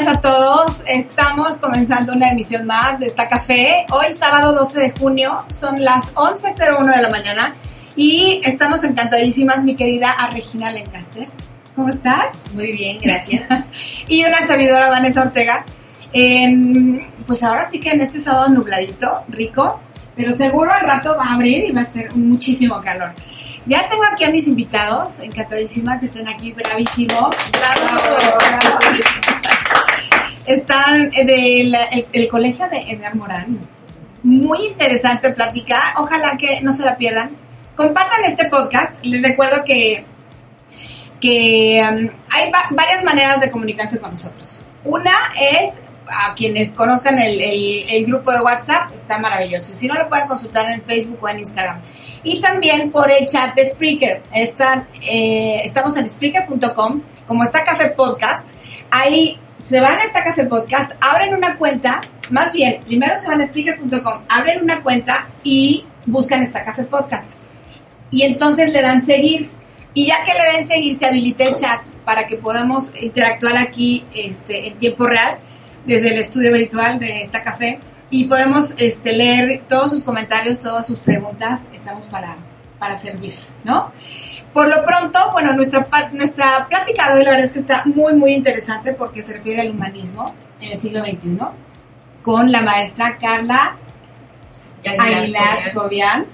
Días 0.00 0.16
a 0.16 0.20
todos. 0.20 0.82
Estamos 0.86 1.58
comenzando 1.58 2.12
una 2.12 2.28
emisión 2.30 2.66
más 2.66 2.98
de 2.98 3.06
esta 3.06 3.28
café. 3.28 3.86
Hoy 3.90 4.12
sábado 4.12 4.52
12 4.52 4.80
de 4.80 4.90
junio, 4.92 5.44
son 5.48 5.82
las 5.82 6.14
11.01 6.14 6.96
de 6.96 7.02
la 7.02 7.08
mañana 7.08 7.54
y 7.94 8.40
estamos 8.44 8.84
encantadísimas, 8.84 9.64
mi 9.64 9.76
querida 9.76 10.10
a 10.10 10.30
Regina 10.30 10.70
Lancaster. 10.70 11.28
¿Cómo 11.74 11.88
estás? 11.88 12.26
Muy 12.52 12.72
bien, 12.72 12.98
gracias. 13.00 13.48
y 14.08 14.24
una 14.24 14.46
servidora 14.46 14.90
Vanessa 14.90 15.22
Ortega. 15.22 15.64
En- 16.12 17.10
pues 17.26 17.42
ahora 17.42 17.68
sí 17.70 17.80
que 17.80 17.90
en 17.90 18.00
este 18.00 18.18
sábado 18.18 18.48
nubladito, 18.50 19.24
rico, 19.28 19.80
pero 20.14 20.32
seguro 20.32 20.72
al 20.72 20.82
rato 20.82 21.16
va 21.16 21.24
a 21.26 21.34
abrir 21.34 21.64
y 21.64 21.72
va 21.72 21.80
a 21.82 21.84
ser 21.84 22.14
muchísimo 22.14 22.80
calor. 22.80 23.12
Ya 23.66 23.88
tengo 23.88 24.04
aquí 24.04 24.24
a 24.24 24.30
mis 24.30 24.46
invitados, 24.46 25.18
encantadísima 25.18 25.98
que 25.98 26.06
estén 26.06 26.28
aquí, 26.28 26.52
bravísimo. 26.52 27.30
Bravo, 27.52 28.16
bravo. 28.18 29.55
Están 30.46 31.10
del 31.10 31.76
el, 32.12 32.28
colegio 32.28 32.68
de 32.68 32.78
Edgar 32.90 33.14
Morán. 33.16 33.58
Muy 34.22 34.66
interesante 34.66 35.30
plática, 35.32 35.94
ojalá 35.98 36.36
que 36.36 36.60
no 36.60 36.72
se 36.72 36.84
la 36.84 36.96
pierdan. 36.96 37.30
Compartan 37.74 38.24
este 38.24 38.46
podcast, 38.48 38.94
les 39.04 39.22
recuerdo 39.22 39.64
que 39.64 40.04
que 41.20 41.82
um, 41.82 42.08
hay 42.30 42.50
va- 42.50 42.66
varias 42.70 43.02
maneras 43.02 43.40
de 43.40 43.50
comunicarse 43.50 43.98
con 44.00 44.10
nosotros. 44.10 44.62
Una 44.84 45.12
es 45.40 45.80
a 46.08 46.34
quienes 46.34 46.70
conozcan 46.72 47.18
el, 47.18 47.40
el- 47.40 47.84
el 47.90 48.06
grupo 48.06 48.30
de 48.32 48.40
WhatsApp, 48.40 48.92
está 48.94 49.18
maravilloso. 49.18 49.72
Y 49.72 49.76
si 49.76 49.88
no, 49.88 49.94
lo 49.94 50.08
pueden 50.08 50.28
consultar 50.28 50.70
en 50.70 50.82
Facebook 50.82 51.18
o 51.22 51.28
en 51.28 51.40
Instagram. 51.40 51.80
Y 52.22 52.40
también 52.40 52.90
por 52.90 53.10
el 53.10 53.26
chat 53.26 53.54
de 53.54 53.66
Spreaker. 53.68 54.22
Están, 54.32 54.86
eh, 55.02 55.60
estamos 55.64 55.96
en 55.96 56.08
Spreaker.com, 56.08 57.02
como 57.26 57.42
está 57.44 57.64
Café 57.64 57.88
Podcast. 57.90 58.48
Ahí 58.90 59.38
se 59.66 59.80
van 59.80 59.98
a 59.98 60.04
esta 60.04 60.22
Café 60.22 60.46
Podcast, 60.46 60.92
abren 61.00 61.34
una 61.34 61.56
cuenta, 61.56 62.00
más 62.30 62.52
bien, 62.52 62.80
primero 62.86 63.18
se 63.18 63.26
van 63.26 63.40
a 63.40 63.46
Spreaker.com, 63.46 64.22
abren 64.28 64.62
una 64.62 64.80
cuenta 64.80 65.26
y 65.42 65.84
buscan 66.06 66.42
esta 66.42 66.64
Café 66.64 66.84
Podcast. 66.84 67.32
Y 68.12 68.22
entonces 68.22 68.72
le 68.72 68.80
dan 68.80 69.04
seguir. 69.04 69.50
Y 69.92 70.06
ya 70.06 70.22
que 70.22 70.34
le 70.34 70.56
den 70.56 70.68
seguir, 70.68 70.94
se 70.94 71.06
habilita 71.06 71.42
el 71.42 71.56
chat 71.56 71.80
para 72.04 72.28
que 72.28 72.36
podamos 72.36 72.94
interactuar 73.00 73.56
aquí 73.56 74.04
este, 74.14 74.68
en 74.68 74.78
tiempo 74.78 75.04
real 75.04 75.38
desde 75.84 76.12
el 76.12 76.20
estudio 76.20 76.52
virtual 76.52 77.00
de 77.00 77.22
esta 77.22 77.42
café 77.42 77.80
y 78.08 78.26
podemos 78.26 78.76
este, 78.78 79.14
leer 79.14 79.64
todos 79.68 79.90
sus 79.90 80.04
comentarios, 80.04 80.60
todas 80.60 80.86
sus 80.86 81.00
preguntas. 81.00 81.62
Estamos 81.74 82.06
para, 82.06 82.36
para 82.78 82.96
servir, 82.96 83.34
¿no? 83.64 83.90
Por 84.56 84.68
lo 84.68 84.82
pronto, 84.86 85.18
bueno, 85.34 85.52
nuestra, 85.52 85.86
nuestra 86.12 86.66
plática 86.66 87.12
de 87.12 87.18
hoy 87.18 87.24
la 87.26 87.32
verdad 87.32 87.44
es 87.44 87.52
que 87.52 87.58
está 87.58 87.82
muy, 87.84 88.14
muy 88.14 88.32
interesante 88.32 88.94
porque 88.94 89.20
se 89.20 89.34
refiere 89.34 89.60
al 89.60 89.72
humanismo 89.72 90.34
en 90.62 90.72
el 90.72 90.78
siglo 90.78 91.04
XXI 91.04 91.38
con 92.22 92.50
la 92.50 92.62
maestra 92.62 93.18
Carla 93.18 93.76
Aguilar 94.98 95.74
Gobián. 95.74 96.24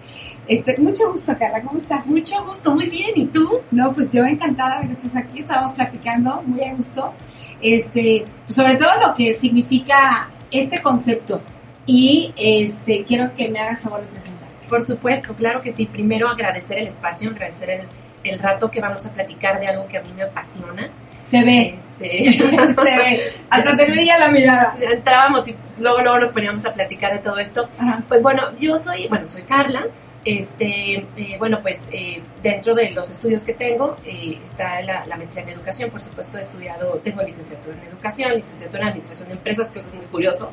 Este, 0.46 0.78
mucho 0.78 1.10
gusto, 1.10 1.36
Carla, 1.36 1.62
¿cómo 1.62 1.80
estás? 1.80 2.06
Mucho 2.06 2.44
gusto, 2.44 2.72
muy 2.72 2.88
bien. 2.88 3.10
¿Y 3.16 3.24
tú? 3.26 3.58
No, 3.72 3.92
pues 3.92 4.12
yo 4.12 4.24
encantada 4.24 4.78
de 4.78 4.86
que 4.86 4.92
estés 4.92 5.16
aquí, 5.16 5.40
estábamos 5.40 5.72
platicando 5.72 6.44
muy 6.46 6.62
a 6.62 6.74
gusto, 6.76 7.12
este, 7.60 8.24
sobre 8.46 8.76
todo 8.76 9.00
lo 9.04 9.16
que 9.16 9.34
significa 9.34 10.28
este 10.52 10.80
concepto 10.80 11.42
y 11.86 12.32
este, 12.36 13.02
quiero 13.02 13.34
que 13.34 13.48
me 13.48 13.58
hagas 13.58 13.80
favor 13.80 14.02
de 14.02 14.06
presentarte. 14.06 14.68
Por 14.68 14.84
supuesto, 14.84 15.34
claro 15.34 15.60
que 15.60 15.72
sí. 15.72 15.86
Primero 15.86 16.28
agradecer 16.28 16.78
el 16.78 16.86
espacio, 16.86 17.30
agradecer 17.30 17.68
el, 17.68 17.88
el 18.24 18.38
rato 18.38 18.70
que 18.70 18.80
vamos 18.80 19.04
a 19.06 19.12
platicar 19.12 19.60
de 19.60 19.68
algo 19.68 19.86
que 19.88 19.98
a 19.98 20.02
mí 20.02 20.12
me 20.14 20.22
apasiona. 20.22 20.88
Se 21.26 21.44
ve, 21.44 21.76
Este, 21.78 22.32
se 22.34 22.82
ve, 22.82 23.22
hasta 23.48 23.76
te 23.76 23.90
veía 23.90 24.18
la 24.18 24.28
mirada. 24.30 24.76
entrábamos 24.80 25.46
y 25.48 25.56
luego, 25.78 26.02
luego 26.02 26.18
nos 26.18 26.32
poníamos 26.32 26.64
a 26.66 26.72
platicar 26.74 27.12
de 27.12 27.18
todo 27.20 27.38
esto. 27.38 27.68
Ajá. 27.78 28.02
Pues 28.08 28.22
bueno, 28.22 28.52
yo 28.58 28.76
soy, 28.76 29.08
bueno, 29.08 29.28
soy 29.28 29.42
Carla. 29.42 29.86
Este, 30.24 31.06
eh, 31.16 31.36
bueno, 31.38 31.60
pues 31.62 31.88
eh, 31.90 32.22
dentro 32.42 32.74
de 32.74 32.90
los 32.92 33.10
estudios 33.10 33.42
que 33.44 33.54
tengo 33.54 33.96
eh, 34.04 34.38
está 34.42 34.80
la, 34.82 35.04
la 35.06 35.16
maestría 35.16 35.42
en 35.42 35.48
educación. 35.50 35.90
Por 35.90 36.00
supuesto, 36.00 36.38
he 36.38 36.40
estudiado, 36.40 37.00
tengo 37.02 37.22
licenciatura 37.22 37.76
en 37.76 37.88
educación, 37.88 38.32
licenciatura 38.34 38.82
en 38.82 38.88
administración 38.90 39.28
de 39.28 39.34
empresas, 39.34 39.70
que 39.70 39.80
eso 39.80 39.88
es 39.88 39.94
muy 39.94 40.06
curioso. 40.06 40.52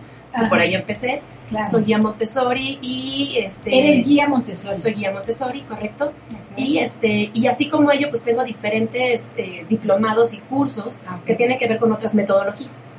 Por 0.50 0.60
ahí 0.60 0.74
empecé. 0.76 1.22
Claro. 1.48 1.70
Soy 1.70 1.84
guía 1.84 1.98
Montessori 1.98 2.78
y 2.82 3.38
este. 3.40 3.78
Eres 3.78 4.08
guía 4.08 4.28
Montessori. 4.28 4.80
Soy 4.80 4.94
guía 4.94 5.12
Montessori, 5.12 5.62
correcto. 5.62 6.14
Y 6.56 6.78
este 6.80 7.32
y 7.34 7.48
así 7.48 7.70
como 7.70 7.92
ello, 7.92 8.10
pues 8.10 8.24
tengo 8.24 8.44
diferentes 8.44 9.34
eh, 9.38 9.66
diplomados 9.68 10.34
y 10.34 10.40
cursos 10.40 11.00
Ok. 11.12 11.26
que 11.26 11.36
tienen 11.36 11.58
que 11.58 11.68
ver 11.68 11.78
con 11.80 11.92
otras 11.92 12.14
metodologías. 12.14 12.94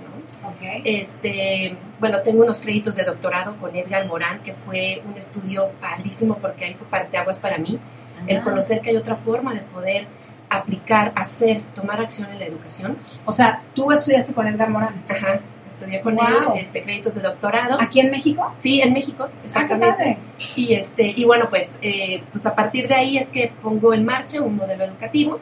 ¿No? 0.61 0.69
Ok. 0.69 0.83
Este, 0.85 1.77
bueno, 1.99 2.21
tengo 2.23 2.43
unos 2.43 2.59
créditos 2.59 2.97
de 2.97 3.05
doctorado 3.05 3.57
con 3.57 3.75
Edgar 3.75 4.07
Morán, 4.07 4.41
que 4.43 4.55
fue 4.55 5.03
un 5.07 5.17
estudio 5.17 5.71
padrísimo 5.81 6.37
porque 6.39 6.65
ahí 6.67 6.75
fue 6.75 6.87
parteaguas 6.89 7.39
para 7.39 7.59
mí. 7.59 7.79
El 8.27 8.43
conocer 8.43 8.81
que 8.81 8.91
hay 8.91 8.97
otra 8.97 9.17
forma 9.17 9.55
de 9.55 9.61
poder 9.61 10.07
aplicar, 10.51 11.13
hacer, 11.15 11.63
tomar 11.75 12.01
acción 12.01 12.31
en 12.31 12.39
la 12.41 12.47
educación. 12.47 12.97
O 13.25 13.33
sea, 13.33 13.63
tú 13.75 13.91
estudiaste 13.93 14.35
con 14.35 14.47
Edgar 14.47 14.69
Morán. 14.69 15.03
Ajá, 15.09 15.41
estudié 15.67 16.01
con 16.03 16.17
Wow. 16.17 16.25
él 16.55 16.61
este, 16.61 16.83
créditos 16.83 17.15
de 17.15 17.23
doctorado. 17.23 17.79
¿Aquí 17.81 18.01
en 18.01 18.11
México? 18.11 18.53
Sí, 18.57 18.81
en 18.83 18.93
México, 18.93 19.27
Ah, 19.31 19.41
exactamente. 19.45 19.97
padre. 19.97 20.19
Y 20.57 20.75
este, 20.75 21.05
y 21.17 21.25
bueno, 21.25 21.47
pues, 21.49 21.79
eh, 21.81 22.23
pues 22.31 22.45
a 22.47 22.55
partir 22.55 22.89
de 22.89 22.95
ahí 22.95 23.17
es 23.17 23.29
que 23.29 23.53
pongo 23.63 23.95
en 23.95 24.05
marcha 24.05 24.43
un 24.43 24.57
modelo 24.57 24.85
educativo 24.85 25.39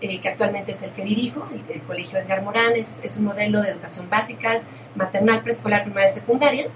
eh, 0.00 0.20
que 0.20 0.28
actualmente 0.28 0.72
es 0.72 0.82
el 0.82 0.90
que 0.92 1.02
dirijo, 1.04 1.46
el, 1.52 1.62
el 1.74 1.82
Colegio 1.82 2.18
Edgar 2.18 2.42
Morán, 2.42 2.72
es, 2.76 3.00
es 3.02 3.16
un 3.16 3.24
modelo 3.24 3.60
de 3.62 3.70
educación 3.70 4.08
básica, 4.08 4.54
es 4.54 4.66
maternal, 4.94 5.42
preescolar, 5.42 5.84
primaria 5.84 6.08
y 6.10 6.12
secundaria. 6.14 6.66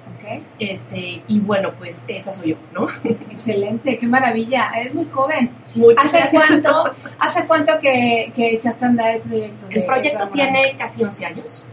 Este, 0.59 1.23
y 1.27 1.41
bueno, 1.41 1.73
pues 1.79 2.05
esa 2.09 2.33
soy 2.33 2.51
yo, 2.51 2.57
¿no? 2.73 2.87
Excelente, 3.31 3.99
qué 3.99 4.07
maravilla. 4.07 4.71
Eres 4.77 4.95
muy 4.95 5.07
joven. 5.09 5.51
Muchas 5.75 6.07
¿Hace 6.07 6.19
gracias. 6.19 6.43
cuánto, 6.49 6.95
¿Hace 7.21 7.47
cuánto 7.47 7.73
que, 7.81 8.33
que 8.35 8.55
echaste 8.55 8.85
a 8.85 8.89
andar 8.89 9.15
el 9.17 9.21
proyecto? 9.23 9.67
de- 9.69 9.75
El 9.81 9.87
proyecto 9.87 10.29
tiene 10.29 10.75
casi 10.79 11.03
11 11.05 11.27
años. 11.27 11.65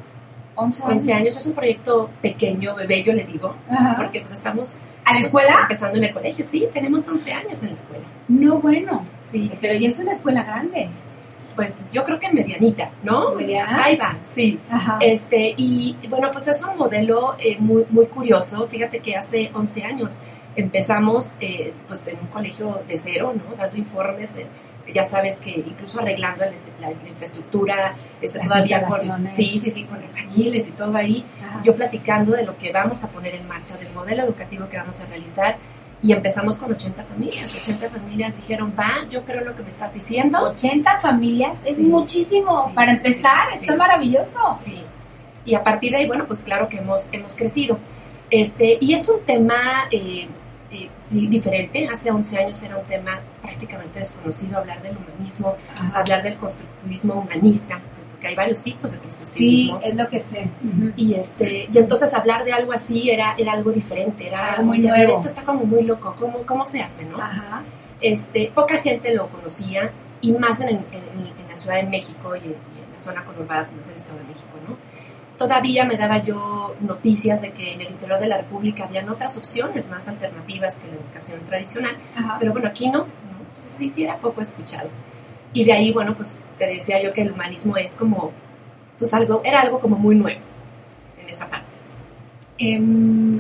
11 0.56 0.84
años. 0.84 0.94
11 0.94 1.13
años, 1.13 1.38
es 1.38 1.45
un 1.48 1.54
proyecto 1.54 2.10
pequeño, 2.22 2.75
bebé, 2.75 3.02
yo 3.04 3.13
le 3.13 3.24
digo, 3.24 3.56
Ajá. 3.69 3.95
porque 3.98 4.19
pues 4.19 4.34
estamos 4.34 4.78
¿A 5.06 5.13
la 5.13 5.19
pues, 5.19 5.25
escuela? 5.28 5.60
empezando 5.62 5.98
en 5.98 6.04
el 6.04 6.13
colegio. 6.13 6.45
Sí, 6.45 6.68
tenemos 6.74 7.07
11 7.07 7.31
años 7.34 7.62
en 7.63 7.69
la 7.69 7.75
escuela. 7.75 8.04
No, 8.28 8.57
bueno. 8.60 9.06
Sí, 9.31 9.50
Pero 9.62 9.75
ya 9.80 9.88
es 9.88 10.00
una 10.00 10.12
escuela 10.12 10.44
grande. 10.44 10.90
Pues 11.60 11.78
yo 11.92 12.04
creo 12.06 12.20
que 12.20 12.32
medianita, 12.32 12.90
¿no? 13.04 13.36
¿Mediana? 13.36 13.84
Ahí 13.84 13.96
va, 13.98 14.18
sí. 14.24 14.60
Ajá. 14.72 14.98
Este, 15.02 15.54
y 15.58 15.98
bueno, 16.10 16.30
pues 16.32 16.48
es 16.48 16.62
un 16.64 16.78
modelo 16.78 17.36
eh, 17.40 17.58
muy, 17.60 17.86
muy 17.90 18.06
curioso. 18.08 18.68
Fíjate 18.68 19.00
que 19.00 19.16
hace 19.16 19.52
11 19.54 19.84
años 19.84 20.20
empezamos 20.56 21.34
eh, 21.40 21.74
pues 21.88 22.08
en 22.08 22.20
un 22.20 22.28
colegio 22.28 22.82
de 22.88 22.98
cero, 22.98 23.34
¿no? 23.36 23.56
Dando 23.56 23.78
informes, 23.78 24.36
eh, 24.38 24.46
ya 24.94 25.06
sabes 25.06 25.38
que 25.38 25.52
incluso 25.52 26.00
arreglando 26.00 26.44
la, 26.46 26.52
la- 26.82 26.90
la 27.04 27.10
infraestructura, 27.10 27.96
este, 28.22 28.40
todavía 28.40 28.82
con, 28.84 29.32
sí, 29.32 29.46
sí, 29.60 29.70
sí, 29.72 29.84
con 29.84 29.98
albañiles 30.04 30.68
y 30.68 30.72
todo 30.72 30.96
ahí. 30.96 31.24
Ajá. 31.48 31.62
Yo 31.64 31.76
platicando 31.76 32.32
de 32.34 32.44
lo 32.46 32.58
que 32.58 32.72
vamos 32.72 33.04
a 33.04 33.10
poner 33.10 33.36
en 33.36 33.48
marcha, 33.48 33.78
del 33.78 33.92
modelo 33.94 34.24
educativo 34.24 34.68
que 34.70 34.78
vamos 34.78 35.00
a 35.02 35.06
realizar. 35.06 35.58
Y 36.01 36.13
empezamos 36.13 36.56
con 36.56 36.72
80 36.72 37.04
familias. 37.04 37.54
80 37.62 37.90
familias 37.90 38.36
dijeron, 38.38 38.74
va, 38.80 39.06
yo 39.10 39.25
creo 39.25 39.44
lo 39.44 39.54
que 39.56 39.63
me 39.63 39.68
estás 39.68 39.94
diciendo. 39.94 40.42
80 40.51 41.00
familias 41.00 41.60
es 41.66 41.75
Sí. 41.78 41.84
muchísimo. 41.84 42.68
Sí, 42.68 42.74
Para 42.74 42.94
empezar, 42.94 43.48
sí, 43.54 43.60
está 43.66 43.75
maravilloso. 43.75 44.40
Sí. 44.56 44.81
Y 45.46 45.56
a 45.56 45.63
partir 45.63 45.92
de 45.92 45.98
ahí, 45.98 46.07
bueno, 46.07 46.25
pues 46.25 46.40
claro 46.42 46.69
que 46.69 46.78
hemos, 46.78 47.10
hemos 47.12 47.36
crecido. 47.36 47.78
Este, 48.30 48.78
y 48.80 48.94
es 48.94 49.10
un 49.10 49.22
tema 49.25 49.88
eh, 49.92 50.28
eh, 50.72 50.90
di- 51.10 51.28
diferente. 51.28 51.90
Hace 51.92 52.12
11 52.12 52.38
años 52.40 52.62
era 52.63 52.78
un 52.78 52.86
tema 52.86 53.19
prácticamente 53.42 54.00
desconocido 54.00 54.57
hablar 54.60 54.81
del 54.81 54.95
humanismo, 54.98 55.56
hablar 55.94 56.22
del 56.24 56.36
constructivismo 56.36 57.16
humanista, 57.16 57.80
porque 58.19 58.27
hay 58.27 58.36
varios 58.36 58.62
tipos 58.62 58.92
de 58.92 58.98
Sí, 58.98 59.01
constructivismo. 59.04 59.80
es 59.81 59.95
lo 59.95 60.10
que 60.10 60.19
sé. 60.19 60.50
Y, 60.98 61.13
este, 61.13 61.69
y 61.71 61.77
entonces 61.77 62.13
hablar 62.13 62.44
de 62.44 62.51
algo 62.51 62.74
así 62.74 63.10
era, 63.10 63.33
era 63.38 63.54
algo 63.54 63.71
diferente, 63.71 64.27
era 64.27 64.56
Algo 64.56 64.66
muy 64.66 64.81
ver, 64.81 64.89
nuevo. 64.89 65.13
Esto 65.16 65.30
está 65.30 65.44
como 65.44 65.63
muy 65.63 65.83
loco, 65.83 66.13
¿cómo, 66.19 66.39
cómo 66.45 66.66
se 66.66 66.81
hace, 66.81 67.06
no? 67.06 67.18
Ajá. 67.18 67.63
este, 68.01 68.51
poca 68.54 68.75
gente 68.80 69.13
lo 69.13 69.27
conocía 69.30 69.92
y 70.19 70.33
más 70.33 70.60
en, 70.60 70.68
el- 70.69 70.75
en- 70.92 71.27
en 71.39 71.48
la 71.50 71.56
Ciudad 71.56 71.77
de 71.77 71.83
México 71.83 72.36
y 72.36 72.39
en, 72.39 72.45
y 72.51 72.83
en 72.86 72.92
la 72.92 73.00
zona 73.00 73.24
conurbada 73.24 73.68
como 73.68 73.80
es 73.80 73.88
el 73.88 73.95
Estado 73.95 74.18
de 74.19 74.25
México, 74.25 74.50
¿no? 74.68 74.75
Todavía 75.38 75.86
me 75.86 75.95
daba 75.95 76.18
yo 76.18 76.75
noticias 76.81 77.42
de 77.42 77.51
que 77.54 77.71
en 77.74 77.80
el 77.80 77.88
interior 77.92 78.19
de 78.19 78.27
la 78.27 78.38
República 78.38 78.83
habían 78.83 79.07
otras 79.07 79.38
opciones 79.38 79.89
más 79.89 80.06
alternativas 80.10 80.75
que 80.75 80.88
la 80.88 80.95
educación 80.95 81.39
tradicional, 81.45 81.95
Ajá. 82.18 82.36
pero 82.38 82.51
bueno, 82.51 82.68
aquí 82.68 82.88
no, 82.89 83.00
¿no? 83.00 83.06
Entonces 83.48 83.71
sí, 83.77 83.89
sí 83.89 84.04
era 84.04 84.18
poco 84.18 84.42
escuchado. 84.42 84.89
Y 85.54 85.63
de 85.66 85.74
ahí, 85.74 85.92
bueno, 85.92 86.16
pues 86.16 86.42
te 86.57 86.68
decía 86.68 87.01
yo 87.01 87.12
que 87.13 87.22
el 87.24 87.31
humanismo 87.31 87.75
es 87.78 87.96
como, 87.96 88.31
pues 88.98 89.13
algo, 89.13 89.42
era 89.44 89.62
algo 89.62 89.80
como 89.80 89.98
muy 89.98 90.16
nuevo 90.16 90.40
en 91.22 91.30
esa 91.30 91.50
parte. 91.50 91.66
Em, 92.57 93.38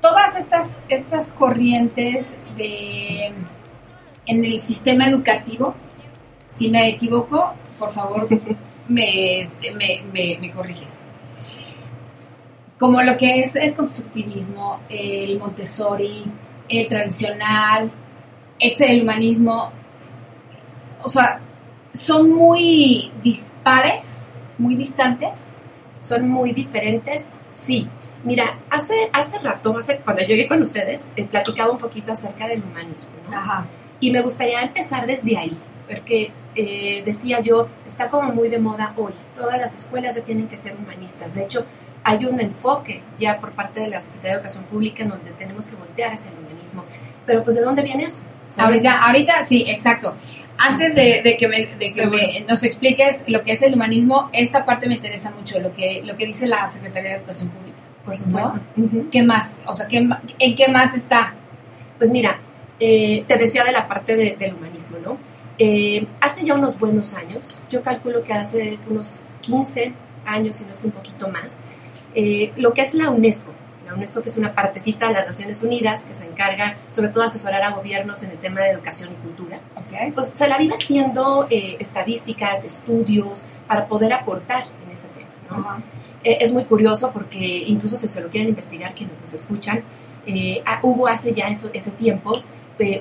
todas 0.00 0.36
estas, 0.36 0.82
estas 0.88 1.28
corrientes 1.28 2.34
de, 2.56 3.26
en 4.26 4.44
el 4.44 4.60
sistema 4.60 5.06
educativo, 5.06 5.74
si 6.56 6.70
me 6.70 6.88
equivoco, 6.88 7.52
por 7.78 7.90
favor, 7.92 8.28
me, 8.88 9.40
este, 9.40 9.72
me, 9.74 10.02
me- 10.12 10.38
me 10.40 10.50
corriges. 10.50 10.98
Como 12.78 13.00
lo 13.02 13.16
que 13.16 13.40
es 13.40 13.54
el 13.54 13.74
constructivismo, 13.74 14.80
el 14.88 15.38
Montessori, 15.38 16.24
el 16.68 16.88
tradicional, 16.88 17.92
este 18.58 18.86
del 18.88 19.02
humanismo, 19.02 19.70
o 21.02 21.08
sea, 21.08 21.40
son 21.92 22.30
muy 22.30 23.12
dispares, 23.22 24.28
muy 24.58 24.76
distantes. 24.76 25.52
son 26.00 26.28
muy 26.28 26.52
diferentes. 26.52 27.26
Sí, 27.52 27.88
mira, 28.24 28.58
hace, 28.70 28.94
hace 29.12 29.38
rato, 29.38 29.76
hace, 29.76 29.98
cuando 29.98 30.22
llegué 30.22 30.48
con 30.48 30.60
ustedes, 30.62 31.02
eh, 31.16 31.26
platicaba 31.26 31.70
un 31.70 31.78
poquito 31.78 32.10
acerca 32.10 32.48
del 32.48 32.62
humanismo, 32.62 33.12
¿no? 33.30 33.36
Ajá. 33.36 33.66
Y 34.00 34.10
me 34.10 34.20
gustaría 34.20 34.60
empezar 34.62 35.06
desde 35.06 35.36
ahí, 35.36 35.56
porque 35.88 36.32
eh, 36.54 37.02
decía 37.04 37.40
yo, 37.40 37.68
está 37.86 38.08
como 38.08 38.32
muy 38.32 38.48
de 38.48 38.58
moda 38.58 38.94
hoy. 38.96 39.12
Todas 39.34 39.58
las 39.58 39.78
escuelas 39.78 40.16
ya 40.16 40.22
tienen 40.22 40.48
que 40.48 40.56
ser 40.56 40.76
humanistas. 40.76 41.34
De 41.34 41.44
hecho, 41.44 41.64
hay 42.04 42.24
un 42.24 42.40
enfoque 42.40 43.02
ya 43.18 43.38
por 43.38 43.52
parte 43.52 43.80
de 43.80 43.88
la 43.88 44.00
Secretaría 44.00 44.30
de 44.30 44.36
Educación 44.36 44.64
Pública 44.64 45.02
en 45.02 45.10
donde 45.10 45.30
tenemos 45.32 45.66
que 45.66 45.76
voltear 45.76 46.12
hacia 46.12 46.32
el 46.32 46.38
humanismo. 46.38 46.84
Pero 47.26 47.44
pues, 47.44 47.56
¿de 47.56 47.62
dónde 47.62 47.82
viene 47.82 48.04
eso? 48.04 48.24
¿Sabes? 48.48 48.84
Ahorita, 48.84 49.02
ahorita 49.04 49.46
sí, 49.46 49.64
exacto. 49.68 50.14
Antes 50.62 50.94
de, 50.94 51.22
de 51.22 51.36
que, 51.36 51.48
me, 51.48 51.66
de 51.66 51.92
que 51.92 51.94
Seguro. 52.02 52.16
me- 52.18 52.44
nos 52.48 52.62
expliques 52.62 53.22
lo 53.26 53.42
que 53.42 53.52
es 53.52 53.62
el 53.62 53.74
humanismo, 53.74 54.30
esta 54.32 54.64
parte 54.64 54.88
me 54.88 54.94
interesa 54.96 55.30
mucho, 55.30 55.58
lo 55.60 55.72
que, 55.74 56.02
lo 56.04 56.16
que 56.16 56.26
dice 56.26 56.46
la 56.46 56.66
Secretaría 56.68 57.10
de 57.10 57.16
Educación 57.16 57.48
Pública. 57.50 57.78
Por 58.04 58.16
supuesto. 58.16 58.54
¿Qué 59.10 59.22
más? 59.22 59.58
O 59.66 59.74
sea, 59.74 59.86
¿qué, 59.88 60.00
ma- 60.00 60.20
¿en 60.38 60.54
qué 60.54 60.68
más 60.68 60.94
está? 60.96 61.34
Pues 61.98 62.10
mira, 62.10 62.38
eh, 62.80 63.24
te 63.28 63.36
decía 63.36 63.62
de 63.64 63.72
la 63.72 63.86
parte 63.86 64.16
de- 64.16 64.36
del 64.36 64.54
humanismo, 64.54 64.96
¿no? 65.04 65.18
Eh, 65.58 66.06
hace 66.20 66.44
ya 66.44 66.54
unos 66.54 66.78
buenos 66.78 67.14
años, 67.14 67.60
yo 67.70 67.82
calculo 67.82 68.20
que 68.20 68.32
hace 68.32 68.78
unos 68.88 69.20
15 69.40 69.92
años, 70.24 70.56
si 70.56 70.64
no 70.64 70.70
es 70.72 70.78
que 70.78 70.86
un 70.86 70.92
poquito 70.92 71.28
más, 71.28 71.58
eh, 72.14 72.52
lo 72.56 72.72
que 72.72 72.82
es 72.82 72.94
la 72.94 73.10
UNESCO, 73.10 73.52
la 73.86 73.94
UNESCO 73.94 74.22
que 74.22 74.28
es 74.30 74.36
una 74.38 74.54
partecita 74.54 75.06
de 75.08 75.12
las 75.14 75.26
Naciones 75.26 75.62
Unidas 75.62 76.04
que 76.04 76.14
se 76.14 76.24
encarga 76.24 76.76
sobre 76.90 77.08
todo 77.10 77.20
de 77.20 77.26
asesorar 77.26 77.62
a 77.62 77.70
gobiernos 77.70 78.22
en 78.22 78.30
el 78.32 78.38
tema 78.38 78.60
de 78.62 78.70
educación 78.70 79.10
y 79.12 79.14
cultura, 79.16 79.31
¿Ok? 79.76 80.14
pues 80.14 80.28
se 80.28 80.48
la 80.48 80.58
vive 80.58 80.74
haciendo 80.74 81.46
eh, 81.50 81.76
estadísticas, 81.80 82.64
estudios 82.64 83.44
para 83.66 83.86
poder 83.86 84.12
aportar 84.12 84.64
en 84.84 84.92
ese 84.92 85.08
tema. 85.08 85.82
Eh, 86.24 86.38
es 86.40 86.52
muy 86.52 86.64
curioso 86.64 87.10
porque 87.12 87.64
incluso 87.66 87.96
si 87.96 88.08
se 88.08 88.20
lo 88.20 88.28
quieren 88.28 88.50
investigar 88.50 88.94
quienes 88.94 89.20
nos 89.20 89.32
escuchan, 89.32 89.82
eh, 90.26 90.62
ah, 90.66 90.78
hubo 90.82 91.08
hace 91.08 91.34
ya 91.34 91.48
eso, 91.48 91.70
ese 91.72 91.90
tiempo 91.90 92.32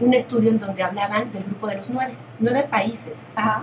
un 0.01 0.13
estudio 0.13 0.51
en 0.51 0.59
donde 0.59 0.83
hablaban 0.83 1.31
del 1.31 1.43
grupo 1.43 1.65
de 1.65 1.77
los 1.77 1.89
nueve, 1.89 2.13
nueve 2.37 2.67
países 2.69 3.17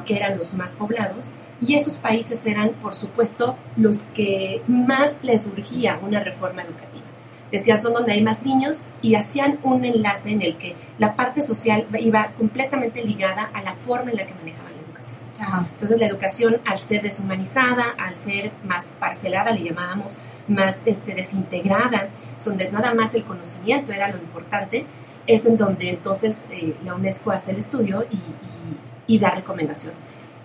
que 0.05 0.17
eran 0.17 0.37
los 0.37 0.53
más 0.55 0.73
poblados 0.73 1.33
y 1.61 1.75
esos 1.75 1.99
países 1.99 2.45
eran, 2.47 2.71
por 2.71 2.95
supuesto, 2.95 3.57
los 3.77 4.03
que 4.03 4.63
más 4.67 5.19
les 5.23 5.47
urgía 5.47 5.99
una 6.03 6.19
reforma 6.19 6.63
educativa. 6.63 7.08
Decían, 7.51 7.79
son 7.79 7.95
donde 7.95 8.13
hay 8.13 8.23
más 8.23 8.43
niños 8.45 8.87
y 9.01 9.15
hacían 9.15 9.59
un 9.63 9.85
enlace 9.85 10.31
en 10.31 10.43
el 10.43 10.57
que 10.59 10.75
la 10.99 11.17
parte 11.17 11.41
social 11.43 11.87
iba 11.99 12.33
completamente 12.37 13.03
ligada 13.03 13.51
a 13.55 13.63
la 13.63 13.73
forma 13.75 14.11
en 14.11 14.17
la 14.19 14.27
que 14.27 14.35
manejaban 14.35 14.73
la 14.75 14.87
educación. 14.87 15.21
Ajá. 15.41 15.67
Entonces 15.73 15.99
la 15.99 16.07
educación 16.07 16.61
al 16.67 16.79
ser 16.79 17.01
deshumanizada, 17.03 17.95
al 17.99 18.15
ser 18.15 18.51
más 18.65 18.93
parcelada, 19.01 19.53
le 19.53 19.63
llamábamos, 19.63 20.17
más 20.49 20.81
este, 20.85 21.15
desintegrada, 21.15 22.09
donde 22.45 22.71
nada 22.71 22.93
más 22.95 23.15
el 23.15 23.25
conocimiento 23.25 23.93
era 23.93 24.09
lo 24.09 24.19
importante, 24.19 24.85
es 25.27 25.45
en 25.47 25.57
donde 25.57 25.91
entonces 25.91 26.45
eh, 26.51 26.75
la 26.85 26.95
UNESCO 26.95 27.31
hace 27.31 27.51
el 27.53 27.59
estudio 27.59 28.05
y, 28.11 28.17
y- 28.17 29.15
y 29.15 29.19
da 29.19 29.31
recomendación. 29.31 29.95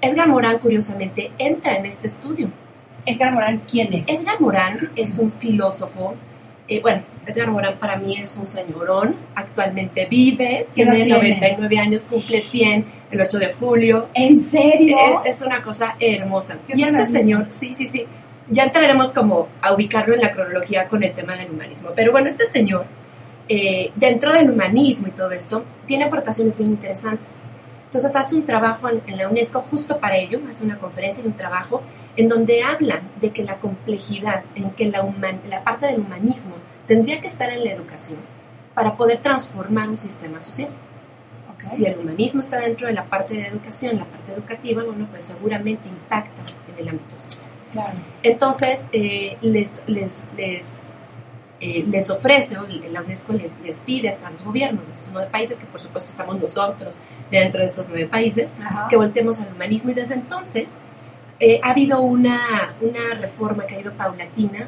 Edgar 0.02 0.28
Morán, 0.30 0.60
curiosamente, 0.60 1.32
entra 1.38 1.76
en 1.78 1.86
este 1.86 2.08
estudio. 2.08 2.50
Edgar 3.06 3.32
Morán, 3.34 3.62
¿quién 3.70 3.94
es? 3.94 4.08
Edgar 4.08 4.40
Morán 4.40 4.92
es 4.96 5.18
un 5.20 5.32
filósofo. 5.32 6.16
Eh, 6.68 6.82
bueno, 6.82 7.04
Edgar 7.26 7.50
Morán 7.50 7.78
para 7.78 7.98
mí 7.98 8.16
es 8.18 8.38
un 8.38 8.48
señorón, 8.48 9.16
actualmente 9.36 10.06
vive, 10.06 10.68
¿Qué 10.74 10.84
edad 10.84 10.94
tiene 10.94 11.06
tiene? 11.06 11.36
99 11.36 11.80
años, 11.80 12.04
cumple 12.04 12.42
100 12.42 12.86
el 13.12 13.22
8 13.22 13.40
de 13.40 13.54
julio. 13.54 14.08
¿En 14.14 14.42
serio? 14.42 14.98
Es, 15.26 15.36
es 15.36 15.42
una 15.46 15.62
cosa 15.62 15.96
hermosa. 16.00 16.58
Y 16.68 16.82
este 16.82 16.92
maravilla. 16.92 17.20
señor, 17.20 17.48
sí, 17.50 17.74
sí, 17.74 17.86
sí, 17.86 18.06
ya 18.50 18.64
entraremos 18.64 19.12
como 19.12 19.48
a 19.62 19.74
ubicarlo 19.74 20.14
en 20.14 20.22
la 20.22 20.32
cronología 20.32 20.88
con 20.88 21.04
el 21.04 21.14
tema 21.14 21.36
del 21.36 21.52
humanismo. 21.52 21.90
Pero 21.96 22.12
bueno, 22.12 22.28
este 22.28 22.46
señor, 22.46 22.86
eh, 23.50 23.92
dentro 23.96 24.32
del 24.34 24.50
humanismo 24.50 25.08
y 25.08 25.12
todo 25.12 25.32
esto, 25.32 25.64
tiene 25.86 26.06
aportaciones 26.06 26.58
bien 26.58 26.72
interesantes. 26.72 27.40
Entonces 27.94 28.16
hace 28.16 28.36
un 28.36 28.44
trabajo 28.44 28.90
en, 28.90 29.18
la 29.18 29.30
UNESCO 29.30 29.62
justo 29.62 30.00
para 30.00 30.18
ello, 30.18 30.40
hace 30.50 30.66
una 30.66 30.80
conferencia 30.80 31.24
y 31.24 31.28
un 31.28 31.34
trabajo 31.34 31.84
en 32.16 32.28
donde 32.28 32.64
habla 32.64 33.02
de 33.22 33.30
que 33.30 33.44
la 33.44 33.58
complejidad, 33.58 34.44
en 34.56 34.72
que 34.72 34.88
la, 34.90 35.04
human- 35.04 35.42
la 35.48 35.64
parte 35.64 35.86
del 35.86 36.00
humanismo 36.00 36.56
tendría 36.88 37.22
que 37.22 37.28
estar 37.28 37.52
en 37.52 37.64
la 37.64 37.72
educación 37.72 38.18
para 38.74 38.98
poder 38.98 39.20
transformar 39.20 39.90
un 39.90 40.00
sistema 40.00 40.42
social. 40.42 40.70
Ok. 41.54 41.66
Si 41.66 41.86
el 41.86 42.00
humanismo 42.00 42.42
está 42.42 42.60
dentro 42.62 42.88
de 42.88 42.94
la 42.94 43.04
parte 43.04 43.36
de 43.36 43.46
educación, 43.46 43.98
la 43.98 44.06
parte 44.06 44.34
educativa, 44.34 44.84
bueno, 44.84 45.08
pues 45.12 45.26
seguramente 45.26 45.88
impacta 45.88 46.42
en 46.72 46.80
el 46.82 46.90
ámbito 46.90 47.20
social. 47.20 47.46
Claro. 47.74 47.94
Entonces, 48.24 48.88
eh, 48.92 49.38
les, 49.42 49.84
les, 49.86 50.28
les 50.36 50.86
eh, 51.66 51.86
les 51.88 52.10
ofrece, 52.10 52.58
o 52.58 52.68
la 52.68 53.02
UNESCO 53.02 53.32
les, 53.32 53.58
les 53.62 53.80
pide 53.80 54.10
a 54.10 54.30
los 54.30 54.44
gobiernos 54.44 54.86
de 54.86 54.92
estos 54.92 55.10
nueve 55.14 55.30
países, 55.32 55.56
que 55.58 55.66
por 55.66 55.80
supuesto 55.80 56.12
estamos 56.12 56.38
nosotros 56.38 56.98
dentro 57.32 57.62
de 57.62 57.68
estos 57.68 57.88
nueve 57.88 58.06
países, 58.06 58.54
Ajá. 58.62 58.88
que 58.90 58.98
voltemos 58.98 59.40
al 59.40 59.54
humanismo 59.54 59.92
y 59.92 59.94
desde 59.94 60.16
entonces 60.16 60.82
eh, 61.40 61.62
ha 61.64 61.72
habido 61.72 62.02
una, 62.02 62.76
una 62.82 63.14
reforma 63.18 63.66
que 63.66 63.76
ha 63.76 63.80
ido 63.80 63.94
paulatina, 63.94 64.68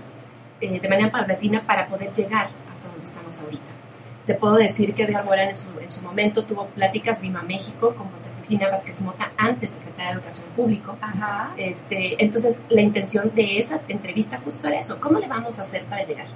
eh, 0.62 0.80
de 0.80 0.88
manera 0.88 1.12
paulatina 1.12 1.68
para 1.68 1.86
poder 1.88 2.14
llegar 2.14 2.50
hasta 2.72 2.88
donde 2.88 3.04
estamos 3.04 3.42
ahorita. 3.42 3.72
Te 4.26 4.34
puedo 4.34 4.56
decir 4.56 4.94
que 4.94 5.04
Edgar 5.04 5.26
Morán 5.26 5.50
en 5.50 5.58
su, 5.58 5.68
en 5.82 5.92
su 5.92 6.02
momento 6.02 6.46
tuvo 6.46 6.68
pláticas, 6.68 7.20
vino 7.20 7.40
a 7.40 7.44
México 7.44 7.94
con 7.94 8.08
Josefina 8.10 8.70
Vázquez 8.70 9.02
Mota, 9.02 9.34
antes 9.36 9.72
secretaria 9.72 10.12
de 10.12 10.14
Educación 10.14 10.48
Público. 10.56 10.98
Ajá. 11.02 11.54
Este, 11.58 12.24
entonces, 12.24 12.62
la 12.70 12.82
intención 12.82 13.34
de 13.36 13.60
esa 13.60 13.82
entrevista 13.90 14.38
justo 14.38 14.66
era 14.70 14.80
eso, 14.80 14.98
¿cómo 15.02 15.20
le 15.20 15.28
vamos 15.28 15.60
a 15.60 15.64
hacer 15.64 15.84
para 15.84 16.06
llegar? 16.06 16.28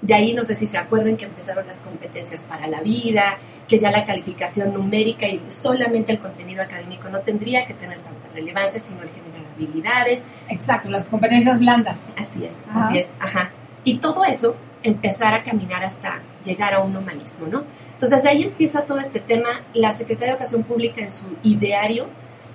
De 0.00 0.14
ahí 0.14 0.32
no 0.32 0.44
sé 0.44 0.54
si 0.54 0.66
se 0.66 0.78
acuerdan 0.78 1.16
que 1.16 1.24
empezaron 1.24 1.66
las 1.66 1.80
competencias 1.80 2.44
para 2.44 2.68
la 2.68 2.80
vida, 2.80 3.38
que 3.66 3.78
ya 3.78 3.90
la 3.90 4.04
calificación 4.04 4.72
numérica 4.72 5.26
y 5.26 5.40
solamente 5.48 6.12
el 6.12 6.20
contenido 6.20 6.62
académico 6.62 7.08
no 7.08 7.20
tendría 7.20 7.66
que 7.66 7.74
tener 7.74 7.98
tanta 7.98 8.28
relevancia, 8.32 8.78
sino 8.78 9.02
el 9.02 9.08
generar 9.08 9.42
habilidades. 9.54 10.22
Exacto, 10.48 10.88
las 10.88 11.08
competencias 11.08 11.58
blandas. 11.58 12.06
Así 12.16 12.44
es, 12.44 12.56
Ajá. 12.68 12.86
así 12.88 12.98
es, 12.98 13.06
ajá. 13.18 13.50
Y 13.84 13.98
todo 13.98 14.24
eso 14.24 14.56
empezar 14.82 15.34
a 15.34 15.42
caminar 15.42 15.84
hasta 15.84 16.20
llegar 16.44 16.74
a 16.74 16.80
un 16.80 16.96
humanismo, 16.96 17.46
¿no? 17.46 17.64
Entonces 17.92 18.22
de 18.22 18.28
ahí 18.28 18.42
empieza 18.44 18.82
todo 18.82 19.00
este 19.00 19.20
tema. 19.20 19.62
La 19.74 19.92
Secretaría 19.92 20.28
de 20.28 20.32
Educación 20.32 20.62
Pública 20.62 21.00
en 21.00 21.10
su 21.10 21.26
ideario 21.42 22.06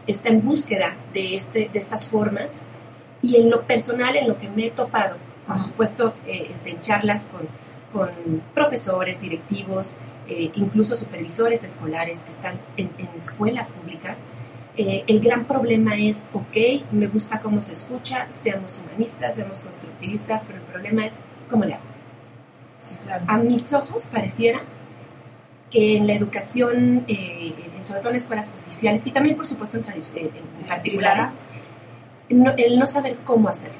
está 0.07 0.29
en 0.29 0.43
búsqueda 0.43 0.95
de, 1.13 1.35
este, 1.35 1.69
de 1.71 1.79
estas 1.79 2.07
formas 2.07 2.59
y 3.21 3.37
en 3.37 3.49
lo 3.49 3.63
personal, 3.63 4.15
en 4.15 4.27
lo 4.27 4.37
que 4.37 4.49
me 4.49 4.67
he 4.67 4.71
topado, 4.71 5.17
por 5.47 5.57
supuesto, 5.57 6.13
eh, 6.27 6.47
este, 6.49 6.71
en 6.71 6.81
charlas 6.81 7.27
con, 7.31 7.41
con 7.91 8.41
profesores, 8.53 9.21
directivos, 9.21 9.95
eh, 10.27 10.51
incluso 10.55 10.95
supervisores 10.95 11.63
escolares 11.63 12.19
que 12.19 12.31
están 12.31 12.55
en, 12.77 12.89
en 12.97 13.09
escuelas 13.15 13.69
públicas, 13.69 14.23
eh, 14.77 15.03
el 15.05 15.19
gran 15.19 15.45
problema 15.45 15.95
es, 15.97 16.25
ok, 16.33 16.91
me 16.91 17.07
gusta 17.07 17.39
cómo 17.39 17.61
se 17.61 17.73
escucha, 17.73 18.25
seamos 18.29 18.79
humanistas, 18.79 19.35
seamos 19.35 19.59
constructivistas, 19.59 20.45
pero 20.45 20.57
el 20.59 20.63
problema 20.65 21.05
es, 21.05 21.19
¿cómo 21.49 21.65
le 21.65 21.75
hago? 21.75 21.83
Sí, 22.81 22.95
claro. 23.03 23.23
A 23.27 23.37
mis 23.37 23.71
ojos 23.73 24.05
pareciera 24.11 24.61
que 25.69 25.97
en 25.97 26.07
la 26.07 26.13
educación, 26.13 27.03
eh, 27.07 27.53
sobre 27.81 27.99
todo 27.99 28.09
en 28.11 28.15
escuelas 28.15 28.53
oficiales 28.57 29.05
y 29.05 29.11
también, 29.11 29.35
por 29.35 29.45
supuesto, 29.47 29.77
en, 29.77 29.85
en 30.15 30.67
particulares, 30.67 31.27
no- 32.29 32.53
el 32.57 32.79
no 32.79 32.87
saber 32.87 33.17
cómo 33.23 33.49
hacerlo, 33.49 33.77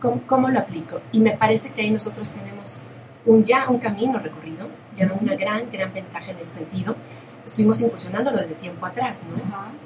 cómo, 0.00 0.22
cómo 0.26 0.48
lo 0.48 0.58
aplico. 0.58 1.00
Y 1.12 1.20
me 1.20 1.32
parece 1.36 1.70
que 1.70 1.82
ahí 1.82 1.90
nosotros 1.90 2.30
tenemos 2.30 2.78
un, 3.26 3.44
ya 3.44 3.68
un 3.68 3.78
camino 3.78 4.18
recorrido, 4.18 4.68
ya 4.94 5.10
una 5.20 5.34
gran, 5.36 5.70
gran 5.70 5.92
ventaja 5.92 6.30
en 6.32 6.38
ese 6.38 6.50
sentido. 6.58 6.96
Estuvimos 7.44 7.80
incursionándolo 7.80 8.38
desde 8.38 8.54
tiempo 8.54 8.84
atrás, 8.86 9.24
¿no? 9.28 9.36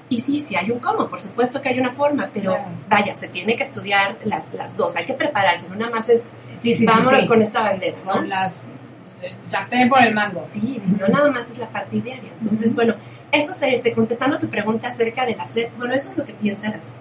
Y 0.08 0.20
sí, 0.20 0.40
sí 0.40 0.54
hay 0.56 0.70
un 0.70 0.80
cómo, 0.80 1.08
por 1.08 1.20
supuesto 1.20 1.62
que 1.62 1.68
hay 1.70 1.78
una 1.80 1.92
forma, 1.92 2.30
pero 2.32 2.50
Claro. 2.52 2.68
vaya, 2.88 3.14
se 3.14 3.28
tiene 3.28 3.56
que 3.56 3.62
estudiar 3.62 4.16
las, 4.24 4.52
las 4.52 4.76
dos, 4.76 4.96
hay 4.96 5.06
que 5.06 5.14
prepararse, 5.14 5.68
no 5.68 5.76
nada 5.76 5.90
más 5.90 6.08
es 6.08 6.32
Sí, 6.60 6.74
sí, 6.74 6.84
vámonos 6.84 7.22
sí. 7.22 7.28
con 7.28 7.40
esta 7.42 7.60
bandera, 7.60 7.96
¿no? 8.04 8.12
Con 8.12 8.28
las 8.28 8.62
eh, 9.22 9.34
sartén 9.46 9.88
por 9.88 10.02
el 10.02 10.14
mango. 10.14 10.44
Sí, 10.46 10.76
sí, 10.78 10.94
no 10.98 11.08
nada 11.08 11.30
más 11.30 11.48
es 11.50 11.58
la 11.58 11.68
parte 11.68 12.00
diaria. 12.00 12.30
Entonces, 12.42 12.74
bueno, 12.74 12.94
eso 13.32 13.52
es 13.52 13.62
este, 13.62 13.92
contestando 13.92 14.38
tu 14.38 14.48
pregunta 14.48 14.88
acerca 14.88 15.24
de 15.24 15.34
la 15.34 15.46
SEP, 15.46 15.76
bueno, 15.78 15.94
eso 15.94 16.10
es 16.10 16.18
lo 16.18 16.24
que 16.24 16.34
piensa 16.34 16.68
la 16.70 16.78
SEP. 16.78 16.94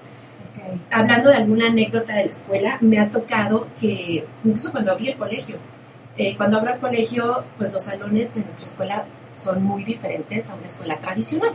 Hablando 0.92 1.30
de 1.30 1.36
alguna 1.38 1.68
anécdota 1.68 2.14
de 2.14 2.26
la 2.26 2.30
escuela, 2.30 2.78
me 2.82 3.00
ha 3.00 3.10
tocado 3.10 3.68
que, 3.80 4.26
incluso 4.44 4.72
cuando 4.72 4.92
abrí 4.92 5.10
el 5.10 5.18
colegio, 5.18 5.58
eh, 6.18 6.36
cuando 6.38 6.58
abro 6.58 6.74
el 6.74 6.80
colegio, 6.80 7.44
pues 7.58 7.72
los 7.74 7.84
salones 7.84 8.36
de 8.36 8.42
nuestra 8.42 8.66
escuela 8.66 9.06
son 9.32 9.64
muy 9.64 9.84
diferentes 9.84 10.50
a 10.50 10.56
una 10.56 10.66
escuela 10.66 10.98
tradicional. 10.98 11.54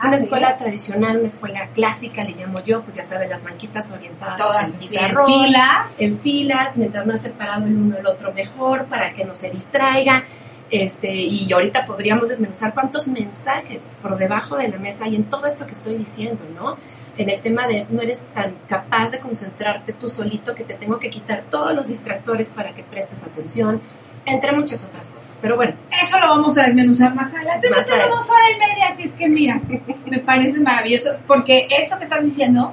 Ah, 0.00 0.08
una 0.08 0.16
¿sí? 0.16 0.24
escuela 0.24 0.56
tradicional, 0.56 1.18
una 1.18 1.26
escuela 1.26 1.68
clásica, 1.74 2.24
le 2.24 2.32
llamo 2.32 2.60
yo, 2.62 2.82
pues 2.82 2.96
ya 2.96 3.04
sabes, 3.04 3.28
las 3.28 3.44
banquitas 3.44 3.92
orientadas 3.92 4.36
Todas 4.36 4.66
el 4.68 4.72
en 4.72 4.78
pizarrón, 4.78 5.26
filas. 5.26 6.00
en 6.00 6.18
filas, 6.18 6.76
mientras 6.78 7.06
más 7.06 7.20
separado 7.20 7.66
el 7.66 7.76
uno 7.76 7.96
del 7.96 8.06
otro 8.06 8.32
mejor, 8.32 8.86
para 8.86 9.12
que 9.12 9.24
no 9.24 9.34
se 9.34 9.50
distraiga. 9.50 10.24
Este, 10.70 11.12
y 11.12 11.52
ahorita 11.52 11.84
podríamos 11.84 12.28
desmenuzar 12.28 12.72
cuántos 12.72 13.08
mensajes 13.08 13.96
por 14.00 14.16
debajo 14.16 14.56
de 14.56 14.68
la 14.68 14.78
mesa 14.78 15.04
hay 15.04 15.16
en 15.16 15.24
todo 15.24 15.46
esto 15.46 15.66
que 15.66 15.72
estoy 15.72 15.98
diciendo, 15.98 16.44
¿no? 16.54 16.76
En 17.16 17.28
el 17.28 17.40
tema 17.40 17.66
de 17.66 17.86
no 17.90 18.00
eres 18.00 18.20
tan 18.34 18.54
capaz 18.68 19.10
de 19.10 19.20
concentrarte 19.20 19.92
tú 19.92 20.08
solito 20.08 20.54
que 20.54 20.64
te 20.64 20.74
tengo 20.74 20.98
que 20.98 21.10
quitar 21.10 21.44
todos 21.50 21.74
los 21.74 21.88
distractores 21.88 22.50
para 22.50 22.74
que 22.74 22.82
prestes 22.82 23.22
atención, 23.22 23.80
entre 24.26 24.52
muchas 24.52 24.84
otras 24.84 25.10
cosas. 25.10 25.38
Pero 25.40 25.56
bueno, 25.56 25.74
Eso 26.02 26.18
lo 26.18 26.28
vamos 26.28 26.56
a 26.58 26.64
desmenuzar 26.64 27.14
más 27.14 27.34
adelante. 27.34 27.68
Más 27.70 27.86
tenemos 27.86 28.28
hora 28.28 28.50
y 28.54 28.58
media, 28.58 28.88
así 28.92 29.04
es 29.04 29.12
que 29.12 29.28
mira, 29.28 29.60
me 30.06 30.18
parece 30.20 30.60
maravilloso, 30.60 31.10
porque 31.26 31.66
eso 31.78 31.98
que 31.98 32.04
estás 32.04 32.22
diciendo 32.22 32.72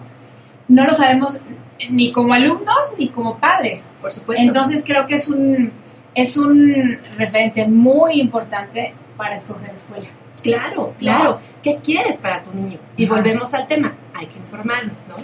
no 0.68 0.86
lo 0.86 0.94
sabemos 0.94 1.40
ni 1.90 2.12
como 2.12 2.34
alumnos 2.34 2.94
ni 2.98 3.10
como 3.10 3.38
padres. 3.38 3.84
por 4.02 4.12
supuesto. 4.12 4.44
Entonces 4.44 4.84
creo 4.86 5.08
que 5.08 5.16
es 5.16 5.28
un, 5.28 5.72
es 6.16 6.38
un 6.38 7.00
referente 7.18 7.68
muy 7.68 8.20
importante 8.20 8.94
para 9.16 9.38
escoger 9.38 9.72
escuela. 9.72 10.08
Claro, 10.52 10.94
claro. 10.98 11.40
¿Qué 11.64 11.78
quieres 11.84 12.18
para 12.18 12.44
tu 12.44 12.54
niño? 12.54 12.80
Y 12.96 13.06
Ajá. 13.06 13.16
volvemos 13.16 13.54
al 13.54 13.68
tema, 13.68 13.94
hay 14.14 14.28
que 14.28 14.38
informarnos, 14.40 14.98
¿no? 15.08 15.16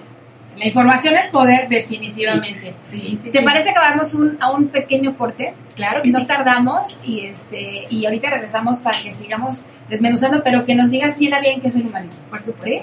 La 0.58 0.68
información 0.68 1.16
es 1.16 1.28
poder, 1.28 1.68
definitivamente. 1.68 2.76
Sí, 2.90 3.18
sí, 3.22 3.32
¿Te 3.32 3.40
sí. 3.40 3.44
parece 3.46 3.74
que 3.74 3.80
vamos 3.80 4.14
un- 4.14 4.38
a 4.40 4.52
un 4.52 4.68
pequeño 4.68 5.16
corte? 5.18 5.56
Claro 5.76 6.04
que 6.04 6.10
no 6.10 6.20
sí. 6.20 6.26
tardamos 6.28 7.00
y 7.04 7.26
este 7.26 7.88
y 7.90 8.06
ahorita 8.06 8.30
regresamos 8.30 8.78
para 8.78 8.96
que 9.02 9.12
sigamos 9.14 9.66
desmenuzando, 9.90 10.44
pero 10.44 10.64
que 10.64 10.76
nos 10.76 10.92
digas 10.92 11.18
bien 11.18 11.34
a 11.34 11.40
bien 11.40 11.60
qué 11.60 11.70
es 11.70 11.76
el 11.76 11.88
humanismo. 11.88 12.20
Por 12.30 12.44
supuesto. 12.44 12.66
¿sí? 12.68 12.82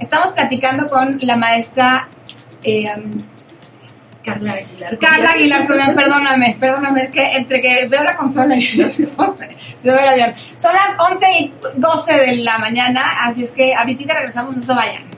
Estamos 0.00 0.32
platicando 0.32 0.88
con 0.88 1.18
la 1.20 1.36
maestra 1.36 2.08
eh, 2.62 2.86
Carla 4.24 4.52
Aguilar. 4.52 4.98
Carla 4.98 5.30
Aguilar, 5.32 5.66
perdóname, 5.66 6.56
perdóname, 6.58 7.02
es 7.02 7.10
que 7.10 7.36
entre 7.36 7.60
que 7.60 7.86
veo 7.88 8.02
la 8.02 8.16
consola 8.16 8.56
y 8.56 8.60
se 8.66 9.92
ve 9.92 9.98
el 10.02 10.08
avión. 10.08 10.34
Son 10.56 10.72
las 10.74 10.98
11 10.98 11.26
y 11.40 11.54
12 11.76 12.12
de 12.12 12.36
la 12.36 12.58
mañana, 12.58 13.02
así 13.20 13.42
es 13.44 13.52
que 13.52 13.74
ahorita 13.74 14.14
regresamos, 14.14 14.56
no 14.56 14.62
se 14.62 14.74
vayan. 14.74 15.13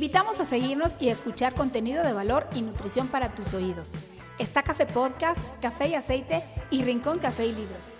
Invitamos 0.00 0.40
a 0.40 0.46
seguirnos 0.46 0.96
y 0.98 1.10
a 1.10 1.12
escuchar 1.12 1.52
contenido 1.52 2.02
de 2.02 2.14
valor 2.14 2.46
y 2.54 2.62
nutrición 2.62 3.08
para 3.08 3.34
tus 3.34 3.52
oídos. 3.52 3.90
Está 4.38 4.62
Café 4.62 4.86
Podcast, 4.86 5.42
Café 5.60 5.88
y 5.88 5.94
Aceite 5.94 6.42
y 6.70 6.82
Rincón 6.84 7.18
Café 7.18 7.44
y 7.44 7.52
Libros. 7.52 7.92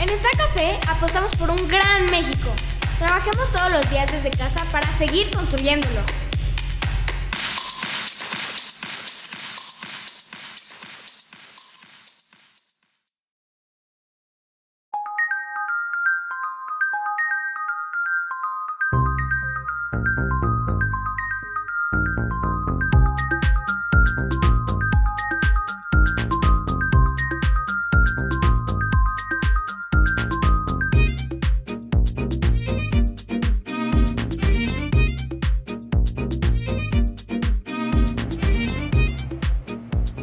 En 0.00 0.08
esta 0.08 0.28
café 0.38 0.80
apostamos 0.88 1.36
por 1.36 1.50
un 1.50 1.68
gran 1.68 2.06
México. 2.10 2.48
Trabajemos 2.98 3.52
todos 3.52 3.72
los 3.74 3.90
días 3.90 4.10
desde 4.10 4.30
casa 4.30 4.64
para 4.72 4.88
seguir 4.96 5.30
construyéndolo. 5.36 6.27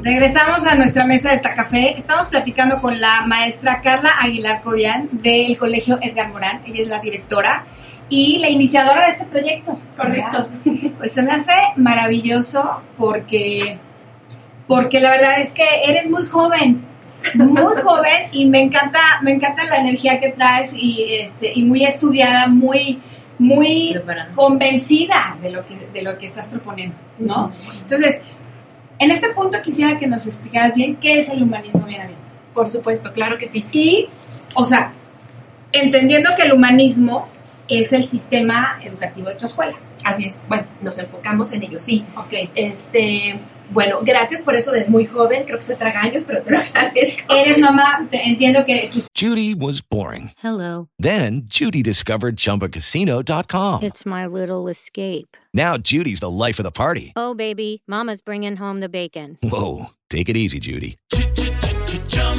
Regresamos 0.05 0.67
a 0.67 0.75
nuestra 0.75 1.03
mesa 1.03 1.29
de 1.29 1.35
esta 1.35 1.55
café. 1.55 1.95
Estamos 1.97 2.27
platicando 2.27 2.79
con 2.79 3.01
la 3.01 3.25
maestra 3.25 3.81
Carla 3.81 4.11
Aguilar 4.21 4.61
Cobian 4.61 5.09
del 5.11 5.57
Colegio 5.57 5.97
Edgar 5.99 6.31
Morán. 6.31 6.61
Ella 6.67 6.83
es 6.83 6.89
la 6.89 6.99
directora 6.99 7.65
y 8.07 8.37
la 8.37 8.47
iniciadora 8.47 9.07
de 9.07 9.13
este 9.13 9.25
proyecto. 9.25 9.79
Correcto. 9.97 10.47
¿verdad? 10.63 10.91
Pues 10.99 11.11
se 11.11 11.23
me 11.23 11.31
hace 11.31 11.53
maravilloso 11.77 12.83
porque, 12.99 13.79
porque 14.67 14.99
la 14.99 15.09
verdad 15.09 15.39
es 15.39 15.53
que 15.53 15.65
eres 15.87 16.07
muy 16.11 16.27
joven, 16.27 16.85
muy 17.33 17.73
joven 17.83 18.27
y 18.31 18.47
me 18.47 18.61
encanta, 18.61 18.99
me 19.23 19.31
encanta 19.31 19.63
la 19.63 19.77
energía 19.77 20.19
que 20.19 20.29
traes 20.29 20.71
y 20.77 21.15
este 21.15 21.51
y 21.55 21.63
muy 21.63 21.83
estudiada, 21.83 22.45
muy 22.45 23.01
muy 23.39 23.99
convencida 24.35 25.35
de 25.41 25.49
lo 25.49 25.65
que 25.65 25.87
de 25.91 26.03
lo 26.03 26.15
que 26.19 26.27
estás 26.27 26.47
proponiendo, 26.47 26.95
¿no? 27.17 27.51
Entonces, 27.81 28.21
en 28.99 29.11
este 29.11 29.29
punto 29.29 29.61
quisiera 29.61 29.97
que 29.97 30.07
nos 30.07 30.25
explicaras 30.25 30.73
bien 30.75 30.95
qué 30.95 31.19
es 31.19 31.29
el 31.29 31.43
humanismo 31.43 31.85
bien 31.85 32.01
abierto. 32.01 32.23
Por 32.53 32.69
supuesto, 32.69 33.11
claro 33.13 33.37
que 33.37 33.47
sí. 33.47 33.65
Y, 33.71 34.07
o 34.53 34.65
sea, 34.65 34.93
entendiendo 35.71 36.31
que 36.37 36.43
el 36.43 36.53
humanismo 36.53 37.27
es 37.67 37.91
el 37.93 38.07
sistema 38.07 38.79
educativo 38.83 39.29
de 39.29 39.35
tu 39.35 39.45
escuela. 39.45 39.75
Así 40.03 40.25
es. 40.25 40.35
Bueno, 40.47 40.65
nos 40.81 40.97
enfocamos 40.99 41.51
en 41.51 41.63
ello, 41.63 41.77
sí. 41.77 42.05
Ok. 42.15 42.49
Este, 42.55 43.39
bueno, 43.71 43.99
gracias 44.03 44.41
por 44.41 44.55
eso 44.55 44.71
de 44.71 44.85
muy 44.85 45.05
joven. 45.05 45.43
Creo 45.45 45.57
que 45.57 45.63
se 45.63 45.75
traga 45.75 45.99
años, 46.01 46.23
pero 46.25 46.41
te 46.41 46.51
lo 46.51 46.57
agradezco. 46.73 47.33
Eres 47.33 47.57
mamá, 47.57 48.07
te- 48.09 48.21
entiendo 48.27 48.65
que 48.65 48.89
tus 48.91 49.07
Judy 49.17 49.53
was 49.53 49.81
boring. 49.81 50.31
Hello. 50.43 50.87
Then 50.99 51.43
Judy 51.49 51.81
discovered 51.83 52.37
ChumbaCasino.com. 52.37 53.83
It's 53.83 54.05
my 54.05 54.25
little 54.25 54.67
escape. 54.67 55.37
Now 55.53 55.77
Judy's 55.77 56.19
the 56.19 56.29
life 56.29 56.59
of 56.59 56.63
the 56.63 56.71
party. 56.71 57.13
Oh, 57.15 57.33
baby, 57.33 57.81
Mama's 57.87 58.21
bringing 58.21 58.57
home 58.57 58.79
the 58.81 58.89
bacon. 58.89 59.37
Whoa, 59.41 59.87
take 60.09 60.29
it 60.29 60.35
easy, 60.37 60.59
Judy. 60.59 60.97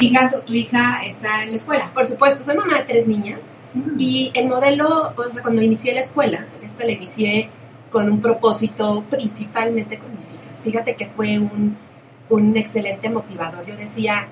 Hijas 0.00 0.34
o 0.34 0.40
tu 0.40 0.52
hija 0.54 1.02
está 1.04 1.44
en 1.44 1.50
la 1.50 1.56
escuela. 1.56 1.90
Por 1.94 2.04
supuesto, 2.04 2.42
soy 2.42 2.56
mamá 2.56 2.78
de 2.78 2.84
tres 2.84 3.06
niñas 3.06 3.54
y 3.96 4.32
el 4.34 4.48
modelo, 4.48 5.14
o 5.16 5.30
sea, 5.30 5.42
cuando 5.42 5.62
inicié 5.62 5.94
la 5.94 6.00
escuela, 6.00 6.46
esta 6.62 6.84
la 6.84 6.92
inicié 6.92 7.48
con 7.90 8.10
un 8.10 8.20
propósito 8.20 9.04
principalmente 9.08 9.98
con 9.98 10.14
mis 10.14 10.34
hijas. 10.34 10.62
Fíjate 10.62 10.96
que 10.96 11.06
fue 11.06 11.38
un, 11.38 11.76
un 12.28 12.56
excelente 12.56 13.08
motivador. 13.08 13.64
Yo 13.66 13.76
decía, 13.76 14.26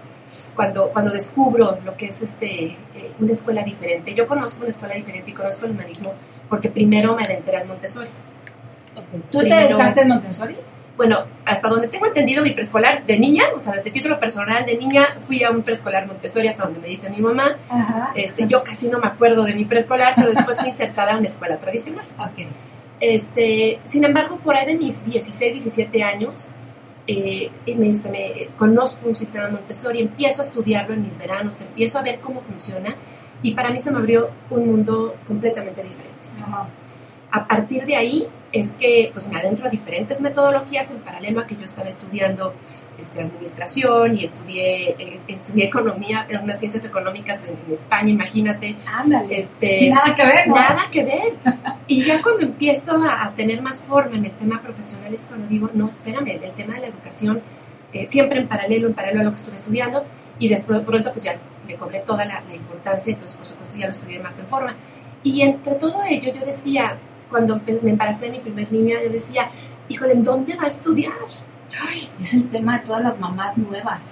cuando, 0.57 0.91
cuando 0.91 1.13
descubro 1.13 1.79
lo 1.85 1.97
que 1.97 2.07
es 2.07 2.23
este, 2.23 2.65
eh, 2.65 3.13
una 3.21 3.31
escuela 3.31 3.63
diferente, 3.63 4.15
yo 4.15 4.27
conozco 4.27 4.61
una 4.61 4.71
escuela 4.71 4.95
diferente 4.95 5.31
y 5.31 5.35
conozco 5.35 5.67
el 5.67 5.73
humanismo 5.73 6.13
porque 6.49 6.71
primero 6.71 7.15
me 7.15 7.23
adentré 7.23 7.57
al 7.57 7.69
Montessori. 7.69 8.11
¿Tú 9.31 9.39
te 9.39 9.67
educaste 9.67 10.03
en 10.03 10.09
Montessori? 10.09 10.57
Bueno, 10.97 11.19
hasta 11.47 11.69
donde 11.69 11.89
tengo 11.89 12.07
entendido 12.07 12.43
mi 12.43 12.51
preescolar 12.51 13.05
de 13.07 13.19
niña, 13.19 13.45
o 13.57 13.61
sea, 13.61 13.75
de 13.81 13.91
título 13.91 14.19
personal 14.21 14.67
de 14.67 14.77
niña, 14.77 15.17
fui 15.27 15.43
a 15.43 15.51
un 15.51 15.63
preescolar 15.63 16.07
Montessori 16.07 16.49
hasta 16.49 16.65
donde 16.65 16.81
me 16.81 16.89
dice 16.89 17.09
mi 17.11 17.19
mamá. 17.21 17.57
Ajá. 17.71 18.13
Este, 18.15 18.47
yo 18.47 18.63
casi 18.63 18.89
no 18.89 18.99
me 18.99 19.07
acuerdo 19.07 19.45
de 19.45 19.55
mi 19.55 19.65
preescolar, 19.65 20.13
pero 20.17 20.29
después 20.31 20.59
fui 20.61 20.69
insertada 20.69 21.15
a 21.15 21.17
una 21.17 21.27
escuela 21.27 21.57
tradicional. 21.59 22.05
Este, 23.01 23.81
sin 23.85 24.05
embargo, 24.05 24.37
por 24.37 24.55
ahí 24.55 24.65
de 24.65 24.77
mis 24.77 25.05
16, 25.05 25.55
17 25.55 26.05
años, 26.05 26.51
eh, 27.09 27.51
me, 27.77 27.93
se 27.97 28.11
me- 28.11 28.49
conozco 28.57 29.09
un 29.09 29.17
sistema 29.17 29.49
Montessori, 29.49 30.01
empiezo 30.01 30.41
a 30.41 30.45
estudiarlo 30.45 30.95
en 30.95 31.03
mis 31.03 31.19
veranos, 31.19 31.61
empiezo 31.63 31.99
a 31.99 32.03
ver 32.03 32.21
cómo 32.21 32.41
funciona 32.43 32.95
y 33.43 33.55
para 33.55 33.71
mí 33.71 33.81
se 33.81 33.91
me 33.91 33.99
abrió 33.99 34.31
un 34.51 34.69
mundo 34.69 35.17
completamente 35.27 35.83
diferente. 35.83 36.29
Ajá. 36.47 36.69
A 37.33 37.49
partir 37.49 37.87
de 37.87 37.97
ahí 37.97 38.29
es 38.53 38.73
que 38.73 39.11
pues 39.13 39.29
me 39.29 39.37
adentro 39.37 39.67
a 39.67 39.71
diferentes 39.71 40.21
metodologías 40.21 40.91
en 40.91 40.99
paralelo 40.99 41.41
a 41.41 41.47
que 41.47 41.57
yo 41.57 41.65
estaba 41.65 41.89
estudiando 41.89 42.55
este, 42.99 43.23
administración 43.23 44.15
y 44.17 44.25
estudié, 44.25 44.91
eh, 44.99 45.21
estudié 45.27 45.67
economía, 45.67 46.27
eh, 46.29 46.37
unas 46.43 46.61
ciencias 46.61 46.85
económicas 46.85 47.41
en, 47.49 47.57
en 47.67 47.73
España, 47.73 48.11
imagínate. 48.11 48.77
Ándale. 48.87 49.39
Este, 49.39 49.89
Nada 49.91 50.15
que 50.15 50.27
ver, 50.27 50.49
¿no? 50.49 50.55
Nada 50.55 50.83
que 50.91 51.03
ver. 51.03 51.33
Y 51.87 52.03
ya 52.03 52.21
cuando 52.23 52.43
empiezo 52.43 53.03
a, 53.03 53.25
a 53.25 53.35
tener 53.35 53.63
más 53.63 53.83
forma 53.83 54.17
en 54.17 54.27
el 54.27 54.33
tema 54.33 54.61
profesional 54.61 55.13
es 55.15 55.25
cuando 55.27 55.47
digo, 55.49 55.71
no, 55.73 55.89
espérame, 55.89 56.29
el 56.29 56.53
tema 56.53 56.75
de 56.75 56.81
la 56.81 56.87
educación, 56.89 57.41
eh, 57.93 58.07
siempre 58.07 58.39
en 58.39 58.47
paralelo, 58.47 58.87
en 58.87 58.95
paralelo 58.95 59.21
a 59.23 59.25
lo 59.25 59.31
que 59.31 59.37
estuve 59.37 59.57
estudiando, 59.57 60.05
y 60.39 60.49
después 60.49 60.79
de 60.79 60.85
pronto 60.85 61.13
pues 61.13 61.25
ya 61.25 61.37
le 61.67 61.75
cobré 61.77 62.01
toda 62.01 62.25
la, 62.25 62.43
la 62.47 62.55
importancia, 62.55 63.13
entonces 63.13 63.37
por 63.37 63.47
supuesto 63.47 63.77
ya 63.79 63.87
lo 63.87 63.93
estudié 63.93 64.21
más 64.21 64.39
en 64.39 64.47
forma. 64.47 64.77
Y 65.23 65.43
entre 65.43 65.75
todo 65.77 66.03
ello 66.05 66.33
yo 66.33 66.45
decía, 66.45 66.99
cuando 67.33 67.57
empe- 67.57 67.83
me 67.83 67.91
embaracé 67.91 68.27
de 68.27 68.31
mi 68.33 68.39
primer 68.39 68.71
niña, 68.71 68.99
yo 69.05 69.11
decía, 69.11 69.51
híjole, 69.89 70.13
¿en 70.13 70.23
dónde 70.23 70.55
va 70.55 70.65
a 70.65 70.69
estudiar? 70.69 71.13
Es 72.21 72.35
el 72.35 72.49
tema 72.49 72.79
de 72.79 72.85
todas 72.85 73.03
las 73.03 73.19
mamás 73.19 73.59
nuevas. 73.59 74.03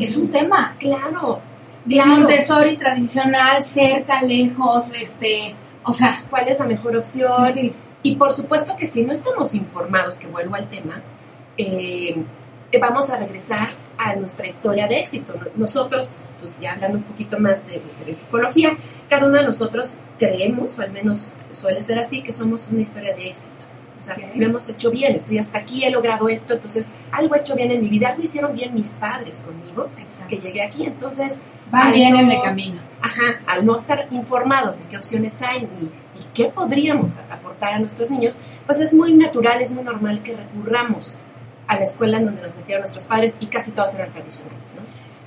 Es 0.00 0.16
un 0.16 0.28
tema. 0.30 0.74
Claro. 0.80 1.40
Claro. 1.88 2.10
Montessori 2.10 2.76
tradicional, 2.76 3.62
cerca, 3.62 4.20
lejos, 4.22 4.92
este, 5.00 5.54
o 5.84 5.92
sea, 5.92 6.20
¿Cuál 6.28 6.48
es 6.48 6.58
la 6.58 6.64
mejor 6.66 6.96
opción? 6.96 7.30
Sí, 7.46 7.52
sí. 7.52 7.72
Y 8.02 8.16
por 8.16 8.32
supuesto 8.32 8.74
que 8.76 8.86
si 8.86 9.02
no 9.02 9.12
estamos 9.12 9.54
informados, 9.54 10.18
que 10.18 10.26
vuelvo 10.26 10.56
al 10.56 10.68
tema, 10.68 11.00
eh, 11.56 12.16
vamos 12.80 13.10
a 13.10 13.16
regresar 13.18 13.68
a 13.98 14.14
nuestra 14.16 14.46
historia 14.46 14.86
de 14.86 15.00
éxito. 15.00 15.34
Nosotros, 15.56 16.08
pues 16.40 16.58
ya 16.60 16.72
hablando 16.72 16.98
un 16.98 17.04
poquito 17.04 17.38
más 17.38 17.66
de, 17.66 17.80
de 18.04 18.14
psicología, 18.14 18.76
cada 19.08 19.26
uno 19.26 19.38
de 19.38 19.44
nosotros 19.44 19.96
creemos, 20.18 20.78
o 20.78 20.82
al 20.82 20.92
menos 20.92 21.34
suele 21.50 21.80
ser 21.82 21.98
así, 21.98 22.22
que 22.22 22.32
somos 22.32 22.68
una 22.68 22.80
historia 22.80 23.14
de 23.14 23.28
éxito. 23.28 23.64
O 23.98 24.02
sea, 24.02 24.16
lo 24.34 24.44
hemos 24.44 24.68
hecho 24.68 24.90
bien, 24.90 25.14
estoy 25.16 25.38
hasta 25.38 25.58
aquí, 25.58 25.84
he 25.84 25.90
logrado 25.90 26.28
esto, 26.28 26.52
entonces 26.52 26.90
algo 27.10 27.34
he 27.34 27.38
hecho 27.38 27.56
bien 27.56 27.70
en 27.70 27.80
mi 27.80 27.88
vida, 27.88 28.08
algo 28.08 28.22
hicieron 28.22 28.54
bien 28.54 28.74
mis 28.74 28.90
padres 28.90 29.40
conmigo, 29.40 29.88
que 30.28 30.36
llegué 30.38 30.62
aquí, 30.62 30.84
entonces... 30.84 31.38
Al 31.72 31.92
bien 31.92 32.14
en 32.14 32.30
el 32.30 32.40
camino. 32.42 32.78
Ajá, 33.00 33.40
al 33.46 33.66
no 33.66 33.76
estar 33.76 34.06
informados 34.10 34.78
de 34.78 34.84
qué 34.84 34.98
opciones 34.98 35.42
hay 35.42 35.62
y, 35.62 35.84
y 36.20 36.26
qué 36.32 36.44
podríamos 36.44 37.18
aportar 37.30 37.72
a 37.72 37.78
nuestros 37.78 38.10
niños, 38.10 38.36
pues 38.66 38.78
es 38.80 38.92
muy 38.92 39.14
natural, 39.14 39.60
es 39.60 39.72
muy 39.72 39.82
normal 39.82 40.22
que 40.22 40.36
recurramos 40.36 41.16
a 41.66 41.76
la 41.76 41.82
escuela 41.82 42.18
en 42.18 42.26
donde 42.26 42.42
nos 42.42 42.54
metieron 42.54 42.82
nuestros 42.82 43.04
padres 43.04 43.36
y 43.40 43.46
casi 43.46 43.72
todas 43.72 43.94
eran 43.94 44.10
tradicionales, 44.10 44.74
¿no? 44.74 44.82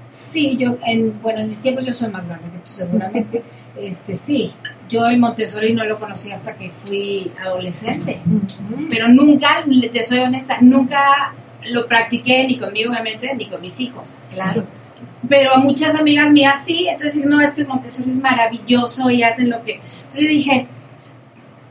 Sí, 0.10 0.58
yo, 0.58 0.78
en, 0.86 1.22
bueno, 1.22 1.40
en 1.40 1.50
mis 1.50 1.62
tiempos 1.62 1.86
yo 1.86 1.94
soy 1.94 2.10
más 2.10 2.28
grande 2.28 2.50
que 2.52 2.58
tú 2.58 2.72
seguramente. 2.72 3.44
Este, 3.80 4.16
sí, 4.16 4.52
yo 4.90 5.06
el 5.06 5.20
Montessori 5.20 5.74
no 5.74 5.86
lo 5.86 6.00
conocí 6.00 6.32
hasta 6.32 6.56
que 6.56 6.72
fui 6.72 7.32
adolescente, 7.40 8.20
pero 8.90 9.08
nunca, 9.08 9.64
te 9.92 10.04
soy 10.04 10.20
honesta, 10.20 10.58
nunca 10.62 11.34
lo 11.68 11.88
practiqué 11.88 12.46
ni 12.48 12.58
conmigo, 12.58 12.92
obviamente, 12.92 13.34
ni 13.36 13.48
con 13.48 13.62
mis 13.62 13.80
hijos. 13.80 14.18
Claro. 14.34 14.66
Pero 15.30 15.54
a 15.54 15.60
muchas 15.60 15.96
amigas 15.96 16.32
mías 16.32 16.56
sí, 16.66 16.88
entonces 16.90 17.24
no, 17.26 17.40
es 17.40 17.52
que 17.52 17.62
el 17.62 17.68
Montessori 17.68 18.10
es 18.10 18.18
maravilloso 18.18 19.10
y 19.12 19.22
hacen 19.22 19.50
lo 19.50 19.64
que... 19.64 19.80
Entonces 20.06 20.30
dije, 20.30 20.68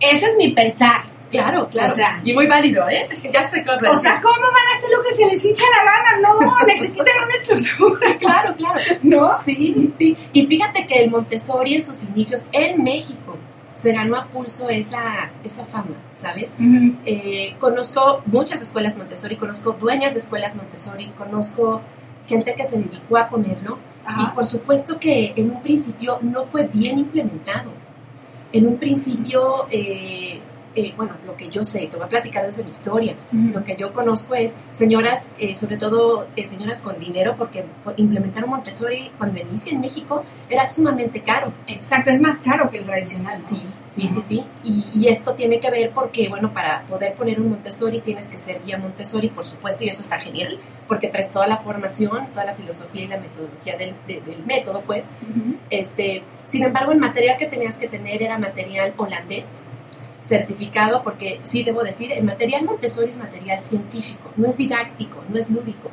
eso 0.00 0.26
es 0.26 0.36
mi 0.38 0.52
pensar. 0.52 1.02
Claro, 1.30 1.68
claro. 1.68 1.92
O 1.92 1.94
sea, 1.94 2.20
y 2.24 2.32
muy 2.32 2.46
válido, 2.46 2.88
¿eh? 2.88 3.08
Ya 3.32 3.44
sé 3.44 3.62
cosas. 3.62 3.90
o 3.90 3.96
sea, 3.96 4.20
¿cómo 4.20 4.40
van 4.40 4.66
a 4.72 4.76
hacer 4.76 4.90
lo 4.96 5.02
que 5.02 5.14
se 5.14 5.26
les 5.26 5.44
hincha 5.44 5.64
la 5.76 5.92
gana? 5.92 6.20
No, 6.20 6.58
necesitan 6.66 7.24
una 7.24 7.34
estructura. 7.34 8.16
claro, 8.18 8.54
claro. 8.56 8.80
¿No? 9.02 9.36
Sí, 9.44 9.92
sí. 9.98 10.16
Y 10.32 10.46
fíjate 10.46 10.86
que 10.86 11.02
el 11.02 11.10
Montessori 11.10 11.74
en 11.74 11.82
sus 11.82 12.04
inicios 12.04 12.46
en 12.52 12.82
México 12.82 13.36
se 13.78 13.92
ganó 13.92 14.16
a 14.16 14.26
pulso 14.26 14.68
esa, 14.68 15.30
esa 15.44 15.64
fama, 15.66 15.94
¿sabes? 16.16 16.56
Eh, 17.06 17.54
conozco 17.60 18.22
muchas 18.26 18.60
escuelas 18.60 18.96
Montessori, 18.96 19.36
conozco 19.36 19.72
dueñas 19.72 20.14
de 20.14 20.20
escuelas 20.20 20.56
Montessori, 20.56 21.10
conozco 21.16 21.80
gente 22.26 22.54
que 22.56 22.64
se 22.64 22.76
dedicó 22.78 23.18
a 23.18 23.28
ponerlo 23.28 23.78
Ajá. 24.04 24.30
y 24.32 24.34
por 24.34 24.46
supuesto 24.46 24.98
que 24.98 25.32
en 25.36 25.52
un 25.52 25.62
principio 25.62 26.18
no 26.22 26.44
fue 26.44 26.66
bien 26.66 26.98
implementado. 26.98 27.70
En 28.52 28.66
un 28.66 28.78
principio, 28.78 29.66
eh, 29.70 30.40
eh, 30.80 30.94
bueno, 30.96 31.14
lo 31.26 31.36
que 31.36 31.48
yo 31.48 31.64
sé, 31.64 31.86
te 31.88 31.96
voy 31.96 32.06
a 32.06 32.08
platicar 32.08 32.46
desde 32.46 32.62
mi 32.64 32.70
historia, 32.70 33.14
lo 33.32 33.64
que 33.64 33.74
yo 33.76 33.92
conozco 33.92 34.34
es 34.34 34.54
señoras, 34.70 35.26
eh, 35.38 35.54
sobre 35.54 35.76
todo 35.76 36.26
eh, 36.36 36.46
señoras 36.46 36.80
con 36.80 36.98
dinero, 37.00 37.34
porque 37.36 37.64
implementar 37.96 38.44
un 38.44 38.50
Montessori 38.50 39.10
cuando 39.18 39.40
inicia 39.40 39.72
en 39.72 39.80
México 39.80 40.22
era 40.48 40.66
sumamente 40.66 41.20
caro. 41.22 41.52
Exacto, 41.66 42.10
es 42.10 42.20
más 42.20 42.38
caro 42.38 42.70
que 42.70 42.78
el 42.78 42.84
tradicional. 42.84 43.42
Sí, 43.44 43.60
sí, 43.88 44.08
sí, 44.08 44.20
sí. 44.22 44.44
Y, 44.64 44.84
y 44.94 45.08
esto 45.08 45.34
tiene 45.34 45.58
que 45.60 45.70
ver 45.70 45.90
porque, 45.90 46.28
bueno, 46.28 46.52
para 46.52 46.82
poder 46.82 47.14
poner 47.14 47.40
un 47.40 47.50
Montessori 47.50 48.00
tienes 48.00 48.26
que 48.28 48.38
ser 48.38 48.60
guía 48.64 48.78
Montessori, 48.78 49.28
por 49.28 49.44
supuesto, 49.46 49.84
y 49.84 49.88
eso 49.88 50.02
está 50.02 50.18
genial, 50.18 50.58
porque 50.86 51.08
traes 51.08 51.30
toda 51.32 51.46
la 51.46 51.56
formación, 51.58 52.26
toda 52.28 52.44
la 52.44 52.54
filosofía 52.54 53.02
y 53.04 53.08
la 53.08 53.18
metodología 53.18 53.76
del, 53.76 53.94
de- 54.06 54.20
del 54.20 54.44
método, 54.46 54.80
pues. 54.86 55.08
Este, 55.70 56.22
sin 56.46 56.62
embargo, 56.64 56.92
el 56.92 57.00
material 57.00 57.36
que 57.36 57.46
tenías 57.46 57.76
que 57.76 57.88
tener 57.88 58.22
era 58.22 58.38
material 58.38 58.94
holandés, 58.96 59.68
certificado, 60.28 61.02
porque 61.02 61.40
sí 61.42 61.62
debo 61.62 61.82
decir, 61.82 62.12
el 62.12 62.22
material 62.22 62.64
Montessori 62.64 63.08
es 63.08 63.16
material 63.16 63.58
científico, 63.60 64.30
no 64.36 64.46
es 64.46 64.56
didáctico, 64.58 65.22
no 65.28 65.38
es 65.38 65.50
lúdico. 65.50 65.90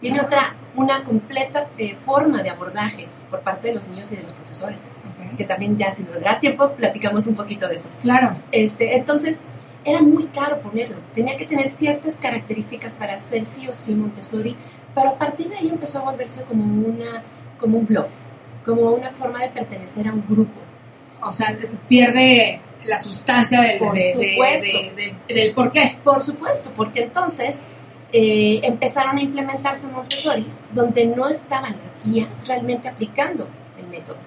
Tiene 0.00 0.20
otra, 0.20 0.54
una 0.76 1.02
completa 1.02 1.68
eh, 1.78 1.96
forma 1.96 2.42
de 2.42 2.50
abordaje 2.50 3.06
por 3.30 3.40
parte 3.40 3.68
de 3.68 3.74
los 3.74 3.88
niños 3.88 4.10
y 4.12 4.16
de 4.16 4.22
los 4.22 4.32
profesores, 4.32 4.88
que 5.36 5.44
también 5.44 5.76
ya 5.76 5.94
si 5.94 6.04
nos 6.04 6.20
dará 6.20 6.38
tiempo 6.38 6.70
platicamos 6.72 7.26
un 7.26 7.34
poquito 7.34 7.68
de 7.68 7.74
eso. 7.74 7.90
Claro. 8.00 8.36
Este, 8.52 8.96
entonces, 8.96 9.40
era 9.84 10.00
muy 10.00 10.24
caro 10.26 10.60
ponerlo. 10.60 10.96
Tenía 11.14 11.36
que 11.36 11.46
tener 11.46 11.68
ciertas 11.68 12.14
características 12.16 12.94
para 12.94 13.14
hacer 13.14 13.44
sí 13.44 13.68
o 13.68 13.72
sí 13.72 13.94
Montessori, 13.94 14.56
pero 14.94 15.10
a 15.10 15.18
partir 15.18 15.48
de 15.48 15.56
ahí 15.56 15.68
empezó 15.68 16.00
a 16.00 16.10
volverse 16.10 16.44
como, 16.44 16.64
una, 16.86 17.22
como 17.58 17.78
un 17.78 17.86
blog, 17.86 18.08
como 18.64 18.90
una 18.90 19.10
forma 19.10 19.40
de 19.40 19.48
pertenecer 19.48 20.06
a 20.08 20.12
un 20.12 20.24
grupo. 20.28 20.60
O 21.24 21.32
sea, 21.32 21.56
pierde 21.88 22.60
la 22.86 23.00
sustancia 23.00 23.60
del, 23.62 23.78
Por 23.78 23.94
de- 23.94 24.00
de- 24.02 24.12
supuesto. 24.32 24.78
de- 24.96 25.14
de- 25.28 25.34
del 25.34 25.54
por 25.54 25.72
qué. 25.72 25.98
Por 26.02 26.22
supuesto, 26.22 26.70
porque 26.76 27.02
entonces 27.02 27.60
eh, 28.12 28.60
empezaron 28.64 29.16
a 29.16 29.22
implementarse 29.22 29.88
Montessoris 29.88 30.66
donde 30.72 31.06
no 31.06 31.28
estaban 31.28 31.76
las 31.82 31.98
guías 32.04 32.46
realmente 32.46 32.88
aplicando 32.88 33.48
el 33.78 33.86
método. 33.86 34.18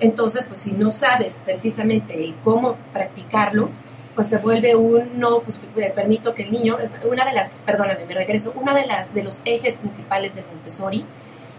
Entonces, 0.00 0.44
pues 0.44 0.58
si 0.58 0.72
no 0.72 0.92
sabes 0.92 1.38
precisamente 1.42 2.34
cómo 2.44 2.76
practicarlo, 2.92 3.70
pues 4.14 4.28
se 4.28 4.36
vuelve 4.38 4.76
un 4.76 5.18
no, 5.18 5.40
pues 5.40 5.58
eh, 5.76 5.92
permito 5.94 6.34
que 6.34 6.42
el 6.42 6.52
niño, 6.52 6.76
una 7.10 7.24
de 7.24 7.32
las, 7.32 7.60
perdóname, 7.64 8.04
me 8.06 8.12
regreso, 8.14 8.52
una 8.56 8.74
de 8.74 8.86
las 8.86 9.14
de 9.14 9.22
los 9.24 9.40
ejes 9.46 9.76
principales 9.76 10.34
de 10.34 10.42
Montessori 10.42 11.04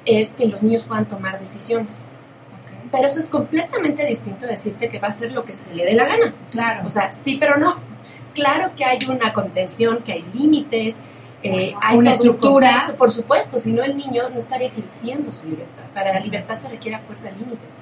es 0.05 0.33
que 0.35 0.45
los 0.45 0.61
niños 0.61 0.83
puedan 0.83 1.05
tomar 1.09 1.39
decisiones. 1.39 2.05
Pero 2.91 3.07
eso 3.07 3.19
es 3.19 3.25
completamente 3.27 4.05
distinto 4.05 4.45
a 4.45 4.49
decirte 4.49 4.89
que 4.89 4.99
va 4.99 5.07
a 5.07 5.11
hacer 5.11 5.31
lo 5.31 5.43
que 5.43 5.53
se 5.53 5.73
le 5.75 5.85
dé 5.85 5.93
la 5.93 6.05
gana. 6.05 6.33
Claro. 6.51 6.87
O 6.87 6.89
sea, 6.89 7.11
sí, 7.11 7.37
pero 7.39 7.57
no. 7.57 7.77
Claro 8.33 8.71
que 8.75 8.85
hay 8.85 8.99
una 9.09 9.33
contención, 9.33 9.99
que 10.03 10.13
hay 10.13 10.25
límites, 10.33 10.95
eh, 11.43 11.73
hay 11.81 11.97
Una 11.97 12.09
estructura. 12.09 12.69
contexto, 12.69 12.97
por 12.97 13.11
supuesto, 13.11 13.59
si 13.59 13.71
no 13.71 13.83
el 13.83 13.95
niño 13.95 14.29
no 14.29 14.37
estaría 14.37 14.67
ejerciendo 14.67 15.31
su 15.31 15.47
libertad. 15.47 15.83
Para 15.93 16.13
la 16.13 16.19
libertad 16.19 16.55
se 16.55 16.69
requiere 16.69 16.97
a 16.97 16.99
fuerza 16.99 17.29
de 17.29 17.37
límites. 17.37 17.81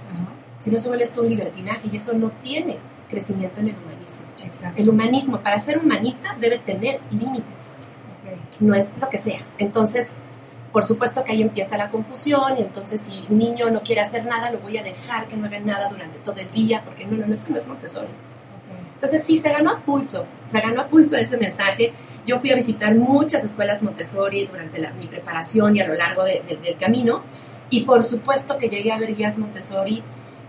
Si 0.60 0.70
no 0.70 0.78
se 0.78 0.88
vuelve 0.90 1.04
esto 1.06 1.22
un 1.22 1.30
libertinaje 1.30 1.90
y 1.92 1.98
eso 1.98 2.14
no 2.14 2.30
tiene 2.42 2.78
crecimiento 3.10 3.60
en 3.62 3.70
el 3.70 3.76
humanismo. 3.76 4.24
Exacto. 4.44 4.82
El 4.82 4.90
humanismo, 4.90 5.40
para 5.40 5.58
ser 5.60 5.78
humanista, 5.80 6.36
debe 6.40 6.60
tener 6.60 7.00
límites. 7.12 7.70
No 8.60 8.76
es 8.76 8.94
lo 9.00 9.10
que 9.10 9.18
sea. 9.18 9.40
Entonces, 9.58 10.18
por 10.74 10.84
supuesto 10.84 11.24
que 11.24 11.32
ahí 11.32 11.42
empieza 11.42 11.78
la 11.78 11.90
confusión 11.90 12.58
y 12.58 12.62
entonces 12.62 13.00
si 13.00 13.24
un 13.30 13.38
niño 13.38 13.70
no 13.70 13.82
quiere 13.84 14.02
hacer 14.02 14.26
nada, 14.26 14.52
lo 14.52 14.60
voy 14.60 14.78
a 14.78 14.84
dejar 14.84 15.28
que 15.28 15.38
no 15.38 15.46
haga 15.46 15.60
nada 15.60 15.88
durante 15.88 16.18
todo 16.20 16.36
el 16.38 16.50
día, 16.52 16.82
porque 16.84 17.06
no, 17.06 17.16
no, 17.16 17.28
no, 17.28 17.34
eso 17.34 17.48
no 17.52 17.58
es 17.58 17.68
Montessori. 17.68 18.08
Entonces 18.96 19.24
sí, 19.24 19.38
se 19.38 19.50
ganó 19.52 19.72
a 19.72 19.80
pulso, 19.80 20.26
se 20.46 20.60
ganó 20.60 20.82
a 20.82 20.88
pulso 20.88 21.16
ese 21.18 21.38
mensaje. 21.38 21.94
Yo 22.26 22.40
fui 22.40 22.52
a 22.52 22.56
visitar 22.56 22.96
muchas 22.96 23.44
escuelas 23.44 23.84
Montessori 23.84 24.48
durante 24.48 24.80
la- 24.80 24.92
mi 24.92 25.08
preparación 25.08 25.76
y 25.76 25.82
a 25.82 25.88
lo 25.88 25.94
largo 25.94 26.24
de- 26.24 26.42
de- 26.48 26.56
del 26.58 26.78
camino. 26.78 27.22
Y 27.70 27.84
por 27.84 28.02
supuesto 28.02 28.58
que 28.58 28.70
llegué 28.70 28.92
a 28.92 28.98
ver 28.98 29.16
guías 29.16 29.38
Montessori 29.38 30.02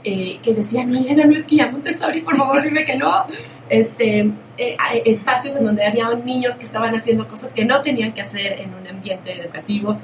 eh, 0.05 0.39
que 0.43 0.55
decían, 0.55 0.91
no, 0.91 0.99
Elena, 0.99 1.25
no 1.25 1.35
es 1.35 1.47
guía 1.47 1.71
Montessori, 1.71 2.21
por 2.21 2.37
favor 2.37 2.63
dime 2.63 2.85
que 2.85 2.97
no. 2.97 3.27
Este, 3.69 4.31
eh, 4.59 4.77
espacios 5.07 5.57
en 5.57 5.65
donde 5.65 5.85
había 5.85 6.11
niños 6.15 6.57
que 6.57 6.65
estaban 6.65 6.95
haciendo 6.95 7.27
cosas 7.27 7.51
que 7.53 7.65
no 7.65 7.81
tenían 7.81 8.13
que 8.13 8.21
hacer 8.21 8.61
en 8.61 8.75
un 8.75 8.87
ambiente 8.87 9.33
educativo. 9.33 9.99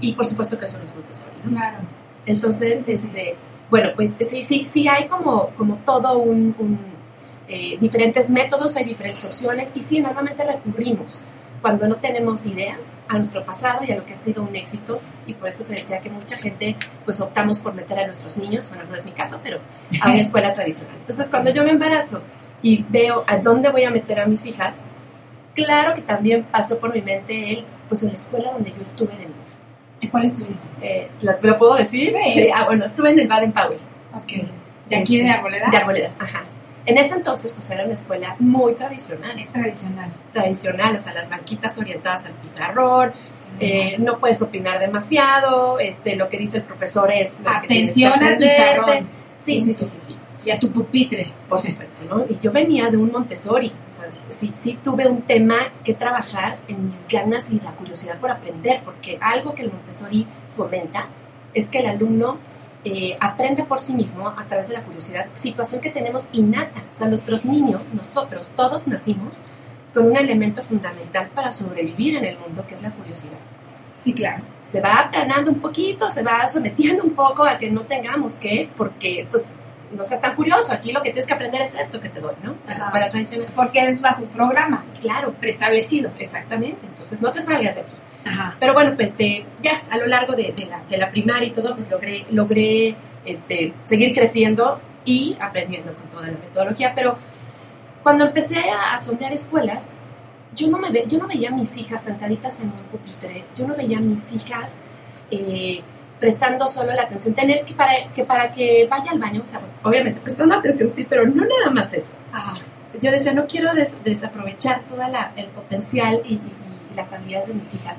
Y 0.00 0.12
por 0.12 0.24
supuesto 0.24 0.58
que 0.58 0.64
eso 0.64 0.78
no 0.78 0.84
es 0.84 0.94
Montessori. 0.94 1.32
¿no? 1.44 1.50
Claro. 1.50 1.78
Entonces, 2.26 2.84
este, 2.86 3.34
bueno, 3.68 3.90
pues 3.96 4.14
sí, 4.28 4.42
sí, 4.42 4.64
sí 4.64 4.88
hay 4.88 5.06
como, 5.06 5.48
como 5.56 5.76
todo 5.84 6.18
un, 6.18 6.54
un, 6.58 6.78
eh, 7.48 7.76
diferentes 7.80 8.30
métodos, 8.30 8.76
hay 8.76 8.84
diferentes 8.84 9.24
opciones 9.24 9.72
y 9.74 9.80
sí, 9.80 10.00
normalmente 10.00 10.44
recurrimos 10.44 11.22
cuando 11.60 11.88
no 11.88 11.96
tenemos 11.96 12.46
idea 12.46 12.78
a 13.10 13.18
nuestro 13.18 13.44
pasado 13.44 13.84
y 13.84 13.90
a 13.90 13.96
lo 13.96 14.06
que 14.06 14.12
ha 14.12 14.16
sido 14.16 14.42
un 14.42 14.54
éxito 14.54 15.00
y 15.26 15.34
por 15.34 15.48
eso 15.48 15.64
te 15.64 15.74
decía 15.74 16.00
que 16.00 16.10
mucha 16.10 16.36
gente 16.36 16.76
pues 17.04 17.20
optamos 17.20 17.58
por 17.58 17.74
meter 17.74 17.98
a 17.98 18.04
nuestros 18.04 18.36
niños, 18.36 18.68
bueno, 18.68 18.84
no 18.88 18.96
es 18.96 19.04
mi 19.04 19.10
caso, 19.10 19.40
pero 19.42 19.58
a 20.00 20.10
una 20.10 20.20
escuela 20.20 20.52
tradicional. 20.52 20.94
Entonces, 20.98 21.28
cuando 21.28 21.50
yo 21.50 21.64
me 21.64 21.70
embarazo 21.70 22.22
y 22.62 22.84
veo 22.88 23.24
a 23.26 23.38
dónde 23.38 23.68
voy 23.70 23.82
a 23.82 23.90
meter 23.90 24.20
a 24.20 24.26
mis 24.26 24.46
hijas, 24.46 24.82
claro 25.54 25.94
que 25.94 26.02
también 26.02 26.44
pasó 26.44 26.78
por 26.78 26.94
mi 26.94 27.02
mente 27.02 27.50
el, 27.50 27.64
pues 27.88 28.02
en 28.04 28.10
la 28.10 28.14
escuela 28.14 28.52
donde 28.52 28.70
yo 28.70 28.80
estuve 28.80 29.12
de 29.12 29.24
niña. 29.24 29.34
¿En 30.00 30.08
cuál 30.08 30.24
estuviste? 30.24 30.66
Eh, 30.80 31.10
¿lo, 31.20 31.32
lo 31.42 31.58
puedo 31.58 31.74
decir? 31.74 32.12
Sí. 32.32 32.48
Ah, 32.54 32.66
bueno, 32.66 32.84
estuve 32.84 33.10
en 33.10 33.18
el 33.18 33.28
Baden 33.28 33.52
Powell. 33.52 33.80
Ok. 34.14 34.48
¿De 34.88 34.96
aquí 34.96 35.18
de 35.18 35.30
Arboledas? 35.30 35.70
De 35.70 35.76
Arboledas, 35.76 36.16
ajá. 36.18 36.44
En 36.86 36.98
ese 36.98 37.14
entonces, 37.14 37.52
pues 37.52 37.70
era 37.70 37.84
una 37.84 37.92
escuela 37.92 38.36
muy 38.38 38.74
tradicional. 38.74 39.38
Es 39.38 39.52
tradicional. 39.52 40.10
Tradicional, 40.32 40.96
o 40.96 40.98
sea, 40.98 41.12
las 41.12 41.28
banquitas 41.28 41.76
orientadas 41.78 42.26
al 42.26 42.32
pizarrón, 42.32 43.12
eh, 43.58 43.96
no 43.98 44.18
puedes 44.18 44.40
opinar 44.40 44.78
demasiado, 44.78 45.78
este, 45.78 46.16
lo 46.16 46.28
que 46.28 46.38
dice 46.38 46.58
el 46.58 46.64
profesor 46.64 47.10
es... 47.12 47.38
Que 47.38 47.48
Atención 47.48 48.24
al 48.24 48.38
pizarrón. 48.38 49.08
Sí, 49.38 49.60
sí, 49.60 49.74
sí, 49.74 49.86
sí, 49.88 49.98
sí. 50.00 50.16
Y 50.44 50.50
a 50.50 50.58
tu 50.58 50.70
pupitre. 50.70 51.30
Por 51.48 51.60
supuesto, 51.60 52.02
¿no? 52.08 52.24
Y 52.28 52.38
yo 52.38 52.50
venía 52.50 52.90
de 52.90 52.96
un 52.96 53.12
Montessori, 53.12 53.70
o 53.88 53.92
sea, 53.92 54.06
sí, 54.30 54.52
sí 54.54 54.78
tuve 54.82 55.06
un 55.06 55.22
tema 55.22 55.68
que 55.84 55.92
trabajar 55.92 56.58
en 56.68 56.86
mis 56.86 57.06
ganas 57.06 57.50
y 57.50 57.60
la 57.60 57.72
curiosidad 57.72 58.18
por 58.18 58.30
aprender, 58.30 58.80
porque 58.84 59.18
algo 59.20 59.54
que 59.54 59.62
el 59.62 59.72
Montessori 59.72 60.26
fomenta 60.50 61.08
es 61.52 61.68
que 61.68 61.80
el 61.80 61.86
alumno 61.86 62.38
eh, 62.84 63.16
aprende 63.20 63.64
por 63.64 63.78
sí 63.78 63.94
mismo 63.94 64.28
a 64.28 64.44
través 64.46 64.68
de 64.68 64.74
la 64.74 64.82
curiosidad, 64.82 65.26
situación 65.34 65.80
que 65.80 65.90
tenemos 65.90 66.28
innata. 66.32 66.82
O 66.90 66.94
sea, 66.94 67.08
nuestros 67.08 67.44
niños, 67.44 67.82
nosotros, 67.92 68.50
todos 68.56 68.86
nacimos 68.86 69.42
con 69.92 70.06
un 70.06 70.16
elemento 70.16 70.62
fundamental 70.62 71.28
para 71.34 71.50
sobrevivir 71.50 72.16
en 72.16 72.24
el 72.24 72.38
mundo, 72.38 72.64
que 72.66 72.74
es 72.74 72.82
la 72.82 72.90
curiosidad. 72.90 73.38
Sí, 73.94 74.14
claro. 74.14 74.42
Se 74.62 74.80
va 74.80 74.94
aplanando 74.94 75.50
un 75.50 75.60
poquito, 75.60 76.08
se 76.08 76.22
va 76.22 76.48
sometiendo 76.48 77.02
un 77.02 77.10
poco 77.10 77.44
a 77.44 77.58
que 77.58 77.70
no 77.70 77.82
tengamos 77.82 78.36
que, 78.36 78.70
porque 78.76 79.26
pues 79.30 79.54
no 79.94 80.04
seas 80.04 80.20
tan 80.20 80.34
curioso, 80.36 80.72
aquí 80.72 80.92
lo 80.92 81.02
que 81.02 81.10
tienes 81.10 81.26
que 81.26 81.34
aprender 81.34 81.60
es 81.62 81.74
esto 81.74 82.00
que 82.00 82.08
te 82.08 82.20
doy, 82.20 82.34
¿no? 82.42 82.52
De 82.66 82.78
la 82.78 82.84
escuela 82.84 83.10
tradicional. 83.10 83.48
Porque 83.54 83.80
es 83.80 84.00
bajo 84.00 84.22
un 84.22 84.28
programa. 84.28 84.84
Claro, 85.00 85.32
preestablecido. 85.32 86.12
Exactamente, 86.18 86.86
entonces 86.86 87.20
no 87.20 87.32
te 87.32 87.40
salgas 87.40 87.74
de 87.74 87.80
aquí. 87.82 87.92
Ajá. 88.24 88.54
Pero 88.60 88.74
bueno, 88.74 88.92
pues 88.96 89.10
este, 89.12 89.46
ya 89.62 89.82
a 89.90 89.96
lo 89.96 90.06
largo 90.06 90.34
de, 90.34 90.52
de 90.56 90.66
la, 90.66 90.82
de 90.88 90.98
la 90.98 91.10
primaria 91.10 91.48
y 91.48 91.52
todo, 91.52 91.74
pues 91.74 91.90
logré, 91.90 92.26
logré 92.30 92.94
este, 93.24 93.72
seguir 93.84 94.12
creciendo 94.14 94.80
y 95.04 95.36
aprendiendo 95.40 95.92
con 95.94 96.04
toda 96.08 96.26
la 96.26 96.32
metodología. 96.38 96.92
Pero 96.94 97.16
cuando 98.02 98.26
empecé 98.26 98.58
a, 98.70 98.94
a 98.94 98.98
sondear 98.98 99.32
escuelas, 99.32 99.96
yo 100.54 100.68
no, 100.68 100.78
me 100.78 100.90
ve, 100.90 101.04
yo 101.08 101.18
no 101.18 101.26
veía 101.28 101.48
a 101.48 101.52
mis 101.52 101.76
hijas 101.78 102.02
sentaditas 102.02 102.60
en 102.60 102.66
un 102.66 102.72
pupitre, 102.90 103.44
yo 103.56 103.66
no 103.66 103.74
veía 103.74 103.98
a 103.98 104.00
mis 104.00 104.32
hijas 104.34 104.78
eh, 105.30 105.80
prestando 106.18 106.68
solo 106.68 106.92
la 106.92 107.02
atención, 107.02 107.34
tener 107.34 107.64
que 107.64 107.72
para 107.72 107.94
que, 108.14 108.24
para 108.24 108.52
que 108.52 108.86
vaya 108.90 109.12
al 109.12 109.18
baño, 109.18 109.40
o 109.42 109.46
sea, 109.46 109.60
obviamente 109.82 110.20
prestando 110.20 110.54
atención, 110.56 110.90
sí, 110.94 111.06
pero 111.08 111.24
no 111.24 111.44
nada 111.44 111.70
más 111.72 111.94
eso. 111.94 112.14
Yo 113.00 113.10
decía, 113.10 113.32
no 113.32 113.46
quiero 113.46 113.72
des- 113.72 114.02
desaprovechar 114.04 114.82
todo 114.82 115.00
el 115.36 115.46
potencial 115.46 116.20
y- 116.26 116.34
y 116.34 116.40
las 116.94 117.12
habilidades 117.12 117.48
de 117.48 117.54
mis 117.54 117.74
hijas. 117.74 117.98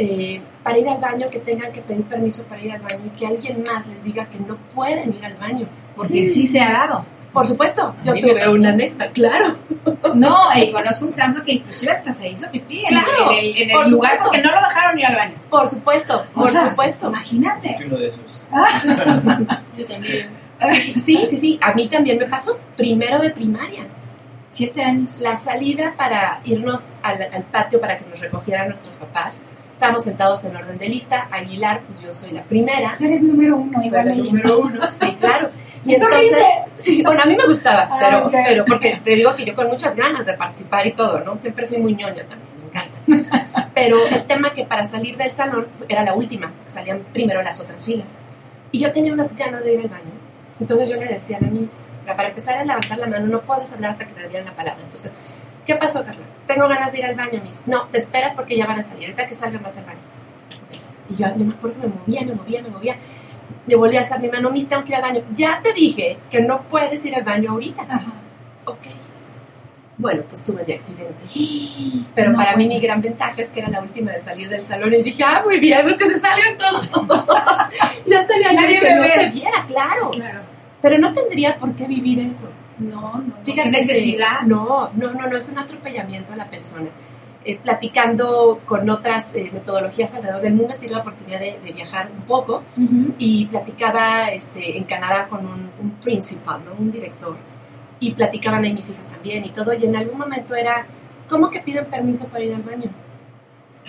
Eh, 0.00 0.40
para 0.62 0.78
ir 0.78 0.88
al 0.88 0.98
baño, 1.00 1.26
que 1.28 1.40
tengan 1.40 1.72
que 1.72 1.80
pedir 1.80 2.04
permiso 2.04 2.44
para 2.44 2.62
ir 2.62 2.70
al 2.72 2.80
baño 2.80 3.00
y 3.06 3.18
que 3.18 3.26
alguien 3.26 3.64
más 3.66 3.84
les 3.88 4.04
diga 4.04 4.26
que 4.26 4.38
no 4.38 4.56
pueden 4.74 5.12
ir 5.14 5.24
al 5.24 5.34
baño. 5.34 5.66
Porque 5.96 6.24
sí 6.24 6.46
se 6.46 6.60
ha 6.60 6.70
dado. 6.72 7.04
Por 7.32 7.46
supuesto, 7.46 7.94
A 8.00 8.04
yo 8.04 8.14
mí 8.14 8.22
me 8.22 8.28
tuve 8.28 8.48
una 8.48 8.70
anécdota, 8.70 9.10
claro. 9.12 9.56
No, 10.14 10.36
y 10.56 10.72
conozco 10.72 11.06
un 11.06 11.12
caso 11.12 11.44
que 11.44 11.52
inclusive 11.54 11.92
hasta 11.92 12.12
se 12.12 12.30
hizo 12.30 12.50
pipí 12.50 12.80
en, 12.80 12.86
Claro, 12.88 13.32
en 13.32 13.38
el, 13.38 13.56
en 13.58 13.70
el 13.70 13.76
por 13.76 13.88
lugar 13.88 14.12
supuesto. 14.12 14.24
porque 14.24 14.42
no 14.42 14.50
lo 14.52 14.60
dejaron 14.60 14.98
ir 14.98 15.06
al 15.06 15.14
baño. 15.16 15.34
Por 15.50 15.68
supuesto, 15.68 16.24
O 16.34 16.40
por 16.40 16.50
sea, 16.50 16.68
supuesto. 16.70 17.08
Imagínate. 17.08 17.74
Fui 17.76 17.86
uno 17.86 17.98
de 17.98 18.08
esos. 18.08 18.46
Yo 19.76 19.84
también. 19.84 20.28
Sí, 21.04 21.26
sí, 21.28 21.36
sí, 21.36 21.58
a 21.60 21.72
mí 21.74 21.86
también 21.88 22.18
me 22.18 22.24
pasó. 22.26 22.58
Primero 22.76 23.18
de 23.18 23.30
primaria. 23.30 23.84
Siete 24.50 24.82
años. 24.82 25.20
La 25.20 25.36
salida 25.36 25.94
para 25.96 26.40
irnos 26.44 26.94
al, 27.02 27.22
al 27.32 27.42
patio 27.44 27.80
para 27.80 27.98
que 27.98 28.06
nos 28.06 28.20
recogieran 28.20 28.68
nuestros 28.68 28.96
papás. 28.96 29.42
Estábamos 29.74 30.02
sentados 30.04 30.44
en 30.44 30.56
orden 30.56 30.78
de 30.78 30.88
lista. 30.88 31.28
Aguilar, 31.30 31.82
pues 31.86 32.00
yo 32.00 32.12
soy 32.12 32.32
la 32.32 32.42
primera. 32.42 32.96
Tú 32.98 33.04
eres 33.04 33.22
número 33.22 33.56
uno, 33.56 33.78
Soy 33.78 33.86
igual 33.88 34.08
la 34.08 34.14
número 34.14 34.58
uno, 34.60 34.80
sí, 34.88 35.16
claro. 35.20 35.50
Y 35.84 35.94
Es 35.94 36.02
entonces, 36.02 36.32
horrible. 36.32 36.46
sí, 36.76 37.02
bueno, 37.04 37.22
a 37.22 37.26
mí 37.26 37.36
me 37.36 37.46
gustaba, 37.46 37.88
Ah, 37.90 37.96
pero, 38.00 38.26
ok. 38.26 38.32
pero 38.46 38.64
porque 38.64 39.00
te 39.04 39.14
digo 39.14 39.34
que 39.36 39.44
yo 39.44 39.54
con 39.54 39.68
muchas 39.68 39.94
ganas 39.94 40.26
de 40.26 40.32
participar 40.34 40.84
y 40.86 40.92
todo, 40.92 41.20
¿no? 41.20 41.36
Siempre 41.36 41.68
fui 41.68 41.78
muy 41.78 41.94
ñoña 41.94 42.24
también, 42.24 42.50
me 43.06 43.16
encanta. 43.20 43.68
Pero 43.74 43.96
el 44.08 44.24
tema 44.24 44.52
que 44.52 44.64
para 44.64 44.82
salir 44.82 45.16
del 45.16 45.30
salón 45.30 45.68
era 45.88 46.02
la 46.02 46.14
última, 46.14 46.52
salían 46.66 47.04
primero 47.12 47.40
las 47.42 47.60
otras 47.60 47.84
filas. 47.84 48.18
Y 48.72 48.80
yo 48.80 48.90
tenía 48.90 49.12
unas 49.12 49.36
ganas 49.36 49.62
de 49.64 49.74
ir 49.74 49.80
al 49.82 49.88
baño. 49.88 50.10
Entonces 50.60 50.88
yo 50.88 50.96
le 50.96 51.06
decía 51.06 51.38
a 51.38 51.40
la 51.40 51.48
Miss, 51.48 51.86
para 52.04 52.28
empezar 52.28 52.58
a 52.58 52.64
levantar 52.64 52.98
la 52.98 53.06
mano, 53.06 53.26
no 53.26 53.40
puedes 53.42 53.72
hablar 53.72 53.90
hasta 53.92 54.06
que 54.06 54.12
te 54.12 54.28
dieran 54.28 54.46
la 54.46 54.54
palabra. 54.54 54.82
Entonces, 54.82 55.16
¿qué 55.64 55.74
pasó, 55.76 56.04
Carla? 56.04 56.24
Tengo 56.46 56.66
ganas 56.68 56.92
de 56.92 56.98
ir 56.98 57.04
al 57.04 57.14
baño, 57.14 57.40
Miss. 57.44 57.64
No, 57.66 57.86
te 57.88 57.98
esperas 57.98 58.34
porque 58.34 58.56
ya 58.56 58.66
van 58.66 58.78
a 58.78 58.82
salir. 58.82 59.04
Ahorita 59.04 59.26
que 59.26 59.34
salgan 59.34 59.62
vas 59.62 59.76
al 59.78 59.84
baño. 59.84 59.98
Ok. 60.50 60.80
Y 61.10 61.16
yo, 61.16 61.26
yo 61.36 61.44
me 61.44 61.54
acuerdo 61.54 61.80
que 61.80 61.86
me 61.86 61.94
movía, 61.94 62.22
me 62.22 62.34
movía, 62.34 62.62
me 62.62 62.70
movía. 62.70 62.96
Le 63.66 63.76
volví 63.76 63.96
a 63.96 64.00
hacer 64.00 64.18
mi 64.20 64.28
mano, 64.28 64.50
Miss, 64.50 64.68
tengo 64.68 64.82
que 64.82 64.90
ir 64.90 64.96
al 64.96 65.02
baño. 65.02 65.22
Ya 65.32 65.60
te 65.62 65.72
dije 65.72 66.18
que 66.30 66.40
no 66.40 66.62
puedes 66.62 67.04
ir 67.04 67.14
al 67.14 67.22
baño 67.22 67.52
ahorita. 67.52 67.82
Ok. 68.64 68.86
Bueno, 69.98 70.22
pues 70.28 70.44
tuve 70.44 70.64
mi 70.64 70.72
accidente. 70.72 71.28
Pero 72.14 72.30
No, 72.30 72.38
para 72.38 72.56
mí 72.56 72.68
mi 72.68 72.80
gran 72.80 73.02
ventaja 73.02 73.34
es 73.36 73.50
que 73.50 73.60
era 73.60 73.68
la 73.68 73.82
última 73.82 74.12
de 74.12 74.20
salir 74.20 74.48
del 74.48 74.62
salón 74.62 74.94
y 74.94 75.02
dije, 75.02 75.24
ah, 75.24 75.42
muy 75.44 75.58
bien, 75.58 75.80
pues 75.82 75.98
que 75.98 76.08
se 76.08 76.20
salgan 76.20 76.56
todos. 76.56 76.88
ya 78.06 78.22
salía 78.22 78.52
Nadie 78.52 78.80
que 78.80 78.94
no 78.94 79.04
se 79.04 79.28
viera, 79.30 79.66
claro. 79.66 80.10
Claro. 80.12 80.40
Pero 80.82 80.98
no 80.98 81.12
tendría 81.12 81.58
por 81.58 81.74
qué 81.74 81.86
vivir 81.86 82.20
eso. 82.20 82.50
No, 82.78 83.00
no, 83.00 83.18
no. 83.18 83.34
Fíjate 83.44 83.70
¿Qué 83.70 83.76
que- 83.76 83.80
necesidad? 83.86 84.40
no, 84.46 84.90
no, 84.94 85.12
no, 85.12 85.26
no, 85.26 85.36
es 85.36 85.48
un 85.48 85.58
atropellamiento 85.58 86.32
a 86.32 86.36
la 86.36 86.48
persona. 86.48 86.86
Eh, 87.44 87.56
platicando 87.62 88.60
con 88.66 88.88
otras 88.90 89.34
eh, 89.34 89.48
metodologías 89.52 90.14
alrededor 90.14 90.42
del 90.42 90.54
mundo, 90.54 90.74
he 90.74 90.76
tenido 90.78 90.96
la 90.96 91.02
oportunidad 91.02 91.40
de, 91.40 91.58
de 91.64 91.72
viajar 91.72 92.10
un 92.14 92.22
poco 92.24 92.62
y 93.18 93.46
platicaba 93.46 94.28
este, 94.28 94.76
en 94.76 94.84
Canadá 94.84 95.26
con 95.28 95.46
un, 95.46 95.70
un 95.80 95.90
principal, 96.02 96.60
¿no? 96.64 96.72
un 96.78 96.90
director, 96.90 97.36
y 98.00 98.12
platicaban 98.12 98.64
ahí 98.64 98.74
mis 98.74 98.90
hijas 98.90 99.06
también 99.06 99.44
y 99.44 99.50
todo, 99.50 99.72
y 99.72 99.84
en 99.84 99.96
algún 99.96 100.18
momento 100.18 100.54
era, 100.54 100.84
¿cómo 101.28 101.48
que 101.50 101.60
piden 101.60 101.86
permiso 101.86 102.26
para 102.28 102.44
ir 102.44 102.54
al 102.54 102.62
baño? 102.62 102.90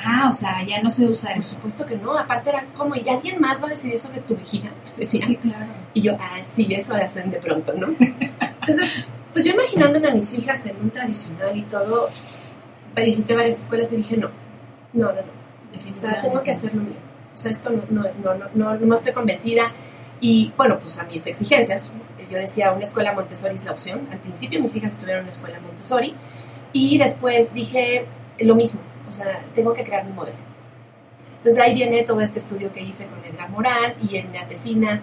Ah, 0.04 0.30
o 0.30 0.34
sea, 0.34 0.64
ya 0.64 0.82
no 0.82 0.90
se 0.90 1.06
usa 1.06 1.32
Por 1.32 1.40
eso. 1.40 1.56
supuesto 1.56 1.86
que 1.86 1.96
no, 1.98 2.18
aparte 2.18 2.50
era 2.50 2.66
como, 2.76 2.96
¿y 2.96 3.08
alguien 3.10 3.40
más 3.42 3.62
va 3.62 3.68
a 3.68 3.70
decidir 3.72 4.00
sobre 4.00 4.22
tu 4.22 4.36
vejiga? 4.36 4.70
Decía. 4.98 5.26
Sí, 5.26 5.36
claro. 5.38 5.66
Y 5.94 6.02
yo, 6.02 6.18
ah, 6.20 6.40
sí, 6.44 6.68
eso 6.72 6.96
hacen 6.96 7.32
de 7.32 7.38
pronto, 7.38 7.74
¿no? 7.74 7.88
Entonces, 7.88 9.06
pues 9.34 9.46
yo 9.46 9.54
imaginándome 9.54 10.08
a 10.08 10.14
mis 10.14 10.34
hijas 10.34 10.66
en 10.66 10.78
un 10.82 10.90
tradicional 10.90 11.56
y 11.56 11.64
todo, 11.64 12.10
visité 12.96 13.36
varias 13.36 13.58
escuelas 13.58 13.92
y 13.94 13.98
dije, 13.98 14.18
no, 14.18 14.30
no, 14.94 15.08
no, 15.08 15.14
no. 15.14 15.40
O 15.90 15.94
sea, 15.94 16.22
tengo 16.22 16.42
que 16.42 16.52
hacer 16.52 16.74
lo 16.74 16.82
mío. 16.82 16.98
O 17.34 17.38
sea, 17.38 17.52
esto 17.52 17.70
no, 17.70 17.84
no, 17.90 18.04
no, 18.24 18.34
no, 18.36 18.50
no, 18.54 18.76
no 18.76 18.96
estoy 18.96 19.14
convencida. 19.14 19.72
Y 20.20 20.52
bueno, 20.58 20.80
pues 20.80 21.00
a 21.00 21.04
mis 21.06 21.26
exigencias, 21.26 21.92
yo 22.30 22.38
decía, 22.38 22.72
una 22.72 22.84
escuela 22.84 23.14
Montessori 23.14 23.56
es 23.56 23.64
la 23.64 23.72
opción. 23.72 24.08
Al 24.12 24.20
principio 24.20 24.62
mis 24.62 24.76
hijas 24.76 24.94
estuvieron 24.94 25.20
en 25.20 25.26
una 25.26 25.34
escuela 25.34 25.60
Montessori 25.60 26.16
y 26.74 26.98
después 26.98 27.54
dije 27.54 28.06
lo 28.40 28.56
mismo, 28.56 28.82
o 29.10 29.14
sea, 29.14 29.42
tengo 29.56 29.74
que 29.74 29.84
crear 29.84 30.06
un 30.06 30.16
modelo. 30.16 30.38
Entonces 31.38 31.62
ahí 31.62 31.74
viene 31.74 32.04
todo 32.04 32.22
este 32.22 32.40
estudio 32.40 32.72
que 32.72 32.82
hice 32.82 33.08
con 33.08 33.24
Edgar 33.24 33.50
Morán 33.50 33.94
y 34.02 34.18
en 34.18 34.32
la 34.34 34.46
tesina 34.48 35.02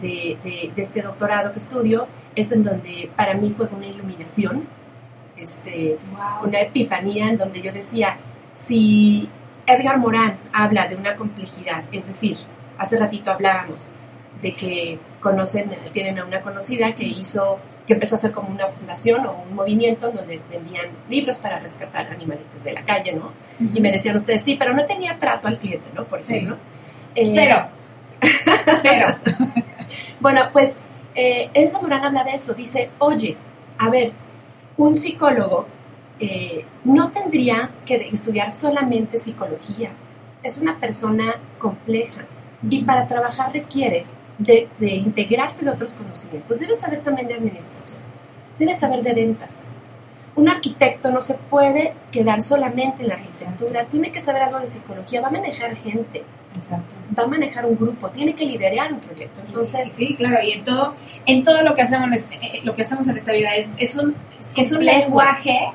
de, 0.00 0.36
de, 0.44 0.72
de 0.74 0.82
este 0.82 1.02
doctorado 1.02 1.52
que 1.52 1.58
estudio 1.58 2.06
es 2.34 2.52
en 2.52 2.62
donde 2.62 3.10
para 3.16 3.34
mí 3.34 3.52
fue 3.56 3.66
una 3.66 3.86
iluminación, 3.86 4.68
este, 5.36 5.98
una 6.44 6.60
epifanía 6.60 7.28
en 7.28 7.38
donde 7.38 7.62
yo 7.62 7.72
decía, 7.72 8.16
si 8.54 9.28
Edgar 9.66 9.98
Morán 9.98 10.36
habla 10.52 10.86
de 10.86 10.96
una 10.96 11.16
complejidad, 11.16 11.84
es 11.92 12.06
decir, 12.06 12.36
hace 12.78 12.98
ratito 12.98 13.30
hablábamos 13.30 13.90
de 14.40 14.52
que 14.52 14.98
conocen, 15.20 15.70
tienen 15.92 16.18
a 16.18 16.24
una 16.24 16.40
conocida 16.40 16.94
que 16.94 17.04
hizo, 17.04 17.58
que 17.88 17.94
empezó 17.94 18.16
a 18.16 18.18
hacer 18.18 18.32
como 18.32 18.50
una 18.50 18.66
fundación 18.66 19.24
o 19.24 19.32
un 19.48 19.54
movimiento 19.54 20.10
donde 20.10 20.38
vendían 20.50 20.88
libros 21.08 21.38
para 21.38 21.58
rescatar 21.58 22.06
animalitos 22.08 22.62
de 22.62 22.74
la 22.74 22.84
calle, 22.84 23.14
¿no? 23.14 23.32
Y 23.58 23.80
me 23.80 23.90
decían 23.90 24.14
ustedes, 24.14 24.42
sí, 24.42 24.56
pero 24.58 24.74
no 24.74 24.84
tenía 24.84 25.18
trato 25.18 25.48
al 25.48 25.58
cliente, 25.58 25.88
¿no? 25.94 26.04
Por 26.04 26.20
ejemplo. 26.20 26.58
Eh, 27.14 27.32
Cero. 27.34 27.66
Cero. 28.82 29.06
bueno, 30.20 30.50
pues 30.52 30.76
eh, 31.14 31.48
Elsa 31.54 31.80
Morán 31.80 32.04
habla 32.04 32.24
de 32.24 32.32
eso. 32.32 32.52
Dice, 32.52 32.90
oye, 32.98 33.38
a 33.78 33.88
ver, 33.88 34.12
un 34.76 34.94
psicólogo 34.94 35.66
eh, 36.20 36.66
no 36.84 37.10
tendría 37.10 37.70
que 37.86 37.94
estudiar 38.12 38.50
solamente 38.50 39.16
psicología. 39.16 39.92
Es 40.42 40.58
una 40.58 40.78
persona 40.78 41.36
compleja 41.58 42.26
y 42.68 42.84
para 42.84 43.06
trabajar 43.06 43.50
requiere 43.50 44.04
de, 44.38 44.68
de 44.78 44.94
integrarse 44.94 45.64
de 45.64 45.70
otros 45.70 45.94
conocimientos. 45.94 46.58
Debe 46.58 46.74
saber 46.74 47.02
también 47.02 47.28
de 47.28 47.34
administración, 47.34 47.98
debe 48.58 48.74
saber 48.74 49.02
de 49.02 49.14
ventas. 49.14 49.64
Un 50.36 50.48
arquitecto 50.48 51.10
no 51.10 51.20
se 51.20 51.34
puede 51.34 51.94
quedar 52.12 52.40
solamente 52.42 53.02
en 53.02 53.08
la 53.08 53.14
arquitectura, 53.14 53.84
tiene 53.86 54.12
que 54.12 54.20
saber 54.20 54.42
algo 54.42 54.60
de 54.60 54.68
psicología, 54.68 55.20
va 55.20 55.28
a 55.28 55.32
manejar 55.32 55.74
gente, 55.74 56.22
Exacto. 56.56 56.94
va 57.18 57.24
a 57.24 57.26
manejar 57.26 57.66
un 57.66 57.76
grupo, 57.76 58.08
tiene 58.10 58.34
que 58.36 58.46
liderar 58.46 58.92
un 58.92 59.00
proyecto. 59.00 59.40
Entonces, 59.44 59.90
sí, 59.90 60.14
claro, 60.14 60.38
y 60.42 60.52
en 60.52 60.62
todo, 60.62 60.94
en 61.26 61.42
todo 61.42 61.62
lo 61.62 61.74
que 61.74 61.82
hacemos, 61.82 62.06
en 62.06 62.14
este- 62.14 62.36
eh, 62.36 62.60
lo 62.62 62.72
que 62.74 62.82
hacemos 62.82 63.08
en 63.08 63.16
esta 63.16 63.32
vida 63.32 63.56
es, 63.56 63.70
es 63.78 63.96
un, 63.96 64.14
es 64.56 64.70
un 64.72 64.84
lenguaje 64.84 65.72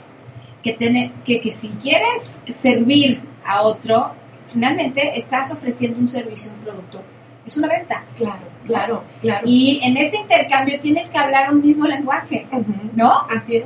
que 0.64 0.72
tiene, 0.74 1.12
que, 1.26 1.42
que 1.42 1.52
si 1.52 1.68
quieres 1.72 2.38
servir 2.48 3.22
a 3.46 3.64
otro, 3.64 4.14
finalmente 4.48 5.20
estás 5.20 5.52
ofreciendo 5.52 6.00
un 6.00 6.08
servicio, 6.08 6.54
un 6.54 6.60
producto. 6.60 7.04
Es 7.46 7.58
una 7.58 7.68
venta. 7.68 8.04
claro, 8.16 8.42
claro, 8.66 9.04
claro. 9.22 9.42
Y 9.46 9.80
en 9.84 9.98
ese 9.98 10.16
intercambio 10.18 10.80
tienes 10.80 11.10
que 11.10 11.18
hablar 11.18 11.52
un 11.54 11.62
mismo 11.62 11.86
lenguaje. 11.88 12.48
¿no? 12.96 13.26
Así 13.30 13.58
es. 13.58 13.66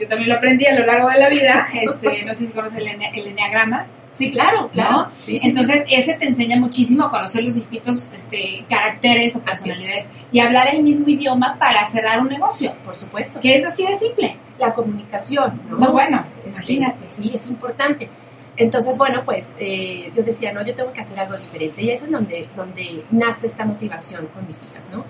Yo 0.00 0.06
también 0.08 0.28
lo 0.28 0.34
aprendí 0.36 0.66
a 0.66 0.78
lo 0.78 0.84
largo 0.86 1.08
de 1.08 1.18
la 1.18 1.28
vida. 1.28 1.66
Este, 1.74 2.24
no 2.24 2.34
sé 2.34 2.46
si 2.46 2.52
conoces 2.52 2.78
el, 2.78 2.88
ene- 2.88 3.10
el 3.14 3.28
enneagrama. 3.28 3.86
Sí, 4.10 4.30
claro, 4.30 4.70
claro. 4.72 4.92
¿no? 4.92 5.10
Sí, 5.22 5.38
sí, 5.38 5.46
Entonces, 5.48 5.84
ese 5.90 6.14
te 6.14 6.26
enseña 6.26 6.56
muchísimo 6.58 7.04
a 7.04 7.10
conocer 7.10 7.44
los 7.44 7.54
distintos 7.54 8.12
este, 8.14 8.64
caracteres 8.68 9.36
o 9.36 9.40
personalidades 9.40 10.06
y 10.32 10.40
hablar 10.40 10.68
el 10.74 10.82
mismo 10.82 11.06
idioma 11.08 11.56
para 11.58 11.86
cerrar 11.88 12.20
un 12.20 12.28
negocio, 12.28 12.72
por 12.84 12.96
supuesto. 12.96 13.40
que 13.40 13.56
es 13.56 13.64
así 13.66 13.86
de 13.86 13.98
simple. 13.98 14.36
la 14.58 14.72
comunicación, 14.72 15.60
¿no? 15.68 15.76
No, 15.78 15.92
bueno, 15.92 16.24
Este, 16.46 16.72
imagínate. 16.74 17.04
Sí, 17.10 17.30
es 17.34 17.46
importante. 17.48 18.08
Entonces, 18.56 18.96
bueno, 18.96 19.22
pues 19.24 19.54
eh, 19.58 20.10
yo 20.14 20.22
decía, 20.22 20.52
no, 20.52 20.64
yo 20.64 20.74
tengo 20.74 20.92
que 20.92 21.00
hacer 21.00 21.18
algo 21.20 21.36
diferente. 21.36 21.82
Y 21.82 21.90
es 21.90 22.02
en 22.04 22.12
donde, 22.12 22.48
donde 22.56 23.04
nace 23.10 23.46
esta 23.46 23.64
motivación 23.64 24.26
con 24.28 24.46
mis 24.46 24.62
hijas, 24.64 24.88
¿no? 24.90 25.04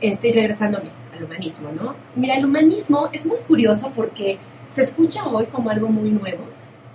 Este, 0.00 0.28
y 0.28 0.32
regresando 0.32 0.78
a 0.78 0.80
mi- 0.80 0.90
al 1.16 1.24
humanismo, 1.24 1.70
¿no? 1.72 1.94
Mira, 2.16 2.36
el 2.36 2.44
humanismo 2.46 3.08
es 3.12 3.26
muy 3.26 3.36
curioso 3.46 3.92
porque 3.94 4.38
se 4.70 4.82
escucha 4.82 5.26
hoy 5.26 5.46
como 5.46 5.68
algo 5.68 5.88
muy 5.88 6.10
nuevo 6.10 6.44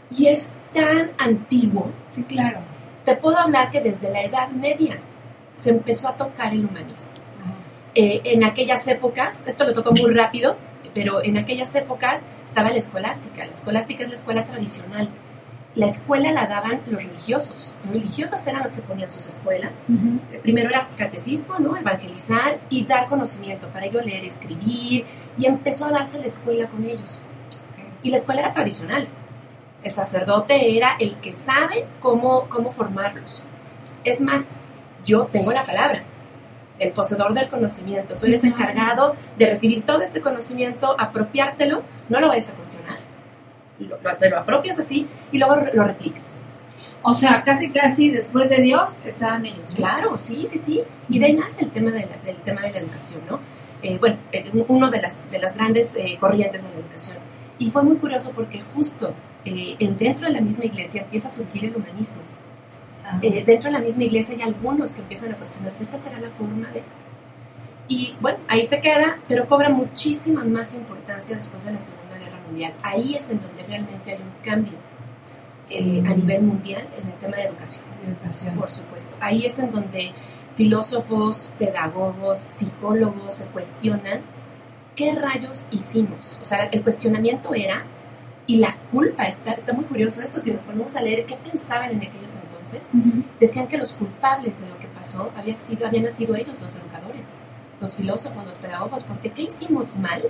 y 0.10 0.28
es 0.28 0.50
tan 0.74 1.12
antiguo. 1.20 1.92
Sí, 2.04 2.24
claro. 2.24 2.60
Te 3.04 3.16
puedo 3.16 3.38
hablar 3.38 3.70
que 3.70 3.82
desde 3.82 4.10
la 4.10 4.24
Edad 4.24 4.50
Media 4.50 4.98
se 5.52 5.70
empezó 5.70 6.08
a 6.08 6.18
tocar 6.18 6.52
el 6.54 6.66
humanismo. 6.66 7.12
Eh, 7.94 8.22
en 8.26 8.44
aquellas 8.44 8.88
épocas, 8.88 9.46
esto 9.48 9.64
lo 9.66 9.74
toco 9.74 9.92
muy 9.92 10.12
rápido, 10.14 10.56
pero 10.94 11.24
en 11.24 11.38
aquellas 11.38 11.74
épocas 11.76 12.22
estaba 12.44 12.72
la 12.72 12.78
escolástica. 12.80 13.46
La 13.46 13.52
escolástica 13.52 14.04
es 14.04 14.10
la 14.10 14.16
escuela 14.16 14.44
tradicional. 14.46 15.10
La 15.76 15.88
escuela 15.88 16.32
la 16.32 16.48
daban 16.48 16.82
los 16.88 17.04
religiosos. 17.04 17.76
Los 17.84 17.94
religiosos 17.94 18.48
eran 18.48 18.64
los 18.64 18.72
que 18.72 18.82
ponían 18.82 19.10
sus 19.10 19.28
escuelas. 19.28 19.90
Eh, 20.32 20.40
Primero 20.42 20.70
era 20.70 20.88
catecismo, 20.98 21.60
¿no? 21.60 21.76
Evangelizar 21.76 22.60
y 22.70 22.86
dar 22.86 23.08
conocimiento 23.08 23.68
para 23.68 23.86
ello 23.86 24.02
leer, 24.02 24.24
escribir. 24.24 25.06
Y 25.38 25.46
empezó 25.46 25.86
a 25.88 25.92
darse 25.92 26.18
la 26.20 26.28
escuela 26.28 26.68
con 26.68 26.86
ellos. 26.86 27.22
Y 28.04 28.10
la 28.10 28.18
escuela 28.18 28.42
era 28.42 28.52
tradicional. 28.54 29.08
El 29.84 29.92
sacerdote 29.92 30.78
era 30.78 30.96
el 30.98 31.16
que 31.18 31.34
sabe 31.34 31.86
cómo, 32.00 32.48
cómo 32.50 32.72
formarlos. 32.72 33.44
Es 34.06 34.22
más, 34.22 34.52
yo 35.04 35.26
tengo 35.26 35.52
la 35.52 35.66
palabra, 35.66 36.04
el 36.80 36.92
poseedor 36.94 37.34
del 37.34 37.50
conocimiento. 37.50 38.14
Tú 38.14 38.22
Sí, 38.22 38.28
eres 38.30 38.44
encargado 38.46 39.16
de 39.38 39.48
recibir 39.48 39.86
todo 39.86 40.02
este 40.02 40.22
conocimiento, 40.22 40.96
apropiártelo, 40.98 41.84
no 42.10 42.20
lo 42.20 42.30
vayas 42.30 42.50
a 42.50 42.54
cuestionar. 42.54 43.05
Lo, 43.80 43.98
te 44.18 44.30
lo 44.30 44.40
apropias 44.40 44.80
así 44.80 45.06
y 45.32 45.38
luego 45.38 45.58
lo 45.74 45.84
replicas. 45.84 46.42
O 47.02 47.14
sea, 47.14 47.44
casi 47.44 47.70
casi 47.72 48.10
después 48.10 48.50
de 48.50 48.62
Dios 48.62 48.98
estaban 49.06 49.46
ellos. 49.46 49.72
Claro, 49.76 50.18
sí, 50.18 50.46
sí, 50.48 50.58
sí. 50.58 50.82
Y 51.10 51.20
de 51.20 51.26
ahí 51.26 51.34
nace 51.34 51.66
el 51.66 51.72
tema 51.72 51.92
de 51.92 52.02
la, 52.08 52.18
del 52.26 52.38
tema 52.38 52.62
de 52.62 52.72
la 52.72 52.80
educación, 52.80 53.22
¿no? 53.30 53.40
Eh, 53.84 53.98
bueno, 54.00 54.18
uno 54.68 54.90
de 54.90 55.02
las, 55.02 55.22
de 55.30 55.38
las 55.40 55.56
grandes 55.56 55.96
eh, 55.96 56.18
corrientes 56.20 56.64
de 56.64 56.70
la 56.70 56.76
educación. 56.76 57.18
Y 57.60 57.70
fue 57.70 57.84
muy 57.84 57.98
curioso 57.98 58.32
porque 58.34 58.60
justo 58.60 59.14
eh, 59.46 59.76
en- 59.80 59.98
dentro 59.98 60.28
de 60.28 60.34
la 60.34 60.42
misma 60.42 60.66
iglesia 60.66 61.02
empieza 61.04 61.28
a 61.28 61.32
surgir 61.32 61.66
el 61.66 61.76
humanismo. 61.76 62.22
Ah. 63.06 63.20
Eh, 63.22 63.44
dentro 63.46 63.70
de 63.70 63.78
la 63.78 63.84
misma 63.84 64.04
iglesia 64.04 64.36
hay 64.36 64.42
algunos 64.42 64.94
que 64.94 65.02
empiezan 65.02 65.32
a 65.32 65.36
cuestionarse, 65.36 65.84
¿esta 65.84 65.98
será 66.00 66.20
la 66.20 66.32
forma 66.32 66.70
de...? 66.72 66.82
Y 67.88 68.16
bueno, 68.20 68.40
ahí 68.48 68.66
se 68.66 68.80
queda, 68.82 69.20
pero 69.28 69.48
cobra 69.48 69.70
muchísima 69.70 70.44
más 70.44 70.74
importancia 70.74 71.36
después 71.36 71.66
de 71.66 71.74
la 71.74 71.80
Segunda 71.80 72.05
Mundial. 72.48 72.74
Ahí 72.84 73.16
es 73.16 73.30
en 73.30 73.42
donde 73.42 73.64
realmente 73.64 74.12
hay 74.12 74.18
un 74.18 74.44
cambio 74.44 74.74
eh, 75.70 76.04
a 76.06 76.14
nivel 76.14 76.44
mundial 76.44 76.88
en 77.02 77.08
el 77.08 77.14
tema 77.16 77.38
de 77.38 77.44
educación. 77.44 77.86
De 78.04 78.12
educación. 78.12 78.56
Por 78.56 78.70
supuesto. 78.70 79.16
Ahí 79.20 79.46
es 79.46 79.58
en 79.60 79.72
donde 79.72 80.12
filósofos, 80.56 81.52
pedagogos, 81.60 82.40
psicólogos 82.40 83.36
se 83.36 83.46
cuestionan 83.48 84.22
qué 84.96 85.14
rayos 85.14 85.68
hicimos. 85.72 86.40
O 86.42 86.46
sea, 86.46 86.66
el 86.66 86.82
cuestionamiento 86.82 87.54
era, 87.54 87.84
y 88.48 88.58
la 88.58 88.76
culpa, 88.92 89.24
está, 89.26 89.52
está 89.52 89.74
muy 89.74 89.86
curioso 89.86 90.22
esto, 90.22 90.40
si 90.40 90.52
nos 90.52 90.62
ponemos 90.62 90.96
a 90.96 91.02
leer 91.02 91.26
qué 91.26 91.36
pensaban 91.36 91.92
en 91.92 91.98
aquellos 91.98 92.36
entonces, 92.36 92.88
decían 93.40 93.68
que 93.68 93.78
los 93.78 93.94
culpables 93.94 94.62
de 94.62 94.70
lo 94.70 94.78
que 94.80 94.88
pasó 94.88 95.32
había 95.36 95.56
sido, 95.56 95.88
habían 95.88 96.10
sido 96.12 96.36
ellos, 96.36 96.62
los 96.62 96.76
educadores, 96.76 97.34
los 97.82 97.96
filósofos, 97.96 98.46
los 98.46 98.58
pedagogos, 98.58 99.04
porque 99.04 99.32
¿qué 99.32 99.44
hicimos 99.44 99.98
mal? 99.98 100.24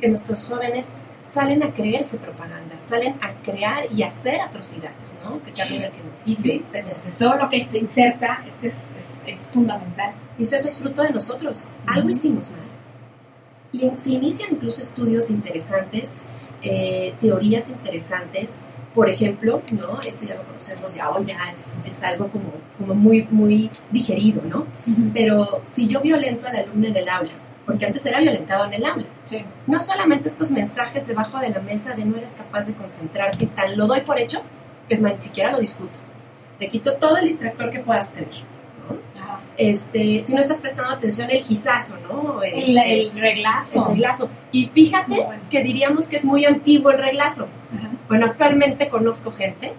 Que 0.00 0.08
nuestros 0.08 0.44
jóvenes 0.48 0.88
salen 1.22 1.62
a 1.62 1.72
creerse 1.72 2.18
propaganda, 2.18 2.76
salen 2.80 3.14
a 3.20 3.32
crear 3.42 3.84
y 3.92 4.02
hacer 4.02 4.40
atrocidades, 4.40 5.16
¿no? 5.24 5.42
Que 5.42 5.52
también 5.52 5.84
el 5.84 5.90
que 5.90 6.00
Y 6.26 6.34
sí, 6.34 6.62
pues, 6.64 7.12
todo 7.16 7.36
lo 7.36 7.48
que 7.48 7.66
se 7.66 7.78
inserta 7.78 8.42
es, 8.46 8.62
es, 8.64 8.86
es, 8.96 9.12
es 9.26 9.38
fundamental. 9.50 10.12
Dice, 10.36 10.56
eso 10.56 10.68
es 10.68 10.78
fruto 10.78 11.02
de 11.02 11.10
nosotros. 11.10 11.66
Algo 11.86 12.10
hicimos 12.10 12.50
mal. 12.50 12.60
Y 13.72 13.90
se 13.96 14.10
inician 14.10 14.50
incluso 14.52 14.82
estudios 14.82 15.30
interesantes, 15.30 16.12
eh, 16.60 17.14
teorías 17.20 17.68
interesantes. 17.68 18.58
Por 18.94 19.08
ejemplo, 19.08 19.62
¿no? 19.70 20.00
Esto 20.02 20.26
ya 20.26 20.34
lo 20.34 20.42
conocemos 20.42 20.94
ya 20.94 21.08
hoy, 21.08 21.24
ya 21.24 21.38
es, 21.50 21.78
es 21.86 22.02
algo 22.02 22.28
como, 22.28 22.52
como 22.76 22.94
muy, 22.94 23.26
muy 23.30 23.70
digerido, 23.90 24.42
¿no? 24.42 24.66
Pero 25.14 25.62
si 25.62 25.86
yo 25.86 26.02
violento 26.02 26.46
al 26.46 26.56
alumno 26.56 26.88
en 26.88 26.96
el 26.96 27.08
aula, 27.08 27.32
porque 27.66 27.86
antes 27.86 28.04
era 28.06 28.20
violentado 28.20 28.64
en 28.66 28.74
el 28.74 28.84
aula, 28.84 29.04
Sí. 29.22 29.44
no 29.66 29.78
solamente 29.80 30.28
estos 30.28 30.50
mensajes 30.50 31.06
debajo 31.06 31.38
de 31.38 31.50
la 31.50 31.60
mesa 31.60 31.94
de 31.94 32.04
no 32.04 32.16
eres 32.16 32.32
capaz 32.32 32.66
de 32.66 32.74
concentrarte, 32.74 33.46
tan 33.46 33.76
lo 33.76 33.86
doy 33.86 34.00
por 34.00 34.18
hecho, 34.18 34.42
que 34.88 34.94
es 34.94 35.00
más, 35.00 35.12
ni 35.12 35.18
siquiera 35.18 35.52
lo 35.52 35.60
discuto. 35.60 35.98
Te 36.58 36.68
quito 36.68 36.94
todo 36.96 37.16
el 37.16 37.24
distractor 37.28 37.70
que 37.70 37.78
puedas 37.80 38.12
tener. 38.12 38.28
¿no? 38.88 38.96
Ah, 39.20 39.38
Este, 39.56 40.22
si 40.22 40.34
no 40.34 40.40
estás 40.40 40.60
prestando 40.60 40.90
atención, 40.92 41.30
el 41.30 41.42
gizazo, 41.42 41.96
¿no? 41.98 42.42
El, 42.42 42.76
Este, 42.76 43.00
el 43.02 43.12
reglazo. 43.18 43.86
el 43.86 43.92
reglazo. 43.94 44.28
Y 44.50 44.66
fíjate 44.66 45.22
bueno. 45.22 45.42
que 45.50 45.62
diríamos 45.62 46.08
que 46.08 46.16
es 46.16 46.24
muy 46.24 46.44
antiguo 46.44 46.90
el 46.90 46.98
reglazo. 46.98 47.48
Ajá. 47.76 47.88
Bueno, 48.08 48.26
actualmente 48.26 48.88
conozco 48.88 49.30
gente, 49.32 49.72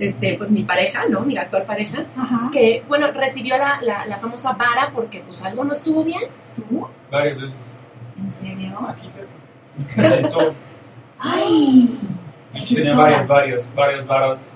este, 0.00 0.36
pues 0.38 0.50
mi 0.50 0.62
pareja, 0.64 1.04
¿no? 1.08 1.20
Mi 1.20 1.36
actual 1.36 1.64
pareja, 1.64 2.04
Ajá. 2.16 2.48
que, 2.52 2.82
bueno, 2.88 3.08
recibió 3.12 3.56
la, 3.58 3.78
la, 3.82 4.06
la 4.06 4.16
famosa 4.16 4.52
vara 4.52 4.90
porque 4.94 5.20
pues 5.26 5.44
algo 5.44 5.64
no 5.64 5.72
estuvo 5.72 6.02
bien. 6.04 6.22
¿Tú? 6.56 6.86
Varias 7.10 7.36
veces. 7.40 7.56
¿En 8.18 8.32
serio? 8.32 8.78
Aquí 8.88 9.08
cerca. 9.10 10.30
¡Ay! 11.18 11.98
tenía 12.52 12.96
varias, 12.96 13.28
varias, 13.28 13.74
varias 13.74 14.06
varas. 14.06 14.46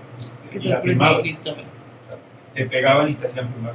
La 0.52 0.58
sorpresa, 0.60 0.80
firmaban. 0.82 1.20
Cristóbal. 1.22 1.64
Te 2.54 2.66
pegaban 2.66 3.08
y 3.08 3.14
te 3.14 3.26
hacían 3.26 3.48
firmar. 3.52 3.74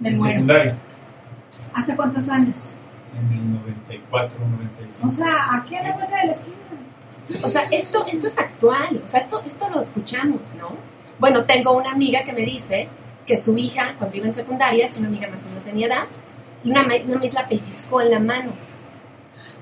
Me 0.00 0.08
en 0.10 0.16
muero. 0.16 0.32
secundaria, 0.32 0.76
¿Hace 1.74 1.96
cuántos 1.96 2.28
años? 2.30 2.74
en 3.18 3.32
el 3.32 3.52
94, 3.60 4.38
95. 4.38 5.06
O 5.06 5.10
sea, 5.10 5.54
aquí 5.56 5.76
a 5.76 5.82
la 5.82 5.92
vuelta 5.94 6.16
de 6.20 6.26
la 6.28 6.32
esquina. 6.32 6.56
O 7.42 7.48
sea, 7.48 7.62
esto, 7.70 8.04
esto 8.06 8.26
es 8.26 8.38
actual, 8.38 9.02
o 9.04 9.08
sea, 9.08 9.20
esto, 9.20 9.42
esto 9.44 9.68
lo 9.68 9.80
escuchamos, 9.80 10.54
¿no? 10.54 10.76
Bueno, 11.18 11.44
tengo 11.44 11.72
una 11.72 11.92
amiga 11.92 12.24
que 12.24 12.32
me 12.32 12.42
dice 12.42 12.88
que 13.26 13.36
su 13.36 13.56
hija, 13.56 13.94
cuando 13.98 14.16
iba 14.16 14.26
en 14.26 14.32
secundaria, 14.32 14.86
es 14.86 14.96
una 14.96 15.08
amiga 15.08 15.28
más 15.28 15.44
o 15.46 15.48
menos 15.50 15.64
de 15.64 15.72
mi 15.72 15.84
edad, 15.84 16.04
y 16.64 16.70
una, 16.70 16.82
una 16.82 17.20
vez 17.20 17.34
la 17.34 17.48
pellizcó 17.48 18.00
en 18.00 18.10
la 18.10 18.18
mano. 18.18 18.52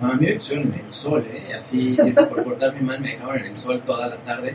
A 0.01 0.15
mí 0.15 0.27
me 0.27 0.35
pusieron 0.35 0.73
en 0.73 0.85
el 0.85 0.93
sol, 0.93 1.27
¿eh? 1.29 1.55
Así, 1.59 1.97
por 2.15 2.45
portarme 2.45 2.81
mal, 2.81 3.01
me 3.01 3.11
dejaron 3.11 3.39
en 3.39 3.47
el 3.47 3.57
sol 3.57 3.83
toda 3.85 4.09
la 4.09 4.17
tarde 4.17 4.55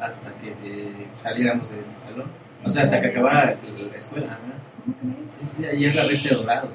hasta 0.00 0.30
que 0.34 0.54
eh, 0.64 1.06
saliéramos 1.16 1.70
del 1.70 1.84
salón. 1.98 2.30
O 2.64 2.70
sea, 2.70 2.84
hasta 2.84 3.00
que 3.00 3.08
acabara 3.08 3.56
la, 3.76 3.84
la 3.90 3.96
escuela. 3.96 4.38
¿no? 4.46 4.54
Sí, 5.28 5.46
sí, 5.46 5.64
ahí 5.64 5.86
agarré 5.86 6.12
este 6.12 6.34
dorado. 6.34 6.68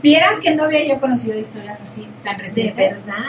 Vieras 0.00 0.40
que 0.40 0.54
no 0.54 0.64
había 0.64 0.86
yo 0.86 0.98
conocido 1.00 1.38
historias 1.38 1.80
así 1.80 2.06
tan 2.24 2.36
De 2.38 2.42
recientes. 2.44 3.06
verdad, 3.06 3.24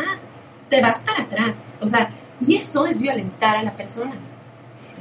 te 0.69 0.81
vas 0.81 0.99
para 0.99 1.23
atrás. 1.23 1.73
O 1.81 1.87
sea, 1.87 2.09
y 2.39 2.55
eso 2.55 2.85
es 2.87 2.99
violentar 2.99 3.57
a 3.57 3.63
la 3.63 3.73
persona. 3.73 4.13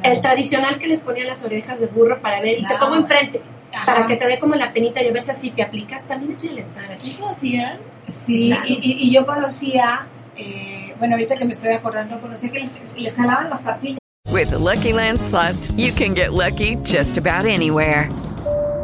El 0.02 0.20
tradicional 0.20 0.78
que 0.78 0.86
les 0.88 1.00
ponía 1.00 1.24
las 1.24 1.44
orejas 1.44 1.78
de 1.78 1.86
burro 1.86 2.20
para 2.20 2.40
ver 2.40 2.58
y 2.58 2.62
te 2.62 2.66
Claro. 2.68 2.80
pongo 2.80 2.96
enfrente 2.96 3.40
Ajá. 3.72 3.86
para 3.86 4.06
que 4.06 4.16
te 4.16 4.26
dé 4.26 4.38
como 4.38 4.54
la 4.56 4.72
penita 4.72 5.00
y 5.02 5.08
a 5.08 5.12
ver 5.12 5.22
si 5.22 5.30
así 5.30 5.50
te 5.50 5.62
aplicas, 5.62 6.06
también 6.08 6.32
es 6.32 6.42
violentar. 6.42 6.90
a 6.90 6.94
¿Eso 6.96 7.28
hacían? 7.28 7.78
Sí, 8.08 8.48
Claro. 8.48 8.64
y, 8.66 8.72
y- 8.82 9.08
y 9.08 9.14
yo 9.14 9.24
conocía, 9.24 10.06
eh, 10.36 10.94
bueno, 10.98 11.14
ahorita 11.14 11.36
que 11.36 11.44
me 11.44 11.52
estoy 11.52 11.72
acordando, 11.74 12.20
conocía 12.20 12.50
que 12.50 12.58
les, 12.60 12.72
les 12.96 13.14
jalaban 13.14 13.48
las 13.50 13.60
patillas. 13.60 13.98
With 14.32 14.48
the 14.50 14.58
Lucky 14.58 14.92
Land 14.92 15.20
slots, 15.20 15.72
you 15.76 15.92
can 15.92 16.14
get 16.14 16.32
lucky 16.32 16.76
just 16.84 17.16
about 17.18 17.46
anywhere. 17.46 18.08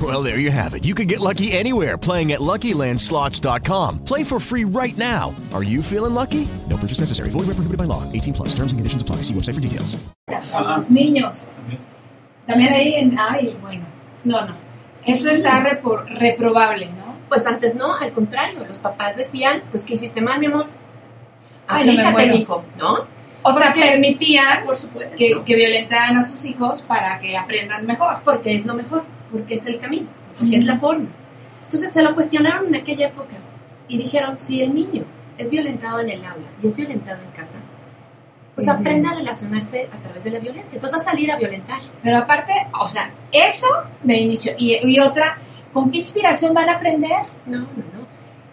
Well, 0.00 0.22
there 0.22 0.38
you 0.38 0.50
have 0.52 0.74
it. 0.74 0.84
You 0.84 0.94
can 0.94 1.08
get 1.08 1.18
lucky 1.20 1.50
anywhere 1.52 1.98
playing 1.98 2.30
at 2.32 2.40
LuckyLandSlots.com. 2.40 3.98
Play 4.04 4.24
for 4.24 4.38
free 4.40 4.64
right 4.64 4.96
now. 4.96 5.34
Are 5.52 5.62
you 5.64 5.82
feeling 5.82 6.14
lucky? 6.14 6.46
No 6.68 6.76
purchase 6.78 7.00
necessary. 7.00 7.28
Void 7.30 7.46
where 7.48 7.54
prohibited 7.56 7.76
by 7.76 7.84
law. 7.84 8.04
18 8.12 8.32
plus. 8.32 8.48
Terms 8.54 8.72
and 8.72 8.78
conditions 8.78 9.02
apply. 9.02 9.16
See 9.22 9.34
website 9.34 9.54
for 9.56 9.60
details. 9.60 9.96
los 10.30 10.88
niños. 10.90 11.46
También 12.46 12.72
ahí, 12.72 12.94
en, 12.94 13.16
ay, 13.18 13.56
bueno, 13.60 13.84
no, 14.24 14.46
no. 14.46 14.54
Eso 15.06 15.28
está 15.30 15.62
repor- 15.62 16.06
reprobable, 16.18 16.86
¿no? 16.86 17.14
Pues 17.28 17.46
antes 17.46 17.74
no, 17.76 17.94
al 17.94 18.12
contrario, 18.12 18.64
los 18.66 18.78
papás 18.78 19.16
decían, 19.16 19.62
pues 19.70 19.84
¿qué 19.84 19.94
hiciste 19.94 20.20
mal, 20.20 20.40
mi 20.40 20.46
amor? 20.46 20.66
No 20.66 21.76
Aplícate, 21.76 22.10
muero. 22.12 22.34
mijo, 22.36 22.64
¿no? 22.78 23.06
O 23.42 23.52
sea, 23.52 23.66
Porque- 23.72 23.80
permitían 23.80 24.64
Por 24.66 24.76
supuesto. 24.76 25.12
que, 25.16 25.42
que 25.44 25.54
violentaran 25.56 26.16
a 26.18 26.24
sus 26.28 26.44
hijos 26.44 26.82
para 26.82 27.18
que 27.20 27.36
aprendan 27.36 27.86
mejor. 27.86 28.18
Porque 28.24 28.56
es 28.56 28.66
lo 28.66 28.74
mejor, 28.74 29.04
porque 29.30 29.54
es 29.54 29.66
el 29.66 29.78
camino, 29.78 30.06
porque 30.38 30.56
es 30.56 30.64
la 30.64 30.78
forma. 30.78 31.08
Entonces 31.64 31.92
se 31.92 32.02
lo 32.02 32.14
cuestionaron 32.14 32.66
en 32.66 32.74
aquella 32.76 33.08
época 33.08 33.36
y 33.88 33.98
dijeron, 33.98 34.36
si 34.36 34.62
el 34.62 34.74
niño 34.74 35.04
es 35.38 35.50
violentado 35.50 36.00
en 36.00 36.10
el 36.10 36.24
aula 36.24 36.46
y 36.62 36.66
es 36.66 36.76
violentado 36.76 37.22
en 37.22 37.30
casa, 37.30 37.60
pues 38.54 38.66
Ujú. 38.66 38.76
aprenda 38.76 39.10
a 39.10 39.14
relacionarse 39.14 39.88
a 39.92 40.02
través 40.02 40.24
de 40.24 40.30
la 40.30 40.38
violencia. 40.38 40.74
Entonces 40.74 40.98
va 40.98 41.02
a 41.02 41.04
salir 41.04 41.30
a 41.30 41.36
violentar. 41.36 41.80
Pero 42.02 42.18
aparte, 42.18 42.52
o 42.78 42.88
sea, 42.88 43.12
eso 43.32 43.68
de 44.02 44.16
inicio. 44.16 44.52
Y, 44.58 44.76
y 44.82 45.00
otra, 45.00 45.38
¿con 45.72 45.90
qué 45.90 45.98
inspiración 45.98 46.52
van 46.52 46.68
a 46.68 46.74
aprender? 46.74 47.22
No, 47.46 47.58
no, 47.58 47.66
no. 47.66 48.00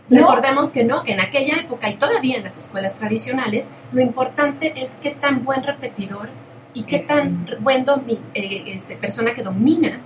¿No? 0.09 0.19
Recordemos 0.19 0.69
que 0.69 0.85
no, 0.85 1.03
que 1.03 1.11
en 1.13 1.19
aquella 1.19 1.57
época 1.57 1.89
y 1.89 1.95
todavía 1.95 2.37
en 2.37 2.43
las 2.43 2.57
escuelas 2.57 2.93
tradicionales, 2.93 3.67
lo 3.91 4.01
importante 4.01 4.73
es 4.81 4.95
qué 5.01 5.11
tan 5.11 5.43
buen 5.43 5.63
repetidor 5.63 6.29
y 6.73 6.83
qué 6.83 6.99
tan 6.99 7.45
buen 7.59 7.85
eh, 8.33 8.63
este, 8.67 8.95
persona 8.95 9.33
que 9.33 9.41
domina 9.41 9.99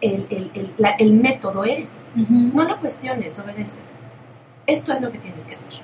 el, 0.00 0.26
el- 0.30 0.50
el- 0.54 0.74
la- 0.78 0.90
el 0.98 1.12
método 1.14 1.64
eres. 1.64 2.06
No 2.54 2.64
lo 2.64 2.78
cuestiones, 2.78 3.38
obedece. 3.38 3.82
Esto 4.66 4.92
es 4.92 5.00
lo 5.00 5.10
que 5.10 5.18
tienes 5.18 5.46
que 5.46 5.54
hacer. 5.54 5.74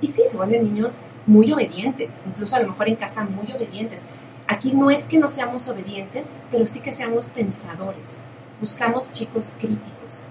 Y 0.00 0.06
sí, 0.08 0.22
se 0.28 0.36
vuelven 0.36 0.62
niños 0.64 1.00
muy 1.26 1.50
obedientes, 1.52 2.20
incluso 2.26 2.56
a 2.56 2.60
lo 2.60 2.68
mejor 2.68 2.88
en 2.88 2.96
casa 2.96 3.24
muy 3.24 3.50
obedientes. 3.52 4.00
Aquí 4.46 4.72
no 4.72 4.90
es 4.90 5.04
que 5.04 5.18
no 5.18 5.28
seamos 5.28 5.68
obedientes, 5.68 6.38
pero 6.50 6.66
sí 6.66 6.80
que 6.80 6.92
seamos 6.92 7.26
pensadores. 7.30 8.22
Buscamos 8.60 9.12
chicos 9.12 9.54
críticos 9.58 10.24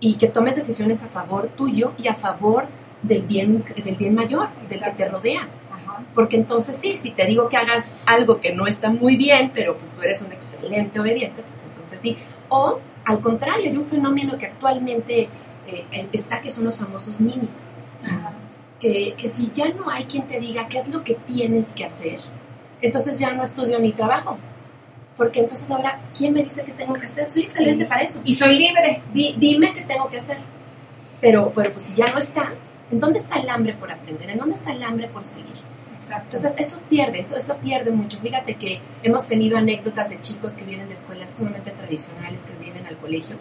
y 0.00 0.14
que 0.16 0.28
tomes 0.28 0.56
decisiones 0.56 1.02
a 1.02 1.08
favor 1.08 1.48
tuyo 1.56 1.92
y 1.98 2.08
a 2.08 2.14
favor 2.14 2.66
del 3.02 3.22
bien, 3.22 3.64
del 3.84 3.96
bien 3.96 4.14
mayor, 4.14 4.48
del 4.68 4.80
que 4.80 4.90
te 4.90 5.08
rodea. 5.08 5.48
Porque 6.18 6.34
entonces 6.34 6.74
sí, 6.76 6.96
si 6.96 7.12
te 7.12 7.26
digo 7.26 7.48
que 7.48 7.56
hagas 7.56 7.96
algo 8.04 8.40
que 8.40 8.52
no 8.52 8.66
está 8.66 8.90
muy 8.90 9.16
bien, 9.16 9.52
pero 9.54 9.76
pues 9.78 9.92
tú 9.92 10.02
eres 10.02 10.20
un 10.20 10.32
excelente 10.32 10.98
obediente, 10.98 11.44
pues 11.48 11.62
entonces 11.62 12.00
sí. 12.00 12.16
O 12.48 12.80
al 13.04 13.20
contrario, 13.20 13.70
hay 13.70 13.76
un 13.76 13.84
fenómeno 13.84 14.36
que 14.36 14.46
actualmente 14.46 15.28
eh, 15.68 15.84
está 16.12 16.40
que 16.40 16.50
son 16.50 16.64
los 16.64 16.76
famosos 16.76 17.20
ninis. 17.20 17.66
Que, 18.80 19.14
que 19.16 19.28
si 19.28 19.52
ya 19.54 19.68
no 19.68 19.88
hay 19.90 20.06
quien 20.06 20.26
te 20.26 20.40
diga 20.40 20.66
qué 20.66 20.78
es 20.78 20.88
lo 20.88 21.04
que 21.04 21.14
tienes 21.14 21.70
que 21.70 21.84
hacer, 21.84 22.18
entonces 22.82 23.20
ya 23.20 23.32
no 23.32 23.44
estudio 23.44 23.78
ni 23.78 23.92
trabajo. 23.92 24.38
Porque 25.16 25.38
entonces 25.38 25.70
ahora, 25.70 26.00
¿quién 26.16 26.32
me 26.32 26.42
dice 26.42 26.64
qué 26.64 26.72
tengo 26.72 26.94
que 26.94 27.06
hacer? 27.06 27.30
Soy 27.30 27.42
excelente 27.44 27.84
Sí. 27.84 27.88
para 27.88 28.00
eso. 28.02 28.20
Y 28.24 28.34
soy 28.34 28.56
libre. 28.58 29.02
Di- 29.12 29.36
dime 29.38 29.72
qué 29.72 29.82
tengo 29.82 30.08
que 30.08 30.16
hacer. 30.16 30.38
Pero, 31.20 31.52
pero 31.54 31.70
pues 31.72 31.84
si 31.84 31.94
ya 31.94 32.06
no 32.12 32.18
está, 32.18 32.52
¿en 32.90 32.98
dónde 32.98 33.20
está 33.20 33.36
el 33.36 33.48
hambre 33.48 33.74
por 33.74 33.90
aprender? 33.92 34.30
¿En 34.30 34.38
dónde 34.38 34.56
está 34.56 34.72
el 34.72 34.82
hambre 34.82 35.06
por 35.06 35.22
seguir? 35.22 35.67
Exacto. 36.08 36.36
Entonces 36.36 36.54
eso 36.58 36.80
pierde, 36.88 37.20
eso, 37.20 37.36
eso 37.36 37.56
pierde 37.58 37.90
mucho. 37.90 38.18
Fíjate 38.18 38.54
que 38.54 38.80
hemos 39.02 39.26
tenido 39.26 39.58
anécdotas 39.58 40.08
de 40.08 40.18
chicos 40.20 40.54
que 40.54 40.64
vienen 40.64 40.88
de 40.88 40.94
escuelas 40.94 41.34
sumamente 41.36 41.70
tradicionales, 41.70 42.44
que 42.44 42.54
vienen 42.54 42.86
al 42.86 42.96
colegio. 42.96 43.36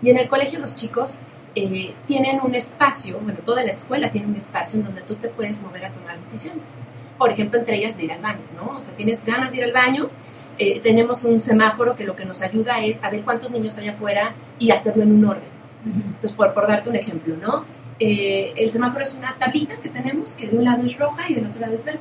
Y 0.00 0.10
en 0.10 0.16
el 0.16 0.26
colegio 0.26 0.58
los 0.58 0.74
chicos 0.74 1.18
eh, 1.54 1.94
tienen 2.06 2.40
un 2.42 2.54
espacio, 2.54 3.18
bueno, 3.20 3.40
toda 3.44 3.62
la 3.62 3.72
escuela 3.72 4.10
tiene 4.10 4.26
un 4.26 4.36
espacio 4.36 4.78
en 4.78 4.86
donde 4.86 5.02
tú 5.02 5.16
te 5.16 5.28
puedes 5.28 5.60
mover 5.62 5.84
a 5.84 5.92
tomar 5.92 6.18
decisiones. 6.18 6.72
Por 7.18 7.30
ejemplo, 7.30 7.58
entre 7.58 7.76
ellas 7.76 7.96
de 7.98 8.04
ir 8.04 8.12
al 8.12 8.22
baño, 8.22 8.44
¿no? 8.56 8.76
O 8.76 8.80
sea, 8.80 8.94
tienes 8.94 9.24
ganas 9.24 9.50
de 9.50 9.58
ir 9.58 9.64
al 9.64 9.72
baño, 9.72 10.08
eh, 10.56 10.80
tenemos 10.80 11.24
un 11.24 11.40
semáforo 11.40 11.94
que 11.94 12.04
lo 12.04 12.16
que 12.16 12.24
nos 12.24 12.40
ayuda 12.42 12.80
es 12.80 13.02
a 13.02 13.10
ver 13.10 13.22
cuántos 13.22 13.50
niños 13.50 13.76
hay 13.76 13.88
afuera 13.88 14.34
y 14.58 14.70
hacerlo 14.70 15.02
en 15.02 15.12
un 15.12 15.24
orden. 15.24 15.58
Entonces, 15.84 16.32
por, 16.32 16.54
por 16.54 16.66
darte 16.66 16.88
un 16.88 16.96
ejemplo, 16.96 17.36
¿no? 17.36 17.64
Eh, 18.00 18.52
el 18.56 18.70
semáforo 18.70 19.02
es 19.02 19.14
una 19.14 19.36
tablita 19.36 19.76
que 19.76 19.88
tenemos 19.88 20.32
que 20.32 20.46
de 20.46 20.56
un 20.56 20.64
lado 20.64 20.84
es 20.84 20.96
roja 20.96 21.28
y 21.28 21.34
del 21.34 21.46
otro 21.46 21.60
lado 21.60 21.74
es 21.74 21.84
verde. 21.84 22.00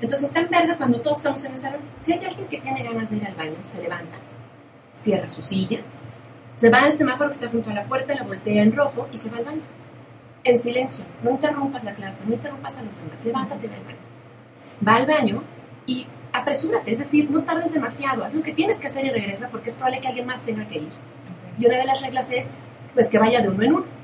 Entonces 0.00 0.28
está 0.28 0.40
en 0.40 0.50
verde 0.50 0.76
cuando 0.76 1.00
todos 1.00 1.18
estamos 1.18 1.44
en 1.44 1.54
el 1.54 1.60
salón. 1.60 1.80
Si 1.96 2.12
hay 2.12 2.24
alguien 2.24 2.46
que 2.48 2.58
tiene 2.58 2.82
ganas 2.82 3.10
de 3.10 3.16
ir 3.16 3.26
al 3.26 3.34
baño, 3.34 3.56
se 3.62 3.82
levanta, 3.82 4.16
cierra 4.92 5.28
su 5.28 5.42
silla, 5.42 5.80
se 6.56 6.70
va 6.70 6.82
al 6.82 6.92
semáforo 6.92 7.30
que 7.30 7.34
está 7.34 7.48
junto 7.48 7.70
a 7.70 7.74
la 7.74 7.84
puerta, 7.84 8.14
la 8.14 8.22
voltea 8.22 8.62
en 8.62 8.76
rojo 8.76 9.08
y 9.10 9.16
se 9.16 9.30
va 9.30 9.38
al 9.38 9.44
baño. 9.44 9.62
En 10.44 10.58
silencio, 10.58 11.06
no 11.22 11.30
interrumpas 11.30 11.82
la 11.84 11.94
clase, 11.94 12.26
no 12.26 12.34
interrumpas 12.34 12.76
a 12.76 12.82
los 12.82 12.98
demás, 12.98 13.24
levántate 13.24 13.66
y 13.66 13.68
ve 13.70 13.76
al 13.76 13.84
baño. 13.84 13.98
Va 14.86 14.96
al 14.96 15.06
baño 15.06 15.42
y 15.86 16.06
apresúrate, 16.32 16.90
es 16.90 16.98
decir, 16.98 17.30
no 17.30 17.44
tardes 17.44 17.72
demasiado, 17.72 18.24
haz 18.24 18.34
lo 18.34 18.42
que 18.42 18.52
tienes 18.52 18.78
que 18.78 18.88
hacer 18.88 19.06
y 19.06 19.10
regresa 19.10 19.48
porque 19.48 19.70
es 19.70 19.76
probable 19.76 20.00
que 20.00 20.08
alguien 20.08 20.26
más 20.26 20.42
tenga 20.42 20.68
que 20.68 20.78
ir. 20.80 20.88
Y 21.58 21.66
una 21.66 21.78
de 21.78 21.86
las 21.86 22.02
reglas 22.02 22.30
es 22.30 22.50
pues 22.92 23.08
que 23.08 23.18
vaya 23.18 23.40
de 23.40 23.48
uno 23.48 23.62
en 23.62 23.72
uno. 23.72 24.03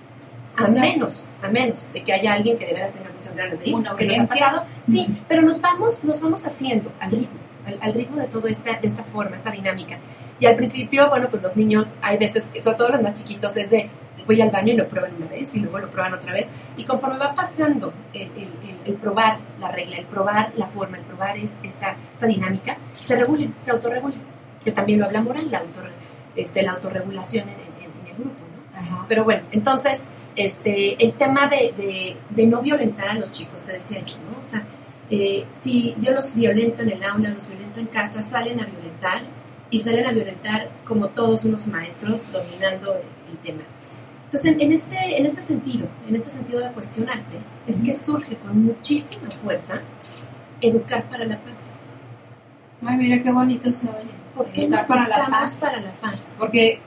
A 0.55 0.67
claro. 0.67 0.73
menos, 0.73 1.27
a 1.43 1.49
menos 1.49 1.89
de 1.93 2.03
que 2.03 2.13
haya 2.13 2.33
alguien 2.35 2.59
que 2.59 2.67
de 2.67 2.73
veras 2.75 2.93
tenga 2.93 3.11
muchas 3.15 3.35
ganas 3.37 3.61
de 3.61 3.69
ir, 3.69 3.75
Una 3.75 3.95
que 3.97 4.07
nos 4.07 4.19
ha 4.19 4.27
pasado. 4.27 4.65
Sí, 4.87 5.07
pero 5.29 5.43
nos 5.43 5.61
vamos, 5.61 6.05
nos 6.05 6.21
vamos 6.21 6.45
haciendo 6.47 6.93
al 7.01 7.11
ritmo, 7.13 7.39
al, 7.67 7.79
al 7.81 7.95
ritmo 7.95 8.17
de 8.21 8.27
todo 8.27 8.47
esta, 8.49 8.79
de 8.79 8.87
esta 8.87 9.05
forma, 9.05 9.37
esta 9.37 9.51
dinámica. 9.51 9.99
Y 10.41 10.47
al 10.47 10.57
principio, 10.57 11.09
bueno, 11.09 11.29
pues 11.31 11.43
los 11.43 11.57
niños, 11.57 11.95
hay 12.03 12.17
veces 12.19 12.47
que, 12.47 12.61
sobre 12.63 12.77
todo 12.79 12.89
los 12.91 13.03
más 13.03 13.15
chiquitos, 13.15 13.57
es 13.57 13.71
de 13.71 13.89
voy 14.27 14.41
al 14.43 14.51
baño 14.51 14.73
y 14.75 14.77
lo 14.77 14.87
prueban 14.87 15.13
una 15.17 15.27
vez 15.29 15.55
y 15.57 15.61
luego 15.61 15.79
lo 15.79 15.91
prueban 15.91 16.13
otra 16.15 16.33
vez. 16.33 16.51
Y 16.77 16.85
conforme 16.85 17.19
va 17.19 17.35
pasando 17.35 17.93
el, 18.13 18.23
el- 18.23 18.79
el- 18.87 18.95
probar 18.95 19.39
la 19.61 19.69
regla, 19.71 19.97
el 19.99 20.05
probar 20.07 20.53
la 20.57 20.67
forma, 20.67 20.99
el 20.99 21.05
probar 21.05 21.37
es, 21.37 21.57
esta, 21.63 21.97
esta 22.13 22.27
dinámica, 22.27 22.77
se 22.97 23.17
regulen, 23.17 23.55
se 23.59 23.71
autorregulen. 23.71 24.21
Que 24.65 24.73
también 24.73 25.01
lo 25.01 25.07
habla 25.07 25.23
Morán, 25.23 25.51
la, 25.51 25.59
autor, 25.59 25.91
este, 26.37 26.63
la 26.63 26.73
autorregulación 26.73 27.49
en, 27.49 27.55
en- 27.55 27.91
en 28.03 28.07
el 28.09 28.15
grupo, 28.15 28.41
¿no? 28.91 29.07
Pero 29.09 29.25
bueno, 29.25 29.43
entonces, 29.53 30.05
este, 30.37 31.03
el 31.05 31.13
tema 31.15 31.47
de, 31.49 31.73
de- 31.77 32.17
de 32.31 32.47
no 32.47 32.61
violentar 32.63 33.09
a 33.11 33.15
los 33.15 33.31
chicos, 33.31 33.65
te 33.65 33.73
decía 33.73 34.01
yo, 34.05 34.17
¿no? 34.31 34.41
O 34.41 34.45
sea, 34.45 34.63
eh, 35.11 35.45
si 35.53 35.95
yo 35.99 36.13
los 36.13 36.35
violento 36.35 36.83
en 36.83 36.91
el 36.91 37.03
aula, 37.03 37.31
los 37.31 37.47
violento 37.49 37.81
en 37.81 37.87
casa, 37.87 38.23
salen 38.23 38.61
a 38.61 38.67
violentar 38.67 39.23
y 39.71 39.79
salen 39.81 40.07
a 40.07 40.13
violentar 40.13 40.71
como 40.85 41.09
todos 41.09 41.45
unos 41.45 41.67
maestros 41.67 42.31
dominando 42.33 42.93
el, 42.95 43.03
el 43.33 43.39
tema. 43.43 43.63
Entonces, 44.25 44.53
en, 44.53 44.61
en 44.61 44.73
este, 44.73 45.19
en 45.19 45.27
este 45.27 45.43
sentido, 45.43 45.89
en 46.09 46.15
este 46.15 46.31
sentido 46.31 46.61
de 46.61 46.71
cuestionarse, 46.71 47.39
es 47.67 47.79
que 47.81 47.93
surge 47.93 48.37
con 48.37 48.65
muchísima 48.65 49.29
fuerza 49.31 49.81
educar 50.61 51.09
para 51.11 51.25
la 51.25 51.39
paz. 51.39 51.77
Ay, 52.87 52.97
mira 52.97 53.23
qué 53.23 53.33
bonito 53.33 53.73
se 53.73 53.89
oye. 53.89 54.11
¿Por 54.37 54.47
qué 54.53 54.63
Educar 54.63 54.83
no 54.83 54.87
para 54.89 55.09
la 55.09 55.17
educamos 55.17 55.51
paz? 55.51 55.55
para 55.61 55.81
la 55.81 55.93
paz? 55.93 56.37
Porque, 56.39 56.79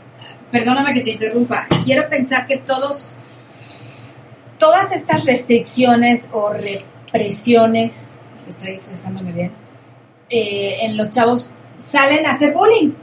perdóname 0.51 0.93
que 0.93 1.01
te 1.01 1.11
interrumpa, 1.11 1.67
quiero 1.83 2.07
pensar 2.09 2.47
que 2.47 2.57
todos, 2.57 3.17
todas 4.57 4.91
estas 4.91 5.25
restricciones 5.25 6.27
o 6.31 6.51
represiones, 6.51 8.09
si 8.29 8.49
estoy 8.49 8.71
expresándome 8.71 9.31
bien, 9.31 9.51
eh, 10.29 10.77
en 10.81 10.97
los 10.97 11.09
chavos 11.09 11.51
salen 11.75 12.25
a 12.25 12.31
hacer 12.31 12.53
bullying. 12.53 12.93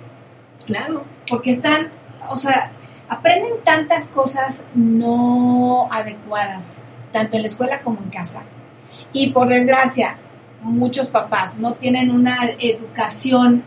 Claro. 0.66 1.04
Porque 1.28 1.52
están, 1.52 1.90
o 2.28 2.36
sea, 2.36 2.72
aprenden 3.08 3.62
tantas 3.64 4.08
cosas 4.08 4.64
no 4.74 5.88
adecuadas, 5.90 6.74
tanto 7.12 7.36
en 7.36 7.42
la 7.42 7.48
escuela 7.48 7.82
como 7.82 8.00
en 8.00 8.10
casa. 8.10 8.42
Y 9.12 9.30
por 9.30 9.48
desgracia, 9.48 10.16
muchos 10.62 11.08
papás 11.08 11.58
no 11.58 11.74
tienen 11.74 12.10
una 12.10 12.50
educación 12.58 13.64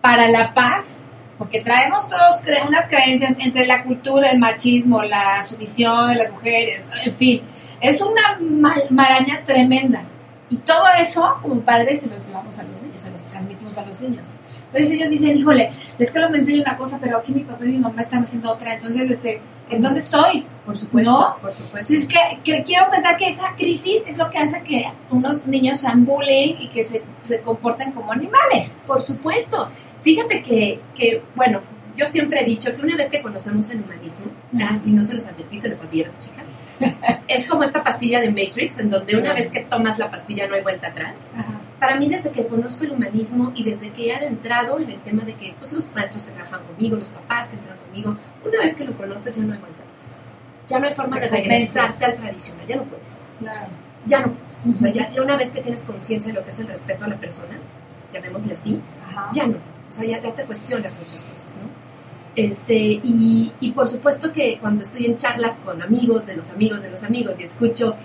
para 0.00 0.28
la 0.28 0.54
paz, 0.54 0.98
porque 1.38 1.60
traemos 1.60 2.08
todos 2.08 2.40
cre- 2.44 2.66
unas 2.66 2.88
creencias 2.88 3.36
entre 3.38 3.66
la 3.66 3.84
cultura, 3.84 4.30
el 4.30 4.38
machismo, 4.38 5.02
la 5.02 5.42
sumisión 5.44 6.08
de 6.10 6.16
las 6.16 6.32
mujeres, 6.32 6.84
en 7.04 7.14
fin, 7.14 7.42
es 7.80 8.00
una 8.02 8.38
ma- 8.40 8.76
maraña 8.90 9.44
tremenda. 9.44 10.02
Y 10.50 10.56
todo 10.56 10.82
eso, 10.98 11.36
como 11.42 11.60
padres, 11.60 12.00
se 12.00 12.06
los 12.08 12.26
llevamos 12.26 12.58
a 12.58 12.62
los 12.64 12.82
niños, 12.82 13.02
se 13.02 13.10
los 13.10 13.22
transmitimos 13.24 13.76
a 13.76 13.84
los 13.84 14.00
niños. 14.00 14.32
Entonces 14.64 14.92
ellos 14.92 15.10
dicen, 15.10 15.36
híjole, 15.36 15.70
la 15.98 16.04
escuela 16.04 16.28
me 16.30 16.38
enseña 16.38 16.62
una 16.62 16.76
cosa, 16.78 16.98
pero 17.00 17.18
aquí 17.18 17.32
mi 17.32 17.44
papá 17.44 17.64
y 17.66 17.68
mi 17.68 17.78
mamá 17.78 18.00
están 18.00 18.22
haciendo 18.24 18.50
otra. 18.50 18.72
Entonces, 18.74 19.10
este, 19.10 19.42
¿en 19.68 19.82
dónde 19.82 20.00
estoy? 20.00 20.46
Por 20.64 20.76
supuesto, 20.76 21.10
¿No? 21.10 21.36
por 21.42 21.54
supuesto. 21.54 21.92
Entonces, 21.92 22.08
que, 22.08 22.40
que 22.42 22.62
quiero 22.62 22.90
pensar 22.90 23.18
que 23.18 23.28
esa 23.28 23.54
crisis 23.56 24.02
es 24.06 24.16
lo 24.16 24.30
que 24.30 24.38
hace 24.38 24.62
que 24.62 24.86
unos 25.10 25.46
niños 25.46 25.80
sean 25.80 26.06
bullying 26.06 26.56
y 26.60 26.68
que 26.68 26.82
se, 26.84 27.02
se 27.22 27.40
comporten 27.42 27.92
como 27.92 28.12
animales. 28.12 28.78
Por 28.86 29.02
supuesto. 29.02 29.68
Fíjate 30.08 30.40
que, 30.40 30.80
que, 30.94 31.22
bueno, 31.36 31.60
yo 31.94 32.06
siempre 32.06 32.40
he 32.40 32.44
dicho 32.46 32.74
que 32.74 32.80
una 32.80 32.96
vez 32.96 33.10
que 33.10 33.20
conocemos 33.20 33.68
el 33.68 33.82
humanismo, 33.82 34.24
ah, 34.58 34.78
y 34.86 34.92
no 34.92 35.04
se 35.04 35.12
los 35.12 35.26
advertí, 35.26 35.58
se 35.58 35.68
los 35.68 35.82
advierto, 35.82 36.16
chicas, 36.18 36.48
es 37.28 37.46
como 37.46 37.62
esta 37.62 37.82
pastilla 37.82 38.18
de 38.18 38.30
Matrix, 38.30 38.78
en 38.78 38.88
donde 38.88 39.18
una 39.18 39.34
vez 39.34 39.50
que 39.50 39.60
tomas 39.60 39.98
la 39.98 40.10
pastilla 40.10 40.48
no 40.48 40.54
hay 40.54 40.62
vuelta 40.62 40.86
atrás. 40.86 41.30
Para 41.78 41.96
mí, 41.96 42.08
desde 42.08 42.30
que 42.30 42.46
conozco 42.46 42.84
el 42.84 42.92
humanismo 42.92 43.52
y 43.54 43.64
desde 43.64 43.90
que 43.90 44.06
he 44.06 44.14
adentrado 44.14 44.80
en 44.80 44.88
el 44.88 44.98
tema 45.02 45.24
de 45.24 45.34
que 45.34 45.54
pues, 45.58 45.74
los 45.74 45.92
maestros 45.92 46.24
que 46.24 46.32
trabajan 46.32 46.62
conmigo, 46.64 46.96
los 46.96 47.10
papás 47.10 47.48
que 47.48 47.56
entran 47.56 47.76
conmigo, 47.76 48.16
una 48.46 48.60
vez 48.60 48.74
que 48.74 48.84
lo 48.86 48.96
conoces 48.96 49.36
ya 49.36 49.42
no 49.42 49.52
hay 49.52 49.58
vuelta 49.58 49.82
atrás. 49.82 50.16
Ya 50.68 50.78
no 50.78 50.86
hay 50.86 50.94
forma 50.94 51.20
de 51.20 51.28
regresarte 51.28 52.06
al 52.06 52.16
tradicional, 52.16 52.66
ya 52.66 52.76
no 52.76 52.84
puedes. 52.84 53.26
Claro. 53.40 53.66
Ya 54.06 54.20
no 54.20 54.32
puedes. 54.32 54.74
O 54.74 54.78
sea, 54.78 54.90
ya, 54.90 55.10
ya 55.10 55.20
una 55.20 55.36
vez 55.36 55.50
que 55.50 55.60
tienes 55.60 55.82
conciencia 55.82 56.32
de 56.32 56.38
lo 56.38 56.44
que 56.44 56.48
es 56.48 56.58
el 56.60 56.66
respeto 56.66 57.04
a 57.04 57.08
la 57.08 57.16
persona, 57.16 57.58
llamémosle 58.10 58.54
así, 58.54 58.80
ya 59.34 59.46
no. 59.46 59.77
O 59.88 59.90
sea, 59.90 60.04
ya 60.04 60.20
te, 60.20 60.30
te 60.32 60.44
cuestionas 60.44 60.96
muchas 60.98 61.24
cosas, 61.24 61.56
¿no? 61.56 61.68
Este, 62.36 62.76
y, 62.76 63.52
y 63.58 63.72
por 63.72 63.88
supuesto 63.88 64.32
que 64.32 64.58
cuando 64.60 64.82
estoy 64.82 65.06
en 65.06 65.16
charlas 65.16 65.58
con 65.58 65.82
amigos 65.82 66.24
de 66.26 66.36
los 66.36 66.50
amigos 66.50 66.82
de 66.82 66.90
los 66.90 67.02
amigos 67.02 67.40
y 67.40 67.42
escucho 67.42 67.96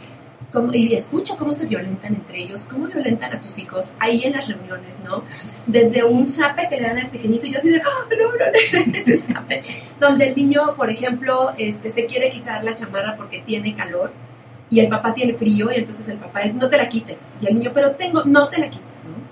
cómo, 0.53 0.73
y 0.73 0.93
escucho 0.93 1.35
cómo 1.35 1.53
se 1.53 1.65
violentan 1.65 2.15
entre 2.15 2.39
ellos, 2.43 2.63
cómo 2.69 2.87
violentan 2.87 3.33
a 3.33 3.35
sus 3.35 3.57
hijos, 3.57 3.93
ahí 3.99 4.23
en 4.23 4.33
las 4.33 4.47
reuniones, 4.47 4.99
¿no? 5.03 5.23
Desde 5.67 6.03
un 6.03 6.27
zape 6.27 6.67
que 6.69 6.77
le 6.77 6.83
dan 6.83 6.97
al 6.99 7.09
pequeñito 7.09 7.47
y 7.47 7.51
yo 7.51 7.57
así 7.57 7.71
de, 7.71 7.81
¡Ah, 7.83 8.07
no, 8.09 8.31
no, 8.31 8.37
no, 8.37 8.93
este 8.97 9.17
zape, 9.17 9.63
donde 9.99 10.29
el 10.29 10.35
niño, 10.35 10.75
por 10.75 10.89
ejemplo, 10.89 11.53
este, 11.57 11.89
se 11.89 12.05
quiere 12.05 12.29
quitar 12.29 12.63
la 12.63 12.75
chamarra 12.75 13.15
porque 13.17 13.39
tiene 13.39 13.73
calor 13.73 14.13
y 14.69 14.79
el 14.79 14.87
papá 14.87 15.13
tiene 15.13 15.33
frío 15.33 15.71
y 15.71 15.75
entonces 15.75 16.07
el 16.09 16.17
papá 16.17 16.43
es, 16.43 16.55
no 16.55 16.69
te 16.69 16.77
la 16.77 16.87
quites, 16.87 17.37
y 17.41 17.47
el 17.47 17.55
niño, 17.55 17.71
pero 17.73 17.91
tengo, 17.91 18.23
no 18.23 18.47
te 18.47 18.59
la 18.59 18.69
quites, 18.69 19.03
¿no? 19.05 19.22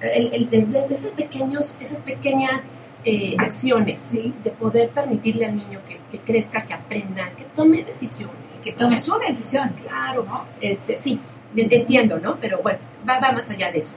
El, 0.00 0.32
el- 0.34 0.50
desde 0.50 1.10
pequeños, 1.12 1.76
esas 1.80 2.02
pequeñas 2.02 2.70
eh, 3.04 3.34
acciones, 3.38 4.00
¿sí? 4.00 4.34
De 4.44 4.50
poder 4.50 4.90
permitirle 4.90 5.46
al 5.46 5.56
niño 5.56 5.80
que, 5.88 5.98
que 6.10 6.18
crezca, 6.18 6.62
que 6.62 6.74
aprenda, 6.74 7.30
que 7.36 7.44
tome 7.56 7.82
decisiones. 7.84 8.34
Que 8.62 8.72
tome 8.72 8.98
su 8.98 9.18
decisión. 9.18 9.70
Claro, 9.82 10.26
Este, 10.60 10.98
sí, 10.98 11.18
entiendo, 11.56 12.18
¿no? 12.18 12.36
Pero 12.40 12.60
bueno, 12.62 12.78
va, 13.08 13.18
va 13.18 13.32
más 13.32 13.48
allá 13.50 13.70
de 13.72 13.78
eso. 13.78 13.96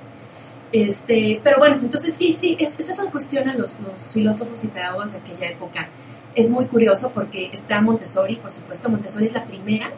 Este, 0.71 1.39
pero 1.43 1.57
bueno, 1.59 1.77
entonces 1.81 2.13
sí, 2.15 2.31
sí, 2.33 2.55
es- 2.59 2.79
eso 2.79 3.03
se 3.03 3.11
cuestionan 3.11 3.57
los, 3.59 3.79
los 3.81 4.13
filósofos 4.13 4.63
y 4.63 4.67
pedagogos 4.69 5.11
de 5.13 5.19
aquella 5.19 5.47
época. 5.49 5.87
Es 6.35 6.49
muy 6.49 6.65
curioso 6.65 7.11
porque 7.11 7.49
está 7.53 7.79
Montessori, 7.81 8.37
por 8.37 8.51
supuesto, 8.51 8.89
Montessori 8.89 9.25
es 9.25 9.33
la 9.33 9.43
primera, 9.45 9.91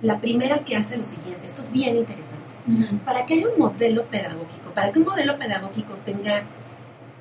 la 0.00 0.18
primera 0.20 0.58
que 0.64 0.74
hace 0.74 0.96
lo 0.96 1.04
siguiente, 1.04 1.46
esto 1.46 1.60
es 1.60 1.70
bien 1.70 1.96
interesante. 1.96 2.51
Para 3.04 3.26
que 3.26 3.34
haya 3.34 3.48
un 3.48 3.58
modelo 3.58 4.04
pedagógico, 4.04 4.70
para 4.72 4.92
que 4.92 4.98
un 5.00 5.04
modelo 5.04 5.36
pedagógico 5.36 5.94
tenga 6.04 6.44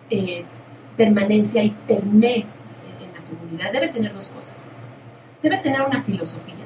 eh, 0.09 0.43
permanencia 0.95 1.63
y 1.63 1.71
permee 1.71 2.41
en, 2.41 3.07
en 3.07 3.13
la 3.13 3.21
comunidad, 3.27 3.71
debe 3.71 3.87
tener 3.87 4.13
dos 4.13 4.29
cosas. 4.29 4.71
Debe 5.41 5.57
tener 5.57 5.81
una 5.81 6.03
filosofía, 6.03 6.65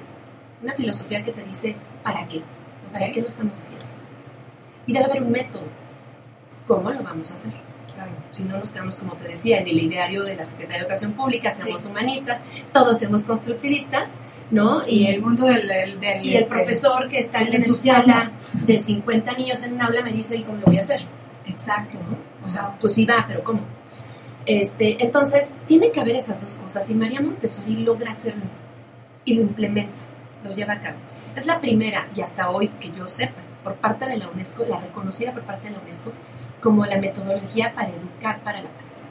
una 0.61 0.73
filosofía 0.73 1.23
que 1.23 1.31
te 1.31 1.43
dice 1.43 1.75
para 2.03 2.27
qué, 2.27 2.41
para 2.91 3.11
qué 3.11 3.21
lo 3.21 3.27
estamos 3.27 3.57
haciendo. 3.57 3.85
Y 4.85 4.93
debe 4.93 5.05
haber 5.05 5.23
un 5.23 5.31
método, 5.31 5.63
cómo 6.67 6.91
lo 6.91 7.01
vamos 7.01 7.31
a 7.31 7.33
hacer. 7.35 7.64
Si 8.31 8.43
no 8.43 8.57
nos 8.57 8.71
quedamos, 8.71 8.97
como 8.97 9.13
te 9.13 9.27
decía, 9.27 9.59
en 9.59 9.67
el 9.67 9.79
ideario 9.79 10.23
de 10.23 10.35
la 10.35 10.45
Secretaría 10.45 10.77
de 10.77 10.81
Educación 10.81 11.13
Pública, 11.13 11.51
seamos 11.51 11.85
humanistas, 11.85 12.41
todos 12.73 12.99
somos 12.99 13.23
constructivistas, 13.23 14.13
¿no? 14.51 14.87
Y 14.87 15.07
el 15.07 15.21
mundo 15.21 15.45
del... 15.45 15.67
del, 15.67 15.99
del, 15.99 16.25
Y 16.25 16.35
el 16.35 16.43
este, 16.43 16.55
profesor 16.55 17.07
que 17.07 17.19
está 17.19 17.41
en 17.41 17.53
entusiasmo. 17.53 18.13
sala 18.13 18.31
de 18.53 18.79
50 18.79 19.33
niños 19.33 19.63
en 19.63 19.73
un 19.73 19.81
aula 19.81 20.01
me 20.01 20.11
dice, 20.11 20.35
¿y 20.35 20.43
cómo 20.43 20.57
lo 20.57 20.65
voy 20.65 20.77
a 20.77 20.81
hacer? 20.81 21.01
Exacto. 21.47 21.97
O 22.43 22.47
sea, 22.47 22.75
pues 22.79 22.93
sí 22.93 23.05
va, 23.05 23.25
pero 23.27 23.43
¿cómo? 23.43 23.61
Este, 24.45 25.03
entonces, 25.03 25.53
tiene 25.65 25.91
que 25.91 25.99
haber 25.99 26.15
esas 26.15 26.41
dos 26.41 26.55
cosas 26.55 26.89
y 26.89 26.93
María 26.93 27.21
Montessori 27.21 27.77
logra 27.77 28.11
hacerlo 28.11 28.43
y 29.23 29.33
lo 29.33 29.41
implementa, 29.41 29.93
lo 30.43 30.53
lleva 30.53 30.73
a 30.73 30.79
cabo. 30.79 30.97
Es 31.35 31.45
la 31.45 31.59
primera, 31.59 32.07
y 32.15 32.21
hasta 32.21 32.49
hoy 32.49 32.67
que 32.79 32.91
yo 32.91 33.07
sepa, 33.07 33.41
por 33.63 33.75
parte 33.75 34.05
de 34.05 34.17
la 34.17 34.29
UNESCO, 34.29 34.63
la 34.69 34.79
reconocida 34.79 35.33
por 35.33 35.41
parte 35.41 35.67
de 35.67 35.73
la 35.73 35.79
UNESCO 35.79 36.11
como 36.65 36.83
la 36.83 36.97
metodología 36.97 37.71
para 37.75 37.89
educar 37.89 38.39
para 38.39 38.59
la 38.59 38.69
paz. 38.71 39.03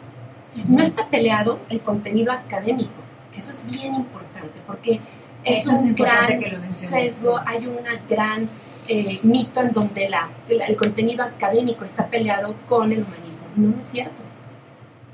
No 0.67 0.83
está 0.83 1.07
peleado 1.07 1.61
el 1.69 1.81
contenido 1.83 2.33
académico, 2.33 2.91
que 3.33 3.39
eso 3.39 3.53
es 3.53 3.65
bien 3.67 3.95
importante, 3.95 4.59
porque 4.67 4.99
es 5.45 5.59
Eso 5.59 5.71
un 5.71 5.77
es 5.77 5.95
gran 5.95 6.41
que 6.41 6.51
lo 6.51 6.73
sesgo, 6.73 7.41
hay 7.47 7.65
una 7.69 7.95
gran 8.11 8.49
eh, 8.89 9.21
mito 9.23 9.61
en 9.61 9.73
donde 9.73 10.09
la, 10.09 10.29
el 10.49 10.75
contenido 10.77 11.23
académico 11.23 11.85
está 11.85 12.09
peleado 12.09 12.57
con 12.69 12.91
el 12.91 13.05
humanismo. 13.05 13.47
Y 13.57 13.61
no, 13.61 13.69
no 13.69 13.79
es 13.79 13.87
cierto. 13.87 14.23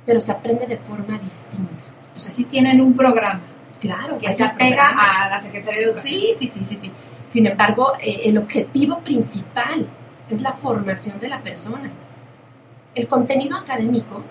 Pero 0.07 0.19
se 0.19 0.33
aprende 0.33 0.67
de 0.67 0.79
forma 0.79 1.19
distinta. 1.19 1.83
O 2.17 2.19
sea, 2.19 2.33
sí 2.33 2.45
tienen 2.47 2.81
un 2.81 2.97
programa. 2.97 3.43
Claro, 3.81 4.17
Que 4.17 4.31
se 4.31 4.43
un 4.43 4.49
apega 4.49 4.89
programa. 4.89 5.25
a 5.27 5.29
la 5.29 5.41
Secretaría 5.41 5.81
de 5.81 5.87
Educación. 5.89 6.21
Sí, 6.21 6.33
sí, 6.39 6.51
sí, 6.55 6.65
sí, 6.65 6.79
sí. 6.81 6.91
Sin 7.27 7.47
embargo, 7.47 7.93
eh, 8.01 8.23
el 8.25 8.39
objetivo 8.39 8.99
principal 9.01 9.87
es 10.31 10.41
la 10.41 10.55
formación 10.55 11.21
de 11.21 11.29
la 11.29 11.41
persona. 11.41 11.91
El 12.95 13.07
contenido 13.07 13.57
académico 13.57 14.23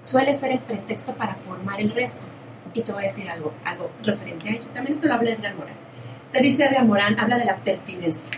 suele 0.00 0.32
ser 0.32 0.52
el 0.52 0.60
pretexto 0.60 1.12
para 1.14 1.34
formar 1.34 1.80
el 1.80 1.90
resto. 1.90 2.26
Y 2.72 2.82
te 2.82 2.92
voy 2.92 3.04
a 3.04 3.06
decir 3.08 3.28
algo, 3.28 3.52
algo 3.64 3.90
referente 4.02 4.48
a 4.48 4.52
ello. 4.52 4.66
También 4.66 4.92
esto 4.92 5.08
lo 5.08 5.14
habla 5.14 5.32
Edgar 5.32 5.54
Morán. 5.56 5.74
Te 6.30 6.40
dice 6.40 6.64
Edgar 6.66 6.84
Morán, 6.84 7.18
habla 7.18 7.36
de 7.38 7.46
la 7.46 7.56
pertinencia. 7.56 8.30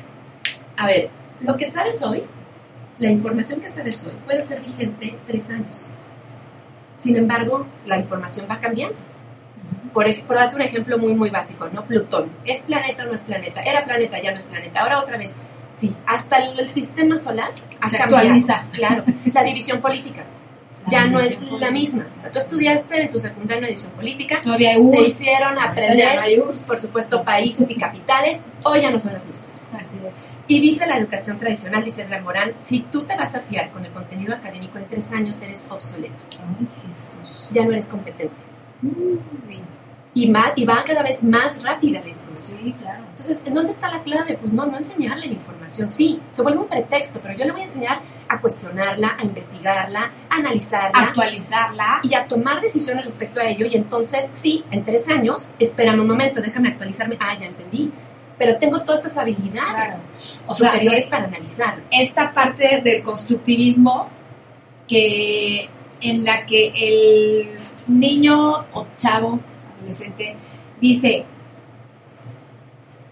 A 0.77 0.87
ver, 0.87 1.11
lo 1.41 1.57
que 1.57 1.71
sabes 1.71 2.03
hoy, 2.03 2.23
la 2.99 3.11
información 3.11 3.61
que 3.61 3.69
sabes 3.69 4.07
hoy, 4.07 4.14
puede 4.25 4.43
ser 4.43 4.61
vigente 4.61 5.19
tres 5.27 5.51
años. 5.51 5.91
Sin 6.95 7.16
embargo, 7.16 7.66
la 7.85 7.99
información 7.99 8.47
va 8.51 8.61
cambiando. 8.61 8.97
Por, 9.93 10.07
por 10.25 10.37
darte 10.37 10.57
un 10.57 10.62
ejemplo 10.62 10.97
muy, 10.99 11.14
muy 11.14 11.31
básico, 11.31 11.69
¿no? 11.69 11.85
Plutón. 11.85 12.31
¿Es 12.45 12.62
planeta 12.62 13.03
o 13.03 13.07
no 13.07 13.12
es 13.12 13.23
planeta? 13.23 13.61
Era 13.61 13.85
planeta, 13.85 14.21
ya 14.21 14.31
no 14.31 14.39
es 14.39 14.45
planeta. 14.45 14.81
Ahora 14.81 15.01
otra 15.01 15.19
vez, 15.19 15.37
sí. 15.79 15.95
Hasta 16.07 16.39
el, 16.39 16.59
el 16.61 16.68
sistema 16.68 17.16
solar 17.16 17.53
ha 17.81 17.89
Se 17.89 17.99
cambiado. 17.99 18.24
actualiza. 18.24 18.66
Claro. 18.72 19.05
La 19.33 19.43
división 19.51 19.81
política. 19.81 20.24
La 20.87 20.91
ya 20.93 21.07
no 21.07 21.18
es 21.18 21.24
división 21.41 21.61
la 21.61 21.68
política. 21.68 21.70
misma. 21.70 22.07
O 22.16 22.18
sea, 22.18 22.31
tú 22.33 22.39
estudiaste 22.39 23.03
en 23.03 23.11
tu 23.11 23.18
secundaria 23.18 23.59
una 23.59 23.66
división 23.68 23.93
política. 23.93 24.41
Todavía 24.41 24.70
hay 24.70 24.91
Te 24.91 25.01
hicieron 25.03 25.59
aprender, 25.59 26.18
hay 26.18 26.39
por 26.66 26.79
supuesto, 26.79 27.22
países 27.24 27.70
y 27.70 27.74
capitales. 27.76 28.47
Hoy 28.64 28.81
ya 28.83 28.91
no 28.91 28.99
son 28.99 29.12
las 29.12 29.24
mismas. 29.26 29.62
Así 29.72 29.99
es. 30.07 30.14
Y 30.51 30.61
dice 30.61 30.87
la 30.87 30.97
educación 30.97 31.39
tradicional, 31.39 31.85
dice 31.85 32.03
Edgar 32.03 32.22
Morán, 32.22 32.55
si 32.57 32.81
tú 32.81 33.05
te 33.05 33.14
vas 33.16 33.35
a 33.35 33.41
fiar 33.41 33.70
con 33.70 33.85
el 33.85 33.91
contenido 33.93 34.33
académico 34.35 34.79
en 34.79 34.87
tres 34.89 35.12
años, 35.12 35.41
eres 35.43 35.66
obsoleto. 35.68 36.24
Ay, 36.31 36.66
Jesús. 36.95 37.49
Ya 37.53 37.64
no 37.64 37.72
eres 37.72 37.89
competente. 37.89 38.35
Uy. 38.83 39.61
Y, 40.15 40.31
más, 40.31 40.53
y 40.57 40.65
va 40.65 40.83
cada 40.85 41.03
vez 41.03 41.23
más 41.23 41.63
rápida 41.63 42.01
la 42.01 42.09
información. 42.09 42.59
Sí, 42.65 42.73
claro. 42.81 43.05
Entonces, 43.11 43.43
¿en 43.45 43.55
dónde 43.55 43.71
está 43.71 43.89
la 43.91 44.03
clave? 44.03 44.37
Pues 44.41 44.53
no, 44.53 44.67
no 44.67 44.77
enseñarle 44.77 45.27
la 45.27 45.33
información. 45.35 45.89
Sí, 45.89 46.21
se 46.31 46.43
vuelve 46.43 46.59
un 46.61 46.67
pretexto, 46.69 47.21
pero 47.23 47.35
yo 47.39 47.45
le 47.45 47.53
voy 47.53 47.61
a 47.61 47.65
enseñar 47.65 48.01
a 48.29 48.41
cuestionarla, 48.41 49.17
a 49.19 49.25
investigarla, 49.25 50.11
a 50.29 50.35
analizarla 50.35 50.99
Actualizarla. 50.99 52.01
y 52.03 52.15
a 52.15 52.27
tomar 52.27 52.61
decisiones 52.61 53.05
respecto 53.05 53.39
a 53.41 53.45
ello. 53.45 53.67
Y 53.67 53.77
entonces, 53.77 54.31
sí, 54.35 54.65
en 54.71 54.85
tres 54.85 55.09
años, 55.09 55.51
espérame 55.59 56.01
un 56.01 56.09
momento, 56.09 56.41
déjame 56.41 56.69
actualizarme. 56.71 57.17
Ah, 57.21 57.37
ya 57.39 57.47
entendí. 57.47 57.93
Pero 58.39 58.57
tengo 58.59 58.81
todas 58.83 59.01
estas 59.01 59.19
habilidades 59.19 59.95
Claro. 59.95 60.13
O 60.47 60.55
sea, 60.55 60.71
superiores 60.71 61.07
eh, 61.07 61.11
para 61.11 61.25
analizar. 61.25 61.77
esta 61.91 62.33
parte 62.33 62.81
del 62.83 63.03
constructivismo 63.03 64.09
que 64.87 65.69
en 66.01 66.25
la 66.25 66.47
que 66.47 66.73
el 66.75 67.51
niño 67.89 68.65
o 68.73 68.87
chavo, 68.97 69.41
adolescente, 69.93 70.36
dice, 70.80 71.24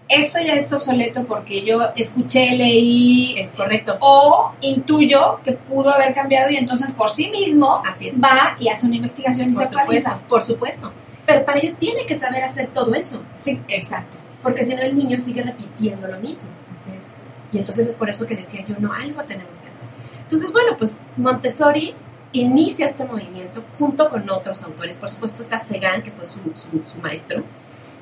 esto 0.09 0.39
ya 0.39 0.53
es 0.53 0.71
obsoleto 0.71 1.25
porque 1.25 1.65
yo 1.65 1.81
escuché, 1.95 2.51
leí, 2.55 3.35
Es 3.37 3.51
correcto. 3.53 3.97
o 3.99 4.53
intuyo 4.61 5.41
que 5.43 5.53
pudo 5.53 5.93
haber 5.93 6.13
cambiado 6.13 6.49
y 6.49 6.55
entonces 6.57 6.91
por 6.93 7.09
sí 7.09 7.29
mismo 7.29 7.81
Así 7.85 8.09
es. 8.09 8.21
va 8.23 8.55
y 8.59 8.69
hace 8.69 8.85
una 8.85 8.95
investigación 8.95 9.49
y 9.49 9.53
Por 9.53 9.63
se 9.67 9.75
actualiza. 9.75 10.09
supuesto, 10.11 10.29
por 10.29 10.43
supuesto. 10.43 10.91
Pero 11.25 11.43
para 11.43 11.59
ello 11.59 11.75
tiene 11.77 12.05
que 12.05 12.15
saber 12.15 12.41
hacer 12.43 12.67
todo 12.67 12.93
eso. 12.95 13.21
Sí, 13.35 13.61
exacto. 13.67 14.17
Porque 14.41 14.63
si 14.63 14.75
no, 14.75 14.81
el 14.81 14.95
niño 14.95 15.17
sigue 15.17 15.41
repitiendo 15.41 16.07
lo 16.07 16.17
mismo. 16.21 16.49
Así 16.73 16.91
es. 16.97 17.05
Y 17.51 17.57
entonces 17.57 17.87
es 17.89 17.95
por 17.95 18.09
eso 18.09 18.25
que 18.25 18.37
decía 18.37 18.63
yo, 18.65 18.75
no, 18.79 18.93
algo 18.93 19.21
tenemos 19.23 19.59
que 19.59 19.67
hacer. 19.67 19.87
Entonces, 20.21 20.53
bueno, 20.53 20.77
pues 20.77 20.95
Montessori 21.17 21.93
inicia 22.33 22.85
este 22.85 23.05
movimiento 23.05 23.63
junto 23.77 24.09
con 24.09 24.29
otros 24.29 24.63
autores. 24.63 24.97
Por 24.97 25.09
supuesto 25.09 25.41
está 25.41 25.59
Segan, 25.59 26.03
que 26.03 26.11
fue 26.11 26.25
su, 26.25 26.39
su, 26.55 26.81
su 26.85 26.99
maestro. 26.99 27.43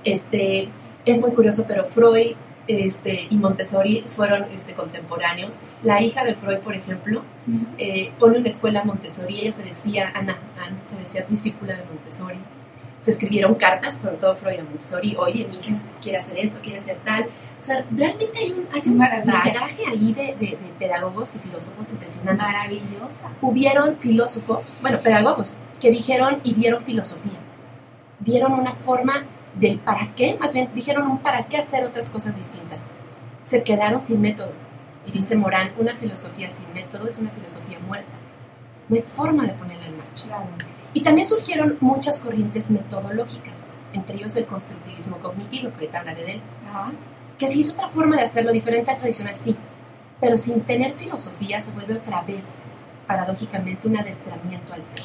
Este, 0.04 0.70
es 1.06 1.20
muy 1.20 1.32
curioso, 1.32 1.66
pero 1.68 1.86
Freud 1.86 2.36
este, 2.68 3.28
y 3.30 3.38
Montessori 3.38 4.04
fueron 4.06 4.46
este, 4.54 4.74
contemporáneos. 4.74 5.56
La 5.84 6.02
hija 6.02 6.24
de 6.24 6.36
Freud, 6.36 6.60
por 6.60 6.76
ejemplo, 6.76 7.24
eh, 7.78 8.12
pone 8.20 8.40
una 8.40 8.48
escuela 8.48 8.84
Montessori. 8.84 9.42
Ella 9.42 9.52
se 9.52 9.64
decía, 9.64 10.12
Ana, 10.16 10.38
Ana, 10.60 10.78
se 10.84 10.98
decía 10.98 11.26
discípula 11.28 11.76
de 11.76 11.84
Montessori. 11.86 12.38
Se 13.06 13.12
escribieron 13.12 13.54
cartas, 13.54 14.02
sobre 14.02 14.18
todo 14.18 14.36
Freud 14.36 14.60
a 14.60 14.64
Montessori, 14.64 15.16
oye, 15.20 15.46
mi 15.48 15.56
hija 15.58 15.76
quiere 16.02 16.18
hacer 16.18 16.40
esto, 16.40 16.60
quiere 16.60 16.80
hacer 16.80 16.98
tal. 17.06 17.26
O 17.60 17.62
sea, 17.62 17.86
realmente 17.92 18.36
hay 18.40 18.52
un, 18.52 18.68
hay 18.74 18.82
un 18.88 18.98
bagaje 18.98 19.84
ahí 19.88 20.12
de, 20.12 20.36
de- 20.40 20.58
de 20.58 20.74
pedagogos 20.80 21.36
y 21.36 21.40
filósofos 21.40 21.92
impresionantes. 21.92 22.48
Maravillosa. 22.48 23.30
Hubieron 23.42 23.98
filósofos, 23.98 24.76
bueno, 24.82 25.00
pedagogos, 25.02 25.56
que 25.80 25.92
dijeron 25.92 26.40
y 26.44 26.56
dieron 26.56 26.82
filosofía. 26.82 27.38
Dieron 28.20 28.54
una 28.54 28.74
forma 28.74 29.24
del 29.54 29.78
para 29.78 30.16
qué, 30.16 30.36
más 30.40 30.54
bien 30.54 30.70
dijeron 30.74 31.06
un 31.08 31.20
para 31.20 31.46
qué 31.46 31.58
hacer 31.58 31.86
otras 31.86 32.10
cosas 32.10 32.36
distintas. 32.36 32.88
Se 33.44 33.62
quedaron 33.62 34.02
sin 34.02 34.20
método. 34.20 34.52
Y 35.06 35.12
dice 35.12 35.36
Morán, 35.36 35.72
una 35.78 35.96
filosofía 35.96 36.50
sin 36.50 36.74
método 36.74 37.06
es 37.06 37.20
una 37.20 37.30
filosofía 37.30 37.78
muerta. 37.88 38.10
No 38.90 38.96
hay 38.96 39.04
forma 39.04 39.44
de 39.46 39.54
ponerla 39.54 39.86
en 39.86 39.98
marcha. 39.98 40.26
Claro. 40.26 40.46
Y 40.96 41.02
también 41.02 41.28
surgieron 41.28 41.78
muchas 41.82 42.20
corrientes 42.20 42.72
metodológicas, 42.72 43.68
entre 43.94 44.16
ellos 44.16 44.36
el 44.38 44.46
constructivismo 44.46 45.18
cognitivo, 45.18 45.70
que 45.70 45.76
ahorita 45.76 46.00
hablaré 46.00 46.24
de 46.24 46.32
él, 46.34 46.42
Ajá. 46.70 46.92
que 47.38 47.48
sí 47.48 47.62
es 47.62 47.70
otra 47.72 47.90
forma 47.90 48.16
de 48.16 48.24
hacerlo 48.24 48.52
diferente 48.52 48.90
al 48.92 48.98
tradicional, 48.98 49.36
sí, 49.36 49.56
pero 50.22 50.38
sin 50.38 50.62
tener 50.62 50.94
filosofía 50.94 51.60
se 51.60 51.72
vuelve 51.74 51.96
otra 51.96 52.22
vez, 52.24 52.64
paradójicamente, 53.08 53.88
un 53.88 53.98
adestramiento 53.98 54.74
al 54.74 54.82
ser. 54.84 55.04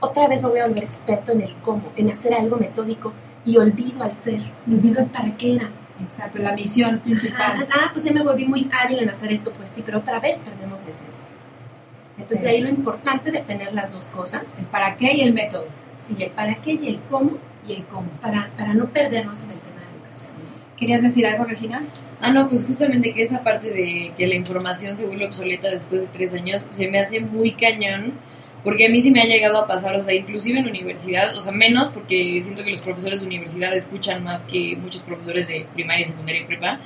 Otra 0.00 0.26
vez 0.28 0.42
me 0.42 0.48
voy 0.48 0.58
a 0.60 0.66
volver 0.66 0.82
experto 0.84 1.32
en 1.32 1.42
el 1.42 1.54
cómo, 1.62 1.92
en 1.96 2.10
hacer 2.10 2.34
algo 2.34 2.56
metódico 2.56 3.12
y 3.44 3.56
olvido 3.56 4.02
al 4.02 4.12
ser, 4.12 4.40
me 4.66 4.76
olvido 4.76 5.00
el 5.00 5.06
para 5.06 5.36
qué 5.36 5.54
era. 5.56 5.70
Exacto, 6.02 6.38
la 6.40 6.52
misión 6.52 6.96
Ah, 6.96 7.04
principal. 7.04 7.68
ah, 7.72 7.90
pues 7.92 8.04
ya 8.04 8.12
me 8.12 8.22
volví 8.22 8.46
muy 8.46 8.68
hábil 8.72 8.98
en 9.00 9.10
hacer 9.10 9.30
esto, 9.30 9.52
pues 9.52 9.68
sí, 9.68 9.82
pero 9.84 9.98
otra 9.98 10.18
vez 10.18 10.38
perdemos 10.38 10.82
la 10.82 10.90
esencia. 10.90 11.26
Entonces, 12.20 12.46
ahí 12.46 12.60
lo 12.60 12.68
importante 12.68 13.30
de 13.30 13.40
tener 13.40 13.72
las 13.72 13.92
dos 13.92 14.06
cosas, 14.06 14.54
El 14.58 14.64
para 14.66 14.96
qué 14.96 15.12
y 15.14 15.22
el 15.22 15.32
método. 15.32 15.66
sí, 15.96 16.16
el 16.20 16.30
para 16.30 16.54
qué 16.56 16.72
y 16.72 16.88
el 16.88 17.00
cómo, 17.08 17.32
Y 17.66 17.72
el 17.74 17.84
cómo. 17.84 18.08
para, 18.20 18.50
para 18.56 18.74
no 18.74 18.86
perdernos 18.86 19.42
en 19.44 19.50
el 19.50 19.58
tema 19.58 19.80
de 19.80 19.96
educación. 19.98 20.30
¿Querías 20.76 21.02
decir 21.02 21.26
algo, 21.26 21.44
Regina? 21.44 21.82
Ah, 22.20 22.30
no, 22.30 22.48
pues 22.48 22.64
justamente 22.66 23.12
que 23.12 23.22
esa 23.22 23.42
parte 23.42 23.70
de 23.70 24.12
que 24.16 24.26
la 24.26 24.34
información 24.34 24.96
se 24.96 25.06
vuelve 25.06 25.26
obsoleta 25.26 25.70
después 25.70 26.02
de 26.02 26.06
tres 26.08 26.34
años 26.34 26.66
se 26.68 26.88
me 26.88 26.98
hace 26.98 27.20
muy 27.20 27.52
cañón, 27.52 28.12
porque 28.64 28.86
a 28.86 28.88
mí 28.90 29.00
sí 29.00 29.10
me 29.10 29.22
ha 29.22 29.26
llegado 29.26 29.58
a 29.58 29.66
pasar, 29.66 29.94
o 29.96 30.02
sea, 30.02 30.14
inclusive 30.14 30.58
en 30.58 30.68
universidad, 30.68 31.34
o 31.36 31.40
sea, 31.40 31.52
menos 31.52 31.88
porque 31.88 32.40
siento 32.42 32.62
que 32.62 32.70
los 32.70 32.80
profesores 32.82 33.20
de 33.20 33.26
universidad 33.26 33.74
escuchan 33.74 34.22
más 34.22 34.44
que 34.44 34.76
muchos 34.76 35.00
profesores 35.02 35.48
de 35.48 35.66
primaria, 35.74 36.04
secundaria 36.04 36.42
y 36.42 36.44
prepa, 36.44 36.78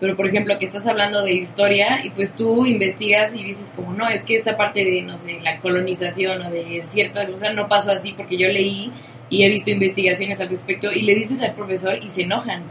pero 0.00 0.16
por 0.16 0.26
ejemplo 0.26 0.58
que 0.58 0.66
estás 0.66 0.86
hablando 0.86 1.22
de 1.22 1.32
historia 1.32 2.04
y 2.04 2.10
pues 2.10 2.34
tú 2.34 2.66
investigas 2.66 3.34
y 3.34 3.42
dices 3.42 3.72
como 3.74 3.92
no, 3.92 4.08
es 4.08 4.22
que 4.22 4.36
esta 4.36 4.56
parte 4.56 4.84
de, 4.84 5.02
no 5.02 5.16
sé, 5.16 5.40
la 5.42 5.58
colonización 5.58 6.42
o 6.42 6.50
de 6.50 6.80
ciertas 6.82 7.28
cosas 7.28 7.54
no 7.54 7.68
pasó 7.68 7.92
así 7.92 8.12
porque 8.12 8.36
yo 8.36 8.48
leí 8.48 8.92
y 9.30 9.44
he 9.44 9.48
visto 9.48 9.70
investigaciones 9.70 10.40
al 10.40 10.48
respecto 10.48 10.92
y 10.92 11.02
le 11.02 11.14
dices 11.14 11.42
al 11.42 11.54
profesor 11.54 11.98
y 12.02 12.08
se 12.08 12.22
enojan. 12.22 12.62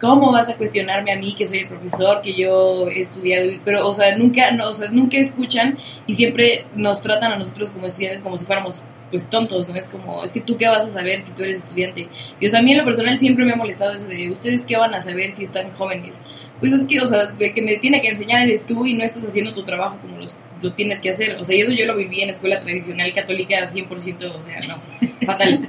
¿Cómo 0.00 0.32
vas 0.32 0.48
a 0.48 0.56
cuestionarme 0.56 1.12
a 1.12 1.16
mí 1.16 1.34
que 1.34 1.46
soy 1.46 1.58
el 1.58 1.68
profesor, 1.68 2.22
que 2.22 2.32
yo 2.32 2.88
he 2.88 3.00
estudiado? 3.00 3.50
Pero, 3.66 3.86
o 3.86 3.92
sea, 3.92 4.16
nunca, 4.16 4.50
no, 4.50 4.70
o 4.70 4.74
sea, 4.74 4.90
nunca 4.90 5.18
escuchan 5.18 5.76
y 6.06 6.14
siempre 6.14 6.64
nos 6.74 7.02
tratan 7.02 7.32
a 7.32 7.36
nosotros 7.36 7.68
como 7.68 7.86
estudiantes 7.86 8.22
como 8.22 8.38
si 8.38 8.46
fuéramos, 8.46 8.82
pues, 9.10 9.28
tontos, 9.28 9.68
¿no? 9.68 9.74
Es 9.76 9.88
como, 9.88 10.24
es 10.24 10.32
que 10.32 10.40
tú 10.40 10.56
qué 10.56 10.68
vas 10.68 10.84
a 10.84 10.88
saber 10.88 11.20
si 11.20 11.34
tú 11.34 11.42
eres 11.42 11.58
estudiante. 11.58 12.08
Y, 12.40 12.46
o 12.46 12.48
sea, 12.48 12.60
a 12.60 12.62
mí 12.62 12.72
en 12.72 12.78
lo 12.78 12.84
personal 12.86 13.18
siempre 13.18 13.44
me 13.44 13.52
ha 13.52 13.56
molestado 13.56 13.92
eso 13.92 14.06
de, 14.06 14.30
¿ustedes 14.30 14.64
qué 14.64 14.78
van 14.78 14.94
a 14.94 15.02
saber 15.02 15.32
si 15.32 15.44
están 15.44 15.70
jóvenes? 15.72 16.18
Pues 16.60 16.72
es 16.72 16.84
que, 16.84 17.00
o 17.00 17.06
sea, 17.06 17.34
el 17.38 17.52
que 17.54 17.62
me 17.62 17.76
tiene 17.76 18.00
que 18.00 18.08
enseñar 18.08 18.42
eres 18.42 18.66
tú 18.66 18.84
y 18.86 18.94
no 18.94 19.02
estás 19.02 19.24
haciendo 19.24 19.54
tu 19.54 19.64
trabajo 19.64 19.98
como 20.02 20.18
los, 20.18 20.36
lo 20.62 20.72
tienes 20.74 21.00
que 21.00 21.10
hacer. 21.10 21.36
O 21.36 21.44
sea, 21.44 21.56
y 21.56 21.62
eso 21.62 21.72
yo 21.72 21.86
lo 21.86 21.96
viví 21.96 22.20
en 22.20 22.30
escuela 22.30 22.58
tradicional 22.58 23.12
católica 23.12 23.68
100%, 23.68 24.34
o 24.36 24.42
sea, 24.42 24.60
no, 24.68 24.78
fatal. 25.26 25.66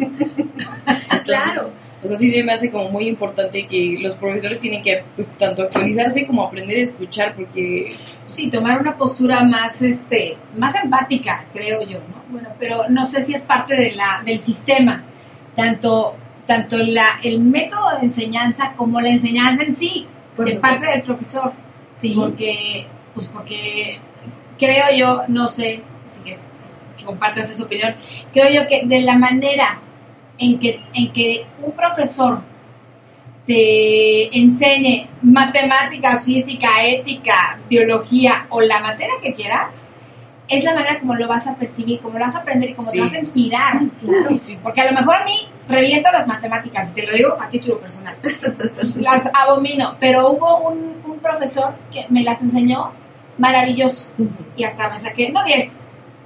claro. 1.26 1.72
O 2.04 2.08
sea, 2.08 2.18
sí 2.18 2.32
se 2.32 2.44
me 2.44 2.52
hace 2.52 2.72
como 2.72 2.90
muy 2.90 3.08
importante 3.08 3.68
que 3.68 3.96
los 4.00 4.16
profesores 4.16 4.60
tienen 4.60 4.82
que, 4.82 5.04
pues, 5.16 5.30
tanto 5.38 5.62
actualizarse 5.62 6.26
como 6.26 6.44
aprender 6.44 6.78
a 6.78 6.82
escuchar, 6.82 7.36
porque... 7.36 7.94
Sí, 8.26 8.50
tomar 8.50 8.82
una 8.82 8.98
postura 8.98 9.44
más, 9.44 9.82
este, 9.82 10.36
más 10.58 10.74
empática, 10.84 11.46
creo 11.54 11.84
yo, 11.84 12.00
¿no? 12.00 12.24
Bueno, 12.30 12.50
pero 12.60 12.90
no 12.90 13.06
sé 13.06 13.24
si 13.24 13.36
es 13.36 13.42
parte 13.42 13.76
de 13.76 13.92
la, 13.92 14.24
del 14.26 14.40
sistema, 14.40 15.04
tanto, 15.56 16.16
tanto 16.48 16.78
la, 16.78 17.20
el 17.24 17.40
método 17.40 18.00
de 18.00 18.06
enseñanza 18.08 18.74
como 18.76 19.00
la 19.00 19.10
enseñanza 19.10 19.64
en 19.64 19.76
sí, 19.76 20.08
es 20.46 20.60
parte 20.60 20.88
del 20.88 21.02
profesor. 21.02 21.52
Sí. 21.94 22.14
Porque, 22.16 22.88
pues 23.14 23.28
porque 23.28 24.00
creo 24.58 24.86
yo, 24.96 25.24
no 25.28 25.48
sé 25.48 25.84
si, 26.06 26.34
si 26.98 27.04
compartas 27.04 27.50
esa 27.50 27.64
opinión, 27.64 27.96
creo 28.32 28.50
yo 28.50 28.68
que 28.68 28.84
de 28.86 29.02
la 29.02 29.18
manera 29.18 29.80
en 30.38 30.60
que, 30.60 30.82
en 30.94 31.12
que 31.12 31.46
un 31.62 31.72
profesor 31.72 32.42
te 33.46 34.38
enseñe 34.38 35.08
matemáticas, 35.22 36.26
física, 36.26 36.84
ética, 36.84 37.60
biología 37.70 38.46
o 38.50 38.62
la 38.62 38.80
materia 38.80 39.16
que 39.22 39.34
quieras, 39.34 39.70
es 40.52 40.66
la 40.66 40.76
manera 40.76 41.00
como 41.00 41.16
lo 41.16 41.28
vas 41.28 41.48
a 41.48 41.56
percibir, 41.56 42.02
como 42.02 42.20
lo 42.20 42.26
vas 42.26 42.36
a 42.36 42.40
aprender 42.40 42.70
y 42.70 42.74
como 42.74 42.92
te 42.92 43.00
vas 43.00 43.14
a 43.14 43.20
inspirar. 43.20 43.80
Claro. 44.02 44.38
Porque 44.62 44.82
a 44.82 44.92
lo 44.92 45.00
mejor 45.00 45.16
a 45.16 45.24
mí 45.24 45.48
reviento 45.68 46.12
las 46.12 46.28
matemáticas, 46.28 46.94
te 46.94 47.06
lo 47.08 47.14
digo 47.14 47.38
a 47.40 47.50
título 47.50 47.80
personal. 47.80 48.18
las 48.96 49.30
abomino, 49.34 49.96
pero 50.00 50.30
hubo 50.30 50.70
un, 50.70 51.02
un, 51.06 51.20
profesor 51.20 51.76
que 51.92 52.06
me 52.10 52.24
las 52.24 52.42
enseñó 52.42 52.92
maravilloso 53.38 54.10
y 54.58 54.64
hasta 54.64 54.90
me 54.90 55.00
saqué, 55.00 55.32
no 55.32 55.44
10, 55.44 55.72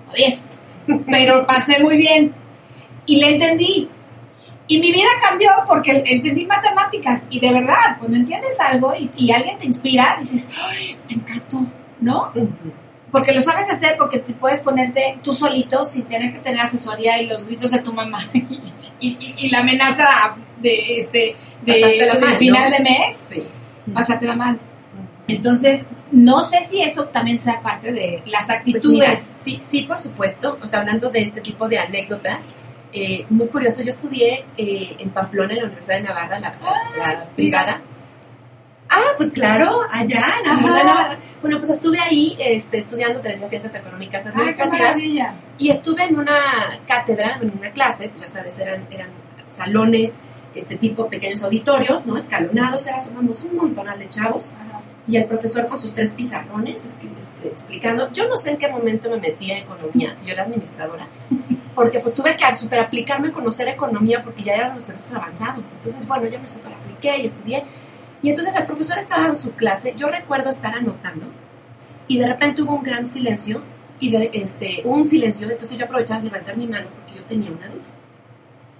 no 0.07 0.13
10, 0.13 0.49
pero 1.05 1.45
pasé 1.45 1.83
muy 1.83 1.97
bien 1.97 2.33
y 3.05 3.17
le 3.17 3.33
entendí. 3.33 3.89
Y 4.67 4.79
mi 4.79 4.91
vida 4.91 5.09
cambió 5.21 5.51
porque 5.67 6.03
entendí 6.07 6.47
matemáticas 6.47 7.23
y 7.29 7.39
de 7.39 7.53
verdad, 7.53 7.97
cuando 7.99 8.17
entiendes 8.17 8.59
algo 8.59 8.93
y, 8.95 9.31
alguien 9.31 9.59
te 9.59 9.67
inspira, 9.67 10.17
dices, 10.19 10.47
¡ay, 10.57 10.97
me 11.07 11.15
encantó! 11.15 11.63
¿No? 12.01 12.31
Porque 13.11 13.33
lo 13.33 13.41
sabes 13.41 13.69
hacer, 13.69 13.95
porque 13.97 14.19
te 14.19 14.33
puedes 14.33 14.59
ponerte 14.61 15.17
tú 15.23 15.33
solito 15.33 15.85
sin 15.85 16.03
tener 16.05 16.33
que 16.33 16.39
tener 16.39 16.59
asesoría 16.59 17.21
y 17.21 17.27
los 17.27 17.45
gritos 17.45 17.71
de 17.71 17.79
tu 17.79 17.93
mamá 17.93 18.19
y, 18.99 19.49
la 19.49 19.59
amenaza 19.59 20.37
de 20.61 20.99
este 20.99 21.35
de, 21.61 22.37
final 22.37 22.71
de 22.71 22.79
mes, 22.79 23.17
sí. 23.29 23.43
la 24.21 24.35
mal. 24.35 24.59
Entonces, 25.27 25.85
no 26.11 26.43
sé 26.43 26.61
si 26.61 26.81
eso 26.81 27.05
también 27.05 27.39
sea 27.39 27.61
parte 27.61 27.91
de 27.91 28.21
las 28.25 28.45
pues 28.45 28.57
actitudes. 28.57 29.33
sí, 29.41 29.59
sí, 29.63 29.83
por 29.83 29.99
supuesto. 29.99 30.57
O 30.61 30.67
sea, 30.67 30.79
hablando 30.79 31.09
de 31.09 31.21
este 31.21 31.41
tipo 31.41 31.67
de 31.67 31.79
anécdotas, 31.79 32.45
eh, 32.93 33.25
muy 33.29 33.47
curioso, 33.47 33.81
yo 33.83 33.89
estudié 33.89 34.45
eh, 34.57 34.95
en 34.99 35.09
Pamplona, 35.09 35.53
en 35.53 35.59
la 35.59 35.65
Universidad 35.65 35.97
de 35.97 36.03
Navarra, 36.03 36.39
la, 36.39 36.53
ah, 36.61 37.25
privada. 37.35 37.81
Ah, 38.89 39.13
pues 39.17 39.31
claro, 39.31 39.81
allá 39.89 40.35
en 40.39 40.47
la 40.47 40.53
Universidad 40.53 40.77
de 40.77 40.83
Navarra. 40.83 41.17
Bueno, 41.41 41.57
pues 41.57 41.71
estuve 41.71 41.99
ahí 41.99 42.35
este, 42.39 42.77
estudiando, 42.77 43.19
te 43.19 43.29
decía, 43.29 43.47
Ciencias 43.47 43.75
Económicas 43.75 44.25
Administrativas. 44.25 45.01
y 45.57 45.69
estuve 45.69 46.03
en 46.03 46.19
una 46.19 46.79
cátedra, 46.85 47.39
en 47.41 47.51
una 47.57 47.71
clase, 47.71 48.09
pues 48.09 48.23
ya 48.23 48.27
sabes, 48.29 48.57
eran, 48.59 48.87
eran 48.91 49.09
salones, 49.47 50.19
este 50.53 50.75
tipo, 50.75 51.09
pequeños 51.09 51.43
auditorios, 51.43 52.05
¿no? 52.05 52.15
Escalonados, 52.15 52.85
era, 52.87 52.99
somos 52.99 53.43
un 53.43 53.55
montonal 53.55 53.99
de 53.99 54.09
chavos. 54.09 54.51
Y 55.07 55.17
el 55.17 55.25
profesor 55.25 55.67
con 55.67 55.77
sus 55.77 55.93
tres 55.93 56.13
pizarrones 56.13 56.97
explicando. 57.43 58.11
Yo 58.11 58.27
no 58.27 58.37
sé 58.37 58.51
en 58.51 58.57
qué 58.57 58.67
momento 58.69 59.07
me 59.07 59.17
metí 59.17 59.51
a 59.51 59.59
economía, 59.59 60.15
si 60.15 60.25
yo 60.25 60.33
era 60.33 60.43
administradora 60.43 61.07
porque 61.75 61.99
pues 61.99 62.15
tuve 62.15 62.35
que 62.35 62.55
super 62.55 62.79
aplicarme 62.79 63.27
a 63.27 63.31
conocer 63.31 63.67
economía 63.67 64.21
porque 64.23 64.43
ya 64.43 64.55
eran 64.55 64.75
los 64.75 64.85
semestres 64.85 65.13
avanzados. 65.13 65.73
Entonces, 65.73 66.07
bueno, 66.07 66.25
yo 66.27 66.39
me 66.39 66.47
super 66.47 66.71
apliqué 66.73 67.17
y 67.21 67.25
estudié. 67.25 67.63
Y 68.25 68.29
entonces 68.31 68.55
el 68.55 68.65
profesor 68.65 68.97
estaba 68.97 69.27
en 69.27 69.35
su 69.35 69.51
clase, 69.51 69.93
yo 69.95 70.07
recuerdo 70.07 70.49
estar 70.49 70.73
anotando 70.73 71.27
y 72.07 72.17
de 72.17 72.25
repente 72.25 72.63
hubo 72.63 72.73
un 72.73 72.81
gran 72.81 73.07
silencio 73.07 73.61
y 73.99 74.09
de, 74.09 74.31
este, 74.33 74.81
hubo 74.83 74.95
un 74.95 75.05
silencio, 75.05 75.47
entonces 75.47 75.77
yo 75.77 75.85
aprovechaba 75.85 76.21
de 76.21 76.29
levantar 76.29 76.57
mi 76.57 76.65
mano 76.65 76.87
porque 76.89 77.19
yo 77.19 77.23
tenía 77.25 77.51
una 77.51 77.67
duda. 77.67 77.83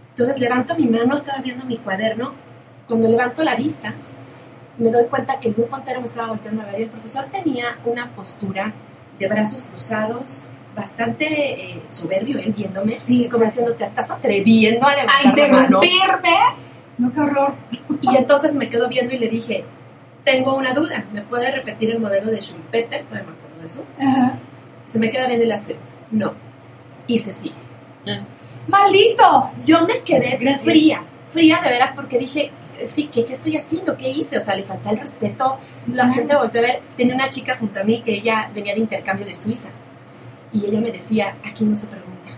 Entonces 0.10 0.40
levanto 0.40 0.76
mi 0.76 0.88
mano, 0.88 1.16
estaba 1.16 1.44
viendo 1.44 1.64
mi 1.64 1.78
cuaderno, 1.78 2.34
cuando 2.88 3.08
levanto 3.08 3.44
la 3.44 3.54
vista 3.54 3.94
me 4.80 4.90
doy 4.90 5.06
cuenta 5.06 5.40
que 5.40 5.50
el 5.50 5.54
grupo 5.54 5.78
entero 5.78 6.02
me 6.02 6.08
estaba 6.08 6.30
volteando 6.30 6.64
a 6.64 6.66
ver 6.66 6.80
y 6.80 6.84
el 6.86 6.90
profesor 6.90 7.26
tenía 7.26 7.78
una 7.86 8.10
postura 8.16 8.74
de 9.20 9.28
brazos 9.28 9.62
cruzados, 9.62 10.46
bastante 10.76 11.26
eh, 11.26 11.84
soberbio 11.90 12.40
él 12.40 12.52
viéndome, 12.52 12.94
sí, 12.94 13.30
como 13.30 13.46
diciendo, 13.46 13.76
te 13.76 13.84
estás 13.84 14.10
atreviendo 14.10 14.88
a 14.88 14.96
levantar 14.96 15.38
la 15.38 15.48
mano. 15.50 15.82
No, 16.98 17.12
qué 17.14 17.20
horror. 17.20 17.54
Y 18.02 18.16
entonces 18.18 18.56
me 18.56 18.70
quedo 18.70 18.88
viendo 18.88 19.14
y 19.14 19.18
le 19.18 19.28
dije, 19.28 19.66
tengo 20.24 20.56
una 20.56 20.74
duda, 20.74 21.06
¿me 21.14 21.22
puede 21.22 21.52
repetir 21.52 21.92
el 21.92 22.00
modelo 22.00 22.32
de 22.32 22.42
Schumpeter? 22.42 23.04
Todavía 23.06 23.28
me 23.30 23.36
acuerdo 23.36 23.62
de 23.62 23.68
eso. 23.68 23.86
Se 24.86 25.00
me 25.00 25.10
queda 25.10 25.28
viendo 25.28 25.46
y 25.46 25.48
le 25.48 25.54
hace, 25.54 25.78
no. 26.12 26.34
Y 27.08 27.20
se 27.20 27.34
sigue. 27.34 27.56
¡Maldito! 28.68 29.52
Yo 29.64 29.86
me 29.86 30.00
quedé 30.00 30.38
fría, 30.58 31.04
fría 31.30 31.60
de 31.64 31.70
veras 31.70 31.92
porque 31.96 32.18
dije, 32.18 32.52
sí, 32.86 33.10
¿qué, 33.14 33.24
¿qué, 33.26 33.34
estoy 33.34 33.58
haciendo? 33.58 33.96
¿Qué 33.96 34.10
hice? 34.10 34.38
O 34.38 34.42
sea, 34.42 34.56
le 34.56 34.64
falta 34.64 34.90
el 34.90 35.00
respeto. 35.00 35.60
La 35.92 36.12
gente 36.12 36.36
volvió 36.36 36.62
a 36.62 36.64
ver, 36.64 36.82
tenía 36.98 37.14
una 37.14 37.30
chica 37.30 37.58
junto 37.60 37.80
a 37.80 37.84
mí 37.84 38.02
que 38.02 38.16
ella 38.16 38.50
venía 38.54 38.74
de 38.74 38.80
intercambio 38.80 39.26
de 39.26 39.36
Suiza. 39.36 39.70
Y 40.52 40.66
ella 40.66 40.80
me 40.80 40.92
decía, 40.92 41.36
aquí 41.44 41.66
no 41.66 41.76
se 41.76 41.88
pregunta. 41.88 42.32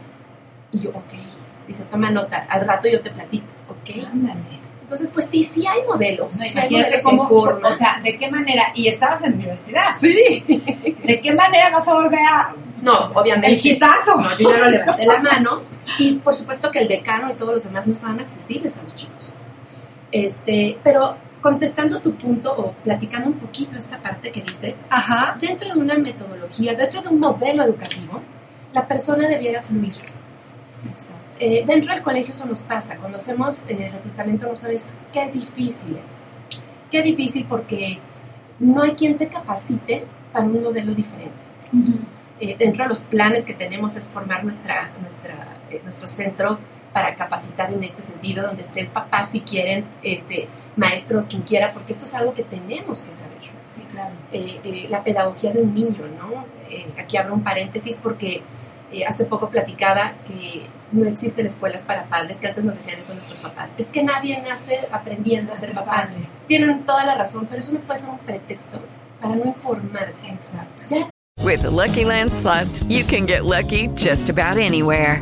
Y 0.71 0.79
yo, 0.81 0.89
ok. 0.89 1.13
Dice, 1.67 1.83
toma 1.85 2.09
nota, 2.09 2.45
al 2.49 2.61
rato 2.61 2.87
yo 2.87 3.01
te 3.01 3.09
platico, 3.11 3.45
ok. 3.69 4.05
Ándale. 4.11 4.57
Entonces, 4.81 5.11
pues 5.13 5.29
sí, 5.29 5.43
sí 5.43 5.67
hay 5.67 5.81
modelos. 5.85 6.33
No, 6.33 6.45
sí 6.45 6.57
hay 6.57 6.69
modelos 6.71 7.03
cómo, 7.03 7.23
o 7.23 7.73
sea, 7.73 7.99
¿de 8.01 8.17
qué 8.17 8.31
manera? 8.31 8.71
Y 8.73 8.87
estabas 8.87 9.21
en 9.25 9.31
la 9.31 9.35
universidad. 9.35 9.95
Sí. 9.99 10.45
¿De 11.03 11.19
qué 11.19 11.33
manera 11.33 11.69
vas 11.71 11.85
a 11.89 11.93
volver 11.93 12.21
a...? 12.21 12.55
No, 12.81 12.93
obviamente. 13.13 13.51
El 13.51 13.57
gizazo. 13.57 14.15
No, 14.15 14.29
yo 14.37 14.49
ya 14.49 14.57
lo 14.59 14.69
levanté 14.69 15.05
la 15.05 15.19
mano. 15.19 15.63
Y 15.99 16.13
por 16.13 16.33
supuesto 16.33 16.71
que 16.71 16.79
el 16.79 16.87
decano 16.87 17.29
y 17.29 17.35
todos 17.35 17.51
los 17.51 17.63
demás 17.65 17.85
no 17.85 17.91
estaban 17.91 18.21
accesibles 18.21 18.77
a 18.77 18.83
los 18.83 18.95
chicos. 18.95 19.33
Este, 20.09 20.77
pero 20.81 21.17
contestando 21.41 21.99
tu 21.99 22.15
punto 22.15 22.53
o 22.55 22.71
platicando 22.71 23.27
un 23.27 23.39
poquito 23.39 23.77
esta 23.77 23.97
parte 23.97 24.31
que 24.31 24.41
dices, 24.41 24.83
Ajá. 24.89 25.37
dentro 25.39 25.67
de 25.67 25.77
una 25.77 25.97
metodología, 25.97 26.75
dentro 26.75 27.01
de 27.01 27.09
un 27.09 27.19
modelo 27.19 27.63
educativo, 27.63 28.21
la 28.71 28.87
persona 28.87 29.27
debiera 29.27 29.61
fluir. 29.61 29.95
Eh, 31.39 31.63
dentro 31.65 31.93
del 31.93 32.01
colegio 32.01 32.31
eso 32.31 32.45
nos 32.45 32.63
pasa. 32.63 32.97
Cuando 32.97 33.17
hacemos 33.17 33.65
eh, 33.67 33.91
reclutamiento 33.93 34.47
no 34.47 34.55
sabes 34.55 34.87
qué 35.11 35.29
difícil 35.31 35.97
es. 35.97 36.23
Qué 36.89 37.01
difícil 37.01 37.45
porque 37.47 37.99
no 38.59 38.81
hay 38.81 38.91
quien 38.91 39.17
te 39.17 39.27
capacite 39.27 40.03
para 40.31 40.45
un 40.45 40.63
modelo 40.63 40.93
diferente. 40.93 41.35
Eh, 42.39 42.55
dentro 42.57 42.83
de 42.83 42.89
los 42.89 42.99
planes 42.99 43.45
que 43.45 43.53
tenemos 43.53 43.95
es 43.95 44.07
formar 44.07 44.43
nuestra, 44.43 44.91
nuestra, 45.01 45.57
nuestro 45.83 46.07
centro 46.07 46.59
para 46.93 47.13
capacitar 47.15 47.71
en 47.71 47.83
este 47.83 48.01
sentido, 48.01 48.43
donde 48.43 48.63
esté 48.63 48.79
el 48.81 48.87
papá 48.87 49.23
si 49.23 49.41
quieren, 49.41 49.85
este, 50.01 50.47
maestros, 50.75 51.25
quien 51.25 51.43
quiera, 51.43 51.71
porque 51.71 51.93
esto 51.93 52.05
es 52.05 52.13
algo 52.15 52.33
que 52.33 52.43
tenemos 52.43 53.03
que 53.03 53.13
saber. 53.13 53.37
Sí, 53.69 53.81
claro. 53.91 54.15
Eh, 54.31 54.59
eh, 54.63 54.87
la 54.89 55.03
pedagogía 55.03 55.51
de 55.51 55.61
un 55.61 55.75
niño, 55.75 56.07
¿no? 56.17 56.45
Eh, 56.71 56.87
aquí 56.97 57.17
abro 57.17 57.35
un 57.35 57.43
paréntesis 57.43 57.99
porque 58.01 58.41
hace 59.07 59.25
poco 59.25 59.49
platicaba 59.49 60.13
que 60.27 60.65
no 60.91 61.07
existen 61.07 61.45
escuelas 61.45 61.81
para 61.81 62.05
padres, 62.05 62.37
que 62.37 62.47
antes 62.47 62.63
nos 62.63 62.75
decían 62.75 62.99
eso 62.99 63.13
nuestros 63.13 63.39
papás. 63.39 63.73
Es 63.77 63.87
que 63.87 64.03
nadie 64.03 64.41
nace 64.41 64.87
aprendiendo 64.91 65.51
a 65.51 65.55
ser 65.55 65.73
papá. 65.73 66.09
Tienen 66.47 66.83
toda 66.83 67.05
la 67.05 67.15
razón, 67.15 67.47
pero 67.47 67.59
eso 67.59 67.73
no 67.73 67.79
puede 67.79 67.99
ser 67.99 68.09
un 68.09 68.19
pretexto 68.19 68.79
para 69.21 69.35
no 69.35 69.45
informarte. 69.45 70.29
Exacto. 70.29 70.83
Ya. 70.89 71.09
With 71.43 71.61
the 71.61 71.69
Lucky 71.69 72.03
Land 72.03 72.33
slots, 72.33 72.83
you 72.89 73.03
can 73.03 73.25
get 73.25 73.45
lucky 73.45 73.87
just 73.95 74.29
about 74.29 74.57
anywhere. 74.57 75.21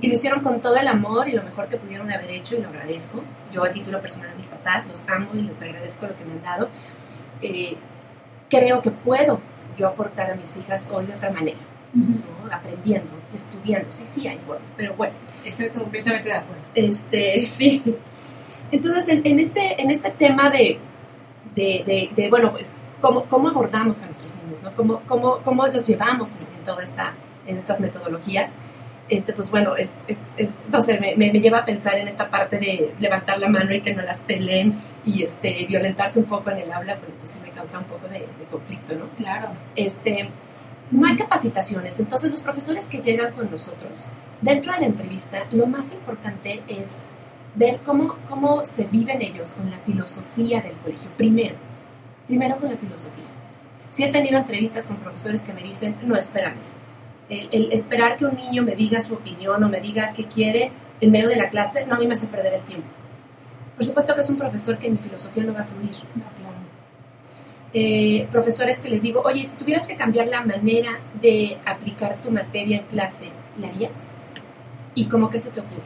Y 0.00 0.08
lo 0.08 0.14
hicieron 0.14 0.40
con 0.40 0.60
todo 0.60 0.76
el 0.76 0.88
amor 0.88 1.28
y 1.28 1.32
lo 1.32 1.42
mejor 1.42 1.68
que 1.68 1.76
pudieron 1.76 2.10
haber 2.10 2.30
hecho 2.30 2.56
y 2.56 2.62
lo 2.62 2.68
agradezco. 2.68 3.22
Yo 3.52 3.64
a 3.64 3.70
título 3.70 4.00
personal 4.00 4.30
a 4.30 4.34
mis 4.34 4.46
papás 4.46 4.88
los 4.88 5.06
amo 5.08 5.30
y 5.34 5.42
les 5.42 5.62
agradezco 5.62 6.06
lo 6.06 6.16
que 6.16 6.24
me 6.24 6.32
han 6.32 6.42
dado. 6.42 6.68
Eh, 7.42 7.76
creo 8.48 8.82
que 8.82 8.90
puedo 8.90 9.40
yo 9.76 9.86
aportar 9.86 10.30
a 10.32 10.34
mis 10.34 10.56
hijas 10.56 10.90
hoy 10.92 11.06
de 11.06 11.14
otra 11.14 11.30
manera, 11.30 11.58
¿no? 11.94 12.52
aprendiendo, 12.52 13.12
estudiando. 13.32 13.90
Sí, 13.92 14.04
sí, 14.06 14.26
hay 14.26 14.38
forma, 14.38 14.64
pero 14.76 14.94
bueno. 14.94 15.14
Estoy 15.44 15.70
completamente 15.70 16.28
de 16.28 16.34
acuerdo. 16.34 16.62
Este, 16.74 17.40
sí. 17.46 17.96
Entonces, 18.72 19.08
en, 19.08 19.22
en 19.24 19.38
este, 19.38 19.80
en 19.80 19.90
este 19.90 20.10
tema 20.10 20.50
de, 20.50 20.78
de, 21.54 21.82
de, 21.86 22.10
de, 22.14 22.28
bueno, 22.28 22.50
pues, 22.52 22.78
¿cómo, 23.00 23.24
cómo 23.24 23.48
abordamos 23.48 24.02
a 24.02 24.06
nuestros 24.06 24.34
niños, 24.36 24.62
¿no? 24.62 24.74
¿Cómo, 24.74 25.00
cómo, 25.06 25.38
cómo 25.38 25.66
los 25.68 25.86
llevamos 25.86 26.36
en, 26.36 26.42
en 26.58 26.64
toda 26.64 26.82
esta, 26.82 27.14
en 27.46 27.58
estas 27.58 27.80
metodologías? 27.80 28.52
Este, 29.10 29.32
pues 29.32 29.50
bueno, 29.50 29.74
es, 29.74 30.04
es, 30.06 30.36
me, 31.00 31.16
me, 31.16 31.32
me, 31.32 31.40
lleva 31.40 31.58
a 31.58 31.64
pensar 31.64 31.98
en 31.98 32.06
esta 32.06 32.30
parte 32.30 32.58
de 32.58 32.94
levantar 33.00 33.40
la 33.40 33.48
mano 33.48 33.74
y 33.74 33.80
que 33.80 33.92
no 33.92 34.02
las 34.02 34.20
peleen 34.20 34.80
y 35.04 35.24
este, 35.24 35.66
violentarse 35.68 36.20
un 36.20 36.26
poco 36.26 36.50
en 36.52 36.58
el 36.58 36.72
aula, 36.72 36.96
porque 36.96 37.14
pues 37.18 37.30
sí 37.30 37.40
me 37.42 37.50
causa 37.50 37.80
un 37.80 37.86
poco 37.86 38.06
de, 38.06 38.20
de 38.20 38.44
conflicto, 38.48 38.94
¿no? 38.94 39.08
Claro. 39.16 39.48
Este, 39.74 40.28
no 40.92 41.06
hay 41.06 41.16
capacitaciones, 41.16 41.98
entonces 41.98 42.30
los 42.30 42.42
profesores 42.42 42.86
que 42.86 43.02
llegan 43.02 43.32
con 43.32 43.50
nosotros, 43.50 44.06
dentro 44.40 44.72
de 44.72 44.80
la 44.80 44.86
entrevista, 44.86 45.44
lo 45.50 45.66
más 45.66 45.92
importante 45.92 46.62
es 46.68 46.96
ver 47.54 47.80
cómo, 47.84 48.16
cómo 48.28 48.64
se 48.64 48.86
viven 48.86 49.22
ellos 49.22 49.52
con 49.52 49.70
la 49.70 49.78
filosofía 49.78 50.60
del 50.60 50.74
colegio. 50.74 51.10
Primero, 51.16 51.56
primero 52.26 52.56
con 52.58 52.70
la 52.70 52.76
filosofía. 52.76 53.24
Sí 53.88 54.04
he 54.04 54.12
tenido 54.12 54.38
entrevistas 54.38 54.86
con 54.86 54.96
profesores 54.96 55.42
que 55.42 55.52
me 55.52 55.62
dicen, 55.62 55.96
no, 56.02 56.16
espérame, 56.16 56.54
el, 57.30 57.48
el, 57.52 57.72
esperar 57.72 58.16
que 58.16 58.26
un 58.26 58.34
niño 58.34 58.62
me 58.62 58.74
diga 58.74 59.00
su 59.00 59.14
opinión 59.14 59.62
o 59.62 59.68
me 59.68 59.80
diga 59.80 60.12
qué 60.12 60.24
quiere 60.26 60.72
en 61.00 61.10
medio 61.10 61.28
de 61.28 61.36
la 61.36 61.48
clase, 61.48 61.86
no 61.86 61.94
a 61.94 61.98
mí 61.98 62.06
me 62.06 62.12
hace 62.14 62.26
perder 62.26 62.54
el 62.54 62.62
tiempo. 62.62 62.88
Por 63.76 63.84
supuesto 63.86 64.14
que 64.14 64.20
es 64.20 64.28
un 64.30 64.36
profesor 64.36 64.76
que 64.78 64.90
mi 64.90 64.98
filosofía 64.98 65.42
no 65.44 65.54
va 65.54 65.60
a 65.60 65.64
fluir. 65.64 65.92
No, 66.14 66.24
claro. 66.24 66.56
eh, 67.72 68.28
profesores 68.30 68.78
que 68.78 68.90
les 68.90 69.02
digo, 69.02 69.22
oye, 69.24 69.42
si 69.44 69.56
tuvieras 69.56 69.86
que 69.86 69.96
cambiar 69.96 70.26
la 70.26 70.42
manera 70.42 70.98
de 71.20 71.56
aplicar 71.64 72.18
tu 72.18 72.30
materia 72.30 72.78
en 72.78 72.84
clase, 72.86 73.30
¿la 73.58 73.68
harías? 73.68 74.10
¿Y 74.94 75.08
cómo 75.08 75.30
que 75.30 75.38
se 75.38 75.50
te 75.50 75.60
ocurre? 75.60 75.82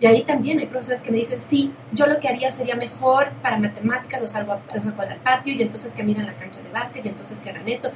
Y 0.00 0.06
ahí 0.06 0.24
también 0.24 0.58
hay 0.58 0.66
profesores 0.66 1.02
que 1.02 1.12
me 1.12 1.18
dicen, 1.18 1.40
sí, 1.40 1.72
yo 1.92 2.06
lo 2.06 2.18
que 2.18 2.28
haría 2.28 2.50
sería 2.50 2.74
mejor 2.74 3.30
para 3.42 3.58
matemáticas, 3.58 4.20
los 4.20 4.32
salgo, 4.32 4.58
los 4.74 4.84
salgo 4.84 5.02
al 5.02 5.16
patio 5.18 5.54
y 5.54 5.62
entonces 5.62 5.92
que 5.92 6.02
miran 6.02 6.26
la 6.26 6.34
cancha 6.34 6.60
de 6.62 6.70
básquet 6.70 7.04
y 7.06 7.08
entonces 7.08 7.38
que 7.40 7.50
hagan 7.50 7.68
esto. 7.68 7.92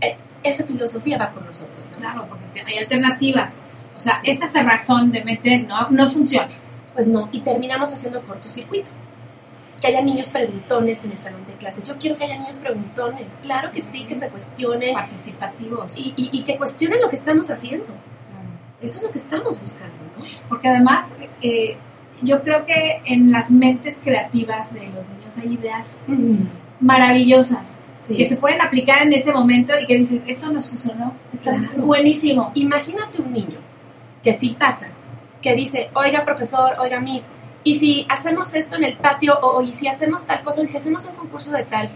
Eh, 0.00 0.16
esa 0.42 0.64
filosofía 0.64 1.18
va 1.18 1.30
por 1.30 1.44
nosotros, 1.44 1.88
¿no? 1.92 1.98
Claro, 1.98 2.26
porque 2.28 2.60
hay 2.60 2.78
alternativas. 2.78 3.62
O 3.96 4.00
sea, 4.00 4.20
sí. 4.22 4.30
esta 4.30 4.62
razón 4.62 5.10
de 5.10 5.24
meter 5.24 5.64
no, 5.64 5.90
no 5.90 6.08
funciona. 6.08 6.54
Pues 6.94 7.06
no, 7.06 7.28
y 7.32 7.40
terminamos 7.40 7.92
haciendo 7.92 8.22
cortocircuito. 8.22 8.90
Que 9.80 9.88
haya 9.88 10.00
niños 10.00 10.28
preguntones 10.28 11.04
en 11.04 11.12
el 11.12 11.18
salón 11.18 11.46
de 11.46 11.54
clases. 11.54 11.84
Yo 11.84 11.96
quiero 11.98 12.16
que 12.16 12.24
haya 12.24 12.38
niños 12.38 12.58
preguntones. 12.58 13.26
Claro 13.42 13.68
sí. 13.72 13.80
que 13.80 13.86
sí, 13.86 14.04
que 14.04 14.16
se 14.16 14.28
cuestionen. 14.28 14.94
Participativos. 14.94 15.98
Y, 15.98 16.14
y, 16.16 16.30
y, 16.32 16.42
que 16.42 16.56
cuestionen 16.56 17.00
lo 17.00 17.08
que 17.08 17.16
estamos 17.16 17.50
haciendo. 17.50 17.86
Claro. 17.86 18.48
Eso 18.80 18.98
es 18.98 19.02
lo 19.04 19.10
que 19.12 19.18
estamos 19.18 19.60
buscando, 19.60 19.94
¿no? 20.16 20.24
Porque 20.48 20.68
además, 20.68 21.12
eh, 21.42 21.76
yo 22.22 22.42
creo 22.42 22.66
que 22.66 23.02
en 23.04 23.30
las 23.30 23.50
mentes 23.50 24.00
creativas 24.02 24.74
de 24.74 24.86
los 24.86 25.08
niños 25.08 25.38
hay 25.38 25.54
ideas 25.54 25.98
mm. 26.08 26.36
maravillosas. 26.80 27.78
Sí. 28.00 28.16
que 28.16 28.24
se 28.24 28.36
pueden 28.36 28.60
aplicar 28.62 29.02
en 29.02 29.12
ese 29.12 29.32
momento 29.32 29.72
y 29.78 29.86
que 29.86 29.98
dices, 29.98 30.22
esto 30.26 30.52
nos 30.52 30.68
funcionó, 30.68 31.14
está 31.32 31.56
claro. 31.56 31.82
buenísimo. 31.82 32.52
Imagínate 32.54 33.20
un 33.20 33.32
niño 33.32 33.58
que 34.22 34.38
sí 34.38 34.56
pasa, 34.58 34.88
que 35.42 35.54
dice, 35.54 35.90
oiga 35.94 36.24
profesor, 36.24 36.76
oiga 36.78 37.00
miss, 37.00 37.24
y 37.64 37.78
si 37.78 38.06
hacemos 38.08 38.54
esto 38.54 38.76
en 38.76 38.84
el 38.84 38.96
patio, 38.96 39.38
o, 39.40 39.60
y 39.62 39.72
si 39.72 39.88
hacemos 39.88 40.26
tal 40.26 40.42
cosa, 40.42 40.62
y 40.62 40.68
si 40.68 40.76
hacemos 40.76 41.04
un 41.06 41.16
concurso 41.16 41.50
de 41.50 41.64
tal, 41.64 41.90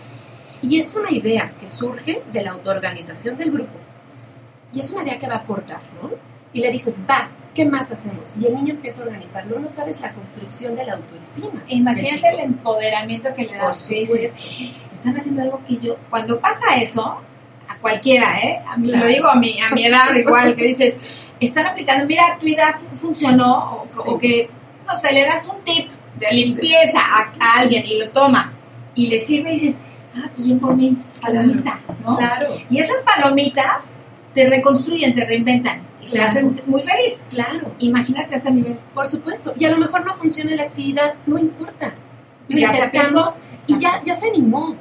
y 0.61 0.79
es 0.79 0.95
una 0.95 1.11
idea 1.11 1.53
que 1.59 1.67
surge 1.67 2.23
de 2.33 2.43
la 2.43 2.53
autoorganización 2.53 3.37
del 3.37 3.53
grupo, 3.53 3.79
y 4.75 4.81
es 4.81 4.91
una 4.91 5.03
idea 5.03 5.19
que 5.19 5.29
va 5.29 5.37
a 5.37 5.39
aportar, 5.39 5.81
¿no? 6.03 6.11
Y 6.53 6.61
le 6.61 6.71
dices, 6.71 7.01
va, 7.09 7.29
¿qué 7.55 7.65
más 7.65 7.91
hacemos? 7.91 8.35
Y 8.41 8.47
el 8.47 8.55
niño 8.55 8.75
empieza 8.75 9.03
a 9.03 9.07
organizarlo, 9.07 9.59
no 9.59 9.69
sabes 9.69 10.01
la 10.01 10.13
construcción 10.13 10.75
de 10.75 10.85
la 10.85 10.95
autoestima. 10.95 11.63
Imagínate 11.69 12.29
el 12.29 12.41
empoderamiento 12.41 13.35
que 13.35 13.45
le 13.45 13.57
das. 13.57 13.89
Dices, 13.89 14.39
están 14.93 15.17
haciendo 15.17 15.43
algo 15.43 15.63
que 15.67 15.79
yo, 15.79 15.97
cuando 16.09 16.41
pasa 16.41 16.77
eso, 16.77 17.19
a 17.69 17.79
cualquiera, 17.79 18.41
¿eh? 18.41 18.61
A 18.67 18.77
mí, 18.77 18.89
claro. 18.89 19.05
Lo 19.05 19.13
digo 19.13 19.29
a 19.29 19.35
mi, 19.37 19.61
a 19.61 19.71
mi 19.71 19.87
edad 19.87 20.15
igual, 20.15 20.57
que 20.57 20.65
dices, 20.65 20.97
están 21.41 21.67
aplicando, 21.67 22.07
mira, 22.07 22.39
tu 22.41 22.47
edad 22.47 22.77
funcionó, 23.01 23.81
o, 23.81 23.89
sí. 23.91 23.99
o 24.07 24.19
que, 24.19 24.51
no 24.87 24.97
sé, 24.97 25.13
le 25.13 25.25
das 25.25 25.49
un 25.49 25.63
tip 25.63 25.91
de 26.19 26.33
limpieza 26.33 26.93
sí. 26.93 27.39
a, 27.41 27.45
a, 27.45 27.61
alguien 27.61 27.85
y 27.85 27.99
lo 27.99 28.11
toma, 28.11 28.53
y 28.95 29.09
le 29.09 29.19
sirve 29.19 29.51
y 29.51 29.61
dices, 29.61 29.81
ah, 30.17 30.31
pues 30.35 30.47
bien 30.47 30.59
por 30.59 30.77
mí, 30.77 30.97
palomita, 31.21 31.79
¿no? 32.05 32.17
Claro. 32.17 32.55
Y 32.71 32.79
esas 32.79 33.03
palomitas 33.03 33.85
te 34.35 34.49
reconstruyen, 34.49 35.15
te 35.15 35.27
reinventan 35.27 35.92
te 36.13 36.23
hacen 36.23 36.51
muy 36.67 36.83
feliz. 36.83 37.23
Claro. 37.31 37.73
Imagínate 37.79 38.35
a 38.35 38.39
ese 38.39 38.51
nivel. 38.51 38.79
Por 38.95 39.07
supuesto. 39.07 39.53
Y 39.59 39.65
a 39.65 39.71
lo 39.71 39.79
mejor 39.79 40.05
no 40.05 40.15
funciona 40.17 40.55
la 40.55 40.65
actividad, 40.65 41.15
no 41.27 41.39
importa. 41.39 41.95
Ya 42.49 42.71
aceptamos 42.71 43.39
y 43.67 43.79
ya, 43.79 44.03
ya 44.05 44.15
se 44.15 44.29
animó. 44.29 44.77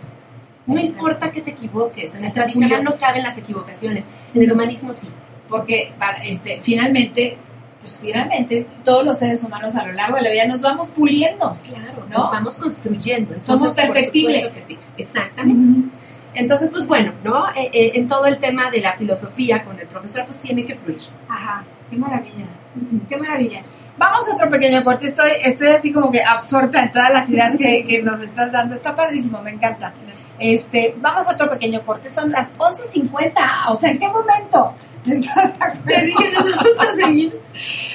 No 0.68 0.76
Exacto. 0.76 0.98
importa 0.98 1.32
que 1.32 1.42
te 1.42 1.52
equivoques. 1.52 2.16
En 2.16 2.26
el 2.26 2.34
tradicional 2.34 2.84
no 2.84 2.98
caben 2.98 3.24
las 3.24 3.38
equivocaciones. 3.38 4.06
En 4.34 4.44
el 4.44 4.52
humanismo 4.52 4.94
sí. 4.94 5.10
Porque 5.48 5.94
este, 6.24 6.62
finalmente, 6.62 7.38
pues 7.80 8.00
finalmente, 8.02 8.68
todos 8.84 9.04
los 9.04 9.18
seres 9.18 9.44
humanos 9.44 9.76
a 9.76 9.86
lo 9.86 9.94
largo 9.94 10.16
de 10.18 10.24
la 10.24 10.30
vida 10.30 10.46
nos 10.46 10.62
vamos 10.62 10.90
puliendo. 10.90 11.58
Claro, 11.64 12.06
¿no? 12.10 12.18
Nos 12.20 12.32
vamos 12.32 12.56
construyendo. 12.56 13.34
Entonces, 13.34 13.60
Somos 13.60 13.76
perfectibles. 13.76 14.52
Sí. 14.68 14.78
Exactamente. 14.98 15.90
Entonces, 16.34 16.70
pues 16.70 16.88
bueno, 16.88 17.14
¿no? 17.24 17.50
Eh, 17.50 17.70
eh, 17.74 17.92
en 17.96 18.08
todo 18.08 18.26
el 18.26 18.40
tema 18.40 18.70
de 18.70 18.82
la 18.82 18.94
filosofía 18.94 19.64
con 19.64 19.80
el 19.80 19.88
profesor, 19.88 20.26
pues 20.26 20.40
tiene 20.40 20.66
que 20.66 20.76
fluir. 20.76 21.02
Ajá, 21.28 21.64
qué 21.90 21.98
maravilla, 21.98 22.46
uh 22.76 22.80
-huh. 22.80 23.08
qué 23.08 23.18
maravilla. 23.18 23.64
Vamos 23.98 24.28
a 24.28 24.34
otro 24.34 24.50
pequeño 24.50 24.84
corte, 24.84 25.08
estoy, 25.08 25.32
estoy 25.44 25.68
así 25.68 25.92
como 25.92 26.12
que 26.12 26.24
absorta 26.24 26.82
en 26.82 26.92
todas 26.92 27.12
las 27.12 27.30
ideas 27.30 27.56
que, 27.56 27.86
que 27.86 28.02
nos 28.02 28.22
estás 28.22 28.52
dando, 28.52 28.74
está 28.74 28.96
padrísimo, 28.96 29.42
me 29.42 29.52
encanta. 29.52 29.94
Este, 30.40 30.96
vamos 30.98 31.28
a 31.28 31.34
otro 31.34 31.50
pequeño 31.52 31.86
corte, 31.86 32.10
son 32.10 32.32
las 32.32 32.58
11.50, 32.58 33.34
o 33.70 33.76
sea, 33.76 33.92
¿en 33.92 34.00
qué 34.00 34.08
momento? 34.08 34.74
¿Estás 35.06 35.54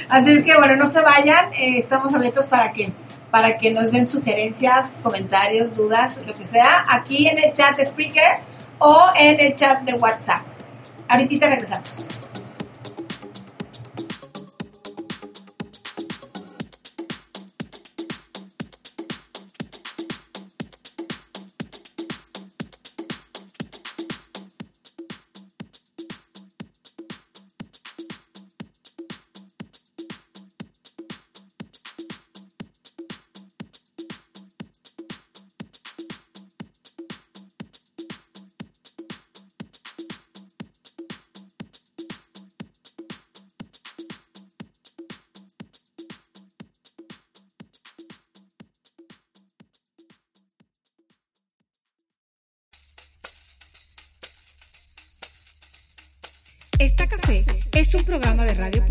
Así 0.09 0.31
es 0.31 0.45
que 0.45 0.55
bueno, 0.55 0.77
no 0.77 0.87
se 0.87 1.01
vayan, 1.01 1.53
eh, 1.55 1.79
estamos 1.79 2.15
abiertos 2.15 2.47
para 2.47 2.73
que 2.73 2.93
para 3.31 3.59
que 3.59 3.71
nos 3.73 3.93
den 3.93 4.07
sugerencias, 4.07 4.99
comentarios, 5.03 5.75
dudas, 5.75 6.21
lo 6.27 6.35
que 6.35 6.45
sea, 6.45 6.85
aquí 6.89 7.29
en 7.29 7.39
el 7.39 7.53
chat 7.53 7.77
de 7.77 7.85
Spreaker 7.85 8.39
o 8.79 9.07
en 9.17 9.41
el 9.41 9.55
chat 9.55 9.83
de 9.83 9.95
WhatsApp. 9.95 10.43
Ahorita 11.09 11.49
regresamos. 11.49 12.09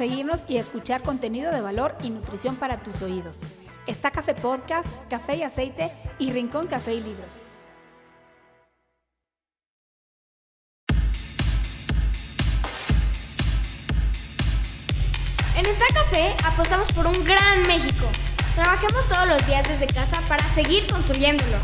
Seguirnos 0.02 0.44
y 0.48 0.56
escuchar 0.56 1.00
contenido 1.02 1.52
de 1.52 1.60
valor 1.60 1.96
y 2.02 2.10
nutrición 2.10 2.56
para 2.56 2.82
tus 2.82 3.02
oídos. 3.02 3.38
Está 3.86 4.10
Café 4.10 4.34
Podcast, 4.34 4.88
Café 5.08 5.36
y 5.36 5.44
Aceite 5.44 5.92
y 6.18 6.32
Rincón 6.32 6.66
Café 6.66 6.94
y 6.94 7.02
Libros. 7.02 7.40
En 15.54 15.66
esta 15.66 15.86
café 15.94 16.34
apostamos 16.44 16.92
por 16.94 17.06
un 17.06 17.24
gran 17.24 17.62
México. 17.68 18.06
Trabajemos 18.56 19.08
todos 19.08 19.28
los 19.28 19.46
días 19.46 19.62
desde 19.68 19.86
casa 19.86 20.20
para 20.26 20.42
seguir 20.52 20.84
construyéndolo. 20.88 21.58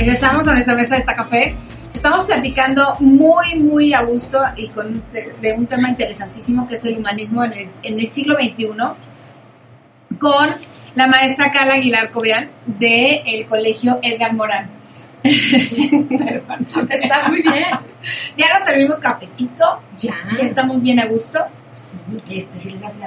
Regresamos 0.00 0.48
a 0.48 0.54
nuestra 0.54 0.74
mesa 0.74 0.94
de 0.94 1.00
esta 1.02 1.14
café. 1.14 1.54
Estamos 1.92 2.24
platicando 2.24 2.96
muy, 3.00 3.56
muy 3.56 3.92
a 3.92 4.00
gusto 4.00 4.40
y 4.56 4.68
con, 4.68 5.02
de, 5.12 5.34
de 5.42 5.52
un 5.52 5.66
tema 5.66 5.90
interesantísimo 5.90 6.66
que 6.66 6.76
es 6.76 6.84
el 6.86 6.96
humanismo 6.96 7.44
en 7.44 7.52
el, 7.52 7.68
en 7.82 8.00
el 8.00 8.08
siglo 8.08 8.36
XXI 8.36 8.70
con 10.18 10.48
la 10.94 11.06
maestra 11.06 11.52
Carla 11.52 11.74
Aguilar 11.74 12.10
Cobian 12.12 12.48
del 12.64 13.44
Colegio 13.46 13.98
Edgar 14.02 14.32
Morán. 14.32 14.70
Perdón, 15.22 16.66
está 16.88 17.28
muy 17.28 17.42
bien. 17.42 17.66
Ya 18.38 18.58
nos 18.58 18.66
servimos 18.66 19.00
cafecito. 19.00 19.80
Ya. 19.98 20.14
Estamos 20.40 20.80
bien 20.80 20.98
a 20.98 21.04
gusto. 21.08 21.44
Este, 22.30 22.56
si, 22.56 22.70
les 22.70 22.82
hace, 22.82 23.06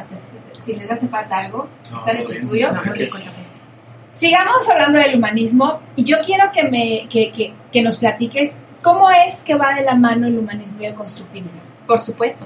si 0.61 0.75
les 0.75 0.91
hace 0.91 1.07
falta 1.07 1.39
algo, 1.39 1.67
No, 1.91 1.97
están 1.97 2.17
en 2.17 2.23
su 2.23 2.29
bien, 2.29 2.43
estudio. 2.43 2.69
gracias. 2.71 3.13
Sigamos 4.13 4.69
hablando 4.69 4.99
del 4.99 5.15
humanismo 5.17 5.79
y 5.95 6.03
yo 6.03 6.17
quiero 6.25 6.51
que, 6.51 6.63
me, 6.65 7.07
que, 7.09 7.31
que, 7.31 7.53
que 7.71 7.81
nos 7.81 7.97
platiques 7.97 8.57
cómo 8.83 9.09
es 9.09 9.43
que 9.43 9.55
va 9.55 9.73
de 9.73 9.81
la 9.83 9.95
mano 9.95 10.27
el 10.27 10.37
humanismo 10.37 10.81
y 10.81 10.85
el 10.85 10.93
constructivismo. 10.93 11.61
Por 11.87 11.99
supuesto. 11.99 12.45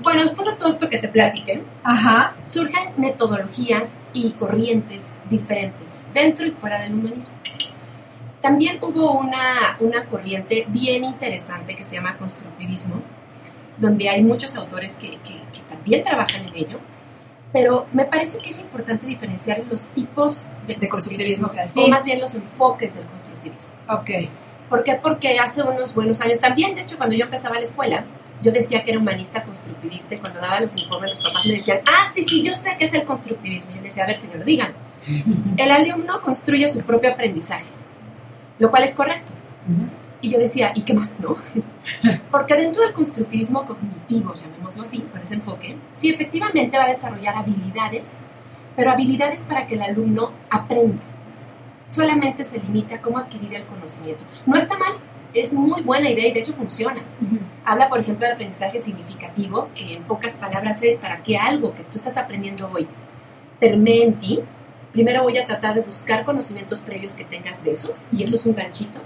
Bueno, 0.00 0.22
después 0.24 0.48
de 0.48 0.56
todo 0.56 0.68
esto 0.70 0.88
que 0.88 0.98
te 0.98 1.08
platiqué, 1.08 1.62
Ajá. 1.84 2.34
surgen 2.44 2.82
metodologías 2.96 3.98
y 4.12 4.30
corrientes 4.32 5.12
diferentes 5.30 6.02
dentro 6.14 6.46
y 6.46 6.50
fuera 6.50 6.80
del 6.80 6.94
humanismo. 6.94 7.34
También 8.40 8.78
hubo 8.82 9.12
una, 9.12 9.76
una 9.78 10.04
corriente 10.06 10.64
bien 10.68 11.04
interesante 11.04 11.76
que 11.76 11.84
se 11.84 11.94
llama 11.96 12.16
constructivismo, 12.16 12.96
donde 13.78 14.08
hay 14.08 14.22
muchos 14.22 14.56
autores 14.56 14.94
que, 14.94 15.10
que- 15.10 15.42
que 15.52 15.60
también 15.68 16.02
trabajan 16.02 16.48
en 16.48 16.56
ello, 16.56 16.80
pero 17.52 17.86
me 17.92 18.04
parece 18.04 18.38
que 18.38 18.50
es 18.50 18.60
importante 18.60 19.06
diferenciar 19.06 19.62
los 19.68 19.86
tipos 19.88 20.50
de, 20.66 20.74
De 20.76 20.88
constructivismo 20.88 21.48
constructivismo, 21.48 21.82
que 21.82 21.86
o 21.86 21.88
más 21.88 22.04
bien 22.04 22.20
los 22.20 22.34
enfoques 22.34 22.94
del 22.94 23.04
constructivismo. 23.04 23.70
Ok. 23.88 24.10
¿Por 24.70 24.84
qué? 24.84 24.94
Porque 24.94 25.38
hace 25.38 25.62
unos 25.62 25.94
buenos 25.94 26.20
años, 26.22 26.40
también, 26.40 26.74
de 26.74 26.80
hecho, 26.80 26.96
cuando 26.96 27.14
yo 27.14 27.24
empezaba 27.26 27.56
la 27.56 27.62
escuela, 27.62 28.04
yo 28.42 28.50
decía 28.50 28.82
que 28.82 28.90
era 28.90 29.00
humanista 29.00 29.42
constructivista 29.42 30.14
y 30.14 30.18
cuando 30.18 30.40
daba 30.40 30.60
los 30.60 30.76
informes 30.76 31.10
los 31.10 31.20
papás 31.20 31.46
me 31.46 31.54
decían, 31.54 31.80
ah, 31.86 32.04
sí, 32.12 32.22
sí, 32.22 32.42
yo 32.42 32.54
sé 32.54 32.74
que 32.78 32.86
es 32.86 32.94
el 32.94 33.04
constructivismo. 33.04 33.70
Y 33.72 33.76
yo 33.76 33.82
decía, 33.82 34.04
a 34.04 34.06
ver, 34.06 34.18
señor, 34.18 34.44
dígame. 34.44 34.74
El 35.56 35.70
alumno 35.70 36.20
construye 36.20 36.68
su 36.68 36.80
propio 36.80 37.10
aprendizaje, 37.10 37.66
lo 38.58 38.70
cual 38.70 38.84
es 38.84 38.94
correcto. 38.94 39.32
Y 40.22 40.30
yo 40.30 40.38
decía, 40.38 40.72
¿y 40.74 40.82
qué 40.82 40.94
más, 40.94 41.18
no? 41.18 41.36
Porque 42.30 42.54
dentro 42.54 42.82
del 42.82 42.92
constructivismo 42.92 43.66
cognitivo, 43.66 44.34
llamémoslo 44.34 44.82
así, 44.82 45.00
con 45.00 45.20
ese 45.20 45.34
enfoque, 45.34 45.76
sí 45.92 46.10
efectivamente 46.10 46.78
va 46.78 46.84
a 46.84 46.90
desarrollar 46.90 47.36
habilidades, 47.36 48.14
pero 48.76 48.92
habilidades 48.92 49.42
para 49.42 49.66
que 49.66 49.74
el 49.74 49.82
alumno 49.82 50.30
aprenda. 50.48 51.02
Solamente 51.88 52.44
se 52.44 52.60
limita 52.60 52.94
a 52.94 53.00
cómo 53.02 53.18
adquirir 53.18 53.52
el 53.54 53.64
conocimiento. 53.64 54.22
No 54.46 54.56
está 54.56 54.78
mal, 54.78 54.92
es 55.34 55.52
muy 55.52 55.82
buena 55.82 56.08
idea 56.08 56.28
y 56.28 56.32
de 56.32 56.40
hecho 56.40 56.52
funciona. 56.52 57.02
Habla, 57.64 57.88
por 57.88 57.98
ejemplo, 57.98 58.24
del 58.24 58.34
aprendizaje 58.34 58.78
significativo, 58.78 59.70
que 59.74 59.94
en 59.94 60.04
pocas 60.04 60.34
palabras 60.34 60.82
es 60.84 60.98
para 60.98 61.22
que 61.22 61.36
algo 61.36 61.74
que 61.74 61.82
tú 61.82 61.96
estás 61.96 62.16
aprendiendo 62.16 62.70
hoy 62.72 62.86
permee 63.58 64.04
en 64.04 64.14
ti. 64.14 64.40
Primero 64.92 65.24
voy 65.24 65.36
a 65.38 65.44
tratar 65.44 65.74
de 65.74 65.80
buscar 65.80 66.24
conocimientos 66.24 66.80
previos 66.80 67.14
que 67.14 67.24
tengas 67.24 67.64
de 67.64 67.72
eso, 67.72 67.92
y 68.12 68.22
eso 68.22 68.36
es 68.36 68.46
un 68.46 68.54
ganchito. 68.54 69.00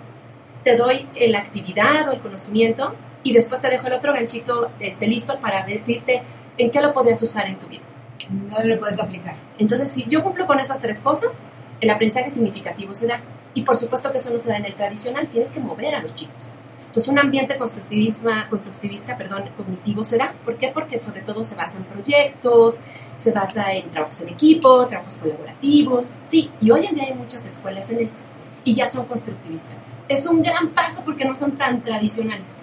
Te 0.67 0.77
doy 0.77 1.07
la 1.29 1.39
actividad 1.39 2.09
o 2.09 2.13
el 2.13 2.19
conocimiento, 2.19 2.93
y 3.23 3.33
después 3.33 3.61
te 3.61 3.71
dejo 3.71 3.87
el 3.87 3.93
otro 3.93 4.13
ganchito 4.13 4.73
este, 4.81 5.07
listo 5.07 5.39
para 5.39 5.65
decirte 5.65 6.23
en 6.59 6.73
qué 6.73 6.81
lo 6.81 6.93
podrías 6.93 7.23
usar 7.23 7.47
en 7.47 7.55
tu 7.55 7.69
vida. 7.69 7.83
No 8.29 8.61
lo 8.65 8.81
puedes 8.81 9.01
aplicar. 9.01 9.37
Entonces, 9.61 9.93
si 9.93 10.07
yo 10.07 10.25
cumplo 10.25 10.45
con 10.45 10.59
esas 10.59 10.81
tres 10.81 10.99
cosas, 10.99 11.47
el 11.81 11.89
aprendizaje 11.89 12.33
significativo 12.33 12.97
se 12.97 13.07
da. 13.07 13.21
Y 13.55 13.63
por 13.63 13.77
supuesto 13.77 14.11
que 14.11 14.19
eso 14.19 14.31
no 14.31 14.41
se 14.41 14.49
da 14.49 14.57
en 14.57 14.65
el 14.65 14.75
tradicional, 14.75 15.29
tienes 15.29 15.53
que 15.53 15.61
mover 15.61 15.95
a 15.95 16.03
los 16.03 16.17
chicos. 16.17 16.49
Entonces, 16.85 17.09
un 17.09 17.21
ambiente 17.21 17.57
constructivista, 17.57 18.49
constructivista 18.51 19.17
perdón, 19.17 19.45
cognitivo 19.57 20.03
se 20.03 20.19
da. 20.19 20.35
¿Por 20.45 20.57
qué? 20.57 20.73
Porque 20.75 20.99
sobre 20.99 21.21
todo 21.21 21.45
se 21.45 21.55
basa 21.55 21.79
en 21.79 21.85
proyectos, 21.85 22.81
se 23.15 23.31
basa 23.31 23.73
en 23.73 23.89
trabajos 23.89 24.21
en 24.23 24.31
equipo, 24.31 24.85
trabajos 24.89 25.15
colaborativos. 25.19 26.15
Sí, 26.25 26.51
y 26.61 26.73
hoy 26.73 26.87
en 26.87 26.97
día 26.97 27.05
hay 27.05 27.15
muchas 27.15 27.47
escuelas 27.47 27.89
en 27.89 28.01
eso. 28.01 28.25
Y 28.67 28.75
ya 28.75 28.87
son 28.87 29.07
constructivistas. 29.07 29.87
Es 30.09 30.27
un 30.27 30.43
gran 30.43 30.71
paso 30.71 31.03
porque 31.05 31.25
no 31.25 31.35
son 31.35 31.53
tan 31.57 31.81
tradicionales. 31.81 32.61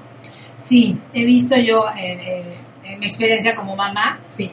Sí, 0.58 0.98
he 1.14 1.26
visto 1.26 1.56
yo 1.58 1.86
en, 1.98 2.20
en- 2.20 2.54
en 2.84 3.00
mi 3.00 3.06
experiencia 3.08 3.56
como 3.56 3.76
mamá 3.76 4.20
sí. 4.28 4.52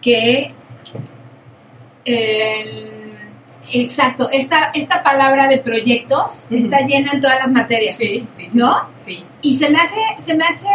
que 0.00 0.52
el- 2.04 3.12
exacto, 3.72 4.28
esta, 4.30 4.70
esta 4.74 5.02
palabra 5.02 5.48
de 5.48 5.58
proyectos 5.58 6.46
está 6.50 6.80
llena 6.80 7.12
en 7.12 7.20
todas 7.20 7.38
las 7.40 7.52
materias. 7.52 7.96
Sí, 7.96 8.26
sí, 8.36 8.44
sí. 8.50 8.58
¿No? 8.58 8.88
Sí. 9.00 9.24
Y 9.42 9.58
se 9.58 9.70
me 9.70 9.78
hace, 9.78 10.00
se 10.24 10.34
me 10.34 10.44
hace 10.44 10.68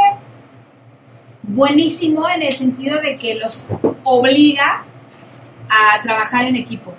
buenísimo 1.44 2.30
en 2.30 2.44
el 2.44 2.56
sentido 2.56 3.02
de 3.02 3.16
que 3.16 3.36
los 3.36 3.66
obliga 4.04 4.84
a 5.70 6.02
trabajar 6.02 6.46
en 6.46 6.56
equipo, 6.58 6.94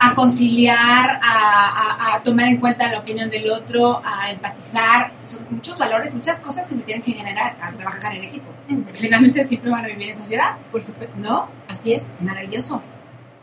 a 0.00 0.14
conciliar, 0.14 1.20
a, 1.22 2.10
a- 2.12 2.14
a 2.16 2.22
tomar 2.22 2.46
en 2.48 2.58
cuenta 2.58 2.90
la 2.90 3.00
opinión 3.00 3.28
del 3.30 3.50
otro, 3.50 4.00
a 4.04 4.30
empatizar. 4.30 5.12
Son 5.24 5.44
muchos 5.50 5.76
valores, 5.76 6.14
muchas 6.14 6.40
cosas 6.40 6.66
que 6.66 6.74
se 6.74 6.84
tienen 6.84 7.02
que 7.02 7.12
generar 7.12 7.56
al 7.60 7.74
trabajar 7.76 8.14
en 8.14 8.24
equipo. 8.24 8.46
Porque 8.84 8.98
finalmente 8.98 9.44
siempre 9.46 9.70
van 9.70 9.84
a 9.84 9.88
vivir 9.88 10.08
en 10.10 10.14
sociedad. 10.16 10.56
Por 10.70 10.82
supuesto. 10.84 11.16
¿No? 11.18 11.48
Así 11.68 11.92
es. 11.94 12.04
Maravilloso. 12.20 12.80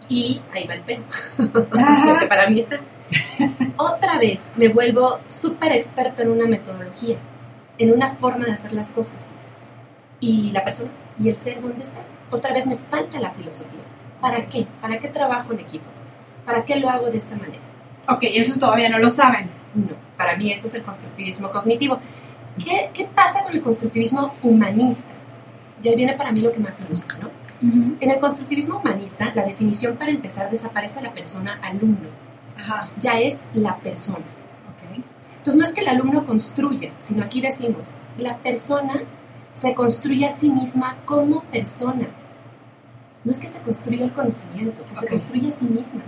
Y 0.08 0.42
ahí 0.54 0.66
va 0.68 0.76
el 0.76 0.82
pelo. 0.82 1.04
Ajá. 1.74 2.20
que 2.20 2.28
para 2.28 2.50
mí 2.50 2.60
está. 2.60 2.80
Otra 3.78 4.18
vez 4.18 4.54
me 4.56 4.68
vuelvo 4.70 5.20
súper 5.28 5.74
experto 5.74 6.22
en 6.22 6.32
una 6.32 6.46
metodología, 6.48 7.18
en 7.78 7.92
una 7.92 8.10
forma 8.12 8.46
de 8.46 8.52
hacer 8.54 8.74
las 8.74 8.92
cosas. 8.92 9.32
Y 10.20 10.52
la 10.52 10.64
persona 10.64 10.90
y 11.20 11.30
el 11.30 11.36
ser, 11.36 11.62
¿dónde 11.62 11.84
está? 11.84 12.00
Otra 12.32 12.54
vez 12.54 12.66
me 12.68 12.78
falta 12.78 13.20
la 13.20 13.32
filosofía. 13.32 13.80
¿Para 14.22 14.46
qué? 14.46 14.66
¿Para 14.82 14.98
qué 14.98 15.08
trabajo 15.10 15.54
en 15.54 15.60
equipo? 15.60 15.86
¿Para 16.46 16.64
qué 16.64 16.76
lo 16.78 16.90
hago 16.90 17.10
de 17.10 17.18
esta 17.18 17.36
manera? 17.36 17.60
Ok, 18.08 18.24
eso 18.24 18.60
todavía 18.60 18.90
no 18.90 19.00
lo 19.00 19.12
saben. 19.12 19.48
No, 19.74 19.96
para 20.18 20.36
mí 20.38 20.52
eso 20.52 20.68
es 20.68 20.76
el 20.76 20.84
constructivismo 20.84 21.52
cognitivo. 21.52 22.00
¿Qué, 22.64 22.90
qué 22.94 23.06
pasa 23.06 23.44
con 23.44 23.54
el 23.54 23.62
constructivismo 23.62 24.36
humanista? 24.44 25.04
Y 25.84 25.90
ahí 25.90 25.96
viene 25.96 26.14
para 26.14 26.32
mí 26.32 26.40
lo 26.42 26.52
que 26.52 26.60
más 26.60 26.80
me 26.80 26.88
gusta, 26.88 27.18
¿no? 27.22 27.30
En 28.00 28.12
el 28.12 28.20
constructivismo 28.20 28.80
humanista, 28.80 29.32
la 29.34 29.44
definición 29.44 29.96
para 29.96 30.12
empezar 30.12 30.50
desaparece 30.50 31.02
la 31.02 31.14
persona 31.14 31.60
alumno. 31.64 32.10
Ajá. 32.58 32.90
Ya 33.00 33.20
es 33.20 33.40
la 33.54 33.78
persona. 33.78 34.26
Entonces 35.46 35.62
no 35.62 35.68
es 35.68 35.74
que 35.76 35.82
el 35.82 35.90
alumno 35.90 36.26
construya, 36.26 36.92
sino 36.98 37.24
aquí 37.24 37.40
decimos, 37.40 37.94
la 38.18 38.36
persona 38.38 39.04
se 39.54 39.76
construye 39.76 40.26
a 40.26 40.32
sí 40.32 40.50
misma 40.50 40.98
como 41.06 41.44
persona. 41.44 42.08
No 43.24 43.32
es 43.32 43.38
que 43.38 43.46
se 43.46 43.62
construya 43.62 44.06
el 44.06 44.12
conocimiento, 44.12 44.84
que 44.86 44.96
se 44.96 45.08
construye 45.08 45.50
a 45.50 45.52
sí 45.52 45.66
misma. 45.66 46.02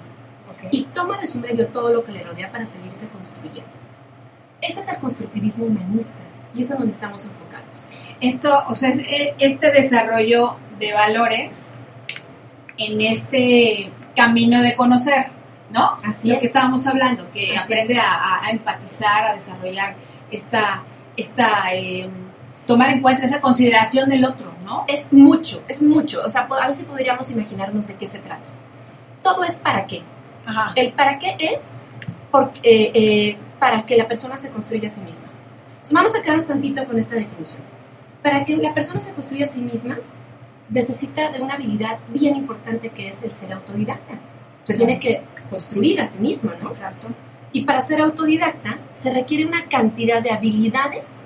Y 0.72 0.84
toma 0.86 1.18
de 1.18 1.28
su 1.28 1.40
medio 1.40 1.68
todo 1.68 1.94
lo 1.94 2.04
que 2.04 2.12
le 2.12 2.24
rodea 2.24 2.52
para 2.52 2.66
seguirse 2.66 3.08
construyendo. 3.10 3.70
Ese 4.62 4.80
es 4.80 4.88
el 4.88 4.98
constructivismo 4.98 5.66
humanista 5.66 6.14
y 6.56 6.62
es 6.64 6.72
en 6.72 6.78
donde 6.78 6.92
estamos 6.94 7.24
enfocados. 7.26 7.86
Esto, 8.22 8.64
o 8.68 8.76
sea, 8.76 8.90
es 8.90 9.00
eh, 9.00 9.36
este 9.40 9.72
desarrollo 9.72 10.56
de 10.80 10.94
valores 10.94 11.68
en 12.78 13.00
este 13.02 13.92
camino 14.16 14.62
de 14.62 14.76
conocer, 14.76 15.28
¿no? 15.72 15.98
Así 16.04 16.28
Lo 16.30 16.36
es. 16.36 16.40
que 16.40 16.48
estábamos 16.48 16.86
hablando, 16.88 17.30
que 17.32 17.56
Así 17.56 17.74
aprende 17.74 18.00
a, 18.00 18.14
a- 18.14 18.46
a 18.46 18.50
empatizar, 18.52 19.26
a 19.28 19.34
desarrollar 19.36 19.96
esta, 20.32 20.84
esta 21.16 21.50
eh, 21.74 22.10
tomar 22.66 22.90
en 22.92 23.02
cuenta 23.02 23.26
esa 23.26 23.40
consideración 23.42 24.10
del 24.10 24.26
otro, 24.26 24.52
¿no? 24.66 24.86
Es 24.88 25.12
mucho, 25.14 25.64
es 25.68 25.82
mucho. 25.84 26.22
O 26.26 26.30
sea, 26.30 26.42
a 26.50 26.66
ver 26.66 26.74
si 26.76 26.84
podríamos 26.84 27.30
imaginarnos 27.32 27.88
de 27.88 27.96
qué 27.96 28.08
se 28.08 28.20
trata. 28.20 28.44
Todo 29.24 29.44
es 29.44 29.58
para 29.58 29.86
qué. 29.86 30.02
Ajá. 30.48 30.74
El 30.76 30.94
para 30.94 31.20
qué 31.20 31.36
es 31.40 31.74
eh, 32.64 32.92
eh, 32.94 33.38
para 33.60 33.86
que 33.86 33.98
la 33.98 34.08
persona 34.08 34.38
se 34.38 34.50
construya 34.50 34.88
a 34.88 34.92
sí 34.92 35.02
misma. 35.02 35.28
Entonces, 35.68 35.94
vamos 35.94 36.16
a 36.16 36.22
quedarnos 36.22 36.48
tantito 36.48 36.86
con 36.86 36.98
esta 36.98 37.16
definición. 37.16 37.62
Para 38.22 38.44
que 38.44 38.56
la 38.58 38.74
persona 38.74 39.02
se 39.02 39.14
construya 39.14 39.46
a 39.46 39.48
sí 39.48 39.62
misma, 39.62 39.98
necesita 40.70 41.32
de 41.32 41.42
una 41.42 41.56
habilidad 41.56 42.00
bien 42.10 42.36
importante 42.36 42.90
que 42.90 43.10
es 43.10 43.24
el 43.24 43.32
ser 43.32 43.54
autodidacta. 43.54 44.16
Se 44.66 44.74
tiene 44.74 45.00
que 45.00 45.22
construir 45.50 46.02
a 46.02 46.06
sí 46.06 46.20
mismo, 46.20 46.52
¿no? 46.62 46.70
Exacto. 46.70 47.08
Y 47.54 47.64
para 47.64 47.82
ser 47.82 48.02
autodidacta 48.02 48.78
se 48.92 49.14
requiere 49.14 49.46
una 49.46 49.68
cantidad 49.68 50.22
de 50.22 50.32
habilidades, 50.32 51.22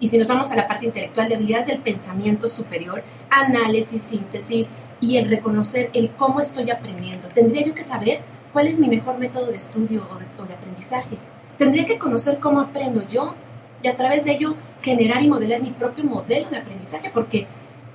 y 0.00 0.08
si 0.08 0.18
nos 0.18 0.26
vamos 0.26 0.50
a 0.50 0.56
la 0.56 0.66
parte 0.66 0.86
intelectual, 0.86 1.28
de 1.28 1.36
habilidades 1.36 1.68
del 1.68 1.78
pensamiento 1.78 2.48
superior, 2.48 3.02
análisis, 3.30 4.02
síntesis 4.02 4.70
y 5.00 5.16
el 5.16 5.30
reconocer 5.30 5.90
el 5.94 6.10
cómo 6.10 6.40
estoy 6.40 6.70
aprendiendo. 6.70 7.28
Tendría 7.28 7.64
yo 7.64 7.74
que 7.74 7.84
saber 7.84 8.20
cuál 8.54 8.68
es 8.68 8.78
mi 8.78 8.88
mejor 8.88 9.18
método 9.18 9.48
de 9.48 9.56
estudio 9.56 10.06
o 10.10 10.16
de, 10.16 10.24
o 10.42 10.46
de 10.46 10.54
aprendizaje. 10.54 11.18
Tendría 11.58 11.84
que 11.84 11.98
conocer 11.98 12.38
cómo 12.38 12.60
aprendo 12.60 13.06
yo 13.06 13.34
y 13.82 13.88
a 13.88 13.96
través 13.96 14.24
de 14.24 14.32
ello 14.32 14.54
generar 14.80 15.22
y 15.22 15.28
modelar 15.28 15.60
mi 15.60 15.72
propio 15.72 16.04
modelo 16.04 16.48
de 16.48 16.58
aprendizaje, 16.58 17.10
porque 17.12 17.46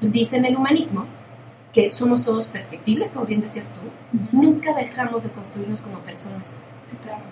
dice 0.02 0.36
en 0.38 0.46
el 0.46 0.58
humanismo 0.58 1.06
que 1.72 1.94
somos 1.94 2.24
todos 2.24 2.48
perfectibles, 2.48 3.12
como 3.12 3.26
bien 3.26 3.42
decías 3.42 3.74
tú, 3.74 3.80
nunca 4.32 4.74
dejamos 4.74 5.24
de 5.24 5.32
construirnos 5.32 5.82
como 5.82 6.00
personas. 6.00 6.60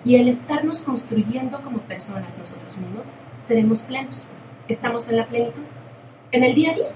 Y 0.04 0.14
el 0.14 0.28
estarnos 0.28 0.82
construyendo 0.82 1.60
como 1.62 1.78
personas 1.80 2.38
nosotros 2.38 2.78
mismos, 2.78 3.12
seremos 3.40 3.82
plenos. 3.82 4.22
Estamos 4.68 5.08
en 5.10 5.18
la 5.18 5.26
plenitud. 5.26 5.62
En 6.32 6.44
el 6.44 6.54
día 6.54 6.70
a 6.70 6.74
día. 6.74 6.90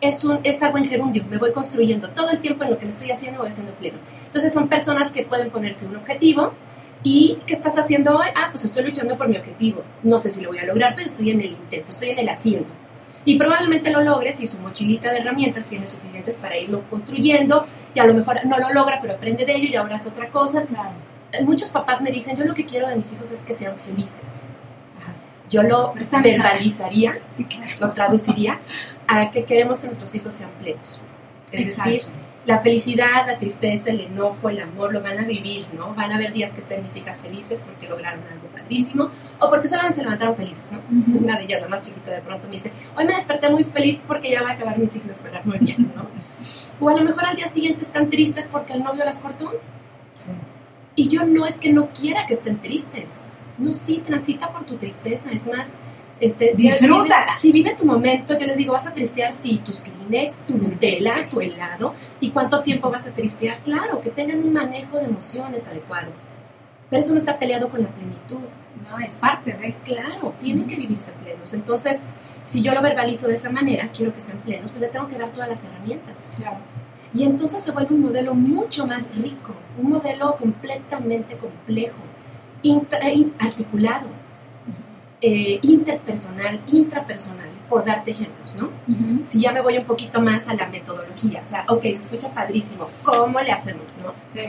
Es, 0.00 0.22
un, 0.24 0.38
es 0.44 0.62
algo 0.62 0.78
en 0.78 0.84
gerundio. 0.84 1.24
Me 1.30 1.38
voy 1.38 1.52
construyendo 1.52 2.08
todo 2.10 2.30
el 2.30 2.38
tiempo 2.38 2.64
en 2.64 2.70
lo 2.70 2.78
que 2.78 2.84
me 2.84 2.92
estoy 2.92 3.10
haciendo, 3.10 3.40
voy 3.40 3.50
siendo 3.50 3.72
pleno. 3.74 3.98
Entonces 4.34 4.52
son 4.52 4.66
personas 4.66 5.12
que 5.12 5.22
pueden 5.22 5.48
ponerse 5.50 5.86
un 5.86 5.94
objetivo 5.94 6.52
y 7.04 7.38
¿qué 7.46 7.52
estás 7.54 7.78
haciendo 7.78 8.18
hoy? 8.18 8.26
Ah, 8.34 8.48
pues 8.50 8.64
estoy 8.64 8.82
luchando 8.82 9.16
por 9.16 9.28
mi 9.28 9.36
objetivo. 9.36 9.84
No 10.02 10.18
sé 10.18 10.28
si 10.28 10.40
lo 10.40 10.48
voy 10.48 10.58
a 10.58 10.64
lograr, 10.64 10.94
pero 10.96 11.06
estoy 11.06 11.30
en 11.30 11.40
el 11.40 11.50
intento, 11.52 11.90
estoy 11.90 12.08
en 12.10 12.18
el 12.18 12.28
haciendo. 12.28 12.66
Y 13.24 13.38
probablemente 13.38 13.90
lo 13.90 14.00
logres 14.02 14.34
si 14.34 14.48
su 14.48 14.58
mochilita 14.58 15.12
de 15.12 15.18
herramientas 15.20 15.66
tiene 15.66 15.86
suficientes 15.86 16.38
para 16.38 16.58
irlo 16.58 16.82
construyendo 16.90 17.64
y 17.94 18.00
a 18.00 18.06
lo 18.06 18.12
mejor 18.14 18.44
no 18.44 18.58
lo 18.58 18.72
logra, 18.72 18.98
pero 19.00 19.14
aprende 19.14 19.46
de 19.46 19.54
ello 19.54 19.68
y 19.68 19.76
ahora 19.76 19.94
es 19.94 20.06
otra 20.08 20.28
cosa. 20.30 20.64
Eh, 21.30 21.44
Muchos 21.44 21.68
papás 21.68 22.00
me 22.02 22.10
dicen, 22.10 22.36
yo 22.36 22.44
lo 22.44 22.54
que 22.54 22.66
quiero 22.66 22.88
de 22.88 22.96
mis 22.96 23.12
hijos 23.12 23.30
es 23.30 23.42
que 23.42 23.54
sean 23.54 23.78
felices. 23.78 24.42
Yo 25.48 25.62
lo 25.62 25.94
verbalizaría, 25.94 27.18
Sí, 27.30 27.44
claro. 27.44 27.70
lo 27.78 27.92
traduciría 27.92 28.58
a 29.06 29.30
que 29.30 29.44
queremos 29.44 29.78
que 29.78 29.86
nuestros 29.86 30.12
hijos 30.16 30.34
sean 30.34 30.50
plenos. 30.58 31.00
Es 31.52 31.68
Exacto. 31.68 31.90
decir, 31.92 32.08
la 32.46 32.60
felicidad, 32.60 33.26
la 33.26 33.38
tristeza, 33.38 33.90
el 33.90 34.00
enojo, 34.00 34.50
el 34.50 34.60
amor 34.60 34.92
lo 34.92 35.02
van 35.02 35.18
a 35.18 35.24
vivir, 35.24 35.66
¿no? 35.74 35.94
Van 35.94 36.12
a 36.12 36.16
haber 36.16 36.32
días 36.32 36.52
que 36.52 36.60
estén 36.60 36.82
mis 36.82 36.96
hijas 36.96 37.20
felices 37.20 37.62
porque 37.64 37.88
lograron 37.88 38.20
algo 38.30 38.48
padrísimo 38.48 39.10
o 39.38 39.50
porque 39.50 39.66
solamente 39.66 39.96
se 39.96 40.02
levantaron 40.02 40.36
felices, 40.36 40.70
¿no? 40.72 40.80
Una 41.18 41.38
de 41.38 41.44
ellas, 41.44 41.62
la 41.62 41.68
más 41.68 41.82
chiquita, 41.82 42.10
de 42.10 42.20
pronto 42.20 42.46
me 42.46 42.54
dice, 42.54 42.72
hoy 42.96 43.04
me 43.06 43.14
desperté 43.14 43.48
muy 43.48 43.64
feliz 43.64 44.04
porque 44.06 44.30
ya 44.30 44.42
va 44.42 44.50
a 44.50 44.52
acabar 44.52 44.78
mi 44.78 44.86
ciclo 44.86 45.10
escolar 45.10 45.44
muy 45.46 45.58
bien, 45.58 45.92
¿no? 45.96 46.06
O 46.80 46.88
a 46.88 46.94
lo 46.94 47.04
mejor 47.04 47.24
al 47.24 47.36
día 47.36 47.48
siguiente 47.48 47.82
están 47.82 48.10
tristes 48.10 48.48
porque 48.48 48.74
el 48.74 48.82
novio 48.82 49.04
las 49.04 49.20
cortó. 49.20 49.52
Y 50.96 51.08
yo 51.08 51.24
no 51.24 51.46
es 51.46 51.58
que 51.58 51.72
no 51.72 51.88
quiera 51.88 52.26
que 52.26 52.34
estén 52.34 52.60
tristes. 52.60 53.24
No, 53.58 53.72
sí, 53.72 54.02
transita 54.04 54.52
por 54.52 54.64
tu 54.64 54.76
tristeza. 54.76 55.30
Es 55.30 55.46
más, 55.46 55.74
este, 56.24 56.52
Disfrútala. 56.56 57.26
vive- 57.26 57.38
Sí, 57.40 57.52
vive 57.52 57.74
tu 57.76 57.84
momento. 57.86 58.36
Yo 58.38 58.46
les 58.46 58.56
digo, 58.56 58.72
vas 58.72 58.86
a 58.86 58.92
tristear, 58.92 59.32
sí, 59.32 59.60
tus 59.64 59.80
Kleenex, 59.80 60.40
tu 60.46 60.56
Nutella, 60.56 61.28
tu 61.30 61.40
helado. 61.40 61.94
¿Y 62.20 62.30
cuánto 62.30 62.62
tiempo 62.62 62.90
vas 62.90 63.06
a 63.06 63.10
tristear? 63.12 63.58
Claro, 63.62 64.00
que 64.00 64.10
tengan 64.10 64.38
un 64.38 64.52
manejo 64.52 64.98
de 64.98 65.04
emociones 65.06 65.66
adecuado. 65.68 66.08
Pero 66.90 67.00
eso 67.00 67.12
no 67.12 67.18
está 67.18 67.38
peleado 67.38 67.68
con 67.68 67.82
la 67.82 67.88
plenitud. 67.88 68.46
No, 68.90 68.98
es 68.98 69.14
parte 69.14 69.52
de. 69.54 69.74
Claro, 69.84 70.34
tienen 70.40 70.66
que 70.66 70.76
vivirse 70.76 71.12
plenos. 71.22 71.54
Entonces, 71.54 72.02
si 72.44 72.60
yo 72.62 72.72
lo 72.74 72.82
verbalizo 72.82 73.28
de 73.28 73.34
esa 73.34 73.50
manera, 73.50 73.88
quiero 73.96 74.12
que 74.14 74.20
sean 74.20 74.38
plenos, 74.38 74.70
pues 74.70 74.82
le 74.82 74.88
tengo 74.88 75.08
que 75.08 75.16
dar 75.16 75.30
todas 75.32 75.48
las 75.48 75.64
herramientas. 75.64 76.30
Claro. 76.36 76.58
Y 77.14 77.22
entonces 77.22 77.62
se 77.62 77.70
vuelve 77.70 77.94
un 77.94 78.02
modelo 78.02 78.34
mucho 78.34 78.86
más 78.86 79.14
rico, 79.16 79.54
un 79.80 79.90
modelo 79.90 80.36
completamente 80.36 81.36
complejo, 81.36 82.00
in- 82.62 82.86
articulado, 83.38 84.06
eh, 85.20 85.58
interpersonal, 85.62 86.60
intrapersonal, 86.66 87.48
por 87.68 87.84
darte 87.84 88.10
ejemplos, 88.10 88.56
¿no? 88.56 88.70
Si 89.26 89.40
ya 89.40 89.52
me 89.52 89.60
voy 89.62 89.78
un 89.78 89.84
poquito 89.84 90.20
más 90.20 90.48
a 90.48 90.54
la 90.54 90.66
metodología, 90.68 91.42
o 91.44 91.48
sea, 91.48 91.64
ok, 91.68 91.82
se 91.82 91.90
escucha 91.90 92.28
padrísimo, 92.30 92.88
¿cómo 93.02 93.40
le 93.40 93.50
hacemos, 93.52 93.96
no? 94.02 94.12
Sí. 94.28 94.42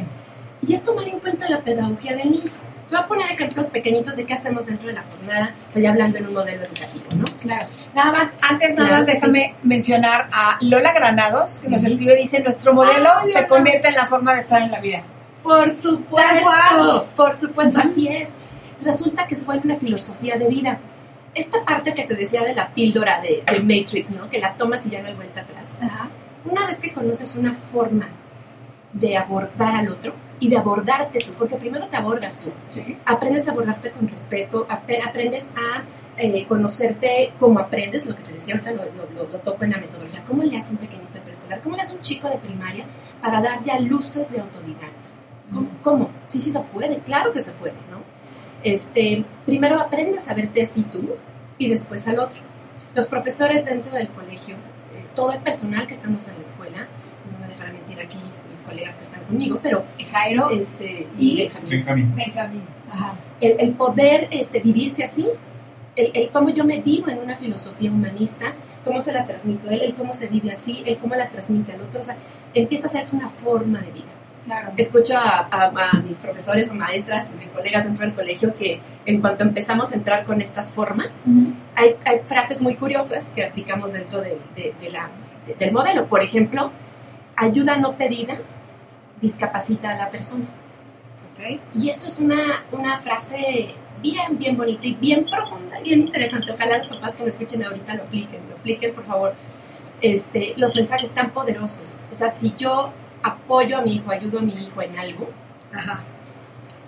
Y 0.68 0.74
es 0.74 0.84
tomar 0.84 1.08
en 1.08 1.20
cuenta 1.20 1.48
la 1.50 1.62
pedagogía 1.62 2.16
del 2.16 2.32
niño. 2.32 2.52
Te 2.90 2.96
voy 2.96 3.04
a 3.04 3.08
poner 3.08 3.32
ejemplos 3.32 3.68
pequeñitos 3.68 4.16
de 4.16 4.26
qué 4.26 4.34
hacemos 4.34 4.66
dentro 4.68 4.88
de 4.88 4.94
la 4.94 5.04
jornada, 5.04 5.56
estoy 5.68 5.86
hablando 5.88 6.18
en 6.20 6.28
un 6.28 6.34
modelo 6.34 6.64
educativo, 6.64 7.06
¿no? 7.18 7.24
Claro. 7.40 7.66
Nada 7.96 8.12
más, 8.12 8.30
antes 8.42 8.76
nada 8.76 8.90
Claro 8.90 8.94
más 8.98 9.06
déjame 9.08 9.56
mencionar 9.64 10.30
a 10.32 10.58
Lola 10.62 10.92
Granados, 10.94 11.62
que 11.64 11.70
nos 11.70 11.82
Sí. 11.82 11.88
escribe, 11.94 12.16
dice, 12.16 12.42
nuestro 12.42 12.74
modelo 12.74 13.10
Ah, 13.10 13.24
se 13.26 13.48
convierte 13.48 13.88
en 13.88 13.96
la 13.96 14.06
forma 14.08 14.34
de 14.36 14.42
estar 14.42 14.62
en 14.62 14.72
la 14.72 14.80
vida. 14.82 15.02
Por 15.42 15.74
supuesto, 15.76 17.08
por 17.16 17.38
supuesto, 17.38 17.80
así 17.80 18.08
es. 18.08 18.34
Resulta 18.86 19.26
que 19.28 19.36
se 19.36 19.44
vuelve 19.46 19.64
una 19.66 19.76
filosofía 19.78 20.38
de 20.38 20.48
vida. 20.48 20.80
Esta 21.34 21.66
parte 21.66 21.94
que 21.94 22.04
te 22.04 22.14
decía 22.16 22.44
de 22.44 22.54
la 22.54 22.70
píldora 22.70 23.20
de, 23.20 23.44
de 23.52 23.60
Matrix, 23.62 24.12
¿no? 24.12 24.30
Que 24.30 24.40
la 24.40 24.54
tomas 24.54 24.86
y 24.86 24.92
ya 24.92 25.02
no 25.02 25.08
hay 25.10 25.16
vuelta 25.16 25.42
atrás. 25.42 25.80
Ajá. 25.82 26.08
Una 26.50 26.66
vez 26.68 26.78
que 26.78 26.94
conoces 26.94 27.36
una 27.36 27.54
forma 27.74 28.08
de 28.94 29.18
abordar 29.18 29.76
al 29.76 29.90
otro 29.90 30.14
y 30.40 30.50
de 30.50 30.58
abordarte 30.58 31.20
tú, 31.20 31.34
porque 31.38 31.56
primero 31.56 31.88
te 31.88 31.98
abordas 31.98 32.40
tú, 32.42 32.52
Sí. 32.70 32.98
aprendes 33.06 33.48
a 33.48 33.52
abordarte 33.52 33.92
con 33.92 34.08
respeto, 34.08 34.66
ap- 34.70 34.90
aprendes 35.06 35.46
a 35.58 35.82
eh, 36.18 36.46
conocerte 36.46 37.34
como 37.40 37.60
aprendes, 37.60 38.06
lo 38.06 38.16
que 38.16 38.22
te 38.24 38.32
decía 38.34 38.54
ahorita 38.54 38.72
lo, 38.72 38.84
lo- 38.86 39.30
lo- 39.34 39.40
toco 39.40 39.66
en 39.66 39.72
la 39.72 39.78
metodología, 39.80 40.24
cómo 40.26 40.44
le 40.44 40.56
hace 40.56 40.72
un 40.74 40.78
pequeñito 40.78 41.12
de 41.14 41.20
preescolar, 41.20 41.60
cómo 41.62 41.76
le 41.76 41.82
hace 41.82 41.96
un 41.96 42.02
chico 42.02 42.30
de 42.30 42.38
primaria 42.38 42.86
para 43.22 43.42
dar 43.42 43.62
ya 43.64 43.78
luces 43.82 44.32
de 44.32 44.40
autodidacta. 44.40 45.10
¿Cómo? 45.54 45.68
¿Cómo? 45.84 46.10
Sí, 46.26 46.40
sí 46.40 46.52
se 46.52 46.60
puede, 46.62 47.00
claro 47.00 47.34
que 47.34 47.42
se 47.42 47.52
puede, 47.52 47.74
¿no? 47.92 48.00
Este, 48.66 49.24
primero 49.46 49.80
aprendes 49.80 50.28
a 50.28 50.34
verte 50.34 50.64
así 50.64 50.82
tú 50.82 51.16
y 51.60 51.70
después 51.70 52.08
al 52.08 52.18
otro. 52.18 52.42
Los 52.96 53.06
profesores 53.06 53.64
dentro 53.64 53.92
del 53.94 54.08
colegio, 54.10 54.56
todo 55.14 55.32
el 55.34 55.40
personal 55.40 55.86
que 55.86 55.94
estamos 55.94 56.28
en 56.28 56.34
la 56.34 56.42
escuela, 56.42 56.88
no 57.32 57.40
me 57.40 57.48
dejarán 57.48 57.74
mentir 57.74 58.00
aquí 58.00 58.18
mis 58.50 58.62
colegas 58.62 58.96
que 58.96 59.04
están 59.04 59.22
conmigo, 59.26 59.60
pero 59.62 59.84
Jairo 60.12 60.50
este, 60.50 61.08
y 61.20 61.42
y 61.42 61.50
Benjamín 61.70 62.16
Benjamín. 62.16 62.62
Ajá. 62.90 63.14
el, 63.40 63.56
el 63.60 63.72
poder 63.74 64.30
este, 64.32 64.60
vivirse 64.62 65.04
así, 65.04 65.28
el, 65.96 66.10
el 66.16 66.30
cómo 66.30 66.50
yo 66.50 66.66
me 66.66 66.82
vivo 66.82 67.10
en 67.10 67.20
una 67.20 67.36
filosofía 67.36 67.92
humanista, 67.92 68.54
cómo 68.84 69.00
se 69.00 69.14
la 69.14 69.26
transmito 69.26 69.70
él, 69.70 69.82
el 69.82 69.94
cómo 69.94 70.16
se 70.16 70.28
vive 70.28 70.52
así, 70.52 70.82
el 70.88 70.98
cómo 70.98 71.14
la 71.14 71.30
transmite 71.30 71.72
al 71.72 71.82
otro, 71.82 72.00
o 72.00 72.04
sea, 72.04 72.18
empieza 72.56 72.88
a 72.88 72.90
hacerse 72.90 73.16
una 73.16 73.30
forma 73.30 73.80
de 73.82 73.92
vida. 73.92 74.25
Claro. 74.46 74.72
Escucho 74.78 75.18
a, 75.18 75.48
a- 75.52 75.90
a 75.92 76.02
mis 76.08 76.18
profesores 76.20 76.70
o 76.70 76.74
maestras, 76.74 77.32
mis 77.40 77.50
colegas 77.50 77.84
dentro 77.86 78.06
del 78.06 78.14
colegio, 78.16 78.54
que 78.54 78.80
en 79.06 79.20
cuanto 79.20 79.44
empezamos 79.44 79.92
a 79.92 79.96
entrar 79.96 80.24
con 80.26 80.40
estas 80.40 80.72
formas, 80.72 81.22
hay, 81.76 81.96
hay 82.06 82.20
frases 82.26 82.62
muy 82.62 82.76
curiosas 82.76 83.26
que 83.34 83.44
aplicamos 83.44 83.94
dentro 83.94 84.22
de, 84.22 84.38
de- 84.56 84.74
de 84.80 84.90
la- 84.92 85.10
de- 85.48 85.56
del 85.56 85.72
modelo. 85.72 86.06
Por 86.08 86.22
ejemplo, 86.22 86.72
ayuda 87.36 87.76
no 87.78 87.94
pedida 87.98 88.38
discapacita 89.22 89.92
a 89.92 89.96
la 89.98 90.10
persona. 90.10 90.46
Ok. 91.34 91.60
Y 91.76 91.90
eso 91.90 92.08
es 92.08 92.20
una, 92.20 92.64
una 92.72 92.98
frase 92.98 93.70
bien, 94.02 94.38
bien 94.38 94.56
bonita 94.58 94.86
y 94.86 94.94
bien 94.96 95.26
profunda, 95.26 95.80
bien 95.80 96.02
interesante. 96.02 96.52
Ojalá 96.52 96.78
los 96.78 96.88
papás 96.90 97.16
que 97.16 97.24
me 97.24 97.30
escuchen 97.30 97.64
ahorita 97.64 97.96
lo 97.96 98.04
apliquen, 98.04 98.40
lo 98.50 98.56
apliquen, 98.58 98.94
por 98.94 99.06
favor. 99.06 99.34
este, 100.02 100.54
los 100.58 100.76
mensajes 100.76 101.10
tan 101.12 101.32
poderosos. 101.32 101.98
O 102.12 102.16
sea, 102.16 102.30
si 102.30 102.54
yo 102.58 102.92
apoyo 103.26 103.78
a 103.78 103.82
mi 103.82 103.96
hijo, 103.96 104.12
ayudo 104.12 104.40
a 104.40 104.42
mi 104.42 104.54
hijo 104.54 104.82
en 104.82 104.98
algo, 105.00 105.30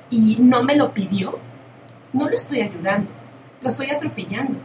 y 0.10 0.38
no 0.40 0.64
me 0.64 0.76
lo 0.76 0.94
pidió, 0.94 1.40
no 2.14 2.30
lo 2.30 2.36
estoy 2.36 2.62
ayudando, 2.62 3.10
lo 3.62 3.70
estoy 3.70 3.90
atropellando. 3.90 4.60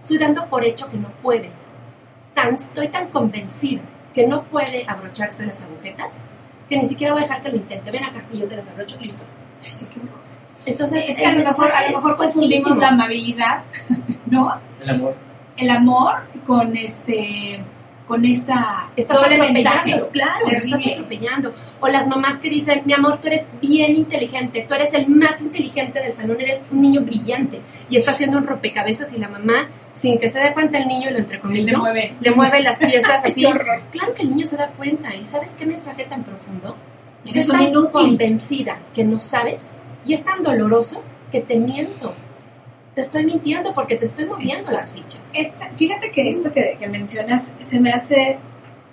Estoy 0.00 0.18
dando 0.18 0.46
por 0.46 0.64
hecho 0.64 0.90
que 0.90 0.96
no 0.96 1.08
puede. 1.22 1.50
Tan, 2.32 2.54
estoy 2.54 2.88
tan 2.88 3.08
convencida 3.08 3.82
que 4.14 4.26
no 4.26 4.42
puede 4.44 4.86
abrocharse 4.88 5.44
las 5.44 5.62
agujetas 5.62 6.22
que 6.66 6.78
ni 6.78 6.86
siquiera 6.86 7.12
voy 7.12 7.22
a 7.22 7.26
dejar 7.26 7.42
que 7.42 7.50
lo 7.50 7.56
intente. 7.56 7.90
Ven 7.90 8.04
acá 8.04 8.22
y 8.32 8.38
yo 8.38 8.46
te 8.46 8.56
las 8.56 8.68
abrocho 8.68 8.96
y 8.96 9.04
listo. 9.04 9.24
Así 9.60 9.86
que 9.86 10.00
Entonces, 10.64 11.08
es 11.08 11.16
que 11.16 11.26
a 11.26 11.32
lo 11.32 11.44
mejor, 11.44 11.70
a 11.70 11.90
lo 11.90 11.96
mejor 11.96 12.16
confundimos 12.16 12.62
fuertísimo. 12.62 12.80
la 12.80 12.88
amabilidad, 12.88 13.62
¿no? 14.26 14.60
El 14.80 14.90
amor. 14.90 15.14
El 15.56 15.70
amor 15.70 16.22
con 16.46 16.76
este 16.76 17.62
con 18.08 18.24
esta 18.24 18.88
Estás 18.96 19.20
doble 19.20 19.38
mensaje. 19.52 20.02
claro, 20.12 20.46
lo 20.50 20.58
estás 20.58 20.86
atropellando. 20.92 21.54
O 21.80 21.86
las 21.88 22.08
mamás 22.08 22.38
que 22.40 22.48
dicen, 22.50 22.82
mi 22.86 22.94
amor, 22.94 23.18
tú 23.20 23.28
eres 23.28 23.46
bien 23.60 23.94
inteligente, 23.94 24.64
tú 24.66 24.74
eres 24.74 24.92
el 24.94 25.06
más 25.08 25.40
inteligente 25.42 26.00
del 26.00 26.12
salón, 26.12 26.40
eres 26.40 26.66
un 26.72 26.80
niño 26.80 27.02
brillante. 27.02 27.60
Y 27.90 27.96
está 27.96 28.10
haciendo 28.12 28.38
un 28.38 28.46
rompecabezas 28.46 29.12
y 29.12 29.18
la 29.18 29.28
mamá, 29.28 29.68
sin 29.92 30.18
que 30.18 30.28
se 30.28 30.40
dé 30.40 30.52
cuenta 30.54 30.78
el 30.78 30.88
niño, 30.88 31.10
lo 31.10 31.18
entrecomillo, 31.18 31.66
Le 31.72 31.76
mueve. 31.76 32.14
le 32.20 32.30
mueve 32.32 32.62
las 32.62 32.78
piezas 32.78 33.20
así. 33.24 33.42
Claro 33.42 34.14
que 34.14 34.22
el 34.22 34.30
niño 34.30 34.46
se 34.46 34.56
da 34.56 34.68
cuenta. 34.68 35.14
¿Y 35.14 35.24
sabes 35.24 35.52
qué 35.52 35.66
mensaje 35.66 36.04
tan 36.06 36.24
profundo? 36.24 36.74
Estoy 37.24 37.42
un 37.42 37.48
tan 37.48 37.60
inútil. 37.62 37.90
convencida 37.92 38.78
que 38.94 39.04
no 39.04 39.20
sabes 39.20 39.76
y 40.06 40.14
es 40.14 40.24
tan 40.24 40.42
doloroso 40.42 41.02
que 41.30 41.42
te 41.42 41.56
miento. 41.56 42.14
Te 42.98 43.02
estoy 43.04 43.24
mintiendo 43.26 43.72
porque 43.74 43.94
te 43.94 44.06
estoy 44.06 44.24
moviendo 44.26 44.72
las 44.72 44.92
fichas. 44.92 45.30
Esta- 45.32 45.70
fíjate 45.76 46.10
que 46.10 46.30
esto 46.30 46.52
que, 46.52 46.76
que 46.80 46.88
mencionas 46.88 47.52
se 47.60 47.78
me 47.78 47.92
hace 47.92 48.40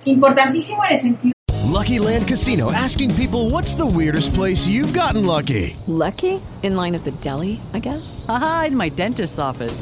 importantísimo 0.05 0.83
en 0.87 0.93
el 0.95 1.01
sentido 1.01 1.33
Lucky 1.73 1.97
Land 1.97 2.27
Casino 2.27 2.69
asking 2.71 3.09
people 3.15 3.49
what's 3.49 3.73
the 3.73 3.83
weirdest 3.83 4.35
place 4.35 4.67
you've 4.67 4.93
gotten 4.93 5.25
lucky? 5.25 5.75
Lucky? 5.87 6.39
In 6.61 6.75
line 6.75 6.93
at 6.93 7.03
the 7.03 7.13
deli, 7.19 7.59
I 7.73 7.79
guess? 7.79 8.23
Aha, 8.29 8.65
in 8.67 8.77
my 8.77 8.89
dentist's 8.89 9.39
office. 9.39 9.81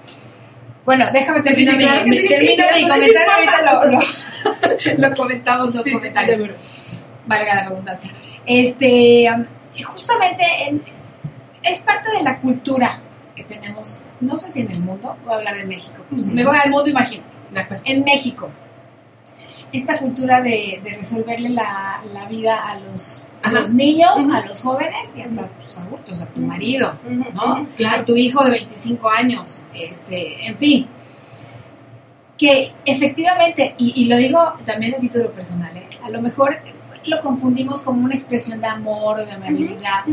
Bueno, 0.85 1.05
déjame 1.13 1.41
Sí, 1.43 1.49
sí, 1.49 1.65
terminar 1.65 1.75
sí, 1.75 1.81
claro 1.87 2.05
mi, 2.07 2.17
sí, 2.17 2.27
termino 2.27 2.63
mi 2.73 2.79
sí, 2.79 2.87
comentario. 2.87 3.03
sí, 3.03 3.19
Ahorita 3.31 3.85
lo, 3.85 3.91
lo, 3.91 5.07
lo 5.09 5.15
comentamos 5.15 5.75
los 5.75 5.83
Sí, 5.83 5.89
sí, 5.89 5.89
sí, 5.89 5.93
comentarios. 5.99 6.37
seguro. 6.37 6.53
Valga 7.27 7.55
la 7.55 7.69
redundancia. 7.69 8.11
Este, 8.45 9.27
justamente 9.83 10.43
en- 10.67 10.83
es 11.63 11.79
parte 11.79 12.09
de 12.17 12.23
la 12.23 12.39
cultura 12.39 12.99
que 13.35 13.43
tenemos, 13.43 14.01
no 14.19 14.37
sé 14.37 14.51
si 14.51 14.61
en 14.61 14.71
el 14.71 14.79
mundo, 14.79 15.15
voy 15.23 15.33
a 15.33 15.37
hablar 15.37 15.55
de 15.55 15.65
México. 15.65 16.03
Pues, 16.09 16.27
Si 16.27 16.33
me 16.33 16.43
voy 16.43 16.57
al 16.63 16.71
mundo, 16.71 16.89
imagínate. 16.89 17.27
En 17.85 18.03
México, 18.03 18.49
esta 19.73 19.97
cultura 19.97 20.41
de, 20.41 20.81
de 20.83 20.95
resolverle 20.95 21.49
la, 21.49 22.03
la 22.13 22.25
vida 22.27 22.67
a 22.67 22.79
los, 22.79 23.27
a 23.43 23.51
los 23.51 23.73
niños, 23.73 24.11
a 24.31 24.45
los 24.45 24.61
jóvenes 24.61 25.15
y 25.15 25.21
hasta 25.21 25.43
a 25.43 25.47
tus 25.47 25.77
adultos, 25.77 26.21
a 26.21 26.25
tu 26.27 26.41
marido, 26.41 26.97
¿no? 27.33 27.67
claro. 27.75 28.01
A 28.01 28.05
tu 28.05 28.15
hijo 28.15 28.43
de 28.43 28.51
25 28.51 29.09
años, 29.09 29.63
este, 29.73 30.45
en 30.45 30.57
fin. 30.57 30.87
Que 32.37 32.73
efectivamente, 32.85 33.75
y, 33.77 34.01
y 34.01 34.05
lo 34.05 34.17
digo 34.17 34.53
también 34.65 34.95
a 34.95 34.99
título 34.99 35.31
personal, 35.31 35.75
¿eh? 35.77 35.87
a 36.03 36.09
lo 36.09 36.21
mejor 36.21 36.57
lo 37.05 37.21
confundimos 37.21 37.81
como 37.81 38.05
una 38.05 38.15
expresión 38.15 38.61
de 38.61 38.67
amor 38.67 39.19
o 39.19 39.25
de 39.25 39.31
amabilidad, 39.31 40.05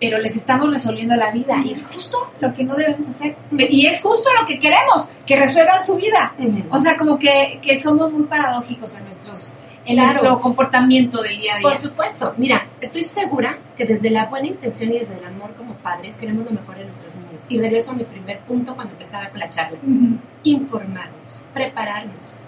pero 0.00 0.18
les 0.18 0.34
estamos 0.34 0.72
resolviendo 0.72 1.14
la 1.16 1.30
vida 1.30 1.56
y 1.64 1.72
es 1.72 1.86
justo 1.86 2.32
lo 2.40 2.54
que 2.54 2.64
no 2.64 2.74
debemos 2.74 3.08
hacer. 3.08 3.36
Y 3.52 3.86
es 3.86 4.00
justo 4.00 4.28
lo 4.40 4.46
que 4.46 4.58
queremos, 4.58 5.08
que 5.26 5.36
resuelvan 5.38 5.84
su 5.84 5.96
vida. 5.96 6.34
O 6.70 6.78
sea, 6.78 6.96
como 6.96 7.18
que, 7.18 7.60
que 7.62 7.78
somos 7.80 8.10
muy 8.12 8.22
paradójicos 8.24 8.96
en, 8.96 9.04
nuestros, 9.04 9.52
en 9.84 9.96
Claro. 9.96 10.12
nuestro 10.12 10.38
comportamiento 10.40 11.20
del 11.22 11.38
día 11.38 11.54
a 11.56 11.58
día. 11.58 11.68
Por 11.68 11.76
supuesto, 11.78 12.32
mira, 12.38 12.66
estoy 12.80 13.04
segura 13.04 13.58
que 13.76 13.84
desde 13.84 14.08
la 14.10 14.24
buena 14.26 14.46
intención 14.48 14.90
y 14.92 14.98
desde 15.00 15.18
el 15.18 15.24
amor 15.24 15.52
como 15.54 15.74
padres 15.74 16.16
queremos 16.16 16.46
lo 16.46 16.52
mejor 16.52 16.78
de 16.78 16.84
nuestros 16.84 17.14
niños. 17.16 17.44
Y 17.50 17.58
regreso 17.60 17.90
a 17.90 17.94
mi 17.94 18.04
primer 18.04 18.38
punto 18.40 18.74
cuando 18.74 18.94
empezaba 18.94 19.28
con 19.28 19.38
la 19.40 19.48
charla. 19.50 19.76
Ujú. 19.82 20.16
Informarnos, 20.44 21.44
prepararnos. 21.52 22.38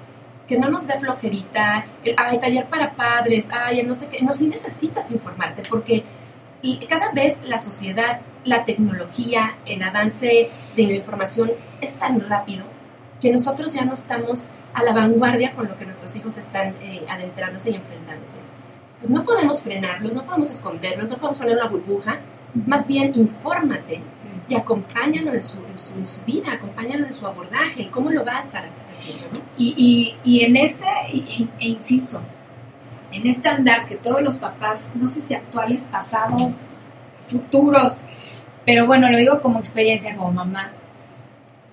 Que 0.47 0.59
no 0.59 0.69
nos 0.69 0.87
dé 0.87 0.99
flojerita, 0.99 1.85
el, 2.05 2.15
ay, 2.19 2.39
taller 2.39 2.67
para 2.67 2.93
padres, 2.93 3.49
ay, 3.53 3.83
no 3.85 3.95
sé 3.95 4.09
qué. 4.09 4.21
No, 4.23 4.33
sí 4.33 4.49
necesitas 4.49 5.11
informarte 5.11 5.63
porque 5.71 6.03
cada 6.89 7.11
vez 7.13 7.39
la 7.45 7.59
sociedad, 7.59 8.21
la 8.45 8.65
tecnología, 8.65 9.57
el 9.67 9.83
avance 9.83 10.51
de 10.77 10.87
la 10.87 10.93
información 10.95 11.51
es 11.81 11.95
tan 11.95 12.21
rápido 12.29 12.65
que 13.21 13.33
nosotros 13.33 13.73
ya 13.73 13.85
no 13.85 13.95
estamos 13.95 14.51
a 14.75 14.83
la 14.83 14.93
vanguardia 14.93 15.53
con 15.55 15.69
lo 15.69 15.77
que 15.77 15.85
nuestros 15.85 16.15
hijos 16.17 16.37
están 16.39 16.75
eh, 16.83 17.05
adentrándose 17.09 17.71
y 17.71 17.75
enfrentándose. 17.77 18.39
Entonces 18.95 19.11
no 19.11 19.25
podemos 19.25 19.63
frenarlos, 19.63 20.13
no 20.13 20.25
podemos 20.25 20.51
esconderlos, 20.51 21.09
no 21.09 21.17
podemos 21.17 21.39
poner 21.39 21.57
una 21.57 21.69
burbuja. 21.69 22.19
Más 22.67 22.87
bien, 22.87 23.13
infórmate 23.15 24.03
y 24.49 24.55
acompáñalo 24.55 25.33
en 25.33 25.43
su, 25.43 25.59
en, 25.65 25.79
su, 25.79 25.95
en 25.95 26.05
su 26.07 26.21
vida, 26.23 26.53
acompáñalo 26.53 27.07
en 27.07 27.13
su 27.13 27.27
abordaje, 27.27 27.89
cómo 27.91 28.11
lo 28.11 28.25
va 28.25 28.37
a 28.37 28.41
estar 28.41 28.65
haciendo, 28.93 29.25
¿no? 29.33 29.41
Y, 29.57 29.75
y, 30.25 30.31
y 30.31 30.45
en 30.45 30.57
este, 30.57 30.87
y- 31.13 31.49
e 31.59 31.69
insisto, 31.69 32.21
en 33.13 33.27
este 33.27 33.49
andar 33.49 33.87
que 33.87 33.97
todos 33.97 34.23
los 34.23 34.37
papás, 34.39 34.91
no 34.95 35.07
sé 35.07 35.21
si 35.21 35.35
actuales, 35.35 35.85
pasados, 35.91 36.67
futuros, 37.21 38.03
pero 38.65 38.87
bueno, 38.87 39.11
lo 39.11 39.17
digo 39.19 39.41
como 39.41 39.59
experiencia, 39.59 40.17
como 40.17 40.33
mamá, 40.33 40.73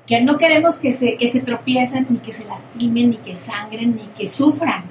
que 0.05 0.21
no 0.21 0.37
queremos 0.37 0.77
que 0.77 0.93
se, 0.93 1.17
que 1.17 1.27
se 1.29 1.39
tropiecen, 1.41 2.07
ni 2.09 2.17
que 2.19 2.33
se 2.33 2.45
lastimen, 2.45 3.11
ni 3.11 3.17
que 3.17 3.35
sangren, 3.35 3.95
ni 3.95 4.07
que 4.17 4.27
sufran. 4.29 4.83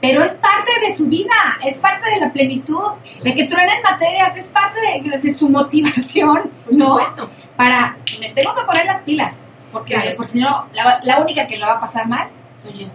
Pero 0.00 0.22
es 0.22 0.34
parte 0.34 0.72
de 0.86 0.92
su 0.94 1.06
vida, 1.06 1.32
es 1.64 1.78
parte 1.78 2.10
de 2.10 2.20
la 2.20 2.32
plenitud, 2.32 2.82
de 3.22 3.34
que 3.34 3.44
truenen 3.44 3.80
materias, 3.82 4.36
es 4.36 4.48
parte 4.48 4.78
de, 5.02 5.18
de 5.18 5.34
su 5.34 5.48
motivación, 5.48 6.50
Por 6.64 6.74
¿no? 6.76 6.88
supuesto. 6.88 7.30
Para, 7.56 7.96
me 8.20 8.30
tengo 8.30 8.54
que 8.54 8.62
poner 8.64 8.84
las 8.86 9.02
pilas, 9.02 9.44
porque, 9.72 9.94
Claro. 9.94 10.10
porque 10.16 10.32
si 10.32 10.40
no, 10.40 10.66
la, 10.74 11.00
la 11.02 11.20
única 11.20 11.46
que 11.46 11.56
lo 11.58 11.66
va 11.66 11.74
a 11.74 11.80
pasar 11.80 12.06
mal 12.08 12.28
soy 12.58 12.72
yo. 12.74 12.86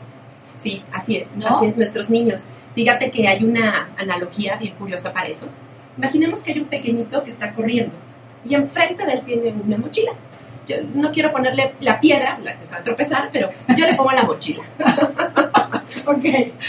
Sí, 0.58 0.84
así 0.94 1.18
es, 1.18 1.38
¿No? 1.38 1.48
así 1.48 1.66
es 1.66 1.78
nuestros 1.78 2.10
niños. 2.10 2.46
Fíjate 2.76 3.12
que 3.12 3.28
hay 3.28 3.44
una 3.44 3.90
analogía 3.98 4.56
bien 4.56 4.74
curiosa 4.76 5.12
para 5.12 5.28
eso. 5.28 5.48
Imaginemos 5.98 6.42
que 6.42 6.54
hay 6.54 6.60
un 6.60 6.66
pequeñito 6.66 7.24
que 7.24 7.30
está 7.30 7.54
corriendo 7.54 7.96
y 8.46 8.56
enfrente 8.56 9.06
de 9.06 9.14
él 9.14 9.22
tiene 9.26 9.52
una 9.52 9.78
mochila. 9.78 10.12
Yo 10.68 10.78
no 10.94 11.12
quiero 11.12 11.32
ponerle 11.32 11.74
la 11.82 12.00
piedra, 12.00 12.40
la 12.42 12.58
que 12.58 12.66
se 12.66 12.74
va 12.74 12.80
a 12.80 12.84
tropezar, 12.84 13.30
pero 13.34 13.50
yo 13.78 13.86
le 13.86 13.96
pongo 13.96 14.12
la 14.12 14.24
mochila. 14.24 14.64
Ok. 16.06 16.24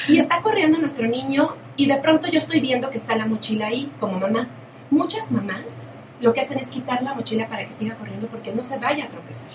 Y 0.08 0.18
está 0.18 0.42
corriendo 0.42 0.78
nuestro 0.78 1.06
niño 1.06 1.54
y 1.76 1.86
de 1.86 1.96
pronto 1.96 2.28
yo 2.28 2.38
estoy 2.38 2.60
viendo 2.60 2.90
que 2.90 2.98
está 2.98 3.14
la 3.16 3.24
mochila 3.24 3.68
ahí 3.68 3.90
como 3.98 4.18
mamá. 4.18 4.48
Muchas 4.90 5.30
mamás 5.30 5.86
lo 6.20 6.32
que 6.32 6.40
hacen 6.40 6.58
es 6.58 6.68
quitar 6.68 7.02
la 7.02 7.14
mochila 7.14 7.48
para 7.48 7.66
que 7.66 7.72
siga 7.72 7.96
corriendo 7.96 8.28
porque 8.28 8.52
no 8.52 8.62
se 8.62 8.78
vaya 8.78 9.04
a 9.04 9.08
tropezar. 9.08 9.48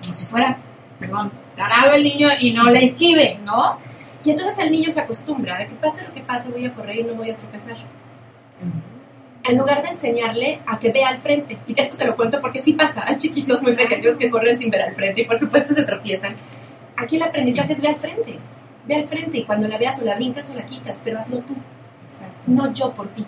Como 0.00 0.12
si 0.14 0.26
fuera, 0.26 0.58
perdón, 0.98 1.32
tarado 1.56 1.94
el 1.94 2.04
niño 2.04 2.28
y 2.40 2.52
no 2.52 2.64
le 2.70 2.84
esquive, 2.84 3.40
¿no? 3.44 3.78
Y 4.26 4.30
entonces 4.32 4.58
el 4.58 4.72
niño 4.72 4.90
se 4.90 4.98
acostumbra 4.98 5.56
a 5.56 5.68
que 5.68 5.76
pase 5.76 6.04
lo 6.04 6.12
que 6.12 6.20
pase, 6.20 6.50
voy 6.50 6.66
a 6.66 6.74
correr 6.74 6.96
y 6.96 7.04
no 7.04 7.14
voy 7.14 7.30
a 7.30 7.36
tropezar. 7.36 7.76
En 9.44 9.56
lugar 9.56 9.82
de 9.82 9.90
enseñarle 9.90 10.58
a 10.66 10.80
que 10.80 10.90
vea 10.90 11.10
al 11.10 11.18
frente. 11.18 11.56
Y 11.68 11.80
esto 11.80 11.96
te 11.96 12.04
lo 12.04 12.16
cuento 12.16 12.40
porque 12.40 12.58
sí 12.58 12.72
pasa. 12.72 13.04
Hay 13.06 13.18
chiquitos 13.18 13.62
muy 13.62 13.76
pequeños 13.76 14.16
que 14.16 14.28
corren 14.28 14.58
sin 14.58 14.68
ver 14.68 14.82
al 14.82 14.96
frente 14.96 15.20
y 15.20 15.26
por 15.26 15.38
supuesto 15.38 15.74
se 15.74 15.84
tropiezan. 15.84 16.34
Aquí 16.96 17.18
el 17.18 17.22
aprendizaje 17.22 17.72
es 17.72 17.80
ve 17.80 17.86
al 17.86 17.94
frente. 17.94 18.36
Ve 18.88 18.96
al 18.96 19.06
frente 19.06 19.38
y 19.38 19.44
cuando 19.44 19.68
la 19.68 19.78
veas 19.78 20.02
o 20.02 20.04
la 20.04 20.16
brincas 20.16 20.50
o 20.50 20.54
la 20.54 20.66
quitas, 20.66 21.02
pero 21.04 21.20
hazlo 21.20 21.38
tú. 21.42 21.54
No 22.48 22.74
yo 22.74 22.92
por 22.94 23.06
ti. 23.10 23.24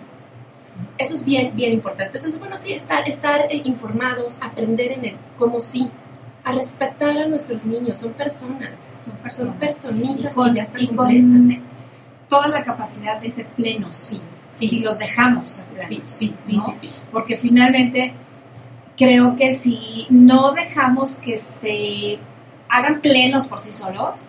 Eso 0.97 1.15
es 1.15 1.23
bien, 1.23 1.55
bien 1.55 1.71
importante. 1.71 2.17
Entonces, 2.17 2.37
bueno, 2.41 2.57
sí, 2.57 2.73
estar, 2.73 3.07
estar 3.07 3.47
eh, 3.49 3.61
informados, 3.63 4.41
aprender 4.41 4.91
en 4.91 5.05
el 5.05 5.15
cómo 5.37 5.61
sí, 5.61 5.89
a 6.49 6.53
respetar 6.53 7.09
a 7.17 7.27
nuestros 7.27 7.65
niños. 7.65 7.97
Son 7.97 8.13
personas. 8.13 8.93
Son 8.99 9.13
Son 9.13 9.13
personas. 9.17 9.55
personitas 9.57 10.33
y 10.33 10.35
con, 10.35 10.49
que 10.49 10.55
ya 10.55 10.61
están 10.63 10.81
y 10.81 10.87
con 10.87 11.63
toda 12.27 12.47
la 12.47 12.63
capacidad 12.63 13.19
de 13.19 13.31
ser 13.31 13.47
plenos, 13.47 13.95
sí. 13.95 14.21
Si 14.47 14.79
los 14.79 14.97
dejamos 14.97 15.61
plenos, 15.73 15.87
Sí, 15.87 16.01
sí, 16.05 16.35
sí, 16.37 16.57
¿no? 16.57 16.65
sí, 16.65 16.71
sí. 16.81 16.89
Porque 17.11 17.37
finalmente 17.37 18.13
creo 18.97 19.35
que 19.35 19.55
si 19.55 20.07
no 20.09 20.51
dejamos 20.53 21.17
que 21.17 21.37
se 21.37 22.17
hagan 22.67 22.99
plenos 23.01 23.47
por 23.47 23.59
sí 23.59 23.71
solos, 23.71 24.21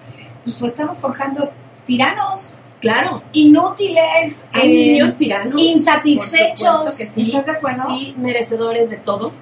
pues, 0.44 0.56
pues 0.56 0.72
estamos 0.72 0.98
forjando 0.98 1.50
tiranos, 1.86 2.54
Claro. 2.80 3.22
Inútiles. 3.32 4.46
Hay 4.54 4.70
eh, 4.70 4.92
niños 4.92 5.16
tiranos. 5.18 5.60
Insatisfechos. 5.60 6.96
que 6.96 7.04
sí. 7.06 7.22
¿Estás 7.28 7.44
de 7.44 7.52
acuerdo? 7.52 7.82
Sí, 7.88 8.14
merecedores 8.16 8.88
de 8.88 8.96
todo. 8.96 9.32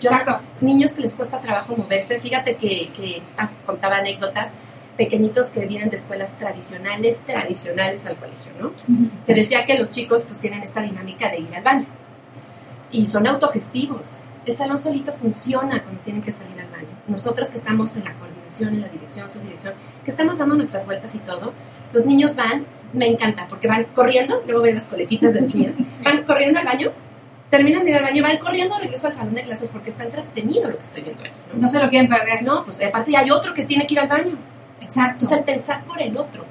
Yo- 0.00 0.10
Exacto. 0.10 0.40
niños 0.60 0.92
que 0.92 1.02
les 1.02 1.14
cuesta 1.14 1.40
trabajo 1.40 1.74
moverse. 1.76 2.20
Fíjate 2.20 2.56
que, 2.56 2.90
que 2.96 3.22
ah, 3.38 3.50
contaba 3.64 3.96
anécdotas 3.98 4.52
pequeñitos 4.96 5.46
que 5.48 5.66
vienen 5.66 5.90
de 5.90 5.96
escuelas 5.96 6.38
tradicionales, 6.38 7.20
tradicionales 7.26 8.06
al 8.06 8.16
colegio, 8.16 8.52
¿no? 8.60 8.72
Te 9.26 9.34
decía 9.34 9.64
que 9.66 9.78
los 9.78 9.90
chicos 9.90 10.24
pues 10.26 10.40
tienen 10.40 10.62
esta 10.62 10.80
dinámica 10.80 11.28
de 11.30 11.38
ir 11.40 11.54
al 11.54 11.62
baño 11.62 11.86
y 12.90 13.04
son 13.04 13.26
autogestivos. 13.26 14.20
El 14.46 14.54
salón 14.54 14.78
solito 14.78 15.12
funciona 15.12 15.82
cuando 15.82 16.00
tienen 16.02 16.22
que 16.22 16.32
salir 16.32 16.58
al 16.60 16.68
baño. 16.70 16.86
Nosotros 17.08 17.50
que 17.50 17.58
estamos 17.58 17.96
en 17.96 18.04
la 18.04 18.12
coordinación, 18.14 18.74
en 18.74 18.80
la 18.82 18.88
dirección, 18.88 19.28
subdirección, 19.28 19.74
que 20.04 20.10
estamos 20.10 20.38
dando 20.38 20.54
nuestras 20.54 20.86
vueltas 20.86 21.14
y 21.14 21.18
todo, 21.18 21.52
los 21.92 22.06
niños 22.06 22.34
van, 22.36 22.64
me 22.92 23.06
encanta, 23.08 23.46
porque 23.48 23.66
van 23.68 23.84
corriendo, 23.92 24.42
luego 24.46 24.62
ven 24.62 24.76
las 24.76 24.86
coletitas 24.86 25.34
de 25.34 25.40
las 25.42 25.54
niñas, 25.54 25.76
van 26.04 26.22
corriendo 26.22 26.58
al 26.60 26.64
baño, 26.64 26.92
terminan 27.50 27.84
de 27.84 27.90
ir 27.90 27.96
al 27.96 28.02
baño, 28.02 28.22
van 28.22 28.38
corriendo, 28.38 28.78
regreso 28.78 29.06
al 29.08 29.14
salón 29.14 29.34
de 29.34 29.42
clases 29.42 29.70
porque 29.70 29.90
está 29.90 30.04
entretenido 30.04 30.68
lo 30.70 30.76
que 30.76 30.82
estoy 30.82 31.02
viendo 31.02 31.22
ahí. 31.24 31.30
¿no? 31.54 31.60
No 31.62 31.68
se 31.68 31.80
lo 31.82 31.88
quieren 31.88 32.08
perder. 32.08 32.42
No, 32.42 32.64
pues 32.64 32.82
aparte 32.84 33.16
hay 33.16 33.30
otro 33.30 33.54
que 33.54 33.64
tiene 33.64 33.86
que 33.86 33.94
ir 33.94 34.00
al 34.00 34.08
baño. 34.08 34.36
Exacto. 34.82 35.24
O 35.24 35.28
sea, 35.28 35.38
el 35.38 35.44
pensar 35.44 35.84
por 35.84 36.00
el 36.02 36.16
otro, 36.16 36.44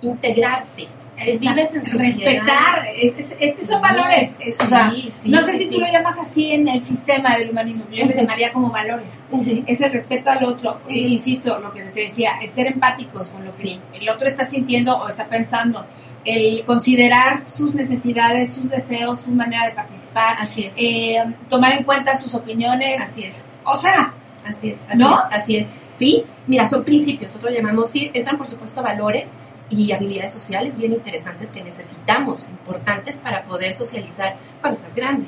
integrarte, 0.00 0.82
Exacto. 1.16 1.40
vives 1.40 1.74
en 1.74 1.84
sociedad. 1.84 2.32
Respetar, 2.32 2.86
es, 2.96 3.18
es- 3.18 3.36
estos 3.40 3.66
son 3.66 3.82
valores. 3.82 4.36
es- 4.40 4.60
o 4.60 4.66
sea, 4.66 4.90
sí, 4.90 5.10
sí, 5.10 5.28
no 5.30 5.42
sé 5.42 5.52
sí, 5.52 5.64
si 5.64 5.70
tú 5.70 5.80
lo 5.80 5.86
llamas 5.90 6.18
así 6.18 6.52
en 6.52 6.68
el 6.68 6.80
sistema 6.82 7.36
del 7.36 7.50
humanismo, 7.50 7.84
yo 7.92 8.06
lo 8.06 8.14
llamaría 8.14 8.52
como 8.52 8.70
valores. 8.70 9.24
Es 9.66 9.80
el 9.80 9.92
respeto 9.92 10.30
al 10.30 10.44
otro. 10.44 10.80
E 10.88 10.96
insisto, 10.98 11.58
lo 11.58 11.72
que 11.72 11.82
te 11.82 12.00
decía, 12.00 12.32
es 12.42 12.50
ser 12.50 12.68
empáticos 12.68 13.30
con 13.30 13.44
lo 13.44 13.52
que 13.52 13.78
el 13.94 14.08
otro 14.08 14.28
está 14.28 14.46
sintiendo 14.46 14.96
o 14.96 15.08
está 15.08 15.26
pensando. 15.26 15.84
El 16.28 16.64
considerar 16.64 17.48
sus 17.48 17.74
necesidades, 17.74 18.52
sus 18.52 18.70
deseos, 18.70 19.20
su 19.20 19.30
manera 19.30 19.66
de 19.66 19.72
participar. 19.72 20.36
Así 20.40 20.64
es. 20.64 20.74
eh, 20.76 21.24
tomar 21.48 21.72
en 21.72 21.84
cuenta 21.84 22.16
sus 22.16 22.34
opiniones. 22.34 23.00
Así 23.00 23.24
es. 23.24 23.34
O 23.64 23.76
sea, 23.78 24.14
Así 24.48 24.70
es, 24.70 24.80
así 24.88 24.98
¿No? 24.98 25.10
es, 25.10 25.24
así 25.30 25.56
es. 25.56 25.66
Sí, 25.98 26.24
mira, 26.46 26.64
son 26.64 26.84
principios, 26.84 27.32
nosotros 27.32 27.52
llamamos, 27.54 27.90
sí, 27.90 28.10
entran 28.14 28.38
por 28.38 28.46
supuesto 28.46 28.82
valores 28.82 29.32
y 29.68 29.92
habilidades 29.92 30.32
sociales 30.32 30.76
bien 30.76 30.92
interesantes 30.92 31.50
que 31.50 31.62
necesitamos, 31.62 32.48
importantes 32.48 33.18
para 33.18 33.42
poder 33.44 33.74
socializar 33.74 34.36
cuando 34.60 34.78
seas 34.78 34.94
grande. 34.94 35.26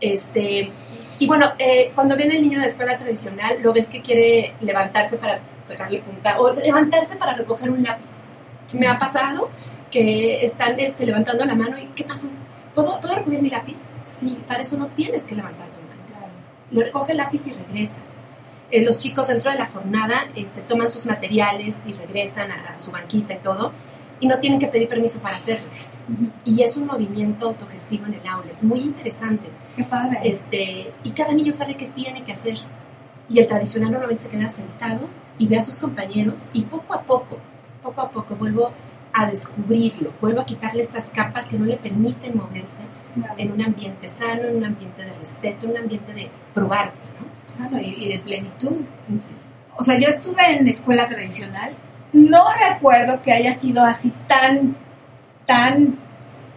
Este, 0.00 0.70
y 1.18 1.26
bueno, 1.26 1.52
eh, 1.58 1.90
cuando 1.94 2.16
viene 2.16 2.36
el 2.36 2.42
niño 2.42 2.60
de 2.60 2.66
escuela 2.66 2.98
tradicional, 2.98 3.60
lo 3.62 3.72
ves 3.72 3.88
que 3.88 4.02
quiere 4.02 4.54
levantarse 4.60 5.16
para 5.16 5.40
sacarle 5.64 6.00
punta 6.00 6.40
o 6.40 6.52
levantarse 6.52 7.16
para 7.16 7.34
recoger 7.34 7.70
un 7.70 7.82
lápiz. 7.82 8.22
Me 8.74 8.86
ha 8.86 8.98
pasado 8.98 9.48
que 9.90 10.44
están 10.44 10.78
este, 10.80 11.06
levantando 11.06 11.44
la 11.44 11.54
mano 11.54 11.78
y 11.78 11.86
¿qué 11.94 12.04
pasó? 12.04 12.28
¿Puedo, 12.74 13.00
¿Puedo 13.00 13.14
recoger 13.14 13.42
mi 13.42 13.50
lápiz? 13.50 13.90
Sí, 14.04 14.38
para 14.46 14.62
eso 14.62 14.76
no 14.76 14.88
tienes 14.88 15.24
que 15.24 15.34
levantar 15.34 15.66
tu 15.68 15.80
mano. 15.80 15.86
Le 16.70 16.84
recoge 16.84 17.12
el 17.12 17.18
lápiz 17.18 17.46
y 17.46 17.52
regresa. 17.52 18.00
Eh, 18.70 18.84
los 18.84 18.98
chicos 18.98 19.28
dentro 19.28 19.52
de 19.52 19.58
la 19.58 19.66
jornada 19.66 20.26
este, 20.34 20.60
toman 20.60 20.88
sus 20.88 21.06
materiales 21.06 21.76
y 21.86 21.92
regresan 21.92 22.50
a, 22.50 22.74
a 22.74 22.78
su 22.78 22.90
banquita 22.90 23.34
y 23.34 23.38
todo, 23.38 23.72
y 24.18 24.26
no 24.26 24.38
tienen 24.40 24.58
que 24.58 24.66
pedir 24.66 24.88
permiso 24.88 25.20
para 25.20 25.36
hacerlo. 25.36 25.66
Y 26.44 26.62
es 26.62 26.76
un 26.76 26.86
movimiento 26.86 27.46
autogestivo 27.46 28.06
en 28.06 28.14
el 28.14 28.26
aula, 28.26 28.50
es 28.50 28.62
muy 28.62 28.80
interesante. 28.80 29.48
qué 29.76 29.84
padre. 29.84 30.18
Este, 30.24 30.92
y 31.04 31.10
cada 31.10 31.32
niño 31.32 31.52
sabe 31.52 31.76
qué 31.76 31.86
tiene 31.86 32.24
que 32.24 32.32
hacer. 32.32 32.58
Y 33.28 33.38
el 33.40 33.46
tradicional 33.46 33.90
normalmente 33.90 34.24
se 34.24 34.30
queda 34.30 34.48
sentado 34.48 35.08
y 35.38 35.48
ve 35.48 35.58
a 35.58 35.62
sus 35.62 35.76
compañeros 35.76 36.48
y 36.52 36.62
poco 36.62 36.94
a 36.94 37.02
poco, 37.02 37.38
poco 37.82 38.00
a 38.00 38.10
poco 38.10 38.36
vuelvo 38.36 38.72
a 39.18 39.26
descubrirlo, 39.26 40.12
vuelvo 40.20 40.40
a 40.42 40.46
quitarle 40.46 40.82
estas 40.82 41.06
capas 41.08 41.46
que 41.46 41.58
no 41.58 41.64
le 41.64 41.76
permiten 41.76 42.36
moverse 42.36 42.82
en 43.38 43.50
un 43.52 43.62
ambiente 43.62 44.08
sano, 44.08 44.42
en 44.42 44.56
un 44.56 44.64
ambiente 44.66 45.02
de 45.04 45.12
respeto, 45.14 45.64
en 45.64 45.70
un 45.72 45.78
ambiente 45.78 46.12
de 46.12 46.28
probarte, 46.52 46.98
¿no? 47.18 47.56
Claro, 47.68 47.82
y, 47.82 47.94
y 48.04 48.08
de 48.12 48.18
plenitud. 48.18 48.82
O 49.76 49.82
sea, 49.82 49.98
yo 49.98 50.08
estuve 50.08 50.50
en 50.50 50.68
escuela 50.68 51.08
tradicional. 51.08 51.72
No 52.12 52.44
recuerdo 52.70 53.22
que 53.22 53.32
haya 53.32 53.54
sido 53.58 53.82
así 53.84 54.12
tan, 54.26 54.76
tan 55.46 55.98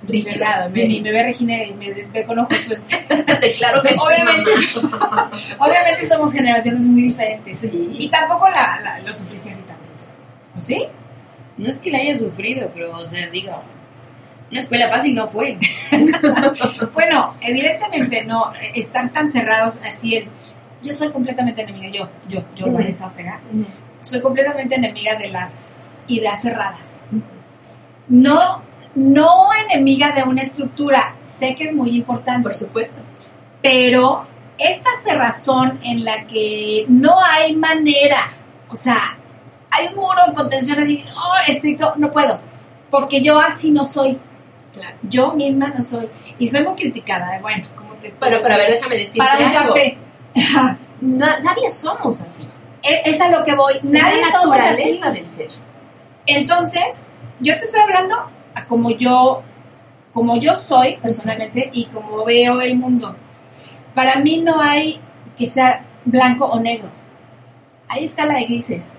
rígida. 0.06 0.70
Me- 0.70 1.00
me 1.02 1.12
ve 1.12 1.24
Regina 1.24 1.64
y 1.64 1.74
me 1.76 1.94
ve 1.94 2.26
con 2.26 2.40
ojos, 2.40 2.58
pues. 2.68 2.90
claro 3.58 3.82
que 3.82 3.90
sí, 3.90 3.96
obviamente, 3.98 4.52
mamá. 4.82 5.32
obviamente 5.60 6.06
somos 6.08 6.34
generaciones 6.34 6.84
muy 6.84 7.04
diferentes. 7.04 7.64
Y 7.72 8.10
tampoco 8.10 8.50
la, 8.50 8.80
la- 8.84 9.00
lo 9.00 9.14
sufrí 9.14 9.36
así 9.38 9.64
tanto. 9.64 9.90
¿O 10.56 10.60
sí? 10.60 10.86
No 11.60 11.70
es 11.70 11.80
que 11.80 11.92
la 11.92 12.00
haya 12.00 12.16
sufrido, 12.18 12.72
pero, 12.74 12.96
o 12.98 13.06
sea, 13.06 13.30
digo, 13.30 13.62
una 14.50 14.60
escuela 14.62 14.90
fácil 14.90 15.14
no 15.16 15.28
fue. 15.28 15.58
Bueno, 16.94 17.36
evidentemente 17.42 18.24
no. 18.26 18.52
Estar 18.74 19.10
tan 19.10 19.32
cerrados 19.32 19.80
así. 19.86 20.16
el- 20.18 20.28
yo 20.82 20.94
soy 20.94 21.10
completamente 21.12 21.62
enemiga. 21.62 21.90
Yo, 21.90 22.10
yo, 22.30 22.44
yo. 22.56 22.72
Vanessa 22.72 23.08
Ortega. 23.08 23.40
soy 24.02 24.22
completamente 24.22 24.76
enemiga 24.76 25.16
de 25.16 25.30
las 25.30 25.54
ideas 26.08 26.42
cerradas. 26.42 27.02
No, 28.08 28.62
no 28.96 29.50
enemiga 29.70 30.12
de 30.14 30.24
una 30.24 30.42
estructura. 30.42 31.16
Sé 31.24 31.56
que 31.56 31.66
es 31.66 31.74
muy 31.76 31.96
importante. 31.96 32.44
Por 32.44 32.56
supuesto. 32.56 32.96
Pero 33.62 34.26
esta 34.58 34.90
cerrazón 35.04 35.80
en 35.84 36.06
la 36.06 36.26
que 36.26 36.86
no 36.88 37.20
hay 37.24 37.56
manera, 37.56 38.32
o 38.70 38.76
sea, 38.76 39.18
hay 39.72 39.88
un 39.88 39.96
muro 39.96 40.20
de 40.28 40.34
contención 40.34 40.80
así, 40.80 41.04
oh, 41.16 41.34
estricto, 41.52 41.94
no 41.98 42.12
puedo, 42.12 42.40
porque 42.90 43.22
yo 43.22 43.40
así 43.40 43.72
no 43.72 43.86
soy. 43.86 44.20
Claro. 44.74 44.96
Yo 45.04 45.34
misma 45.34 45.70
no 45.76 45.82
soy. 45.84 46.10
Y 46.38 46.48
soy 46.48 46.64
muy 46.64 46.76
criticada, 46.76 47.36
eh, 47.36 47.42
bueno, 47.42 47.68
como 47.76 47.94
te 47.96 48.12
Bueno, 48.20 48.38
pero 48.44 48.56
a 48.56 48.58
ver, 48.58 48.72
déjame 48.74 48.96
decirte 48.98 49.18
Para 49.20 49.46
un 49.46 49.52
café. 49.52 49.98
Na- 51.02 51.40
nadie 51.40 51.70
somos 51.70 52.22
así. 52.22 52.48
E- 52.84 53.02
Es 53.06 53.20
a 53.22 53.30
lo 53.30 53.44
que 53.44 53.56
voy. 53.56 53.80
Nadie 53.84 54.22
la 54.22 54.32
somos 54.32 54.56
así. 54.60 55.00
del 55.14 55.26
ser. 55.28 55.50
Entonces, 56.26 56.84
yo 57.40 57.58
te 57.58 57.66
estoy 57.66 57.82
hablando 57.82 58.16
a 58.54 58.66
como 58.66 58.92
yo, 58.92 59.42
como 60.14 60.38
yo 60.38 60.56
soy 60.58 60.98
personalmente 60.98 61.70
y 61.74 61.86
como 61.86 62.24
veo 62.26 62.62
el 62.62 62.76
mundo. 62.78 63.16
Para 63.96 64.16
mí 64.18 64.42
no 64.42 64.62
hay 64.62 65.00
que 65.38 65.48
sea 65.48 65.86
blanco 66.06 66.46
o 66.46 66.60
negro. 66.60 66.90
Hay 67.88 68.06
escala 68.06 68.36
de 68.36 68.44
grises. 68.46 68.90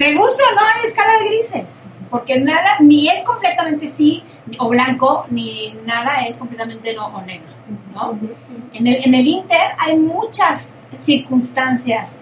¿Te 0.00 0.14
gusta 0.14 0.42
o 0.50 0.54
no 0.54 0.60
hay 0.62 0.86
escala 0.88 1.12
de 1.18 1.28
grises? 1.28 1.68
Porque 2.08 2.40
nada, 2.40 2.78
ni 2.80 3.10
es 3.10 3.22
completamente 3.22 3.86
sí 3.86 4.22
o 4.58 4.70
blanco, 4.70 5.26
ni 5.28 5.76
nada 5.84 6.22
es 6.26 6.38
completamente 6.38 6.94
no 6.94 7.08
o 7.08 7.20
negro, 7.20 7.50
¿no? 7.94 8.18
En 8.72 8.86
el, 8.86 9.04
en 9.04 9.14
el 9.14 9.26
Inter 9.26 9.72
hay 9.78 9.98
muchas 9.98 10.74
circunstancias 10.90 12.16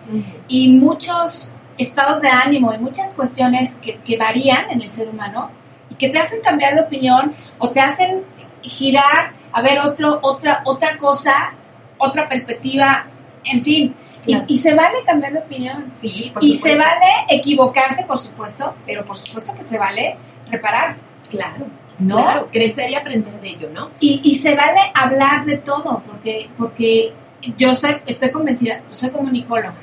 y 0.49 0.73
muchos 0.73 1.53
estados 1.79 2.21
de 2.21 2.29
ánimo 2.29 2.75
y 2.75 2.79
muchas 2.79 3.13
cuestiones 3.13 3.75
que, 3.75 4.01
que 4.01 4.17
varían 4.17 4.69
en 4.73 4.83
el 4.83 4.91
ser 4.91 5.09
humano 5.09 5.53
y 5.89 5.95
que 5.95 6.09
te 6.09 6.19
hacen 6.19 6.41
cambiar 6.43 6.75
de 6.75 6.81
opinión 6.81 7.33
o 7.59 7.71
te 7.71 7.79
hacen 7.79 8.25
girar 8.61 9.35
a 9.53 9.63
ver 9.63 9.79
otro, 9.79 10.19
otra, 10.23 10.63
otra 10.65 10.99
cosa, 10.99 11.53
otra 11.99 12.29
perspectiva, 12.29 13.07
en 13.45 13.63
fin. 13.63 13.95
Y- 14.29 14.33
Claro. 14.33 14.45
Y, 14.49 14.59
se 14.59 14.75
vale 14.75 14.99
cambiar 15.07 15.33
de 15.33 15.39
opinión. 15.41 15.91
Sí, 15.95 16.31
por 16.33 16.45
y 16.45 16.53
supuesto. 16.55 16.79
se 16.79 16.85
vale 16.85 17.07
equivocarse, 17.31 18.05
por 18.05 18.19
supuesto, 18.19 18.75
pero 18.87 19.05
por 19.05 19.17
supuesto 19.17 19.55
que 19.55 19.63
se 19.65 19.79
vale 19.79 20.17
reparar. 20.51 20.97
Claro. 21.31 21.67
¿No? 21.99 22.17
Claro, 22.17 22.49
crecer 22.53 22.91
y 22.91 22.95
aprender 22.95 23.41
de 23.41 23.49
ello, 23.49 23.71
¿no? 23.73 23.91
Y, 24.01 24.21
y 24.23 24.37
se 24.37 24.55
vale 24.55 24.81
hablar 24.95 25.45
de 25.45 25.57
todo, 25.59 26.03
porque, 26.07 26.49
porque 26.57 27.13
yo 27.57 27.75
soy, 27.75 27.97
estoy 28.07 28.31
convencida, 28.31 28.81
soy 28.91 29.11
comunicóloga, 29.11 29.75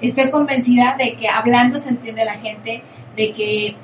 estoy 0.00 0.30
convencida 0.30 0.94
de 0.98 1.16
que 1.16 1.28
hablando 1.28 1.78
se 1.78 1.90
entiende 1.90 2.24
la 2.24 2.34
gente, 2.34 2.82
de 3.16 3.32
que 3.32 3.76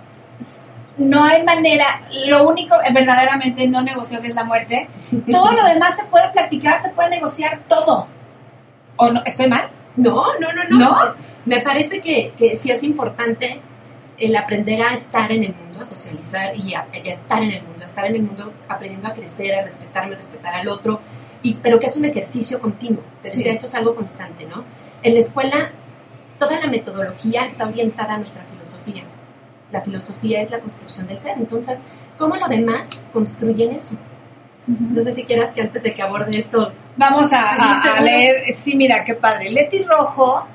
no 0.98 1.24
hay 1.24 1.42
manera, 1.42 2.02
lo 2.26 2.48
único 2.48 2.76
eh, 2.76 2.92
verdaderamente 2.92 3.66
no 3.68 3.82
negociable 3.82 4.28
es 4.28 4.34
la 4.34 4.44
muerte, 4.44 4.88
todo 5.30 5.52
lo 5.52 5.64
demás 5.66 5.96
se 5.96 6.04
puede 6.04 6.28
platicar, 6.30 6.80
se 6.82 6.90
puede 6.90 7.10
negociar 7.10 7.60
todo. 7.68 8.06
¿O 8.96 9.10
no? 9.10 9.20
¿Estoy 9.24 9.48
mal? 9.48 9.68
No, 9.96 10.38
no, 10.38 10.52
no, 10.52 10.64
no. 10.70 10.78
¿No? 10.78 10.96
Me 11.46 11.60
parece 11.60 12.00
que, 12.00 12.32
que 12.36 12.56
sí 12.56 12.70
es 12.70 12.82
importante 12.82 13.60
el 14.18 14.34
aprender 14.36 14.80
a 14.82 14.94
estar 14.94 15.30
en 15.32 15.44
el 15.44 15.54
mundo, 15.54 15.80
a 15.80 15.84
socializar 15.84 16.56
y 16.56 16.74
a, 16.74 16.86
estar 17.04 17.42
en 17.42 17.50
el 17.50 17.62
mundo, 17.62 17.82
a 17.82 17.84
estar 17.84 18.06
en 18.06 18.14
el 18.16 18.22
mundo 18.22 18.52
aprendiendo 18.68 19.08
a 19.08 19.12
crecer, 19.12 19.54
a 19.54 19.62
respetarme, 19.62 20.14
a 20.14 20.16
respetar 20.16 20.54
al 20.54 20.68
otro, 20.68 21.00
y, 21.42 21.54
pero 21.54 21.78
que 21.78 21.86
es 21.86 21.96
un 21.96 22.04
ejercicio 22.06 22.58
continuo. 22.60 23.02
Te 23.22 23.28
Sí. 23.28 23.38
decía, 23.38 23.52
esto 23.52 23.66
es 23.66 23.74
algo 23.74 23.94
constante, 23.94 24.46
¿no? 24.46 24.64
En 25.02 25.14
la 25.14 25.20
escuela, 25.20 25.70
toda 26.38 26.58
la 26.58 26.66
metodología 26.68 27.42
está 27.42 27.66
orientada 27.66 28.14
a 28.14 28.16
nuestra 28.16 28.42
filosofía. 28.50 29.02
La 29.70 29.80
filosofía 29.82 30.40
es 30.40 30.50
la 30.50 30.60
construcción 30.60 31.06
del 31.06 31.20
ser. 31.20 31.36
Entonces, 31.36 31.80
¿cómo 32.16 32.36
lo 32.36 32.48
demás 32.48 33.04
construyen 33.12 33.72
eso? 33.72 33.96
No 34.66 35.02
sé 35.02 35.12
si 35.12 35.24
quieras 35.24 35.50
que 35.52 35.60
antes 35.60 35.82
de 35.82 35.92
que 35.92 36.00
aborde 36.02 36.38
esto 36.38 36.72
Vamos 36.96 37.32
a, 37.32 37.42
Sí, 37.42 37.56
a- 37.60 37.72
a 37.72 37.82
seguro. 37.82 38.02
leer, 38.02 38.42
sí, 38.54 38.76
mira, 38.76 39.04
qué 39.04 39.14
padre. 39.14 39.50
Leti 39.50 39.82
Rojo 39.84 40.46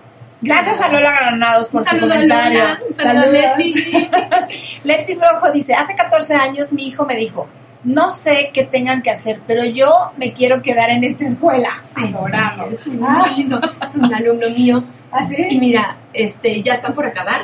Gracias 0.42 0.80
a 0.80 0.88
Lola 0.88 1.12
Granados 1.20 1.68
por 1.68 1.84
su 1.84 2.00
comentario. 2.00 2.60
Lola, 2.64 2.80
Saludos. 2.96 3.28
Leti. 3.58 4.10
Leti 4.86 5.16
Rojo 5.16 5.52
dice, 5.52 5.74
hace 5.74 5.96
14 5.96 6.34
años 6.36 6.72
mi 6.72 6.88
hijo 6.88 7.06
me 7.06 7.18
dijo, 7.18 7.50
no 7.84 8.10
sé 8.12 8.50
qué 8.54 8.64
tengan 8.64 9.02
que 9.02 9.12
hacer, 9.12 9.42
pero 9.46 9.66
yo 9.66 10.12
me 10.16 10.32
quiero 10.32 10.62
quedar 10.62 10.92
en 10.92 11.04
esta 11.04 11.26
escuela. 11.26 11.68
Adorado. 11.96 12.70
Es 12.72 12.88
un 12.88 13.06
lindo, 13.36 13.60
es 13.86 13.96
un 13.96 14.14
alumno 14.14 14.50
mío. 14.52 14.82
¿Ah, 15.12 15.28
sí? 15.28 15.36
Y 15.50 15.60
mira, 15.60 15.98
este, 16.14 16.62
ya 16.64 16.76
están 16.76 16.94
por 16.94 17.06
acabar. 17.06 17.42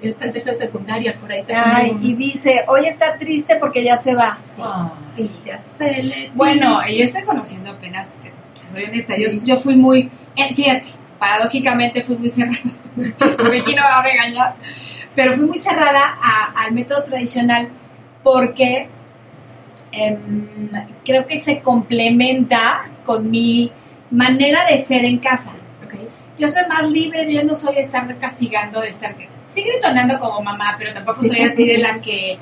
Está 0.00 0.26
en 0.26 0.32
tercero 0.32 0.56
secundaria, 0.56 1.16
por 1.20 1.30
ahí 1.32 1.42
Ay, 1.52 1.98
y 2.00 2.14
dice, 2.14 2.64
hoy 2.68 2.86
está 2.86 3.16
triste 3.16 3.56
porque 3.56 3.82
ya 3.84 3.98
se 3.98 4.14
va. 4.14 4.38
Sí, 4.40 4.62
sí, 5.16 5.36
ya 5.42 5.58
sé, 5.58 6.02
Leti. 6.02 6.30
Bueno, 6.34 6.80
yo 6.86 7.02
estoy 7.04 7.24
conociendo 7.24 7.72
apenas, 7.72 8.06
soy 8.58 8.84
honesta, 8.84 9.14
yo, 9.16 9.28
yo 9.44 9.58
fui 9.58 9.76
muy, 9.76 10.10
eh, 10.36 10.54
fíjate, 10.54 10.88
paradójicamente 11.18 12.02
fui 12.02 12.16
muy 12.16 12.28
cerrada, 12.28 12.58
aquí 13.60 13.74
no 13.74 13.82
va 13.82 13.98
a 13.98 14.02
regañar, 14.02 14.54
pero 15.14 15.34
fui 15.34 15.46
muy 15.46 15.58
cerrada 15.58 16.18
a- 16.22 16.52
al 16.64 16.72
método 16.72 17.02
tradicional 17.04 17.68
porque 18.22 18.88
em, 19.92 20.70
creo 21.04 21.26
que 21.26 21.40
se 21.40 21.60
complementa 21.60 22.84
con 23.04 23.30
mi 23.30 23.72
manera 24.10 24.64
de 24.70 24.82
ser 24.82 25.04
en 25.04 25.18
casa. 25.18 25.54
Yo 26.38 26.46
soy 26.48 26.62
más 26.68 26.88
libre, 26.88 27.32
yo 27.32 27.42
no 27.42 27.54
soy 27.56 27.74
de 27.74 27.80
estar 27.80 28.14
castigando, 28.20 28.80
de 28.80 28.88
estar... 28.90 29.16
Sí 29.44 29.62
gritonando 29.64 30.20
como 30.20 30.40
mamá, 30.40 30.76
pero 30.78 30.92
tampoco 30.92 31.24
soy 31.24 31.40
así 31.40 31.66
de 31.66 31.78
las 31.78 32.00
que... 32.00 32.38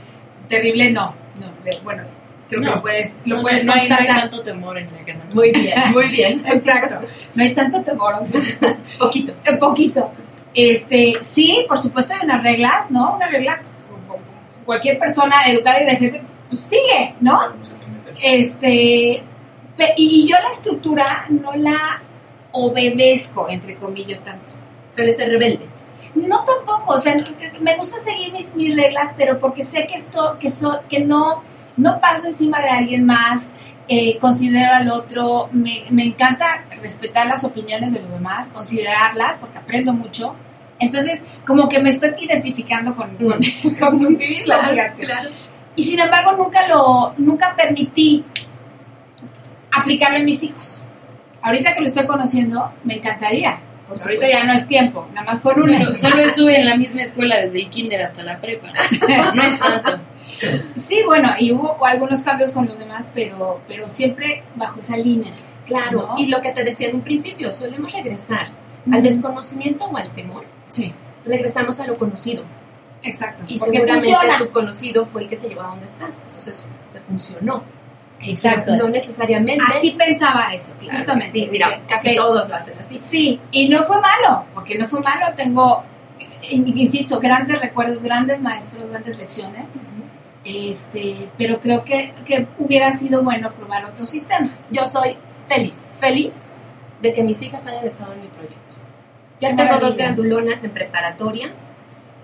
Terrible, 0.48 0.93
no. 0.93 1.14
no 1.40 1.51
bueno, 1.82 2.02
creo 2.48 2.62
que 2.62 2.68
lo 2.68 2.82
puedes, 2.82 3.18
lo 3.24 3.36
No, 3.36 3.43
puedes 3.43 3.64
no 3.64 3.73
hay, 3.73 3.89
no 3.89 3.97
hay 3.98 4.06
tanto 4.06 4.43
temor 4.43 4.78
en 4.78 4.93
la 4.93 5.05
casa. 5.05 5.24
¿no? 5.28 5.35
Muy 5.35 5.52
bien, 5.52 5.93
muy 5.93 6.09
bien. 6.09 6.44
Exacto. 6.47 7.06
No 7.35 7.43
hay 7.43 7.55
tanto 7.55 7.82
temor. 7.82 8.14
o 8.20 8.24
sea, 8.24 8.40
Poquito. 8.98 9.35
un 9.51 9.59
poquito. 9.59 10.12
Este, 10.55 11.14
sí, 11.20 11.64
por 11.68 11.78
supuesto 11.78 12.14
hay 12.14 12.20
unas 12.24 12.43
reglas, 12.43 12.90
¿no? 12.90 13.16
Unas 13.16 13.31
reglas, 13.31 13.60
cualquier 14.64 14.98
persona 14.98 15.36
educada 15.47 15.82
y 15.82 15.86
decente, 15.86 16.23
pues 16.48 16.62
sigue, 16.62 17.14
¿no? 17.20 17.39
Este, 18.23 19.23
y 19.97 20.27
yo 20.27 20.36
la 20.43 20.51
estructura 20.51 21.27
no 21.28 21.55
la 21.56 22.02
obedezco, 22.52 23.48
entre 23.48 23.77
comillas, 23.77 24.23
tanto. 24.23 24.52
Suele 24.90 25.12
ser 25.12 25.28
rebelde. 25.28 25.66
No 26.14 26.43
tampoco, 26.44 26.94
o 26.94 26.98
sea, 26.98 27.14
me 27.60 27.77
gusta 27.77 27.98
seguir 28.01 28.32
mis, 28.32 28.52
mis 28.55 28.74
reglas, 28.74 29.12
pero 29.18 29.39
porque 29.39 29.62
sé 29.64 29.86
que 29.86 29.97
esto, 29.98 30.39
que 30.40 30.51
so, 30.51 30.81
que 30.89 31.01
no, 31.01 31.43
no 31.77 32.01
paso 32.01 32.28
encima 32.28 32.61
de 32.61 32.70
alguien 32.70 33.05
más, 33.05 33.51
eh, 33.89 34.19
considero 34.19 34.74
al 34.74 34.89
otro, 34.90 35.48
me, 35.53 35.85
me 35.90 36.05
encanta 36.05 36.65
respetar 36.82 37.27
las 37.27 37.44
opiniones 37.44 37.93
de 37.93 38.01
los 38.01 38.11
demás, 38.11 38.48
considerarlas, 38.53 39.39
porque 39.39 39.59
aprendo 39.59 39.93
mucho. 39.93 40.35
Entonces, 40.78 41.24
como 41.47 41.69
que 41.69 41.81
me 41.81 41.90
estoy 41.90 42.15
identificando 42.19 42.94
con, 42.97 43.16
con, 43.16 43.39
con 43.78 44.16
Claro, 44.16 44.77
claro. 44.98 45.31
Y 45.77 45.85
sin 45.85 46.01
embargo, 46.01 46.32
nunca 46.32 46.66
lo, 46.66 47.15
nunca 47.19 47.55
permití 47.55 48.24
aplicarlo 49.70 50.19
en 50.19 50.24
mis 50.24 50.43
hijos. 50.43 50.81
Ahorita 51.43 51.74
que 51.74 51.81
lo 51.81 51.86
estoy 51.86 52.07
conociendo, 52.07 52.73
me 52.82 52.97
encantaría. 52.97 53.61
Porque 53.86 54.03
ahorita 54.03 54.28
ya 54.28 54.44
no 54.44 54.53
es 54.53 54.66
tiempo, 54.66 55.07
nada 55.15 55.31
más 55.31 55.40
con 55.40 55.62
una. 55.62 55.78
Solo, 55.78 55.98
solo 55.98 56.23
estuve 56.23 56.57
en 56.57 56.66
la 56.66 56.77
misma 56.77 57.03
escuela 57.03 57.36
desde 57.36 57.61
el 57.61 57.70
kinder 57.70 58.03
hasta 58.03 58.24
la 58.24 58.40
prepa. 58.40 58.73
No 59.35 59.43
es 59.43 59.59
tanto. 59.61 60.01
Sí, 60.76 61.02
bueno, 61.06 61.30
y 61.38 61.52
hubo 61.52 61.84
algunos 61.84 62.22
cambios 62.22 62.52
con 62.52 62.66
los 62.66 62.78
demás, 62.78 63.10
pero, 63.14 63.60
pero 63.68 63.88
siempre 63.88 64.42
bajo 64.54 64.80
esa 64.80 64.96
línea. 64.96 65.32
Claro, 65.66 66.08
¿no? 66.10 66.14
y 66.18 66.26
lo 66.26 66.40
que 66.42 66.52
te 66.52 66.62
decía 66.62 66.88
en 66.88 66.96
un 66.96 67.02
principio, 67.02 67.52
solemos 67.52 67.92
regresar 67.92 68.48
al 68.92 69.02
desconocimiento 69.02 69.84
o 69.86 69.96
al 69.96 70.08
temor. 70.10 70.44
Sí, 70.68 70.92
Regresamos 71.24 71.80
a 71.80 71.86
lo 71.88 71.98
conocido. 71.98 72.44
exacto. 73.02 73.42
Y 73.48 73.58
porque 73.58 73.78
seguramente 73.78 74.10
funciona. 74.12 74.38
tu 74.38 74.50
conocido 74.52 75.06
fue 75.06 75.22
el 75.22 75.28
que 75.28 75.36
te 75.36 75.48
llevó 75.48 75.62
a 75.62 75.68
donde 75.68 75.86
estás. 75.86 76.22
Entonces, 76.26 76.66
te 76.92 77.00
funcionó. 77.00 77.64
Exacto. 78.20 78.76
No 78.76 78.88
necesariamente. 78.88 79.64
Así 79.66 79.90
pensaba 79.98 80.54
eso, 80.54 80.76
Claro, 80.78 80.98
justamente. 80.98 81.32
sí, 81.32 81.48
mira, 81.50 81.80
casi 81.88 82.10
Sí. 82.10 82.16
todos 82.16 82.48
lo 82.48 82.54
hacen 82.54 82.78
así. 82.78 83.00
Sí, 83.02 83.40
y 83.50 83.68
no 83.68 83.82
fue 83.84 84.00
malo, 84.00 84.44
porque 84.54 84.78
no 84.78 84.86
fue 84.86 85.00
malo. 85.00 85.26
Tengo, 85.34 85.82
in- 86.48 86.78
insisto, 86.78 87.18
grandes 87.20 87.60
recuerdos, 87.60 88.02
grandes 88.04 88.40
maestros, 88.40 88.88
grandes 88.88 89.18
lecciones. 89.18 89.64
Este, 90.47 91.28
pero 91.36 91.60
creo 91.60 91.82
que, 91.82 92.12
que 92.24 92.47
hubiera 92.59 92.97
sido 92.97 93.24
bueno 93.24 93.52
probar 93.52 93.85
otro 93.85 94.06
sistema. 94.06 94.48
Yo 94.70 94.86
soy 94.86 95.16
feliz, 95.48 95.89
feliz 95.98 96.56
de 97.02 97.12
que 97.12 97.24
mis 97.24 97.43
hijas 97.43 97.66
hayan 97.66 97.85
estado 97.85 98.12
en 98.12 98.20
mi 98.20 98.28
proyecto. 98.28 98.77
Ya 99.40 99.56
tengo 99.56 99.78
dos 99.81 99.97
grandulonas 99.97 100.62
en 100.62 100.70
preparatoria, 100.70 101.51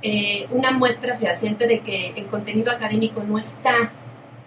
eh, 0.03 0.47
una 0.51 0.71
muestra 0.71 1.17
fehaciente 1.17 1.67
de 1.67 1.81
que 1.81 2.13
el 2.17 2.27
contenido 2.27 2.71
académico 2.71 3.23
no 3.25 3.39
está 3.39 3.91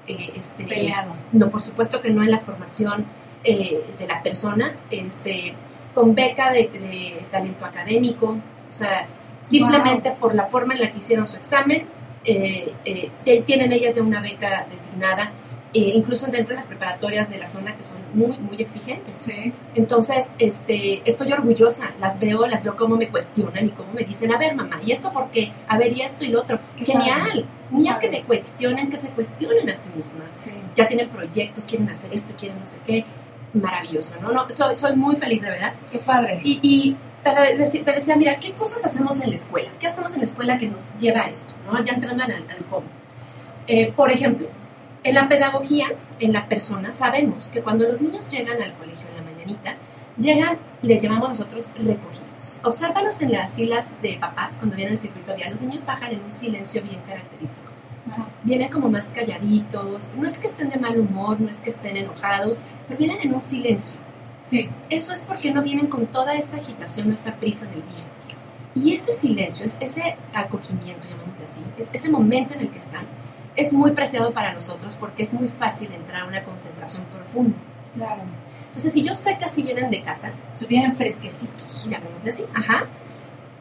eh, 0.08 0.32
este, 0.36 0.64
Peleado. 0.66 1.14
No, 1.34 1.50
por 1.50 1.62
supuesto 1.62 2.02
que 2.02 2.10
no 2.10 2.24
en 2.24 2.32
la 2.32 2.40
formación 2.40 3.06
eh, 3.44 3.84
de 4.00 4.08
la 4.08 4.24
persona, 4.24 4.74
este, 4.90 5.54
con 5.94 6.16
beca 6.16 6.52
de, 6.52 6.70
de 6.70 7.26
talento 7.30 7.66
académico, 7.66 8.38
o 8.68 8.72
sea, 8.72 9.06
simplemente 9.42 10.12
por 10.12 10.34
la 10.34 10.46
forma 10.46 10.76
en 10.76 10.82
la 10.82 10.92
que 10.92 11.00
hicieron 11.00 11.28
su 11.28 11.36
examen, 11.36 11.86
eh, 12.26 12.74
eh, 12.86 13.44
tienen 13.46 13.72
ellas 13.72 13.96
ya 13.96 14.02
una 14.02 14.22
beca 14.22 14.66
designada, 14.70 15.32
eh, 15.74 15.92
incluso 15.94 16.28
dentro 16.28 16.50
de 16.50 16.56
las 16.56 16.68
preparatorias 16.68 17.30
de 17.30 17.38
la 17.38 17.48
zona 17.48 17.76
que 17.76 17.84
son 17.84 17.98
muy, 18.14 18.38
muy 18.38 18.62
exigentes. 18.62 19.30
Entonces, 19.76 20.32
este, 20.40 21.02
estoy 21.04 21.34
orgullosa, 21.34 21.92
las 22.00 22.18
veo, 22.20 22.48
las 22.48 22.64
veo 22.64 22.78
cómo 22.78 22.96
me 22.96 23.10
cuestionan 23.10 23.66
y 23.66 23.70
cómo 23.72 23.92
me 23.92 24.04
dicen, 24.04 24.34
a 24.34 24.38
ver 24.38 24.56
mamá, 24.56 24.80
¿y 24.86 24.94
esto 24.94 25.12
por 25.12 25.30
qué? 25.32 25.52
A 25.68 25.78
ver, 25.78 25.92
¿y 25.92 26.02
esto 26.02 26.24
y 26.24 26.30
lo 26.30 26.42
otro? 26.42 26.60
Qué 26.78 26.86
Genial. 26.86 27.46
Niñas 27.72 27.98
que 27.98 28.10
me 28.10 28.24
cuestionen, 28.24 28.90
que 28.90 28.98
se 28.98 29.10
cuestionen 29.10 29.70
a 29.70 29.76
sí 29.76 29.90
mismas. 29.96 30.50
Ya 30.76 30.88
tienen 30.88 31.10
proyectos, 31.10 31.66
quieren 31.66 31.90
hacer 31.90 32.14
esto, 32.14 32.34
quieren 32.38 32.58
no 32.58 32.66
sé 32.66 32.80
qué. 32.86 33.04
Maravilloso, 33.54 34.16
¿no? 34.22 34.32
no 34.32 34.50
soy, 34.50 34.76
soy 34.76 34.96
muy 34.96 35.16
feliz 35.16 35.42
de 35.42 35.50
veras. 35.50 35.80
Qué 35.92 35.98
padre. 35.98 36.40
Y, 36.44 36.60
y 36.62 36.96
te, 37.34 37.58
deci- 37.58 37.84
te 37.84 37.92
decía, 37.92 38.16
mira, 38.16 38.38
¿qué 38.40 38.52
cosas 38.54 38.86
hacemos 38.86 39.20
en 39.22 39.30
la 39.30 39.36
escuela? 39.36 39.70
¿Qué 39.80 39.88
hacemos 39.88 40.14
en 40.14 40.20
la 40.20 40.26
escuela 40.26 40.58
que 40.58 40.68
nos 40.68 40.84
lleva 41.00 41.22
a 41.22 41.28
esto? 41.28 41.54
¿no? 41.66 41.84
Ya 41.84 41.94
entrando 41.94 42.24
en 42.24 42.32
el, 42.32 42.50
al 42.50 42.66
cómo. 42.70 42.88
Eh, 43.68 43.92
por 43.94 44.12
ejemplo, 44.12 44.48
en 45.04 45.16
la 45.16 45.28
pedagogía, 45.28 45.88
en 46.20 46.34
la 46.34 46.48
persona, 46.48 46.92
sabemos 46.94 47.48
que 47.48 47.62
cuando 47.62 47.86
los 47.86 48.02
niños 48.02 48.30
llegan 48.30 48.62
al 48.62 48.74
colegio 48.74 49.06
en 49.10 49.16
la 49.18 49.32
mañanita, 49.32 49.76
llegan, 50.18 50.58
le 50.82 51.00
llamamos 51.00 51.30
nosotros 51.30 51.66
recogidos. 51.76 52.56
Obsérvalos 52.64 53.22
en 53.22 53.32
las 53.34 53.54
filas 53.54 53.88
de 54.02 54.18
papás 54.20 54.56
cuando 54.58 54.76
vienen 54.76 54.94
al 54.94 54.98
circuito 55.00 55.36
vial. 55.36 55.52
Los 55.52 55.62
niños 55.62 55.86
bajan 55.86 56.12
en 56.14 56.24
un 56.24 56.32
silencio 56.32 56.82
bien 56.82 57.02
característico. 57.08 57.72
Vienen 58.44 58.70
como 58.70 58.88
más 58.88 59.08
calladitos, 59.08 60.14
no 60.16 60.28
es 60.28 60.38
que 60.38 60.46
estén 60.46 60.70
de 60.70 60.78
mal 60.78 61.00
humor, 61.00 61.42
no 61.42 61.50
es 61.50 61.58
que 61.58 61.72
estén 61.72 61.98
enojados, 61.98 62.62
pero 62.88 63.00
vienen 63.00 63.18
en 63.22 63.34
un 63.34 63.42
silencio. 63.42 64.00
Sí. 64.46 64.70
Eso 64.90 65.12
es 65.14 65.22
porque 65.22 65.52
no 65.52 65.64
vienen 65.64 65.88
con 65.88 66.06
toda 66.08 66.36
esta 66.36 66.58
agitación, 66.58 67.12
esta 67.12 67.34
prisa 67.36 67.66
del 67.66 67.82
día. 67.82 68.06
Y 68.76 68.94
ese 68.94 69.14
silencio, 69.14 69.66
es- 69.66 69.78
ese 69.80 70.18
acogimiento, 70.34 71.08
llamémosle 71.08 71.44
así, 71.46 71.62
es 71.78 71.90
ese 71.94 72.10
momento 72.10 72.54
en 72.54 72.62
el 72.62 72.70
que 72.70 72.78
están, 72.78 73.06
es 73.56 73.72
muy 73.74 73.92
preciado 73.92 74.32
para 74.34 74.54
nosotros 74.54 74.96
porque 75.00 75.24
es 75.24 75.34
muy 75.34 75.48
fácil 75.48 75.92
entrar 75.94 76.24
a 76.24 76.26
una 76.26 76.44
concentración 76.44 77.04
profunda. 77.06 77.58
Claro. 77.96 78.22
Entonces, 78.68 78.92
si 78.92 79.04
yo 79.04 79.16
sé 79.16 79.38
que 79.38 79.46
así 79.46 79.64
vienen 79.64 79.90
de 79.90 80.02
casa, 80.02 80.34
vienen 80.68 80.96
fresquecitos, 80.98 81.88
llamémosle 81.90 82.30
así, 82.30 82.44
ajá. 82.54 82.86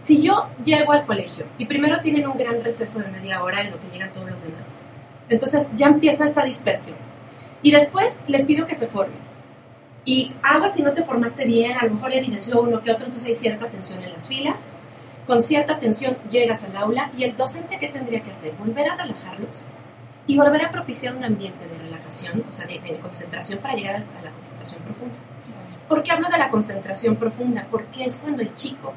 Si 0.01 0.21
yo 0.21 0.49
llego 0.65 0.93
al 0.93 1.07
colegio 1.07 1.47
y 1.57 1.67
primero 1.67 2.01
tienen 2.01 2.27
un 2.27 2.37
gran 2.37 2.63
receso 2.65 2.99
de 2.99 3.07
media 3.09 3.43
hora 3.43 3.63
en 3.63 3.71
lo 3.71 3.81
que 3.81 3.89
llegan 3.93 4.13
todos 4.13 4.29
los 4.29 4.43
demás, 4.43 4.71
entonces 5.29 5.71
ya 5.77 5.87
empieza 5.87 6.25
esta 6.27 6.45
dispersión. 6.45 6.97
Y 7.63 7.71
después 7.71 8.19
les 8.27 8.45
pido 8.45 8.67
que 8.67 8.75
se 8.75 8.89
formen. 8.89 9.17
Y 10.05 10.33
algo 10.43 10.69
si 10.69 10.83
no 10.83 10.93
te 10.93 11.03
formaste 11.03 11.45
bien, 11.45 11.79
a 11.79 11.85
lo 11.85 11.95
mejor 11.95 12.13
evidenció 12.13 12.61
uno 12.61 12.83
que 12.83 12.93
otro, 12.93 13.07
entonces 13.07 13.29
hay 13.29 13.35
cierta 13.35 13.69
tensión 13.69 14.03
en 14.03 14.13
las 14.13 14.27
filas. 14.27 14.71
Con 15.27 15.41
cierta 15.41 15.79
tensión 15.79 16.19
llegas 16.31 16.65
al 16.65 16.77
aula 16.77 17.11
y 17.17 17.25
el 17.25 17.37
docente, 17.37 17.79
¿qué 17.79 17.89
tendría 17.89 18.23
que 18.23 18.31
hacer? 18.31 18.53
Volver 18.59 18.89
a 18.91 18.97
relajarlos 18.97 19.65
y 20.27 20.37
volver 20.37 20.63
a 20.65 20.71
propiciar 20.71 21.17
un 21.17 21.25
ambiente 21.25 21.67
de 21.67 21.79
relajación, 21.79 22.45
o 22.47 22.53
sea, 22.53 22.67
de, 22.67 22.81
concentración 23.01 23.59
para 23.61 23.75
llegar 23.75 23.97
a 23.97 24.23
la 24.23 24.31
concentración 24.31 24.83
profunda. 24.83 25.15
¿Por 25.89 26.03
qué 26.03 26.13
hablo 26.13 26.29
de 26.29 26.39
la 26.39 26.49
concentración 26.49 27.17
profunda? 27.17 27.67
Porque 27.71 28.05
es 28.05 28.17
cuando 28.17 28.43
el 28.43 28.55
chico 28.55 28.95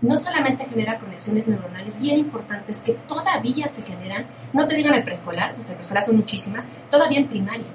no 0.00 0.16
solamente 0.16 0.64
genera 0.66 0.98
conexiones 0.98 1.48
neuronales 1.48 2.00
bien 2.00 2.18
importantes 2.18 2.80
que 2.80 2.92
todavía 2.92 3.66
se 3.66 3.82
generan, 3.82 4.26
no 4.52 4.66
te 4.66 4.76
digo 4.76 4.88
en 4.88 4.94
el 4.94 5.02
preescolar, 5.02 5.54
sea, 5.58 5.70
el 5.70 5.76
preescolar 5.76 6.04
son 6.04 6.16
muchísimas, 6.16 6.64
todavía 6.90 7.18
en 7.18 7.26
primaria, 7.26 7.66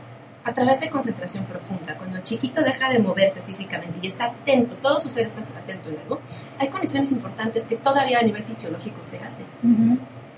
a 0.46 0.54
través 0.54 0.80
de 0.80 0.90
concentración 0.90 1.46
profunda. 1.46 1.96
Cuando 1.98 2.18
el 2.18 2.24
chiquito 2.24 2.62
deja 2.62 2.90
de 2.90 3.00
moverse 3.00 3.42
físicamente 3.42 4.00
y 4.02 4.08
está 4.08 4.26
atento, 4.26 4.76
todo 4.78 5.00
su 5.00 5.10
ser 5.10 5.26
está 5.26 5.42
atento 5.42 5.90
en 5.90 6.00
algo, 6.00 6.20
hay 6.60 6.68
conexiones 6.70 7.12
importantes 7.12 7.64
que 7.64 7.76
todavía 7.76 8.20
a 8.20 8.24
nivel 8.24 8.44
fisiológico 8.44 9.02
se 9.02 9.20
hacen. 9.20 9.46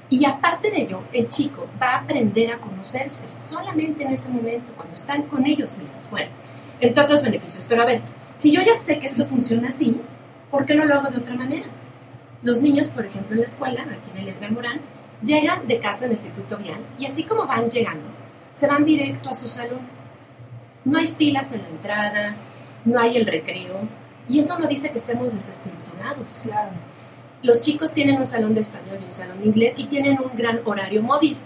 Y 0.09 0.23
aparte 0.25 0.69
de 0.69 0.81
ello, 0.81 1.01
el 1.11 1.27
chico 1.27 1.67
va 1.81 1.93
a 1.93 1.97
aprender 2.01 2.51
a 2.51 2.57
conocerse 2.59 3.25
solamente 3.43 4.03
en 4.03 4.13
ese 4.13 4.29
momento, 4.29 4.71
cuando 4.75 4.93
están 4.93 5.23
con 5.23 5.45
ellos 5.45 5.77
mismos. 5.77 6.09
Bueno, 6.11 6.29
entre 6.79 7.03
otros 7.03 7.23
beneficios. 7.23 7.65
Pero 7.67 7.81
a 7.81 7.85
ver, 7.85 8.01
si 8.37 8.51
yo 8.51 8.61
ya 8.61 8.75
sé 8.75 8.99
que 8.99 9.07
esto 9.07 9.25
funciona 9.25 9.69
así, 9.69 9.99
¿por 10.51 10.65
qué 10.65 10.75
no 10.75 10.85
lo 10.85 10.93
hago 10.95 11.09
de 11.09 11.17
otra 11.17 11.35
manera? 11.35 11.65
Los 12.43 12.61
niños, 12.61 12.89
por 12.89 13.05
ejemplo, 13.05 13.33
en 13.33 13.39
la 13.39 13.45
escuela, 13.45 13.81
aquí 13.81 14.11
en 14.13 14.17
el 14.19 14.29
Edgar 14.29 14.51
Morán, 14.51 14.79
llegan 15.23 15.67
de 15.67 15.79
casa 15.79 16.05
en 16.05 16.11
el 16.11 16.19
circuito 16.19 16.57
vial 16.57 16.79
y 16.99 17.05
así 17.07 17.23
como 17.23 17.47
van 17.47 17.69
llegando, 17.69 18.07
se 18.53 18.67
van 18.67 18.85
directo 18.85 19.29
a 19.29 19.33
su 19.33 19.49
salón. 19.49 19.94
No 20.85 20.97
hay 20.97 21.07
filas 21.07 21.51
en 21.51 21.63
la 21.63 21.69
entrada, 21.69 22.35
no 22.85 22.99
hay 22.99 23.17
el 23.17 23.25
recreo, 23.25 23.79
y 24.29 24.39
eso 24.39 24.57
no 24.57 24.67
dice 24.67 24.91
que 24.91 24.99
estemos 24.99 25.33
desestructurados. 25.33 26.41
Claro. 26.43 26.71
Los 27.43 27.61
chicos 27.61 27.93
tienen 27.93 28.17
un 28.17 28.25
salón 28.25 28.55
de 28.55 28.61
español 28.61 28.97
y 29.01 29.05
un 29.05 29.11
salón 29.11 29.39
de 29.39 29.47
inglés 29.47 29.75
y 29.77 29.85
tienen 29.85 30.17
un 30.19 30.35
gran 30.35 30.61
horario 30.65 31.03
móvil. 31.03 31.37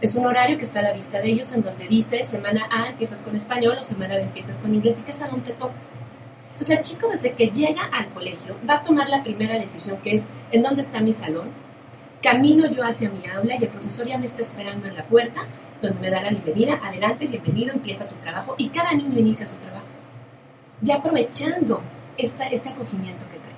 Es 0.00 0.14
un 0.14 0.26
horario 0.26 0.56
que 0.56 0.64
está 0.64 0.78
a 0.78 0.82
la 0.82 0.92
vista 0.92 1.18
de 1.18 1.30
ellos 1.30 1.52
en 1.52 1.62
donde 1.62 1.88
dice 1.88 2.24
semana 2.24 2.68
A 2.70 2.88
empiezas 2.90 3.22
con 3.22 3.34
español 3.34 3.76
o 3.80 3.82
semana 3.82 4.14
B 4.14 4.22
empiezas 4.22 4.60
con 4.60 4.72
inglés 4.72 4.98
y 5.00 5.02
qué 5.02 5.12
salón 5.12 5.40
te 5.42 5.52
toca. 5.52 5.74
Entonces 6.50 6.76
el 6.76 6.84
chico 6.84 7.08
desde 7.08 7.32
que 7.32 7.48
llega 7.48 7.82
al 7.92 8.08
colegio 8.10 8.56
va 8.68 8.74
a 8.74 8.82
tomar 8.82 9.08
la 9.08 9.24
primera 9.24 9.58
decisión 9.58 9.98
que 9.98 10.14
es 10.14 10.26
¿en 10.52 10.62
dónde 10.62 10.82
está 10.82 11.00
mi 11.00 11.12
salón? 11.12 11.48
Camino 12.22 12.70
yo 12.70 12.84
hacia 12.84 13.10
mi 13.10 13.26
aula 13.26 13.56
y 13.58 13.64
el 13.64 13.68
profesor 13.68 14.06
ya 14.06 14.18
me 14.18 14.26
está 14.26 14.42
esperando 14.42 14.86
en 14.86 14.94
la 14.94 15.04
puerta 15.04 15.42
donde 15.80 16.00
me 16.00 16.10
da 16.10 16.20
la 16.20 16.30
bienvenida. 16.30 16.80
Adelante, 16.82 17.26
bienvenido, 17.26 17.72
empieza 17.72 18.08
tu 18.08 18.14
trabajo 18.16 18.54
y 18.58 18.68
cada 18.68 18.92
niño 18.92 19.18
inicia 19.18 19.46
su 19.46 19.56
trabajo. 19.56 19.86
Ya 20.80 20.96
aprovechando 20.96 21.82
esta, 22.16 22.46
este 22.46 22.68
acogimiento 22.68 23.24
que 23.30 23.38
trae. 23.38 23.48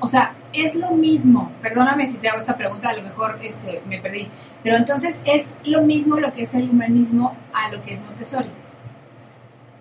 O 0.00 0.08
sea, 0.08 0.34
es 0.52 0.74
lo 0.74 0.90
mismo. 0.92 1.52
Perdóname 1.62 2.06
si 2.06 2.18
te 2.18 2.28
hago 2.28 2.38
esta 2.38 2.56
pregunta, 2.56 2.90
a 2.90 2.94
lo 2.94 3.02
mejor 3.02 3.38
este, 3.42 3.82
me 3.86 3.98
perdí. 3.98 4.28
Pero 4.62 4.76
entonces 4.76 5.20
es 5.24 5.54
lo 5.64 5.82
mismo 5.82 6.18
lo 6.18 6.32
que 6.32 6.42
es 6.42 6.54
el 6.54 6.70
humanismo 6.70 7.36
a 7.52 7.70
lo 7.70 7.82
que 7.82 7.94
es 7.94 8.04
Montessori. 8.04 8.50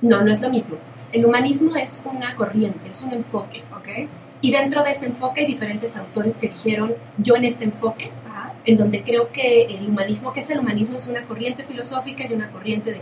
No, 0.02 0.22
no 0.22 0.32
es 0.32 0.42
lo 0.42 0.50
mismo. 0.50 0.78
El 1.12 1.26
humanismo 1.26 1.76
es 1.76 2.04
una 2.06 2.36
corriente, 2.36 2.90
es 2.90 3.02
un 3.02 3.14
enfoque. 3.14 3.64
¿Ok? 3.76 4.10
Y 4.42 4.52
dentro 4.52 4.84
de 4.84 4.92
ese 4.92 5.08
enfoque 5.08 5.42
hay 5.42 5.48
diferentes 5.48 5.96
autores 5.98 6.38
que 6.38 6.50
dijeron, 6.50 6.94
yo 7.18 7.36
en 7.36 7.46
este 7.46 7.64
enfoque, 7.64 8.12
en 8.66 8.78
donde 8.78 9.04
creo 9.04 9.32
que 9.32 9.66
el 9.66 9.88
humanismo, 9.88 10.34
que 10.34 10.40
es 10.40 10.50
el 10.50 10.60
humanismo? 10.60 10.96
Es 10.98 11.08
una 11.08 11.24
corriente 11.24 11.64
filosófica 11.64 12.26
y 12.28 12.34
una 12.34 12.50
corriente 12.52 12.92
de- 12.92 13.02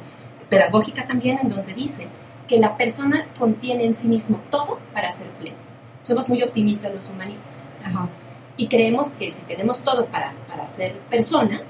pedagógica 0.49 1.06
también, 1.07 1.40
en 1.41 1.49
donde 1.49 1.73
dice 1.73 2.07
que 2.48 2.60
la 2.60 2.76
persona 2.77 3.26
contiene 3.40 3.85
en 3.85 3.95
sí 3.95 4.07
mismo 4.07 4.41
todo 4.49 4.80
para 4.94 5.11
ser 5.11 5.27
pleno. 5.40 5.56
Somos 6.02 6.27
muy 6.30 6.44
optimistas 6.44 6.94
los 6.94 7.10
humanistas. 7.10 7.68
Ajá. 7.84 8.10
Y 8.57 8.68
creemos 8.68 9.14
que 9.14 9.31
si 9.31 9.44
tenemos 9.45 9.80
todo 9.84 10.06
para, 10.07 10.34
para 10.49 10.65
ser 10.65 10.94
persona, 11.10 11.61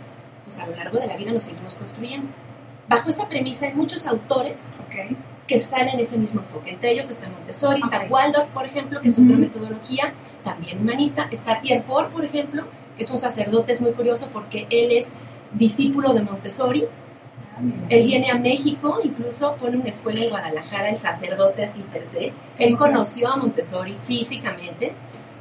pues 0.44 0.60
a 0.60 0.66
lo 0.68 0.76
largo 0.76 0.98
de 1.00 1.08
la 1.08 1.16
vida 1.16 1.32
nos 1.32 1.44
seguimos 1.44 1.76
construyendo. 1.76 2.28
Bajo 2.90 3.10
esa 3.10 3.30
premisa 3.30 3.68
hay 3.68 3.74
muchos 3.74 4.06
autores 4.08 4.74
Ok. 4.88 5.16
que 5.48 5.56
están 5.56 5.88
en 5.88 6.00
ese 6.00 6.18
mismo 6.18 6.42
enfoque. 6.42 6.72
Entre 6.72 6.92
ellos 6.92 7.10
está 7.10 7.30
Montessori, 7.30 7.80
está 7.82 8.06
Waldorf, 8.10 8.50
por 8.50 8.66
ejemplo, 8.66 9.00
que 9.02 9.08
es 9.10 9.16
otra 9.20 9.32
Ujú. 9.34 9.40
metodología 9.42 10.14
también 10.44 10.80
humanista. 10.82 11.28
Está 11.32 11.62
Pierre 11.62 11.84
Fort, 11.84 12.12
por 12.12 12.26
ejemplo, 12.26 12.66
que 12.96 13.04
es 13.04 13.12
un 13.12 13.20
sacerdote, 13.20 13.74
es 13.74 13.82
muy 13.82 13.92
curioso 13.92 14.30
porque 14.32 14.68
él 14.70 14.92
es 14.92 15.10
discípulo 15.54 16.14
de 16.14 16.22
Montessori. 16.22 16.86
Él 17.90 18.06
viene 18.06 18.32
a 18.32 18.38
México, 18.38 19.00
incluso 19.04 19.56
pone 19.56 19.78
una 19.78 19.90
escuela 19.90 20.22
en 20.22 20.30
Guadalajara, 20.30 20.90
el 20.90 20.98
sacerdote 20.98 21.64
así 21.64 21.84
per 21.94 22.06
se. 22.06 22.34
Él 22.58 22.76
conoció 22.78 23.30
a 23.30 23.38
Montessori 23.38 23.96
físicamente, 24.06 24.94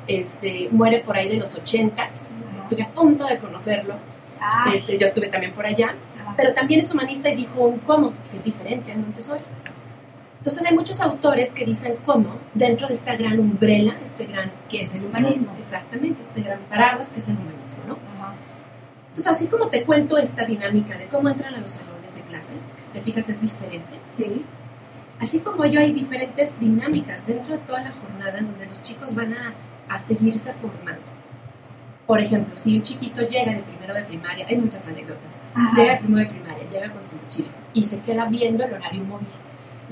este, 0.06 0.68
muere 0.70 0.98
por 1.00 1.16
ahí 1.16 1.28
de 1.28 1.36
los 1.36 1.54
ochentas, 1.54 2.30
estuve 2.58 2.82
a 2.82 2.88
punto 2.88 3.24
de 3.26 3.38
conocerlo. 3.38 3.94
Ay. 4.40 4.76
Este, 4.76 4.98
yo 4.98 5.06
estuve 5.06 5.28
también 5.28 5.52
por 5.52 5.64
allá, 5.64 5.94
pero 6.36 6.52
también 6.52 6.80
es 6.80 6.92
humanista 6.92 7.30
y 7.30 7.36
dijo 7.36 7.64
un 7.64 7.78
cómo, 7.78 8.12
que 8.30 8.36
es 8.36 8.44
diferente 8.44 8.92
a 8.92 8.96
Montessori. 8.96 9.42
Entonces 10.42 10.66
hay 10.66 10.74
muchos 10.74 11.00
autores 11.00 11.52
que 11.52 11.64
dicen 11.64 11.98
cómo 12.04 12.36
dentro 12.52 12.88
de 12.88 12.94
esta 12.94 13.14
gran 13.14 13.38
umbrella, 13.38 13.94
este 14.02 14.24
gran... 14.26 14.50
Que 14.68 14.82
es 14.82 14.92
el 14.92 15.04
humanismo. 15.04 15.54
Exactamente, 15.56 16.20
este 16.22 16.40
gran 16.42 16.58
paraguas 16.68 17.10
que 17.10 17.20
es 17.20 17.28
el 17.28 17.36
humanismo, 17.36 17.84
¿no? 17.86 17.98
Entonces 19.06 19.32
así 19.32 19.46
como 19.46 19.68
te 19.68 19.84
cuento 19.84 20.18
esta 20.18 20.44
dinámica 20.44 20.98
de 20.98 21.06
cómo 21.06 21.28
entran 21.28 21.54
a 21.54 21.58
los 21.58 21.70
salones 21.70 22.16
de 22.16 22.22
clase, 22.22 22.54
que 22.74 22.82
si 22.82 22.90
te 22.90 23.00
fijas 23.02 23.28
es 23.28 23.40
diferente, 23.40 23.92
Sí. 24.12 24.44
así 25.20 25.38
como 25.38 25.64
yo 25.66 25.78
hay 25.78 25.92
diferentes 25.92 26.58
dinámicas 26.58 27.24
dentro 27.24 27.52
de 27.56 27.58
toda 27.60 27.80
la 27.82 27.92
jornada 27.92 28.36
en 28.38 28.46
donde 28.48 28.66
los 28.66 28.82
chicos 28.82 29.14
van 29.14 29.34
a, 29.34 29.54
a 29.88 29.98
seguirse 29.98 30.52
formando. 30.54 31.02
Por 32.04 32.20
ejemplo, 32.20 32.56
si 32.56 32.78
un 32.78 32.82
chiquito 32.82 33.22
llega 33.28 33.52
de 33.54 33.62
primero 33.62 33.94
de 33.94 34.02
primaria, 34.02 34.44
hay 34.48 34.56
muchas 34.56 34.88
anécdotas, 34.88 35.36
Ajá. 35.54 35.76
llega 35.76 35.92
de 35.92 35.98
primero 36.00 36.28
de 36.28 36.34
primaria, 36.34 36.68
llega 36.68 36.90
con 36.90 37.04
su 37.04 37.16
mochila 37.16 37.48
y 37.74 37.84
se 37.84 38.00
queda 38.00 38.24
viendo 38.24 38.64
el 38.64 38.72
horario 38.74 39.04
móvil. 39.04 39.28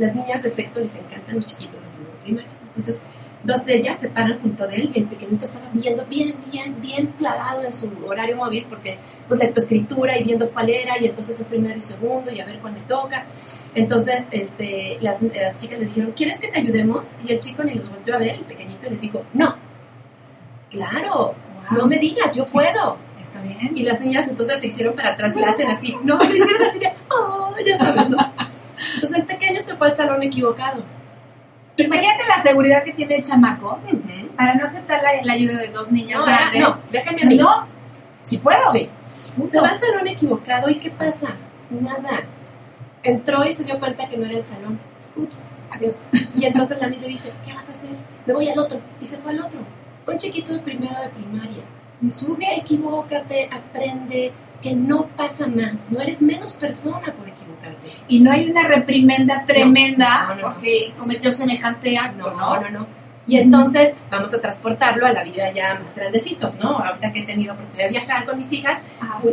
Las 0.01 0.15
niñas 0.15 0.43
de 0.43 0.49
sexto 0.49 0.81
les 0.81 0.95
encantan 0.95 1.37
los 1.37 1.45
chiquitos 1.45 1.83
de 1.83 1.89
primaria. 2.25 2.49
Entonces, 2.69 3.01
dos 3.45 3.67
de 3.67 3.77
ellas 3.77 3.99
se 3.99 4.09
paran 4.09 4.41
junto 4.41 4.67
de 4.67 4.77
él 4.77 4.91
y 4.95 5.01
el 5.01 5.05
pequeñito 5.05 5.45
estaba 5.45 5.67
viendo 5.75 6.07
bien, 6.07 6.37
bien, 6.51 6.81
bien 6.81 7.09
clavado 7.19 7.63
en 7.63 7.71
su 7.71 7.91
horario 8.07 8.37
móvil 8.37 8.65
porque 8.67 8.97
pues 9.29 9.39
lectoescritura 9.39 10.19
y 10.19 10.25
viendo 10.25 10.49
cuál 10.53 10.71
era 10.71 10.99
y 10.99 11.05
entonces 11.05 11.39
es 11.39 11.47
primero 11.47 11.77
y 11.77 11.83
segundo 11.83 12.31
y 12.31 12.41
a 12.41 12.47
ver 12.47 12.61
cuál 12.61 12.73
me 12.73 12.81
toca. 12.81 13.27
Entonces, 13.75 14.25
este, 14.31 14.97
las, 15.03 15.21
las 15.21 15.59
chicas 15.59 15.79
les 15.79 15.89
dijeron, 15.89 16.13
¿quieres 16.13 16.39
que 16.39 16.49
te 16.49 16.61
ayudemos? 16.61 17.17
Y 17.23 17.33
el 17.33 17.39
chico 17.39 17.63
ni 17.63 17.75
los 17.75 17.91
volteó 17.91 18.15
a 18.15 18.19
ver, 18.19 18.37
el 18.37 18.45
pequeñito, 18.45 18.87
y 18.87 18.91
les 18.91 19.03
dijo, 19.03 19.23
no. 19.35 19.55
Claro, 20.71 21.35
no 21.73 21.87
me 21.87 21.99
digas, 21.99 22.35
yo 22.35 22.47
puedo. 22.47 22.97
Está 23.21 23.43
bien. 23.43 23.77
Y 23.77 23.83
las 23.83 24.01
niñas 24.01 24.27
entonces 24.29 24.61
se 24.61 24.69
hicieron 24.69 24.95
para 24.95 25.11
atrás 25.11 25.37
y 25.37 25.41
le 25.41 25.45
hacen 25.45 25.69
así, 25.69 25.95
no, 26.05 26.19
le 26.19 26.39
hicieron 26.39 26.63
así 26.63 26.79
de, 26.79 26.91
oh, 27.11 27.55
ya 27.67 27.77
sabes, 27.77 28.09
¿no? 28.09 28.17
Entonces 28.95 29.19
el 29.19 29.25
pequeño 29.27 29.61
se 29.61 29.77
fue 29.77 29.89
al 29.89 29.93
salón 29.95 30.23
equivocado. 30.23 30.83
Imagínate 31.77 32.25
la 32.29 32.43
seguridad 32.43 32.85
que 32.85 32.93
tiene 32.93 33.17
el 33.17 33.23
chamaco 33.23 33.79
para 34.37 34.55
no 34.55 34.67
aceptar 34.67 35.03
la, 35.03 35.11
la 35.23 35.33
ayuda 35.33 35.59
de 35.59 35.69
dos 35.69 35.91
niñas 35.91 36.19
No, 36.21 36.27
grandes. 36.27 36.61
no, 36.61 36.79
déjame 36.91 37.23
a 37.23 37.27
mí. 37.27 37.37
No, 37.39 37.67
si 38.21 38.39
puedo. 38.39 38.71
Sí. 38.73 38.89
Se 39.47 39.61
va 39.61 39.69
al 39.69 39.79
salón 39.79 40.07
equivocado 40.07 40.69
y 40.69 40.75
¿qué 40.75 40.91
pasa? 40.91 41.29
Nada. 41.71 42.25
Entró 43.03 43.45
y 43.47 43.53
se 43.53 43.65
dio 43.65 43.79
cuenta 43.79 44.09
que 44.09 44.17
no 44.19 44.27
era 44.27 44.37
el 44.37 44.43
salón. 44.43 44.79
Ups, 45.17 45.49
adiós. 45.71 46.05
Y 46.37 46.45
entonces 46.45 46.79
la 46.79 46.87
amiga 46.87 47.07
dice, 47.07 47.33
¿qué 47.47 47.53
vas 47.55 47.69
a 47.69 47.73
hacer? 47.73 47.91
Me 48.27 48.35
voy 48.35 48.49
al 48.51 48.59
otro. 48.59 48.79
Y 49.01 49.07
se 49.07 49.17
fue 49.19 49.33
al 49.33 49.41
otro. 49.41 49.61
Un 50.07 50.19
chiquito 50.19 50.53
de 50.53 50.59
primero 50.59 51.01
de 51.01 51.09
primaria. 51.09 51.63
Sube, 52.11 52.47
equivócate, 52.57 53.49
aprende, 53.53 54.33
que 54.63 54.75
no 54.75 55.07
pasa 55.17 55.47
más. 55.47 55.91
No 55.91 56.01
eres 56.01 56.21
menos 56.23 56.55
persona 56.55 57.13
por 57.15 57.29
equivocarte. 57.29 57.91
Y 58.09 58.21
no 58.21 58.31
hay 58.31 58.51
una 58.51 58.69
reprimenda 58.69 59.45
tremenda 59.47 60.27
No, 60.29 60.35
no, 60.35 60.43
no. 60.43 60.55
porque 60.55 60.93
cometió 60.99 61.33
semejante 61.33 61.97
acto, 61.99 62.31
¿no? 62.31 62.37
No, 62.57 62.61
no, 62.61 62.71
no. 62.71 62.87
Y 63.27 63.37
entonces 63.39 63.95
vamos 64.11 64.35
a 64.35 64.41
transportarlo 64.41 65.07
a 65.07 65.13
la 65.13 65.23
vida 65.23 65.53
ya 65.53 65.81
más 65.85 65.95
grandecitos, 65.95 66.57
¿no? 66.57 66.79
Ahorita 66.79 67.13
que 67.13 67.21
he 67.21 67.23
tenido 67.23 67.55
oportunidad 67.55 67.85
de 67.85 67.91
viajar 67.91 68.25
con 68.25 68.37
mis 68.37 68.53
hijas, 68.53 68.81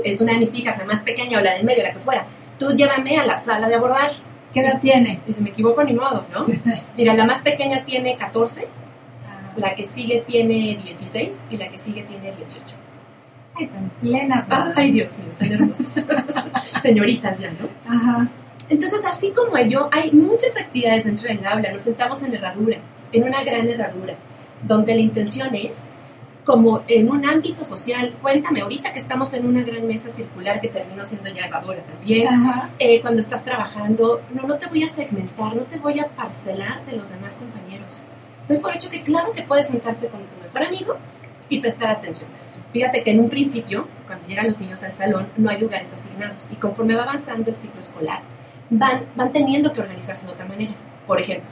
es 0.04 0.22
una 0.22 0.34
de 0.34 0.40
mis 0.40 0.54
hijas, 0.54 0.78
la 0.78 0.86
más 0.86 1.00
pequeña 1.00 1.40
o 1.40 1.42
la 1.42 1.54
del 1.56 1.64
medio, 1.64 1.82
la 1.84 1.94
que 1.94 2.00
fuera. 2.00 2.28
Tú 2.60 2.76
llévame 2.76 3.18
a 3.18 3.26
la 3.26 3.36
sala 3.36 3.68
de 3.68 3.76
abordar. 3.76 4.12
¿Qué 4.54 4.60
edad 4.62 4.80
tiene? 4.82 5.20
Y 5.28 5.34
si 5.34 5.42
me 5.42 5.50
equivoco, 5.50 5.84
ni 5.84 5.94
modo, 5.94 6.26
¿no? 6.32 6.46
Mira, 6.98 7.14
la 7.16 7.26
más 7.26 7.42
pequeña 7.42 7.84
tiene 7.86 8.16
14, 8.16 8.68
la 9.56 9.74
que 9.74 9.84
sigue 9.84 10.24
tiene 10.28 10.80
16 10.84 11.42
y 11.50 11.58
la 11.58 11.68
que 11.70 11.78
sigue 11.78 12.04
tiene 12.04 12.32
18. 12.34 12.77
Están 13.60 13.92
plenas. 14.02 14.46
Ay, 14.76 14.92
Dios 14.92 15.18
mío, 15.20 15.28
están 15.30 15.52
hermosas. 15.52 16.06
Señoritas 16.82 17.40
ya, 17.40 17.52
¿no? 17.52 17.68
Ajá. 17.88 18.30
Entonces, 18.70 19.06
así 19.06 19.32
como 19.32 19.58
yo, 19.60 19.90
hay 19.92 20.12
muchas 20.12 20.58
actividades 20.58 21.06
dentro 21.06 21.28
del 21.28 21.46
aula. 21.46 21.72
Nos 21.72 21.84
sentamos 21.84 22.22
en 22.24 22.36
herradura, 22.36 22.80
en 23.12 23.24
una 23.24 23.44
gran 23.44 23.68
herradura, 23.68 24.16
donde 24.62 24.94
la 24.94 25.02
intención 25.02 25.56
es, 25.56 25.86
como 26.44 26.84
en 26.88 27.10
un 27.10 27.26
ámbito 27.26 27.66
social, 27.66 28.14
cuéntame, 28.22 28.62
ahorita 28.62 28.94
que 28.94 29.00
estamos 29.00 29.34
en 29.34 29.46
una 29.46 29.64
gran 29.64 29.86
mesa 29.86 30.10
circular 30.10 30.62
que 30.62 30.70
terminó 30.70 31.04
siendo 31.04 31.30
ya 31.30 31.46
herradura 31.46 31.80
también, 31.84 32.30
eh, 32.80 33.02
cuando 33.02 33.20
estás 33.20 33.44
trabajando, 33.44 34.22
no, 34.34 34.44
no 34.44 34.58
te 34.58 34.68
voy 34.68 34.84
a 34.84 34.90
segmentar, 34.90 35.56
no 35.56 35.64
te 35.64 35.78
voy 35.78 36.00
a 36.00 36.08
parcelar 36.08 36.86
de 36.86 36.96
los 36.96 37.10
demás 37.10 37.38
compañeros. 37.38 38.02
Doy 38.48 38.60
por 38.60 38.74
hecho 38.74 38.90
que 38.90 39.04
claro 39.04 39.34
que 39.34 39.42
puedes 39.42 39.68
sentarte 39.68 40.08
con 40.08 40.22
tu 40.22 40.42
mejor 40.42 40.64
amigo 40.64 40.98
y 41.50 41.60
prestar 41.60 41.90
atención. 41.90 42.30
Fíjate 42.78 43.02
que 43.02 43.10
en 43.10 43.20
un 43.22 43.28
principio, 43.30 43.88
cuando 44.06 44.28
llegan 44.28 44.46
los 44.46 44.60
niños 44.60 44.84
al 44.84 44.94
salón, 44.94 45.28
no 45.36 45.50
hay 45.50 45.60
lugares 45.60 45.92
asignados 45.94 46.50
y 46.52 46.58
conforme 46.58 46.94
va 46.96 47.02
avanzando 47.04 47.50
el 47.50 47.58
ciclo 47.58 47.80
escolar, 47.80 48.22
van, 48.70 49.02
van 49.16 49.32
teniendo 49.32 49.74
que 49.74 49.82
organizarse 49.82 50.28
de 50.28 50.32
otra 50.34 50.46
manera. 50.46 50.74
Por 51.08 51.20
ejemplo, 51.20 51.50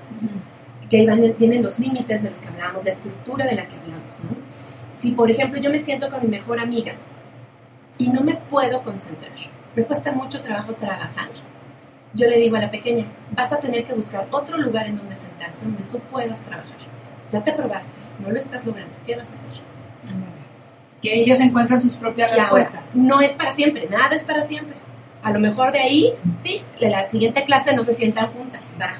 que 0.88 0.97
ahí 0.97 1.06
van- 1.07 1.34
vienen 1.39 1.64
los 1.64 1.80
límites 1.80 2.22
de 2.22 2.30
los 2.30 2.39
que 2.39 2.47
hablamos, 2.47 2.84
la 2.84 2.91
estructura 2.91 3.43
de 3.47 3.56
la 3.56 3.65
que 3.68 3.76
hablamos. 3.76 4.19
¿no? 4.23 4.35
Si, 4.93 5.11
por 5.14 5.31
ejemplo, 5.31 5.60
yo 5.60 5.72
me 5.72 5.80
siento 5.80 6.11
con 6.11 6.22
mi 6.22 6.27
mejor 6.27 6.60
amiga 6.60 6.93
y 7.97 8.10
no 8.10 8.22
me 8.22 8.35
puedo 8.35 8.84
concentrar, 8.84 9.31
me 9.76 9.84
cuesta 9.84 10.11
mucho 10.11 10.41
trabajo 10.41 10.73
trabajar, 10.73 11.30
yo 12.14 12.27
le 12.27 12.38
digo 12.38 12.56
a 12.56 12.60
la 12.60 12.69
pequeña, 12.69 13.06
vas 13.31 13.52
a 13.52 13.60
tener 13.60 13.84
que 13.84 13.93
buscar 13.95 14.27
otro 14.30 14.57
lugar 14.60 14.85
en 14.85 14.97
donde 14.97 15.15
sentarse, 15.15 15.65
donde 15.65 15.84
tú 15.85 15.97
puedas 16.11 16.39
trabajar. 16.41 16.77
Ya 17.31 17.43
te 17.43 17.52
probaste, 17.52 17.97
no 18.19 18.30
lo 18.30 18.38
estás 18.38 18.64
logrando, 18.68 18.93
¿qué 19.07 19.15
vas 19.15 19.31
a 19.31 19.34
hacer? 19.34 19.52
Que 21.10 21.22
ellos 21.22 21.40
encuentran 21.40 21.82
sus 21.82 21.94
propias 21.95 22.30
Y 22.30 22.40
ahora, 22.40 22.44
respuestas. 22.44 22.82
no 22.95 23.22
es 23.22 23.34
para 23.34 23.52
siempre, 23.53 23.88
nada 23.90 24.15
es 24.15 24.23
para 24.23 24.41
siempre. 24.41 24.76
A 25.23 25.32
lo 25.32 25.40
mejor 25.40 25.72
de 25.72 25.80
ahí, 25.80 26.14
sí, 26.36 26.61
de 26.80 26.90
la 26.90 27.03
siguiente 27.03 27.44
clase 27.45 27.76
no 27.76 27.84
se 27.84 27.94
sientan 27.94 28.32
juntas, 28.32 28.76
va. 28.80 28.95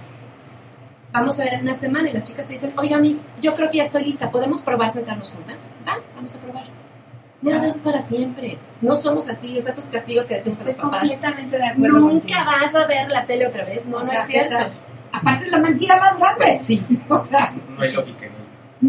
vamos 1.12 1.40
a 1.40 1.44
ver 1.44 1.54
en 1.56 1.62
una 1.62 1.74
semana 1.74 2.10
y 2.10 2.14
las 2.14 2.24
chicas 2.24 2.46
te 2.48 2.54
dicen, 2.54 2.74
oiga, 2.78 2.98
Miss, 2.98 3.22
yo 3.42 3.54
creo 3.56 3.70
que 3.70 3.78
ya 3.78 3.84
estoy 3.84 4.04
lista, 4.06 4.32
¿podemos 4.32 4.62
probar 4.62 4.92
sentarnos 4.92 5.30
juntas? 5.32 5.70
Va, 5.88 5.98
vamos 6.16 6.36
a 6.36 6.40
probar. 6.40 6.64
Nada 7.42 7.68
es 7.68 7.78
para 7.78 8.02
siempre. 8.02 8.58
No 8.82 8.96
somos 8.96 9.30
así, 9.30 9.56
o 9.58 9.62
sea, 9.62 9.72
esos 9.72 9.86
castigos 9.86 10.26
que 10.26 10.34
decimos 10.36 10.60
a 10.62 10.64
los 10.64 10.70
Estoy 10.72 10.84
papás. 10.86 11.00
completamente 11.02 11.58
de 11.58 11.64
acuerdo 11.68 12.00
Nunca 12.00 12.12
contigo. 12.20 12.40
vas 12.46 12.76
a 12.76 12.88
ver 12.88 13.12
la 13.12 13.26
tele 13.26 13.46
otra 13.48 13.66
vez, 13.66 13.86
no, 13.86 13.98
O 13.98 14.00
no 14.00 14.06
sea, 14.06 14.22
es 14.22 14.28
cierto. 14.28 14.56
Aparte 15.12 15.46
es 15.46 15.52
la 15.52 15.60
mentira 15.60 16.00
más 16.00 16.18
grande. 16.18 16.44
Pues 16.44 16.62
sí. 16.66 16.84
O 17.08 17.18
sea, 17.20 17.54
No 17.78 17.82
hay 17.84 17.92
lógica. 17.92 18.28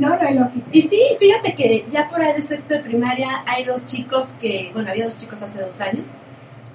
¿No? 0.01 0.09
no, 0.11 0.29
hay 0.29 0.35
lógica. 0.35 0.67
Y 0.73 0.83
sí, 0.83 1.01
fíjate 1.19 1.55
que 1.55 1.87
ya 1.91 2.09
por 2.09 2.21
ahí 2.21 2.35
de 2.35 2.43
sexto 2.43 2.75
de 2.75 2.81
primaria 2.81 3.43
hay 3.47 3.65
dos 3.65 3.87
chicos 3.87 4.35
que, 4.41 4.71
bueno, 4.73 4.91
había 4.91 5.05
dos 5.05 5.17
chicos 5.17 5.43
hace 5.43 5.63
dos 5.63 5.81
años 5.81 6.19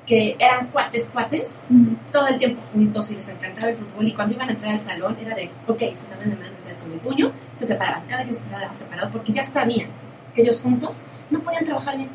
que 0.06 0.36
eran 0.40 0.68
cuates, 0.68 1.10
cuates, 1.14 1.64
todo 2.12 2.28
el 2.28 2.38
tiempo 2.38 2.62
juntos 2.74 3.12
y 3.12 3.16
les 3.16 3.30
encantaba 3.30 3.70
el 3.70 3.78
fútbol 3.78 4.08
y 4.08 4.14
cuando 4.14 4.34
iban 4.34 4.50
a 4.50 4.52
entrar 4.52 4.72
al 4.72 4.80
salón 4.80 5.18
era 5.22 5.36
de, 5.36 5.50
ok, 5.68 5.80
se 5.94 6.10
daban 6.10 6.32
la 6.32 6.36
mano, 6.36 6.54
se 6.58 6.78
con 6.80 6.92
el 6.92 7.00
puño, 7.00 7.32
se 7.56 7.66
separaban, 7.66 8.04
cada 8.08 8.24
quien 8.24 8.36
se 8.36 8.50
quedaba 8.50 8.74
separado 8.74 9.12
porque 9.12 9.32
ya 9.32 9.44
sabían 9.44 9.90
que 10.34 10.42
ellos 10.42 10.60
juntos 10.62 11.06
no 11.30 11.40
podían 11.40 11.66
trabajar 11.66 11.98
bien. 11.98 12.10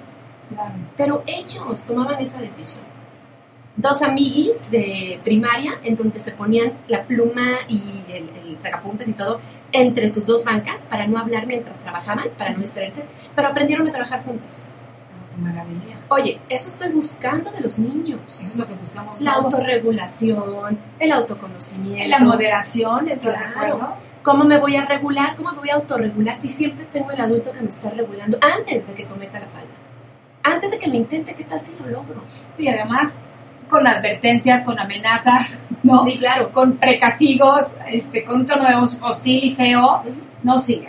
Claro. 0.48 0.74
Pero 0.96 1.22
ellos 1.26 1.82
tomaban 1.86 2.20
esa 2.20 2.40
decisión. 2.40 2.84
Dos 3.76 4.02
amiguis 4.02 4.70
de 4.70 5.20
primaria 5.22 5.80
en 5.82 5.96
donde 5.96 6.18
se 6.18 6.32
ponían 6.32 6.72
la 6.88 7.04
pluma 7.04 7.60
y 7.68 7.80
el, 8.08 8.30
el 8.44 8.60
sacapuntas 8.60 9.06
y 9.08 9.12
todo 9.12 9.40
entre 9.72 10.08
sus 10.08 10.26
dos 10.26 10.44
bancas 10.44 10.86
para 10.86 11.06
no 11.06 11.18
hablar 11.18 11.46
mientras 11.46 11.78
trabajaban, 11.80 12.26
para 12.38 12.50
no 12.50 12.58
distraerse, 12.60 13.04
pero 13.34 13.48
aprendieron 13.48 13.86
a 13.88 13.90
trabajar 13.90 14.22
juntos. 14.24 14.62
Qué 15.34 15.40
maravilla. 15.42 15.96
Oye, 16.08 16.40
eso 16.48 16.68
estoy 16.68 16.88
buscando 16.92 17.50
de 17.50 17.60
los 17.60 17.78
niños. 17.78 18.20
Eso 18.26 18.44
es 18.46 18.56
lo 18.56 18.66
que 18.66 18.74
buscamos 18.74 19.20
La 19.20 19.34
todos. 19.34 19.54
autorregulación, 19.54 20.78
el 20.98 21.12
autoconocimiento. 21.12 22.08
La 22.08 22.18
moderación, 22.20 23.08
¿estás 23.08 23.38
de 23.38 23.52
Claro. 23.52 23.74
acuerdo? 23.74 23.94
¿Cómo 24.22 24.44
me 24.44 24.58
voy 24.58 24.76
a 24.76 24.84
regular? 24.86 25.36
¿Cómo 25.36 25.52
me 25.52 25.58
voy 25.58 25.70
a 25.70 25.74
autorregular 25.74 26.34
si 26.36 26.48
siempre 26.48 26.86
tengo 26.92 27.10
el 27.12 27.20
adulto 27.20 27.52
que 27.52 27.60
me 27.60 27.68
está 27.68 27.90
regulando 27.90 28.38
antes 28.40 28.86
de 28.88 28.94
que 28.94 29.04
cometa 29.06 29.38
la 29.38 29.46
falta? 29.46 29.68
Antes 30.42 30.70
de 30.72 30.78
que 30.78 30.86
lo 30.88 30.94
intente, 30.94 31.34
¿qué 31.34 31.44
tal 31.44 31.60
si 31.60 31.76
lo 31.78 31.86
logro? 31.88 32.22
Y 32.58 32.68
además 32.68 33.20
con 33.68 33.86
advertencias, 33.86 34.64
con 34.64 34.78
amenazas, 34.78 35.60
¿no? 35.82 36.04
Sí, 36.04 36.18
claro. 36.18 36.52
Con 36.52 36.76
precastigos, 36.76 37.76
este, 37.88 38.24
con 38.24 38.40
un 38.40 38.46
tono 38.46 38.64
de 38.64 38.74
hostil 38.76 39.44
y 39.44 39.54
feo. 39.54 40.02
No, 40.42 40.58
sí, 40.58 40.84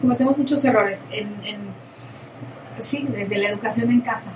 cometemos 0.00 0.36
muchos 0.38 0.64
errores 0.64 1.06
en, 1.10 1.28
en- 1.44 1.70
sí, 2.82 3.06
desde 3.10 3.38
la 3.38 3.48
educación 3.50 3.90
en 3.90 4.00
casa. 4.00 4.32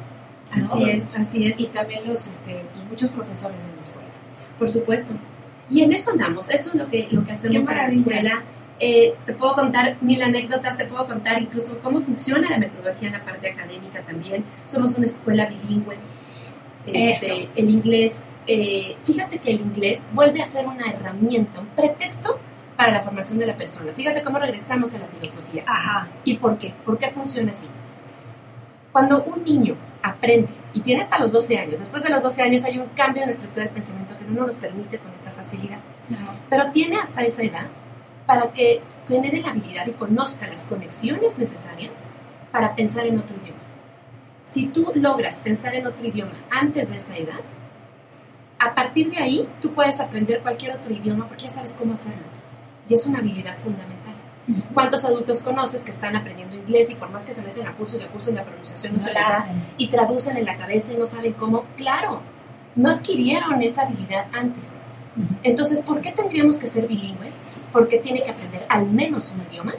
¿no? 0.57 0.75
Así 0.75 0.91
es, 0.91 1.17
así 1.17 1.47
es. 1.47 1.59
Y 1.59 1.67
también 1.67 2.07
los, 2.07 2.27
este, 2.27 2.65
pues, 2.75 2.87
muchos 2.91 3.11
profesores 3.11 3.65
en 3.67 3.77
la 3.77 3.83
escuela. 3.83 4.09
Por 4.59 4.71
supuesto. 4.73 5.15
Y 5.71 5.83
en 5.83 5.93
eso 5.93 6.11
andamos, 6.11 6.51
eso 6.51 6.69
es 6.71 6.75
lo 6.75 6.89
que, 6.89 7.09
lo 7.11 7.25
que 7.25 7.33
hacemos 7.33 7.69
en 7.69 7.77
la 7.77 7.87
escuela. 7.87 8.43
Eh, 8.81 9.15
te 9.25 9.33
puedo 9.35 9.55
contar 9.55 9.97
mil 10.01 10.21
anécdotas, 10.21 10.77
te 10.77 10.85
puedo 10.85 11.07
contar 11.07 11.41
incluso 11.41 11.79
cómo 11.81 12.01
funciona 12.01 12.51
la 12.51 12.59
metodología 12.59 13.09
en 13.09 13.15
la 13.15 13.25
parte 13.25 13.49
académica 13.51 14.01
también. 14.03 14.45
Somos 14.67 14.97
una 14.99 15.07
escuela 15.07 15.47
bilingüe. 15.47 15.97
Este, 16.87 17.49
el 17.57 17.71
inglés, 17.71 18.25
eh, 18.47 18.97
fíjate 19.05 19.39
que 19.39 19.51
el 19.51 19.61
inglés 19.61 20.09
vuelve 20.13 20.43
a 20.43 20.45
ser 20.45 20.67
una 20.67 20.91
herramienta, 20.91 21.61
un 21.61 21.67
pretexto 21.69 22.39
para 22.77 22.93
la 22.93 23.01
formación 23.01 23.39
de 23.39 23.47
la 23.47 23.57
persona. 23.57 23.93
Fíjate 23.95 24.23
cómo 24.23 24.39
regresamos 24.39 24.95
a 24.95 24.99
la 24.99 25.07
filosofía. 25.07 25.65
Ajá. 25.67 26.09
¿Y 26.25 26.37
por 26.37 26.59
qué? 26.59 26.75
¿Por 26.85 26.99
qué 26.99 27.11
funciona 27.11 27.51
así? 27.53 27.69
Cuando 28.93 29.25
un 29.25 29.45
niño 29.45 29.77
aprende 30.03 30.49
y 30.73 30.81
tiene 30.81 31.03
hasta 31.03 31.19
los 31.19 31.33
12 31.33 31.59
años, 31.59 31.81
después 31.81 32.03
de 32.03 32.11
los 32.11 32.23
12 32.23 32.43
años 32.43 32.65
hay 32.65 32.79
un 32.79 32.87
cambio 32.95 33.23
en 33.23 33.29
la 33.29 33.35
estructura 33.35 33.65
del 33.65 33.75
pensamiento 33.75 34.17
que 34.19 34.25
no 34.25 34.41
nos 34.41 34.47
los 34.49 34.57
permite 34.57 34.99
con 34.99 35.13
esta 35.13 35.31
facilidad. 35.33 35.79
Pero 36.51 36.71
tiene 36.73 36.99
hasta 36.99 37.23
esa 37.23 37.43
edad 37.43 37.67
para 38.27 38.53
que 38.53 38.81
genere 39.09 39.41
la 39.41 39.51
habilidad 39.51 39.87
y 39.87 39.93
conozca 39.93 40.47
las 40.47 40.65
conexiones 40.65 41.39
necesarias 41.39 42.05
para 42.53 42.75
pensar 42.75 43.07
en 43.07 43.19
otro 43.19 43.37
idioma. 43.43 43.64
Si 44.45 44.67
tú 44.67 44.93
logras 44.95 45.41
pensar 45.41 45.75
en 45.75 45.87
otro 45.87 46.07
idioma 46.07 46.35
antes 46.51 46.91
de 46.91 46.97
esa 46.97 47.17
edad, 47.17 47.41
a 48.59 48.75
partir 48.75 49.11
de 49.11 49.19
ahí 49.19 49.49
tú 49.61 49.71
puedes 49.71 49.99
aprender 50.01 50.41
cualquier 50.41 50.77
otro 50.77 50.93
idioma 50.93 51.27
porque 51.27 51.45
ya 51.45 51.51
sabes 51.51 51.75
cómo 51.79 51.95
hacerlo. 51.95 52.23
Y 52.89 52.95
es 52.95 53.07
una 53.07 53.19
habilidad 53.19 53.57
fundamental. 53.59 54.15
¿Cuántos 54.75 55.05
adultos 55.07 55.43
conoces 55.43 55.83
que 55.83 55.91
están 55.91 56.15
aprendiendo 56.17 56.55
inglés 56.55 56.91
y 56.91 56.95
por 56.95 57.09
más 57.09 57.25
que 57.25 57.33
se 57.33 57.41
meten 57.41 57.67
a 57.67 57.75
cursos 57.75 58.01
y 58.01 58.05
a 58.05 58.09
cursos 58.09 58.35
de 58.35 58.43
pronunciación 58.43 58.93
no, 58.93 58.99
No 58.99 59.05
se 59.05 59.15
les 59.15 59.23
da 59.23 59.49
y 59.79 59.89
traducen 59.89 60.37
en 60.37 60.45
la 60.45 60.57
cabeza 60.57 60.93
y 60.93 60.97
no 60.97 61.07
saben 61.07 61.33
cómo? 61.33 61.65
Claro, 61.77 62.21
no 62.77 62.91
adquirieron 62.91 63.63
esa 63.63 63.83
habilidad 63.83 64.27
antes. 64.33 64.83
Entonces, 65.43 65.81
¿por 65.81 66.01
qué 66.03 66.13
tendríamos 66.13 66.59
que 66.59 66.67
ser 66.67 66.87
bilingües? 66.87 67.45
Porque 67.73 67.99
tiene 67.99 68.23
que 68.23 68.31
aprender 68.31 68.67
al 68.69 68.87
menos 68.91 69.33
un 69.33 69.43
idioma 69.51 69.75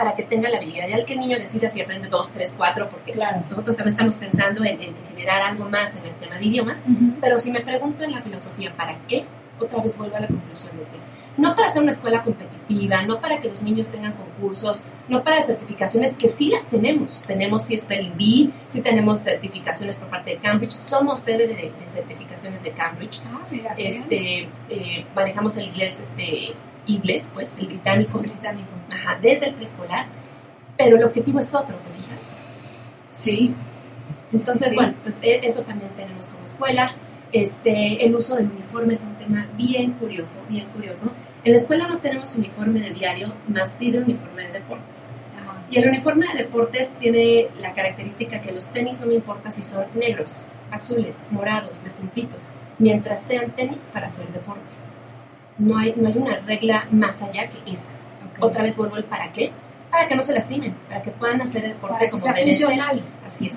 para 0.00 0.16
que 0.16 0.22
tenga 0.22 0.48
la 0.48 0.56
habilidad. 0.56 0.88
Ya 0.88 0.96
el 0.96 1.04
que 1.04 1.12
el 1.12 1.20
niño 1.20 1.38
decida 1.38 1.68
si 1.68 1.82
aprende 1.82 2.08
dos, 2.08 2.32
tres, 2.32 2.54
cuatro, 2.56 2.88
porque 2.88 3.12
nosotros 3.50 3.76
también 3.76 3.92
estamos 3.92 4.16
pensando 4.16 4.64
en, 4.64 4.80
en 4.80 4.94
generar 5.10 5.42
algo 5.42 5.68
más 5.68 5.94
en 5.96 6.06
el 6.06 6.14
tema 6.14 6.38
de 6.38 6.46
idiomas. 6.46 6.82
Pero 7.20 7.38
si 7.38 7.50
me 7.50 7.60
pregunto 7.60 8.02
en 8.02 8.12
la 8.12 8.22
filosofía, 8.22 8.74
¿para 8.74 8.96
qué? 9.06 9.26
Otra 9.58 9.82
vez 9.82 9.98
vuelvo 9.98 10.16
a 10.16 10.20
la 10.20 10.26
construcción 10.26 10.74
de 10.78 10.84
ese. 10.84 10.96
No 11.36 11.54
para 11.54 11.68
ser 11.68 11.82
una 11.82 11.92
escuela 11.92 12.22
competitiva, 12.22 13.02
no 13.02 13.20
para 13.20 13.42
que 13.42 13.50
los 13.50 13.62
niños 13.62 13.90
tengan 13.90 14.14
concursos, 14.14 14.84
no 15.08 15.22
para 15.22 15.42
certificaciones 15.42 16.14
que 16.14 16.30
sí 16.30 16.48
las 16.48 16.64
tenemos. 16.64 17.22
Tenemos 17.26 17.68
Spelling 17.68 18.16
Bee, 18.16 18.50
sí 18.70 18.80
tenemos 18.80 19.20
certificaciones 19.20 19.96
por 19.96 20.08
parte 20.08 20.30
de 20.30 20.36
Cambridge, 20.38 20.72
somos 20.80 21.20
sede 21.20 21.46
de, 21.46 21.54
de 21.56 21.88
certificaciones 21.88 22.62
de 22.62 22.70
Cambridge. 22.70 23.20
mira, 23.50 23.74
qué 23.74 23.88
este, 23.88 24.48
eh, 24.70 25.04
manejamos 25.14 25.58
el 25.58 25.66
inglés, 25.66 26.00
este, 26.00 26.54
inglés, 26.86 27.28
pues, 27.32 27.54
el 27.58 27.66
británico. 27.68 28.18
Británico. 28.18 28.68
Ajá, 28.92 29.18
desde 29.20 29.48
el 29.48 29.54
preescolar. 29.54 30.06
Pero 30.76 30.96
el 30.96 31.04
objetivo 31.04 31.38
es 31.40 31.54
otro, 31.54 31.76
¿te 31.76 31.90
fijas? 32.02 32.36
Sí. 33.12 33.54
Entonces, 34.32 34.68
Sí, 34.70 34.74
bueno, 34.74 34.94
pues 35.02 35.18
e- 35.22 35.40
eso 35.46 35.62
también 35.62 35.90
tenemos 35.96 36.26
como 36.28 36.44
escuela. 36.44 36.86
Este, 37.32 38.04
el 38.04 38.14
uso 38.14 38.36
del 38.36 38.50
uniforme 38.50 38.92
es 38.94 39.04
un 39.04 39.14
tema 39.14 39.46
bien 39.56 39.92
curioso, 39.92 40.42
bien 40.48 40.66
curioso. 40.68 41.10
En 41.44 41.52
la 41.52 41.58
escuela 41.58 41.86
no 41.86 41.98
tenemos 41.98 42.34
uniforme 42.36 42.80
de 42.80 42.90
diario, 42.90 43.32
más 43.48 43.72
sí 43.72 43.90
de 43.90 43.98
uniforme 43.98 44.46
de 44.46 44.52
deportes. 44.52 45.10
Y 45.70 45.78
el 45.78 45.88
uniforme 45.88 46.26
de 46.28 46.42
deportes 46.42 46.92
tiene 46.98 47.46
la 47.60 47.72
característica 47.72 48.40
que 48.40 48.50
los 48.50 48.68
tenis 48.70 48.98
no 48.98 49.06
me 49.06 49.14
importa 49.14 49.52
si 49.52 49.62
son 49.62 49.84
negros, 49.94 50.46
azules, 50.72 51.26
morados, 51.30 51.84
de 51.84 51.90
puntitos, 51.90 52.50
mientras 52.78 53.22
sean 53.22 53.52
tenis 53.52 53.88
para 53.92 54.06
hacer 54.06 54.26
deporte. 54.28 54.74
No 55.60 55.78
hay, 55.78 55.94
no 55.96 56.08
hay 56.08 56.16
una 56.16 56.36
regla 56.40 56.84
más 56.90 57.22
allá 57.22 57.48
que 57.48 57.70
esa. 57.72 57.92
Otra 58.40 58.62
vez 58.64 58.76
vuelvo 58.76 58.96
al 58.96 59.04
para 59.04 59.32
qué. 59.32 59.52
Para 59.90 60.08
que 60.08 60.16
no 60.16 60.22
se 60.22 60.32
lastimen, 60.32 60.74
para 60.88 61.02
que 61.02 61.10
puedan 61.10 61.40
hacer 61.42 61.64
el 61.64 61.70
deporte 61.72 61.94
Para 61.94 62.04
que 62.06 62.10
como 62.10 62.22
sea 62.22 62.32
debe 62.32 62.56
ser. 62.56 62.66
funcional. 62.66 63.02
Así 63.24 63.46
es. 63.48 63.54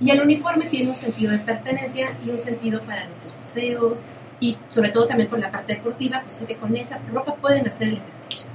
Y 0.00 0.10
el 0.10 0.20
uniforme 0.20 0.66
tiene 0.66 0.88
un 0.88 0.94
sentido 0.94 1.32
de 1.32 1.38
pertenencia 1.38 2.12
y 2.24 2.30
un 2.30 2.38
sentido 2.38 2.80
para 2.82 3.04
nuestros 3.04 3.32
paseos 3.34 4.06
y 4.40 4.56
sobre 4.68 4.90
todo 4.90 5.06
también 5.06 5.28
por 5.30 5.38
la 5.38 5.50
parte 5.50 5.74
deportiva, 5.74 6.20
pues 6.22 6.44
que 6.46 6.56
con 6.56 6.76
esa 6.76 6.98
ropa 7.12 7.34
pueden 7.36 7.66
hacer 7.68 7.88
el 7.88 7.94
ejercicio. 7.98 8.46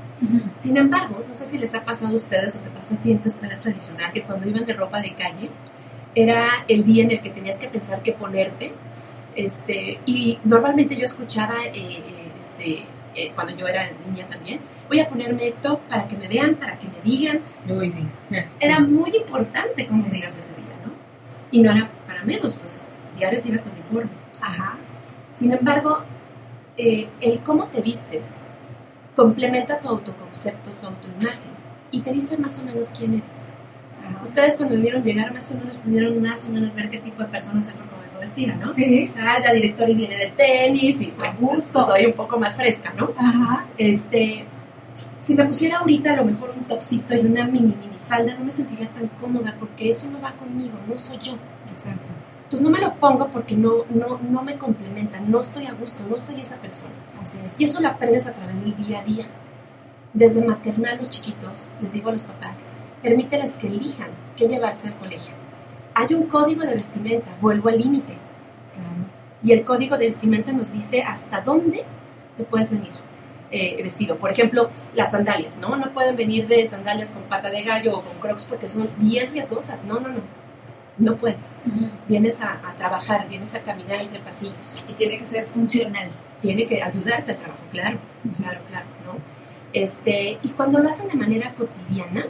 Sin 0.55 0.75
embargo, 0.77 1.23
no 1.27 1.35
sé 1.35 1.45
si 1.45 1.57
les 1.57 1.73
ha 1.75 1.85
pasado 1.85 2.11
a 2.11 2.15
ustedes 2.15 2.55
o 2.55 2.59
te 2.59 2.69
pasó 2.69 2.95
a 2.95 2.97
ti 2.97 3.11
en 3.11 3.19
tu 3.19 3.29
escuela 3.29 3.59
tradicional 3.59 4.11
que 4.11 4.23
cuando 4.23 4.49
iban 4.49 4.65
de 4.65 4.73
ropa 4.73 4.99
de 4.99 5.13
calle 5.13 5.49
era 6.15 6.47
el 6.67 6.83
día 6.83 7.03
en 7.03 7.11
el 7.11 7.21
que 7.21 7.29
tenías 7.29 7.57
que 7.59 7.67
pensar 7.67 8.01
qué 8.01 8.11
ponerte. 8.13 8.73
Este, 9.35 9.99
y 10.05 10.39
normalmente 10.43 10.95
yo 10.95 11.05
escuchaba, 11.05 11.53
eh, 11.67 11.71
eh, 11.75 12.26
este, 12.57 12.85
eh, 13.15 13.31
cuando 13.33 13.55
yo 13.55 13.67
era 13.67 13.89
niña 14.09 14.27
también, 14.27 14.59
voy 14.87 14.99
a 14.99 15.07
ponerme 15.07 15.45
esto 15.47 15.79
para 15.89 16.07
que 16.07 16.17
me 16.17 16.27
vean, 16.27 16.55
para 16.55 16.77
que 16.77 16.87
me 16.87 16.99
digan. 17.03 17.41
Uy, 17.67 17.89
sí. 17.89 18.05
Era 18.59 18.79
muy 18.79 19.15
importante 19.15 19.87
cómo 19.87 20.03
te 20.03 20.09
digas 20.11 20.37
ese 20.37 20.55
día, 20.55 20.65
¿no? 20.85 20.91
Y 21.51 21.61
no 21.61 21.71
era 21.71 21.89
para 22.05 22.23
menos, 22.23 22.55
pues 22.57 22.75
es- 22.75 22.89
diario 23.17 23.41
te 23.41 23.47
ibas 23.49 23.65
de 23.65 23.71
uniforme. 23.71 24.11
Ajá. 24.41 24.75
Sin 25.33 25.51
embargo, 25.51 26.03
eh, 26.77 27.07
el 27.21 27.39
cómo 27.39 27.65
te 27.65 27.81
vistes 27.81 28.35
complementa 29.15 29.79
tu 29.79 29.87
autoconcepto, 29.87 30.69
tu 30.73 30.85
autoimagen 30.85 31.51
y 31.89 32.01
te 32.01 32.11
dice 32.11 32.37
más 32.37 32.59
o 32.59 32.63
menos 32.65 32.89
quién 32.95 33.15
eres. 33.15 33.45
Ustedes 34.23 34.55
cuando 34.55 34.75
me 34.75 34.81
vieron 34.81 35.03
llegar 35.03 35.33
más 35.33 35.51
o 35.51 35.57
menos 35.57 35.77
pudieron 35.79 36.21
más 36.21 36.47
o 36.47 36.51
menos 36.51 36.73
ver 36.75 36.89
qué 36.89 36.99
tipo 36.99 37.23
de 37.23 37.29
persona 37.29 37.61
soy 37.63 37.73
vestida, 38.19 38.55
¿no? 38.55 38.73
Sí. 38.73 39.11
Ah, 39.17 39.39
la 39.39 39.53
directora 39.53 39.89
y 39.89 39.95
viene 39.95 40.17
de 40.17 40.27
tenis 40.31 41.01
y 41.01 41.13
a 41.23 41.31
gusto 41.31 41.81
soy 41.81 42.05
un 42.05 42.13
poco 42.13 42.39
más 42.39 42.55
fresca, 42.55 42.93
¿no? 42.97 43.11
Ajá. 43.17 43.65
Este, 43.77 44.45
si 45.19 45.35
me 45.35 45.45
pusiera 45.45 45.79
ahorita 45.79 46.13
a 46.13 46.15
lo 46.17 46.25
mejor 46.25 46.53
un 46.57 46.63
topsito 46.63 47.13
y 47.15 47.19
una 47.19 47.45
mini 47.45 47.75
mini 47.79 47.97
falda 48.07 48.33
no 48.35 48.45
me 48.45 48.51
sentiría 48.51 48.87
tan 48.89 49.07
cómoda 49.19 49.53
porque 49.59 49.89
eso 49.89 50.09
no 50.09 50.21
va 50.21 50.31
conmigo, 50.33 50.77
no 50.87 50.97
soy 50.97 51.17
yo. 51.17 51.33
Exacto. 51.71 52.13
Entonces 52.37 52.61
no 52.61 52.69
me 52.69 52.79
lo 52.79 52.93
pongo 52.95 53.27
porque 53.27 53.55
no, 53.55 53.83
no, 53.89 54.19
no 54.19 54.41
me 54.41 54.57
complementa, 54.57 55.19
no 55.19 55.41
estoy 55.41 55.65
a 55.65 55.73
gusto, 55.73 56.01
no 56.09 56.21
soy 56.21 56.41
esa 56.41 56.55
persona. 56.55 56.93
Así 57.21 57.37
es. 57.39 57.59
Y 57.59 57.65
eso 57.65 57.81
lo 57.81 57.89
aprendes 57.89 58.25
a 58.25 58.33
través 58.33 58.61
del 58.61 58.75
día 58.77 58.99
a 58.99 59.03
día. 59.03 59.27
Desde 60.13 60.41
maternal 60.41 60.97
los 60.97 61.09
chiquitos, 61.09 61.69
les 61.81 61.91
digo 61.91 62.09
a 62.09 62.13
los 62.13 62.23
papás, 62.23 62.63
permíteles 63.03 63.57
que 63.57 63.67
elijan 63.67 64.09
qué 64.37 64.47
llevarse 64.47 64.87
al 64.87 64.95
colegio. 64.95 65.33
Hay 65.99 66.13
un 66.13 66.25
código 66.27 66.61
de 66.61 66.75
vestimenta, 66.75 67.27
vuelvo 67.41 67.69
al 67.69 67.79
límite. 67.79 68.13
Y 69.43 69.51
el 69.51 69.63
código 69.63 69.97
de 69.97 70.05
vestimenta 70.07 70.51
nos 70.51 70.71
dice 70.71 71.01
hasta 71.01 71.41
dónde 71.41 71.83
te 72.37 72.43
puedes 72.43 72.69
venir. 72.71 72.91
eh, 73.49 73.81
vestido. 73.81 74.17
Por 74.17 74.29
ejemplo, 74.31 74.69
las 74.93 75.11
sandalias, 75.11 75.57
¿no? 75.57 75.75
No 75.77 75.91
pueden 75.93 76.15
venir 76.15 76.47
de 76.47 76.67
sandalias 76.67 77.11
con 77.11 77.23
pata 77.23 77.49
de 77.49 77.63
gallo 77.63 77.97
o 77.97 78.01
con 78.01 78.15
crocs 78.19 78.45
porque 78.45 78.67
son 78.67 78.89
bien 78.97 79.31
riesgosas. 79.31 79.85
No, 79.85 79.99
no, 79.99 80.09
no. 80.09 80.21
No 80.97 81.15
puedes. 81.15 81.59
Vienes 82.07 82.41
a, 82.41 82.53
a 82.67 82.73
trabajar, 82.77 83.27
vienes 83.29 83.53
a 83.55 83.61
caminar 83.61 84.01
entre 84.01 84.19
pasillos. 84.19 84.85
Y 84.89 84.93
tiene 84.93 85.17
que 85.17 85.25
ser 85.25 85.47
funcional. 85.47 86.09
Tiene 86.41 86.67
que 86.67 86.83
ayudarte 86.83 87.31
al 87.31 87.37
trabajo, 87.37 87.61
claro, 87.71 87.97
claro, 88.37 88.59
claro, 88.69 88.85
¿no? 89.05 89.13
Este, 89.73 90.37
y 90.43 90.49
cuando 90.49 90.77
lo 90.79 90.89
hacen 90.89 91.07
de 91.07 91.15
manera 91.15 91.53
cotidiana, 91.55 92.25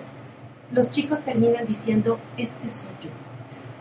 los 0.71 0.91
chicos 0.91 1.21
terminan 1.23 1.65
diciendo, 1.65 2.17
este 2.37 2.69
soy 2.69 2.89
yo. 3.03 3.09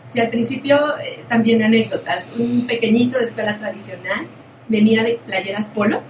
Si 0.07 0.19
al 0.21 0.29
principio, 0.29 0.97
eh, 0.99 1.23
también 1.27 1.61
anécdotas, 1.61 2.27
un 2.37 2.65
pequeñito 2.65 3.19
de 3.19 3.25
escuela 3.25 3.57
tradicional 3.57 4.25
venía 4.69 5.03
de 5.03 5.19
playeras 5.25 5.67
polo, 5.69 6.01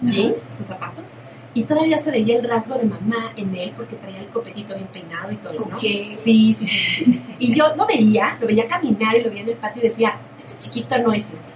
jeans, 0.00 0.38
sus 0.52 0.66
zapatos, 0.66 1.18
y 1.52 1.64
todavía 1.64 1.98
se 1.98 2.12
veía 2.12 2.36
el 2.38 2.48
rasgo 2.48 2.76
de 2.76 2.84
mamá 2.84 3.32
en 3.36 3.52
él 3.54 3.72
porque 3.76 3.96
traía 3.96 4.20
el 4.20 4.28
copetito 4.28 4.74
bien 4.74 4.86
peinado 4.86 5.32
y 5.32 5.36
todo, 5.36 5.66
¿no? 5.68 5.76
Sí, 5.76 6.16
sí, 6.20 6.54
sí, 6.54 6.66
sí. 6.66 7.22
Y 7.40 7.52
yo 7.52 7.74
lo 7.74 7.86
veía, 7.86 8.36
lo 8.40 8.46
veía 8.46 8.68
caminar 8.68 9.16
y 9.16 9.22
lo 9.22 9.30
veía 9.30 9.42
en 9.42 9.48
el 9.48 9.56
patio 9.56 9.82
y 9.82 9.88
decía, 9.88 10.16
este 10.38 10.56
chiquito 10.58 10.96
no 10.98 11.12
es 11.12 11.32
este, 11.32 11.50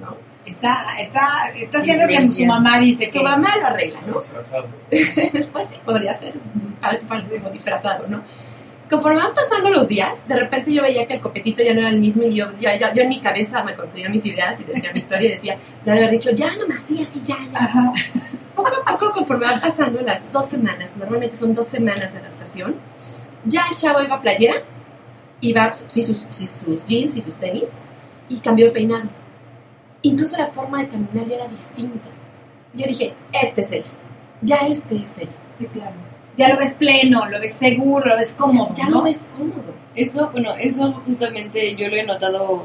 ¿no? 0.00 0.16
Está, 0.46 1.00
está, 1.00 1.50
está 1.54 1.78
haciendo 1.78 2.06
que 2.06 2.28
su 2.28 2.46
mamá 2.46 2.78
dice 2.78 3.10
que 3.10 3.18
Su 3.18 3.24
mamá 3.24 3.56
lo 3.56 3.66
arregla, 3.66 4.00
¿no? 4.06 4.20
Disfrazado. 4.20 4.68
pues 4.90 5.66
sí, 5.68 5.76
podría 5.84 6.14
ser, 6.14 6.34
como 7.40 7.50
disfrazado, 7.50 8.06
¿no? 8.06 8.22
Conforme 8.90 9.20
van 9.22 9.32
pasando 9.34 9.70
los 9.70 9.86
días, 9.86 10.18
de 10.26 10.34
repente 10.36 10.72
yo 10.72 10.82
veía 10.82 11.06
que 11.06 11.14
el 11.14 11.20
copetito 11.20 11.62
ya 11.62 11.72
no 11.74 11.80
era 11.80 11.90
el 11.90 12.00
mismo 12.00 12.24
y 12.24 12.34
yo, 12.34 12.46
ya, 12.58 12.76
ya- 12.76 12.92
yo 12.92 13.02
en 13.02 13.08
mi 13.08 13.20
cabeza 13.20 13.62
me 13.62 13.74
construía 13.76 14.08
mis 14.08 14.26
ideas 14.26 14.58
y 14.60 14.64
decía 14.64 14.90
mi 14.92 14.98
historia 15.04 15.28
y 15.28 15.32
decía, 15.32 15.58
de 15.84 15.90
haber 15.92 16.10
dicho, 16.10 16.30
ya 16.32 16.48
mamá, 16.56 16.80
sí, 16.84 17.00
así, 17.02 17.20
ya, 17.24 17.36
ya. 17.52 17.92
Poco 18.56 18.70
a 18.84 18.98
poco, 18.98 19.12
conforme 19.12 19.46
van 19.46 19.60
pasando 19.60 20.00
las 20.02 20.30
dos 20.32 20.46
semanas, 20.46 20.92
normalmente 20.96 21.36
son 21.36 21.54
dos 21.54 21.66
semanas 21.68 22.12
de 22.12 22.18
adaptación, 22.18 22.74
ya 23.44 23.66
el 23.70 23.76
chavo 23.76 24.02
iba 24.02 24.16
a 24.16 24.20
playera, 24.20 24.56
iba 25.40 25.72
sí, 25.88 26.02
sus, 26.02 26.26
sí, 26.32 26.46
sus 26.46 26.84
jeans 26.84 27.16
y 27.16 27.22
sus 27.22 27.36
tenis 27.38 27.70
y 28.28 28.38
cambió 28.38 28.66
de 28.66 28.72
peinado. 28.72 29.04
Incluso 30.02 30.36
la 30.36 30.48
forma 30.48 30.80
de 30.80 30.88
caminar 30.88 31.26
ya 31.28 31.36
era 31.36 31.48
distinta. 31.48 32.08
Yo 32.74 32.86
dije, 32.86 33.14
este 33.32 33.60
es 33.60 33.72
ella, 33.72 33.90
ya 34.42 34.56
este 34.66 34.96
es 34.96 35.16
ella. 35.18 35.30
Sí, 35.56 35.66
claro. 35.66 35.92
Ya 36.36 36.48
lo 36.48 36.56
ves 36.56 36.74
pleno, 36.74 37.26
lo 37.26 37.40
ves 37.40 37.52
seguro, 37.52 38.06
lo 38.06 38.16
ves 38.16 38.34
cómodo. 38.38 38.72
Ya 38.74 38.88
¿no? 38.88 38.98
lo 38.98 39.02
ves 39.02 39.26
cómodo. 39.36 39.74
Eso, 39.94 40.30
bueno, 40.30 40.54
eso 40.54 40.92
justamente 41.04 41.74
yo 41.76 41.88
lo 41.88 41.96
he 41.96 42.04
notado 42.04 42.64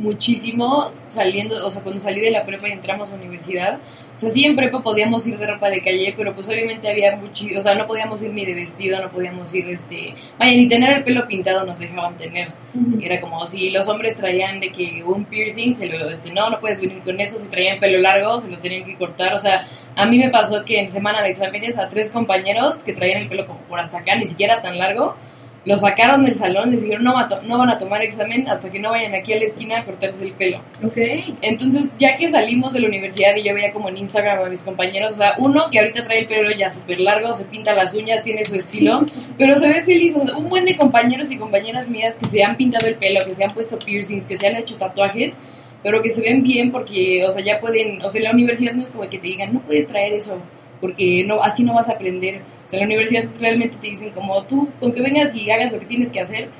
muchísimo 0.00 0.90
saliendo, 1.06 1.64
o 1.66 1.70
sea, 1.70 1.82
cuando 1.82 2.00
salí 2.00 2.20
de 2.20 2.30
la 2.30 2.44
prepa 2.44 2.68
y 2.68 2.72
entramos 2.72 3.12
a 3.12 3.14
universidad. 3.14 3.78
O 4.16 4.18
sea, 4.18 4.30
sí 4.30 4.44
en 4.44 4.56
prepa 4.56 4.82
podíamos 4.82 5.26
ir 5.26 5.38
de 5.38 5.46
ropa 5.46 5.70
de 5.70 5.82
calle, 5.82 6.14
pero 6.16 6.34
pues 6.34 6.48
obviamente 6.48 6.88
había 6.88 7.16
mucho, 7.16 7.46
o 7.56 7.60
sea, 7.60 7.74
no 7.74 7.86
podíamos 7.86 8.22
ir 8.22 8.32
ni 8.32 8.44
de 8.44 8.54
vestido, 8.54 9.00
no 9.00 9.10
podíamos 9.10 9.54
ir, 9.54 9.68
este, 9.68 10.14
vaya, 10.38 10.56
ni 10.56 10.68
tener 10.68 10.90
el 10.98 11.04
pelo 11.04 11.26
pintado 11.26 11.64
nos 11.64 11.78
dejaban 11.78 12.16
tener. 12.16 12.52
Era 13.00 13.20
como 13.20 13.46
si 13.46 13.70
los 13.70 13.88
hombres 13.88 14.16
traían 14.16 14.60
de 14.60 14.70
que 14.70 15.02
un 15.04 15.24
piercing, 15.24 15.74
se 15.76 15.86
lo, 15.86 16.10
este, 16.10 16.32
no, 16.32 16.50
no 16.50 16.60
puedes 16.60 16.80
venir 16.80 17.00
con 17.00 17.18
eso, 17.20 17.38
si 17.38 17.48
traían 17.48 17.78
pelo 17.78 17.98
largo, 17.98 18.38
se 18.38 18.50
lo 18.50 18.58
tenían 18.58 18.84
que 18.84 18.96
cortar, 18.96 19.34
o 19.34 19.38
sea, 19.38 19.66
a 19.96 20.06
mí 20.06 20.18
me 20.18 20.30
pasó 20.30 20.64
que 20.64 20.78
en 20.78 20.88
semana 20.88 21.22
de 21.22 21.30
exámenes 21.30 21.78
a 21.78 21.88
tres 21.88 22.10
compañeros 22.10 22.78
que 22.78 22.92
traían 22.92 23.22
el 23.22 23.28
pelo 23.28 23.46
como 23.46 23.60
por 23.60 23.80
hasta 23.80 23.98
acá, 23.98 24.16
ni 24.16 24.26
siquiera 24.26 24.60
tan 24.60 24.78
largo, 24.78 25.16
lo 25.64 25.76
sacaron 25.76 26.24
del 26.24 26.36
salón, 26.36 26.70
les 26.70 26.82
dijeron 26.82 27.04
no, 27.04 27.14
no 27.42 27.58
van 27.58 27.68
a 27.68 27.76
tomar 27.76 28.02
examen 28.02 28.48
hasta 28.48 28.70
que 28.70 28.78
no 28.78 28.90
vayan 28.90 29.14
aquí 29.14 29.34
a 29.34 29.36
la 29.36 29.44
esquina 29.44 29.78
a 29.78 29.84
cortarse 29.84 30.24
el 30.24 30.32
pelo. 30.32 30.58
Ok. 30.82 30.96
Entonces, 31.42 31.90
ya 31.98 32.16
que 32.16 32.30
salimos 32.30 32.72
de 32.72 32.80
la 32.80 32.88
universidad 32.88 33.36
y 33.36 33.42
yo 33.42 33.54
veía 33.54 33.72
como 33.72 33.90
en 33.90 33.98
Instagram 33.98 34.42
a 34.42 34.48
mis 34.48 34.62
compañeros, 34.62 35.12
o 35.12 35.16
sea, 35.16 35.34
uno 35.38 35.68
que 35.70 35.78
ahorita 35.78 36.04
trae 36.04 36.20
el 36.20 36.26
pelo 36.26 36.50
ya 36.50 36.70
súper 36.70 37.00
largo, 37.00 37.34
se 37.34 37.44
pinta 37.44 37.74
las 37.74 37.94
uñas, 37.94 38.22
tiene 38.22 38.44
su 38.44 38.56
estilo, 38.56 39.04
pero 39.36 39.56
se 39.56 39.68
ve 39.68 39.84
feliz. 39.84 40.16
O 40.16 40.24
sea, 40.24 40.36
un 40.36 40.48
buen 40.48 40.64
de 40.64 40.76
compañeros 40.76 41.30
y 41.30 41.36
compañeras 41.36 41.88
mías 41.88 42.16
que 42.16 42.26
se 42.26 42.42
han 42.42 42.56
pintado 42.56 42.86
el 42.86 42.94
pelo, 42.94 43.24
que 43.26 43.34
se 43.34 43.44
han 43.44 43.52
puesto 43.52 43.78
piercings, 43.78 44.24
que 44.24 44.38
se 44.38 44.46
han 44.46 44.56
hecho 44.56 44.76
tatuajes, 44.76 45.36
pero 45.82 46.00
que 46.00 46.10
se 46.10 46.22
ven 46.22 46.42
bien 46.42 46.72
porque, 46.72 47.24
o 47.26 47.30
sea, 47.30 47.44
ya 47.44 47.60
pueden, 47.60 48.02
o 48.02 48.08
sea, 48.08 48.22
la 48.22 48.30
universidad 48.30 48.72
no 48.72 48.82
es 48.82 48.90
como 48.90 49.08
que 49.08 49.18
te 49.18 49.28
digan, 49.28 49.52
no 49.52 49.60
puedes 49.60 49.86
traer 49.86 50.14
eso, 50.14 50.40
porque 50.80 51.24
no, 51.26 51.42
así 51.42 51.64
no 51.64 51.74
vas 51.74 51.90
a 51.90 51.92
aprender. 51.92 52.40
O 52.70 52.72
sea, 52.72 52.78
en 52.80 52.88
la 52.88 52.94
universidad 52.94 53.24
realmente 53.40 53.78
te 53.78 53.88
dicen 53.88 54.10
como 54.10 54.44
tú, 54.44 54.70
con 54.78 54.92
que 54.92 55.00
vengas 55.00 55.34
y 55.34 55.50
hagas 55.50 55.72
lo 55.72 55.80
que 55.80 55.86
tienes 55.86 56.12
que 56.12 56.20
hacer, 56.20 56.50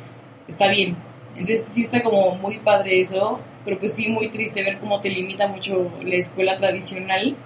está 0.49 0.67
bien. 0.67 0.97
Entonces 1.35 1.69
sí 1.71 1.85
está 1.85 2.03
como 2.03 2.35
muy 2.35 2.59
padre 2.59 3.01
eso, 3.01 3.39
pero 3.65 3.79
pues 3.79 3.93
sí 3.93 4.09
muy 4.09 4.29
triste 4.29 4.61
ver 4.65 4.79
cómo 4.79 4.99
te 4.99 5.09
limita 5.09 5.47
mucho 5.47 5.89
la 6.03 6.17
escuela 6.17 6.57
tradicional, 6.57 7.37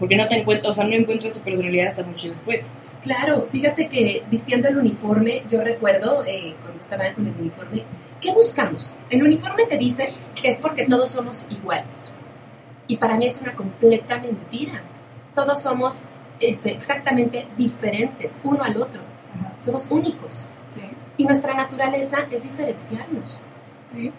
porque 0.00 0.16
no 0.16 0.26
te 0.26 0.34
encuentras, 0.34 0.70
o 0.70 0.72
sea, 0.72 0.84
no 0.84 0.96
encuentras 0.96 1.34
tu 1.34 1.42
personalidad 1.42 1.90
hasta 1.90 2.02
mucho 2.02 2.28
después. 2.28 2.66
Claro, 3.04 3.46
fíjate 3.52 3.86
que 3.86 4.24
vistiendo 4.28 4.66
el 4.66 4.78
uniforme, 4.78 5.44
yo 5.48 5.60
recuerdo 5.60 6.24
eh, 6.26 6.56
cuando 6.60 6.80
estaba 6.80 7.12
con 7.12 7.28
el 7.28 7.34
uniforme, 7.38 7.84
¿qué 8.20 8.32
buscamos? 8.32 8.96
El 9.10 9.22
uniforme 9.22 9.66
te 9.66 9.78
dice 9.78 10.08
que 10.42 10.48
es 10.48 10.56
porque 10.56 10.86
todos 10.86 11.08
somos 11.08 11.46
iguales. 11.50 12.12
Y 12.88 12.96
para 12.96 13.16
mí 13.16 13.26
es 13.26 13.40
una 13.40 13.52
completa 13.52 14.18
mentira. 14.18 14.82
Todos 15.36 15.62
somos 15.62 16.02
este, 16.40 16.72
exactamente 16.72 17.46
diferentes 17.56 18.40
uno 18.44 18.62
al 18.62 18.76
otro. 18.76 19.00
Somos 19.58 19.90
únicos. 19.90 20.46
Y 21.16 21.24
nuestra 21.24 21.54
naturaleza 21.54 22.18
es 22.30 22.42
diferenciarnos. 22.42 23.38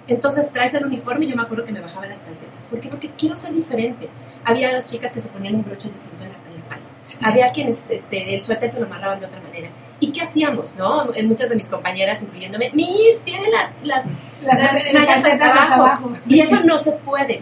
Entonces 0.08 0.52
traes 0.52 0.74
el 0.76 0.86
uniforme 0.86 1.26
y 1.26 1.30
yo 1.30 1.36
me 1.36 1.42
acuerdo 1.42 1.64
que 1.64 1.72
me 1.72 1.82
bajaba 1.82 2.06
las 2.06 2.20
calcetas. 2.22 2.68
¿Por 2.68 2.80
qué? 2.80 2.90
Porque 2.90 3.10
quiero 3.18 3.36
ser 3.36 3.54
diferente. 3.54 4.08
Había 4.46 4.72
las 4.72 4.90
chicas 4.92 5.12
que 5.12 5.20
se 5.20 5.30
ponían 5.30 5.56
un 5.56 5.64
broche 5.66 5.90
distinto 5.90 6.24
en 6.24 6.30
la, 6.30 6.36
en 6.36 6.60
la 6.60 6.66
falda. 6.66 6.86
Había 7.28 7.52
quienes 7.52 7.84
este, 7.90 8.36
el 8.36 8.42
suéter 8.44 8.70
se 8.70 8.80
lo 8.80 8.86
amarraban 8.86 9.20
de 9.20 9.26
otra 9.26 9.42
manera. 9.42 9.70
¿Y 10.00 10.12
qué 10.12 10.22
hacíamos, 10.22 10.76
no? 10.76 11.06
Muchas 11.26 11.50
de 11.50 11.56
mis 11.56 11.68
compañeras, 11.70 12.22
incluyéndome, 12.22 12.70
Miss, 12.74 13.22
tienen 13.26 13.50
las, 13.52 13.72
las, 13.84 14.06
Las- 14.44 14.62
mallas 14.94 15.22
calcetas 15.22 15.42
hasta 15.50 15.64
hasta 15.64 15.76
abajo. 15.76 16.12
Y 16.28 16.40
eso 16.40 16.60
no 16.62 16.78
se 16.78 16.92
puede. 16.92 17.40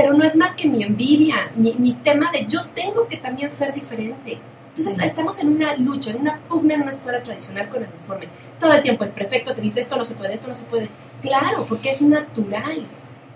Pero 0.00 0.12
no 0.14 0.22
es 0.22 0.36
más 0.36 0.54
que 0.54 0.68
mi 0.68 0.84
envidia, 0.84 1.50
mi, 1.56 1.74
mi 1.74 1.92
tema 1.92 2.30
de 2.30 2.46
yo 2.46 2.64
tengo 2.66 3.08
que 3.08 3.16
también 3.16 3.50
ser 3.50 3.74
diferente. 3.74 4.38
Entonces 4.68 4.96
estamos 5.02 5.40
en 5.40 5.48
una 5.48 5.74
lucha, 5.74 6.12
en 6.12 6.20
una 6.20 6.38
pugna 6.48 6.74
en 6.74 6.82
una 6.82 6.90
escuela 6.90 7.20
tradicional 7.20 7.68
con 7.68 7.82
el 7.82 7.88
uniforme. 7.88 8.28
Todo 8.60 8.74
el 8.74 8.82
tiempo 8.82 9.02
el 9.02 9.10
prefecto 9.10 9.56
te 9.56 9.60
dice 9.60 9.80
esto 9.80 9.96
no 9.96 10.04
se 10.04 10.14
puede, 10.14 10.34
esto 10.34 10.46
no 10.46 10.54
se 10.54 10.66
puede. 10.66 10.88
Claro, 11.20 11.66
porque 11.68 11.90
es 11.90 12.00
natural 12.00 12.86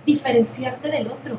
diferenciarte 0.07 0.89
del 0.89 1.09
otro. 1.09 1.37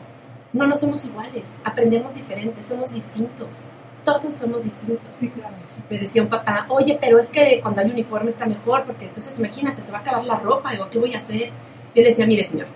No 0.52 0.68
nos 0.68 0.82
somos 0.82 1.06
iguales, 1.06 1.62
aprendemos 1.64 2.16
diferentes, 2.16 2.66
somos 2.66 2.92
distintos. 2.92 3.62
Todos 4.04 4.34
somos 4.34 4.66
distintos. 4.66 5.16
Sí, 5.16 5.30
claro. 5.30 5.56
Me 5.90 6.00
decía 6.00 6.22
un 6.22 6.28
papá, 6.28 6.66
oye, 6.68 6.98
pero 7.00 7.18
es 7.18 7.30
que 7.30 7.62
cuando 7.62 7.80
hay 7.80 7.90
uniforme 7.92 8.30
está 8.30 8.46
mejor, 8.46 8.84
porque 8.84 9.06
entonces 9.06 9.40
imagínate, 9.40 9.82
se 9.82 9.94
va 9.94 10.00
a 10.00 10.02
acabar 10.02 10.26
la 10.26 10.36
ropa, 10.36 10.74
o 10.82 10.90
qué 10.90 11.00
voy 11.00 11.14
a 11.14 11.20
hacer. 11.20 11.52
Yo 11.96 12.02
le 12.02 12.10
decía, 12.10 12.26
mire 12.28 12.44
señor, 12.44 12.68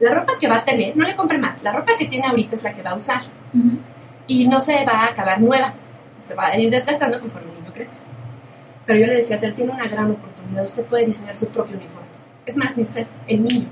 la 0.00 0.14
ropa 0.14 0.34
que 0.38 0.48
va 0.48 0.56
a 0.56 0.64
tener, 0.64 0.96
no 0.96 1.06
le 1.06 1.14
compre 1.16 1.38
más, 1.38 1.62
la 1.62 1.72
ropa 1.72 1.92
que 1.96 2.06
tiene 2.06 2.26
ahorita 2.26 2.56
es 2.56 2.62
la 2.62 2.74
que 2.74 2.82
va 2.82 2.90
a 2.90 2.96
usar. 2.96 3.22
Y 4.26 4.48
no 4.48 4.58
se 4.60 4.84
va 4.84 4.92
a 4.92 5.06
acabar 5.08 5.40
nueva, 5.40 5.74
se 6.20 6.34
va 6.34 6.46
a 6.46 6.58
ir 6.58 6.70
desgastando 6.70 7.20
conforme 7.20 7.50
el 7.52 7.58
niño 7.60 7.72
crece. 7.72 8.00
Pero 8.86 8.98
yo 8.98 9.06
le 9.06 9.14
decía, 9.16 9.38
él 9.40 9.54
tiene 9.54 9.72
una 9.72 9.86
gran 9.88 10.10
oportunidad, 10.10 10.62
usted 10.62 10.84
puede 10.86 11.06
diseñar 11.06 11.36
su 11.36 11.48
propio 11.48 11.76
uniforme. 11.76 12.06
Es 12.46 12.56
más, 12.56 12.76
ni 12.76 12.82
usted, 12.82 13.06
el 13.26 13.42
niño. 13.44 13.68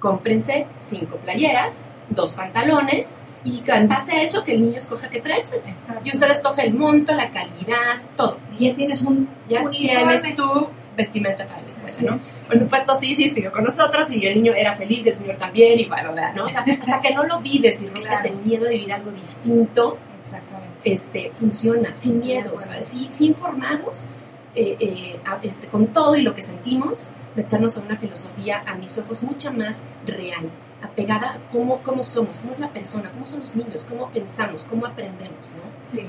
Cómprense 0.00 0.66
cinco 0.78 1.16
playeras, 1.16 1.88
dos 2.08 2.32
pantalones, 2.32 3.14
y 3.44 3.62
en 3.66 3.88
base 3.88 4.12
a 4.12 4.22
eso 4.22 4.42
que 4.42 4.52
el 4.54 4.62
niño 4.62 4.76
escoja 4.76 5.08
qué 5.08 5.20
traerse. 5.20 5.62
Y 6.02 6.10
usted 6.10 6.30
escoge 6.30 6.66
el 6.66 6.74
monto, 6.74 7.14
la 7.14 7.30
calidad, 7.30 8.00
todo. 8.16 8.38
Y 8.58 8.68
ya 8.70 8.74
tienes 8.74 9.02
un 9.02 9.28
Ya 9.48 9.60
uniforme. 9.62 10.16
tienes 10.16 10.34
tu 10.34 10.68
vestimenta 10.96 11.46
para 11.46 11.60
la 11.60 11.66
escuela, 11.66 11.96
¿no? 12.12 12.20
Por 12.46 12.58
supuesto, 12.58 12.94
sí, 13.00 13.14
sí, 13.14 13.24
escribió 13.24 13.50
con 13.52 13.64
nosotros 13.64 14.10
y 14.12 14.24
el 14.26 14.34
niño 14.36 14.52
era 14.54 14.74
feliz 14.76 15.06
el 15.06 15.14
señor 15.14 15.36
también 15.36 15.78
y 15.78 15.86
bla, 15.86 16.32
¿no? 16.34 16.44
O 16.44 16.48
sea, 16.48 16.64
hasta 16.80 17.00
que 17.00 17.14
no 17.14 17.24
lo 17.24 17.40
vives 17.40 17.82
y 17.82 17.86
rompes 17.88 18.24
el 18.24 18.36
miedo 18.36 18.64
de 18.64 18.70
vivir 18.70 18.92
algo 18.92 19.10
distinto, 19.10 19.98
Exactamente. 20.22 20.92
este, 20.92 21.30
funciona, 21.34 21.94
sin 21.94 22.20
miedo, 22.20 22.52
o 22.54 22.58
sea, 22.58 22.80
sí, 22.82 23.08
sí 23.10 23.26
informados, 23.26 24.06
eh, 24.54 24.76
eh, 24.78 25.20
a- 25.26 25.40
este, 25.42 25.66
con 25.66 25.88
todo 25.88 26.14
y 26.16 26.22
lo 26.22 26.34
que 26.34 26.42
sentimos, 26.42 27.12
meternos 27.34 27.76
a 27.76 27.80
una 27.80 27.96
filosofía, 27.96 28.62
a 28.66 28.74
mis 28.76 28.96
ojos, 28.98 29.22
mucha 29.24 29.50
más 29.50 29.82
real, 30.06 30.48
apegada 30.82 31.32
a 31.34 31.38
cómo, 31.50 31.78
cómo 31.82 32.04
somos, 32.04 32.36
cómo 32.38 32.52
es 32.52 32.60
la 32.60 32.68
persona, 32.68 33.10
cómo 33.10 33.26
son 33.26 33.40
los 33.40 33.56
niños, 33.56 33.84
cómo 33.88 34.10
pensamos, 34.10 34.64
cómo 34.68 34.86
aprendemos, 34.86 35.50
¿no? 35.50 35.62
Sí. 35.78 36.06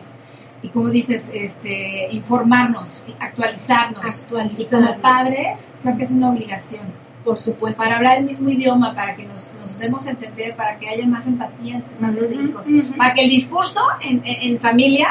Y 0.61 0.69
como 0.69 0.89
dices, 0.89 1.31
este, 1.33 2.07
informarnos, 2.11 3.05
actualizarnos. 3.19 3.99
Actualizarnos. 4.23 4.59
Y 4.59 4.65
como 4.65 5.01
padres, 5.01 5.69
creo 5.83 5.97
que 5.97 6.03
es 6.03 6.11
una 6.11 6.29
obligación. 6.31 6.83
Por 7.23 7.37
supuesto. 7.37 7.81
Para 7.83 7.97
hablar 7.97 8.17
el 8.19 8.25
mismo 8.25 8.49
idioma, 8.49 8.93
para 8.95 9.15
que 9.15 9.25
nos, 9.25 9.53
nos 9.59 9.77
demos 9.79 10.05
a 10.07 10.11
entender, 10.11 10.55
para 10.55 10.77
que 10.77 10.87
haya 10.89 11.05
más 11.07 11.25
empatía 11.27 11.75
entre 11.77 11.95
padres 11.95 12.31
e 12.31 12.35
Ujú, 12.35 12.43
hijos. 12.49 12.67
Para 12.97 13.13
que 13.13 13.23
el 13.23 13.29
discurso 13.29 13.81
en, 14.01 14.21
en- 14.25 14.53
en 14.53 14.59
familia 14.59 15.07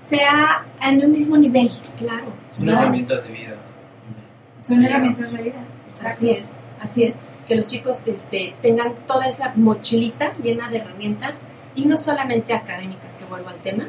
sea 0.00 0.64
en 0.82 1.04
un 1.04 1.12
mismo 1.12 1.36
nivel. 1.36 1.70
Claro. 1.98 2.26
Son 2.50 2.64
¿no? 2.66 2.72
herramientas 2.72 3.24
de 3.24 3.32
vida. 3.32 3.54
Son 4.62 4.78
Sí, 4.78 4.86
herramientas 4.86 5.32
de 5.32 5.42
vida. 5.42 5.64
Así 6.04 6.30
es, 6.30 6.48
así 6.80 7.04
es. 7.04 7.16
Que 7.46 7.54
los 7.56 7.66
chicos 7.66 8.02
este, 8.06 8.54
tengan 8.62 8.94
toda 9.06 9.26
esa 9.28 9.52
mochilita 9.54 10.32
llena 10.42 10.68
de 10.70 10.78
herramientas 10.78 11.40
y 11.74 11.84
no 11.86 11.98
solamente 11.98 12.54
académicas, 12.54 13.16
que 13.16 13.24
vuelvo 13.26 13.50
al 13.50 13.56
tema, 13.56 13.86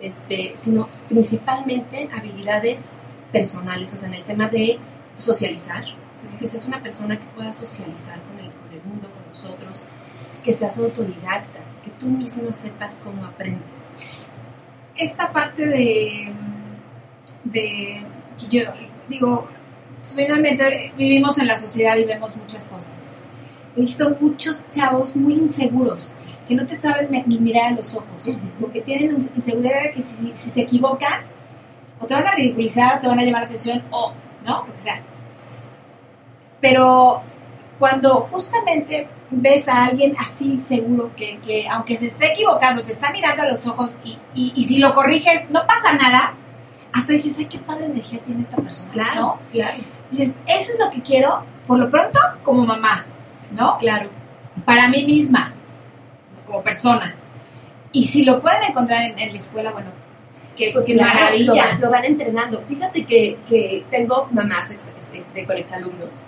este, 0.00 0.54
sino 0.56 0.88
principalmente 1.08 2.08
habilidades 2.12 2.86
personales, 3.32 3.92
o 3.94 3.96
sea, 3.96 4.08
en 4.08 4.14
el 4.14 4.24
tema 4.24 4.48
de 4.48 4.78
socializar, 5.16 5.84
que 6.38 6.46
seas 6.46 6.66
una 6.66 6.82
persona 6.82 7.18
que 7.18 7.26
pueda 7.26 7.52
socializar 7.52 8.20
con 8.22 8.38
el, 8.38 8.50
con 8.52 8.72
el 8.72 8.82
mundo, 8.84 9.08
con 9.10 9.28
nosotros, 9.28 9.84
que 10.44 10.52
seas 10.52 10.78
autodidacta, 10.78 11.60
que 11.84 11.90
tú 11.98 12.06
misma 12.06 12.52
sepas 12.52 13.00
cómo 13.02 13.24
aprendes. 13.24 13.90
Esta 14.96 15.32
parte 15.32 15.66
de, 15.66 16.32
de 17.44 18.02
yo 18.50 18.62
digo, 19.08 19.48
finalmente 20.14 20.92
vivimos 20.96 21.38
en 21.38 21.46
la 21.46 21.58
sociedad 21.58 21.96
y 21.96 22.04
vemos 22.04 22.36
muchas 22.36 22.68
cosas. 22.68 23.06
He 23.76 23.80
visto 23.80 24.16
muchos 24.20 24.68
chavos 24.70 25.14
muy 25.14 25.34
inseguros 25.34 26.12
que 26.48 26.54
no 26.54 26.66
te 26.66 26.76
saben 26.76 27.10
ni 27.26 27.38
mirar 27.38 27.72
a 27.72 27.76
los 27.76 27.94
ojos, 27.94 28.38
porque 28.58 28.80
tienen 28.80 29.12
inseguridad 29.12 29.82
de 29.84 29.92
que 29.92 30.02
si, 30.02 30.34
se 30.34 30.62
equivocan, 30.62 31.20
o 32.00 32.06
te 32.06 32.14
van 32.14 32.26
a 32.26 32.34
ridiculizar, 32.34 32.96
o 32.96 33.00
te 33.00 33.06
van 33.06 33.20
a 33.20 33.22
llamar 33.22 33.42
la 33.42 33.48
atención, 33.48 33.84
o, 33.90 34.12
¿no? 34.46 34.60
O 34.60 34.78
sea. 34.78 35.02
Pero 36.60 37.20
cuando 37.78 38.22
justamente 38.22 39.08
ves 39.30 39.68
a 39.68 39.84
alguien 39.84 40.16
así 40.18 40.56
seguro 40.66 41.10
que, 41.14 41.38
que, 41.40 41.68
aunque 41.68 41.96
se 41.96 42.06
esté 42.06 42.32
equivocando, 42.32 42.82
te 42.82 42.92
está 42.92 43.12
mirando 43.12 43.42
a 43.42 43.48
los 43.50 43.66
ojos 43.66 43.98
y, 44.02 44.18
y, 44.34 44.64
si 44.64 44.78
lo 44.78 44.94
corriges 44.94 45.50
no 45.50 45.66
pasa 45.66 45.92
nada, 45.92 46.34
hasta 46.92 47.12
dices, 47.12 47.36
ay, 47.38 47.44
qué 47.44 47.58
padre 47.58 47.86
energía 47.86 48.20
tiene 48.24 48.40
esta 48.40 48.56
persona, 48.56 48.90
claro, 48.90 49.20
¿no? 49.20 49.38
Claro. 49.52 49.78
Dices, 50.10 50.34
eso 50.46 50.72
es 50.72 50.78
lo 50.80 50.90
que 50.90 51.02
quiero, 51.02 51.42
por 51.66 51.78
lo 51.78 51.90
pronto, 51.90 52.18
como 52.42 52.64
mamá, 52.64 53.04
¿no? 53.52 53.76
Claro. 53.76 54.08
Para 54.64 54.88
mí 54.88 55.04
misma, 55.04 55.52
como 56.48 56.62
persona. 56.62 57.14
Y 57.92 58.06
si 58.06 58.24
lo 58.24 58.42
pueden 58.42 58.64
encontrar 58.64 59.02
en, 59.16 59.32
la 59.32 59.38
escuela, 59.38 59.70
bueno, 59.70 59.90
qué, 60.56 60.70
pues 60.72 60.88
maravilla. 60.96 61.78
Lo, 61.80 61.90
van 61.90 62.04
entrenando. 62.04 62.62
Fíjate 62.62 63.04
que, 63.04 63.38
que 63.48 63.84
tengo 63.90 64.28
mamás 64.32 64.68
de, 64.70 65.44
con 65.44 65.56
exalumnos 65.56 66.24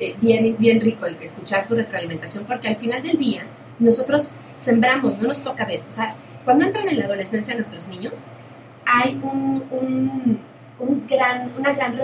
eh, 0.00 0.14
bien, 0.20 0.56
bien 0.58 0.80
rico 0.80 1.06
el 1.06 1.16
que 1.16 1.24
escuchar 1.24 1.64
su 1.64 1.74
retroalimentación, 1.74 2.44
porque 2.44 2.68
al 2.68 2.76
final 2.76 3.02
del 3.02 3.16
día 3.16 3.44
nosotros 3.78 4.36
sembramos, 4.56 5.18
no 5.18 5.28
nos 5.28 5.42
toca 5.42 5.64
ver. 5.64 5.82
O 5.88 5.92
sea, 5.92 6.14
cuando 6.44 6.64
entran 6.64 6.88
en 6.88 6.98
la 6.98 7.04
adolescencia 7.04 7.54
nuestros 7.54 7.86
niños, 7.88 8.26
hay 8.84 9.14
un, 9.22 9.64
un, 9.70 10.40
un 10.78 11.06
gran, 11.06 11.52
una 11.56 11.72
gran 11.72 11.98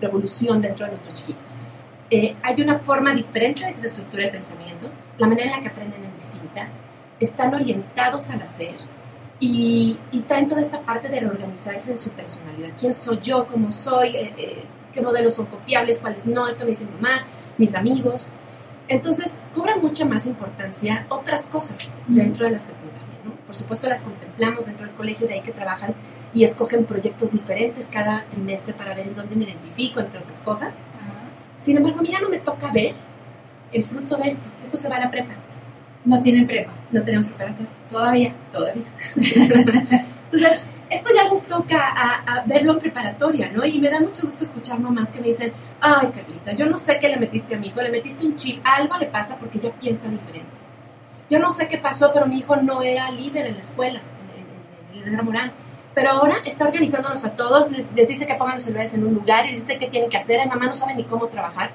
revolución 0.00 0.60
dentro 0.60 0.84
de 0.84 0.92
nuestros 0.92 1.14
chiquitos. 1.14 1.58
Eh, 2.10 2.36
hay 2.42 2.62
una 2.62 2.78
forma 2.78 3.12
diferente 3.12 3.66
de 3.66 3.72
que 3.72 3.80
se 3.80 3.88
estructura 3.88 4.24
el 4.24 4.30
pensamiento, 4.30 4.88
la 5.18 5.26
manera 5.26 5.46
en 5.46 5.56
la 5.56 5.62
que 5.62 5.68
aprenden 5.68 6.04
es 6.04 6.14
distinta, 6.14 6.68
están 7.20 7.54
orientados 7.54 8.30
al 8.30 8.42
hacer 8.42 8.74
y, 9.40 9.98
y 10.12 10.20
traen 10.20 10.46
toda 10.46 10.60
esta 10.60 10.80
parte 10.80 11.08
de 11.08 11.20
reorganizarse 11.20 11.90
en 11.90 11.98
su 11.98 12.10
personalidad. 12.10 12.70
¿Quién 12.78 12.94
soy 12.94 13.20
yo? 13.20 13.46
¿Cómo 13.46 13.70
soy? 13.70 14.16
Eh, 14.16 14.64
qué 14.92 15.02
modelos 15.02 15.34
son 15.34 15.46
copiables, 15.46 15.98
cuáles 15.98 16.26
no, 16.26 16.46
esto 16.46 16.64
me 16.64 16.70
dice 16.70 16.86
mi 16.86 16.92
mamá, 16.92 17.26
mis 17.58 17.74
amigos. 17.74 18.28
Entonces, 18.88 19.36
cobra 19.52 19.76
mucha 19.76 20.04
más 20.06 20.26
importancia 20.26 21.06
otras 21.08 21.46
cosas 21.46 21.96
dentro 22.06 22.46
de 22.46 22.52
la 22.52 22.60
secundaria. 22.60 23.02
¿no? 23.24 23.32
Por 23.44 23.54
supuesto, 23.54 23.88
las 23.88 24.02
contemplamos 24.02 24.66
dentro 24.66 24.86
del 24.86 24.94
colegio, 24.94 25.26
de 25.26 25.34
ahí 25.34 25.42
que 25.42 25.52
trabajan 25.52 25.94
y 26.32 26.44
escogen 26.44 26.84
proyectos 26.84 27.32
diferentes 27.32 27.88
cada 27.90 28.24
trimestre 28.30 28.72
para 28.72 28.94
ver 28.94 29.08
en 29.08 29.14
dónde 29.14 29.36
me 29.36 29.44
identifico, 29.44 30.00
entre 30.00 30.20
otras 30.20 30.42
cosas. 30.42 30.78
Sin 31.60 31.76
embargo, 31.76 31.98
a 31.98 32.02
mí 32.02 32.08
ya 32.10 32.20
no 32.20 32.28
me 32.28 32.38
toca 32.38 32.70
ver 32.72 32.94
el 33.72 33.84
fruto 33.84 34.16
de 34.16 34.28
esto. 34.28 34.48
Esto 34.62 34.78
se 34.78 34.88
va 34.88 34.96
a 34.96 35.00
la 35.00 35.10
prepa. 35.10 35.34
No 36.06 36.22
tienen 36.22 36.46
prepa. 36.46 36.72
No 36.92 37.02
tenemos 37.02 37.26
preparatoria. 37.26 37.70
Todavía. 37.90 38.32
Todavía. 38.50 38.84
Entonces, 40.30 40.62
esto 40.88 41.10
ya 41.14 41.28
les 41.28 41.44
toca 41.46 41.78
a, 41.78 42.44
verlo 42.46 42.74
en 42.74 42.78
preparatoria, 42.78 43.50
¿no? 43.50 43.64
Y 43.66 43.80
me 43.80 43.90
da 43.90 44.00
mucho 44.00 44.24
gusto 44.24 44.44
escuchar 44.44 44.78
mamás 44.78 45.10
que 45.10 45.20
me 45.20 45.26
dicen, 45.26 45.52
ay, 45.80 46.08
Carlita, 46.14 46.52
yo 46.52 46.66
no 46.66 46.78
sé 46.78 46.98
qué 47.00 47.08
le 47.08 47.16
metiste 47.16 47.56
a 47.56 47.58
mi 47.58 47.68
hijo, 47.68 47.82
le 47.82 47.90
metiste 47.90 48.24
un 48.24 48.36
chip, 48.36 48.60
algo 48.64 48.96
le 48.96 49.06
pasa 49.06 49.36
porque 49.36 49.58
ya 49.58 49.70
piensa 49.72 50.08
diferente. 50.08 50.46
Yo 51.28 51.40
no 51.40 51.50
sé 51.50 51.66
qué 51.66 51.78
pasó, 51.78 52.12
pero 52.14 52.26
mi 52.26 52.38
hijo 52.38 52.54
no 52.56 52.82
era 52.82 53.10
líder 53.10 53.46
en 53.46 53.54
la 53.54 53.60
escuela, 53.60 54.00
en, 54.94 55.02
el 55.02 55.10
Gran 55.10 55.24
Morán. 55.24 55.52
Pero 55.92 56.10
ahora 56.10 56.36
está 56.44 56.66
organizándonos 56.66 57.24
a 57.24 57.34
todos, 57.34 57.70
les, 57.72 58.08
dice 58.08 58.26
que 58.26 58.34
pongan 58.34 58.56
los 58.56 58.64
celulares 58.64 58.94
en 58.94 59.06
un 59.06 59.14
lugar, 59.14 59.46
les 59.46 59.66
dice 59.66 59.78
qué 59.78 59.88
tienen 59.88 60.08
que 60.08 60.18
hacer, 60.18 60.38
la 60.38 60.46
mamá 60.46 60.66
no 60.66 60.76
sabe 60.76 60.94
ni 60.94 61.02
cómo 61.02 61.26
trabajar. 61.26 61.70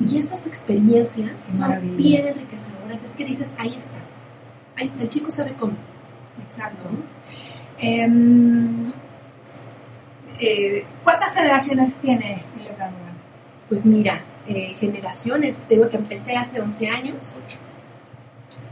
Y 0.00 0.18
esas 0.18 0.46
experiencias 0.46 1.40
son 1.40 1.96
bien 1.96 2.26
enriquecedoras. 2.26 3.02
Es 3.02 3.12
que 3.14 3.24
dices, 3.24 3.54
ahí 3.58 3.74
está, 3.74 3.98
ahí 4.76 4.86
está, 4.86 5.02
el 5.02 5.08
chico 5.08 5.30
sabe 5.30 5.54
cómo. 5.54 5.76
Exacto. 6.44 6.88
Em, 7.78 8.92
eh, 10.40 10.84
¿Cuántas 11.04 11.34
generaciones 11.34 11.96
tiene 12.00 12.34
el 12.34 12.74
Pues 13.68 13.84
mira, 13.86 14.20
eh, 14.46 14.74
generaciones, 14.78 15.58
tengo 15.68 15.88
que 15.88 15.96
empecé 15.96 16.36
hace 16.36 16.60
11 16.60 16.88
años. 16.88 17.40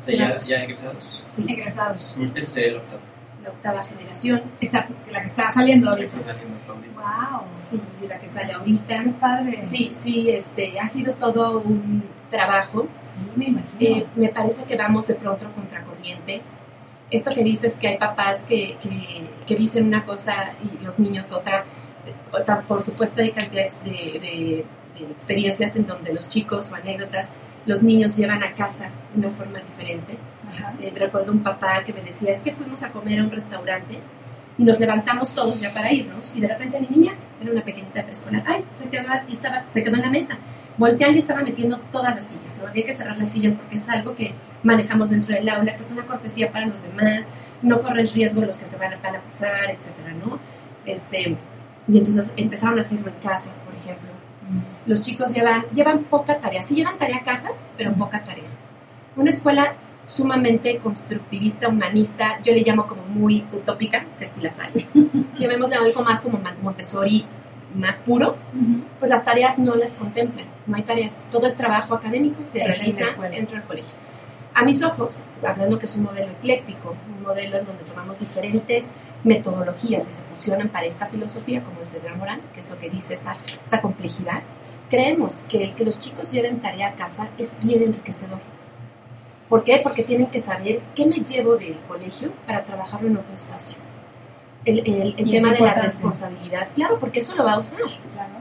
ya, 0.06 0.38
ya, 0.38 0.62
egresados. 0.62 1.22
Sí, 1.30 1.44
egresados. 1.48 2.16
Este 2.20 2.38
es 2.38 2.56
el 2.56 2.76
octavo. 2.76 3.00
La 3.42 3.50
octava 3.50 3.84
generación. 3.84 4.42
Está, 4.60 4.88
la 5.08 5.20
que 5.20 5.26
está 5.26 5.52
saliendo 5.52 5.90
ahorita. 5.90 6.06
está 6.06 6.20
saliendo 6.20 6.56
ahorita. 6.72 6.95
Wow. 6.96 7.42
Sí, 7.54 7.80
la 8.08 8.18
que 8.18 8.26
sale 8.28 8.52
ahorita. 8.52 9.04
Qué 9.04 9.10
padre. 9.10 9.62
Sí, 9.62 9.90
sí, 9.96 10.30
este, 10.30 10.78
ha 10.80 10.86
sido 10.86 11.12
todo 11.14 11.60
un 11.60 12.02
trabajo. 12.30 12.88
Sí, 13.02 13.20
me 13.36 13.46
imagino. 13.46 13.78
Eh, 13.80 14.06
me 14.16 14.28
parece 14.28 14.64
que 14.64 14.76
vamos 14.76 15.06
de 15.06 15.14
pronto 15.14 15.46
contracorriente 15.54 16.42
esto 17.10 17.32
que 17.32 17.44
dices 17.44 17.76
que 17.76 17.88
hay 17.88 17.98
papás 17.98 18.44
que, 18.48 18.76
que, 19.46 19.56
dicen 19.56 19.86
una 19.86 20.04
cosa 20.04 20.54
y 20.62 20.84
los 20.84 20.98
niños 20.98 21.30
otra, 21.32 21.64
por 22.66 22.82
supuesto 22.82 23.22
hay 23.22 23.30
cantidades 23.30 23.74
de, 23.84 24.64
experiencias 25.12 25.76
en 25.76 25.86
donde 25.86 26.12
los 26.12 26.26
chicos 26.26 26.72
o 26.72 26.74
anécdotas, 26.74 27.28
los 27.66 27.82
niños 27.82 28.16
llevan 28.16 28.42
a 28.42 28.54
casa 28.54 28.90
de 29.12 29.26
una 29.26 29.30
forma 29.30 29.58
diferente. 29.58 30.16
Eh, 30.80 30.92
recuerdo 30.94 31.32
un 31.32 31.42
papá 31.42 31.84
que 31.84 31.92
me 31.92 32.00
decía, 32.00 32.32
es 32.32 32.40
que 32.40 32.50
fuimos 32.50 32.82
a 32.82 32.90
comer 32.90 33.20
a 33.20 33.24
un 33.24 33.30
restaurante 33.30 33.98
y 34.58 34.64
nos 34.64 34.80
levantamos 34.80 35.30
todos 35.30 35.60
ya 35.60 35.72
para 35.72 35.92
irnos 35.92 36.34
y 36.34 36.40
de 36.40 36.48
repente 36.48 36.80
mi 36.80 36.96
niña, 36.96 37.12
era 37.40 37.52
una 37.52 37.62
pequeñita 37.62 38.02
preescolar, 38.02 38.42
ay, 38.46 38.64
se 38.72 38.88
quedó, 38.88 39.04
estaba, 39.30 39.68
se 39.68 39.82
quedó 39.82 39.96
en 39.96 40.02
la 40.02 40.10
mesa. 40.10 40.38
Volteando 40.78 41.16
y 41.16 41.20
estaba 41.20 41.42
metiendo 41.42 41.78
todas 41.90 42.14
las 42.14 42.26
sillas, 42.26 42.58
¿no? 42.58 42.68
Había 42.68 42.84
que 42.84 42.92
cerrar 42.92 43.16
las 43.16 43.30
sillas 43.30 43.54
porque 43.54 43.76
es 43.76 43.88
algo 43.88 44.14
que 44.14 44.32
manejamos 44.62 45.10
dentro 45.10 45.34
del 45.34 45.48
aula, 45.48 45.74
que 45.74 45.82
es 45.82 45.90
una 45.90 46.04
cortesía 46.04 46.52
para 46.52 46.66
los 46.66 46.82
demás, 46.82 47.32
no 47.62 47.80
corres 47.80 48.12
riesgo 48.12 48.42
los 48.42 48.56
que 48.56 48.66
se 48.66 48.76
van 48.76 48.92
a, 48.92 48.98
pasar, 48.98 49.70
etcétera, 49.70 50.12
¿no? 50.12 50.38
Este, 50.84 51.36
y 51.88 51.98
entonces 51.98 52.32
empezaron 52.36 52.76
a 52.78 52.80
hacerlo 52.80 53.08
en 53.08 53.14
casa, 53.16 53.52
por 53.64 53.74
ejemplo. 53.74 54.10
Los 54.86 55.02
chicos 55.02 55.32
llevan, 55.32 55.64
llevan 55.72 56.04
poca 56.04 56.38
tarea, 56.38 56.62
sí 56.62 56.76
llevan 56.76 56.98
tarea 56.98 57.18
a 57.18 57.24
casa, 57.24 57.50
pero 57.76 57.92
poca 57.94 58.22
tarea. 58.22 58.44
Una 59.16 59.30
escuela 59.30 59.74
sumamente 60.06 60.78
constructivista, 60.78 61.68
humanista, 61.68 62.40
yo 62.42 62.52
le 62.52 62.60
llamo 62.60 62.86
como 62.86 63.02
muy 63.02 63.44
utópica, 63.52 64.04
que 64.18 64.26
sí 64.26 64.40
las 64.40 64.58
hay. 64.58 64.86
Llamémosle 65.38 65.76
algo 65.76 66.02
más 66.02 66.20
como 66.20 66.40
Montessori 66.62 67.26
más 67.74 67.98
puro, 67.98 68.36
pues 68.98 69.10
las 69.10 69.24
tareas 69.24 69.58
no 69.58 69.74
las 69.76 69.94
contemplan, 69.94 70.46
no 70.66 70.76
hay 70.76 70.82
tareas. 70.82 71.28
Todo 71.30 71.46
el 71.46 71.54
trabajo 71.54 71.94
académico 71.94 72.44
se 72.44 72.64
realiza 72.64 73.04
dentro 73.28 73.58
del 73.58 73.66
colegio. 73.66 73.92
A 74.54 74.64
mis 74.64 74.82
ojos, 74.82 75.24
hablando 75.46 75.78
que 75.78 75.84
es 75.84 75.96
un 75.96 76.04
modelo 76.04 76.32
ecléctico, 76.32 76.96
un 77.14 77.22
modelo 77.22 77.58
en 77.58 77.66
donde 77.66 77.84
tomamos 77.84 78.20
diferentes 78.20 78.92
metodologías 79.22 80.08
y 80.08 80.12
se 80.12 80.22
fusionan 80.22 80.70
para 80.70 80.86
esta 80.86 81.06
filosofía, 81.06 81.62
como 81.62 81.80
es 81.82 81.92
Edgar 81.92 82.16
Morán, 82.16 82.40
que 82.54 82.60
es 82.60 82.70
lo 82.70 82.78
que 82.78 82.88
dice 82.88 83.12
esta, 83.12 83.32
esta 83.62 83.82
complejidad, 83.82 84.40
creemos 84.88 85.44
que 85.48 85.62
el 85.62 85.74
que 85.74 85.84
los 85.84 86.00
chicos 86.00 86.32
lleven 86.32 86.60
tarea 86.60 86.88
a 86.88 86.94
casa 86.94 87.28
es 87.36 87.58
bien 87.62 87.82
enriquecedor. 87.82 88.38
¿Por 89.48 89.64
qué? 89.64 89.80
Porque 89.82 90.02
tienen 90.02 90.26
que 90.26 90.40
saber 90.40 90.80
qué 90.94 91.06
me 91.06 91.16
llevo 91.16 91.56
del 91.56 91.76
colegio 91.88 92.32
para 92.46 92.64
trabajarlo 92.64 93.08
en 93.08 93.16
otro 93.16 93.34
espacio. 93.34 93.78
El, 94.64 94.80
el, 94.80 95.30
tema 95.30 95.52
de 95.52 95.60
la 95.60 95.74
responsabilidad, 95.74 96.68
claro, 96.74 96.98
porque 96.98 97.20
eso 97.20 97.36
lo 97.36 97.44
va 97.44 97.52
a 97.52 97.58
usar. 97.60 97.82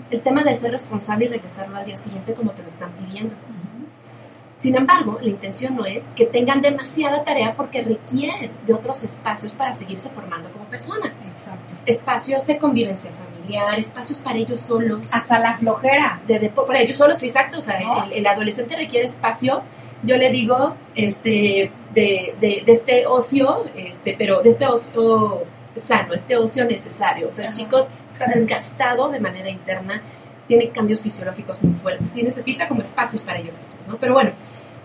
El 0.09 0.21
tema 0.21 0.43
de 0.43 0.55
ser 0.55 0.71
responsable 0.71 1.25
y 1.25 1.27
regresarlo 1.27 1.77
al 1.77 1.85
día 1.85 1.97
siguiente 1.97 2.33
como 2.33 2.51
te 2.51 2.63
lo 2.63 2.69
están 2.69 2.91
pidiendo. 2.93 3.35
Sin 4.57 4.75
embargo, 4.75 5.19
la 5.21 5.29
intención 5.29 5.75
no 5.75 5.85
es 5.85 6.05
que 6.15 6.25
tengan 6.25 6.61
demasiada 6.61 7.23
tarea 7.23 7.55
porque 7.55 7.81
requieren 7.81 8.51
de 8.65 8.73
otros 8.73 9.03
espacios 9.03 9.51
para 9.51 9.73
seguirse 9.73 10.09
formando 10.09 10.49
como 10.51 10.65
persona. 10.65 11.13
Exacto. 11.27 11.73
Espacios 11.85 12.47
de 12.47 12.57
convivencia 12.57 13.11
familiar, 13.11 13.77
espacios 13.77 14.19
para 14.19 14.37
ellos 14.37 14.61
solos. 14.61 15.09
Hasta 15.13 15.39
la 15.39 15.57
flojera. 15.57 16.21
De, 16.25 16.49
para 16.49 16.79
ellos 16.79 16.95
solos, 16.95 17.21
exacto. 17.21 17.57
O 17.57 17.61
sea, 17.61 18.07
el, 18.11 18.25
adolescente 18.25 18.77
requiere 18.77 19.05
espacio. 19.05 19.61
Yo 20.03 20.17
le 20.17 20.29
digo, 20.29 20.75
este, 20.93 21.71
de, 21.93 22.35
de, 22.39 22.63
de, 22.65 22.71
este 22.71 23.05
ocio, 23.07 23.65
este, 23.75 24.15
pero 24.17 24.41
de 24.41 24.49
este 24.49 24.67
ocio 24.67 25.43
sano, 25.75 26.13
este 26.13 26.37
ocio 26.37 26.65
necesario. 26.65 27.27
O 27.27 27.31
sea, 27.31 27.49
el 27.49 27.53
chico 27.53 27.87
está 28.09 28.27
desgastado 28.27 29.09
de 29.09 29.19
manera 29.19 29.49
interna 29.49 30.01
tiene 30.47 30.69
cambios 30.69 31.01
fisiológicos 31.01 31.61
muy 31.63 31.73
fuertes 31.73 32.15
y 32.15 32.23
necesita 32.23 32.67
como 32.67 32.81
espacios 32.81 33.21
para 33.21 33.39
ellos 33.39 33.59
mismos, 33.61 33.87
¿no? 33.87 33.97
Pero 33.97 34.13
bueno, 34.13 34.31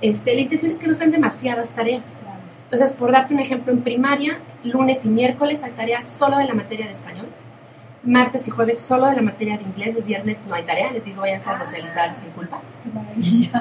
este, 0.01 0.35
la 0.35 0.41
intención 0.41 0.71
es 0.71 0.79
que 0.79 0.87
no 0.87 0.95
sean 0.95 1.11
demasiadas 1.11 1.71
tareas. 1.71 2.19
Entonces, 2.65 2.93
por 2.93 3.11
darte 3.13 3.35
un 3.35 3.41
ejemplo, 3.41 3.73
en 3.73 3.83
primaria, 3.83 4.39
lunes 4.63 5.05
y 5.05 5.09
miércoles 5.09 5.63
hay 5.63 5.73
tarea 5.73 6.03
solo 6.03 6.39
de 6.39 6.45
la 6.45 6.55
materia 6.55 6.87
de 6.87 6.93
español, 6.93 7.27
martes 8.03 8.49
y 8.49 8.51
jueves 8.51 8.81
solo 8.81 9.07
de 9.07 9.17
la 9.17 9.23
materia 9.23 9.57
de 9.57 9.65
inglés, 9.65 9.97
el 9.97 10.05
viernes 10.05 10.45
no 10.47 10.55
hay 10.55 10.63
tarea, 10.65 10.91
les 10.91 11.05
digo, 11.05 11.21
váyanse 11.21 11.51
a 11.51 11.59
socializar 11.59 12.15
sin 12.15 12.31
culpas. 12.31 12.75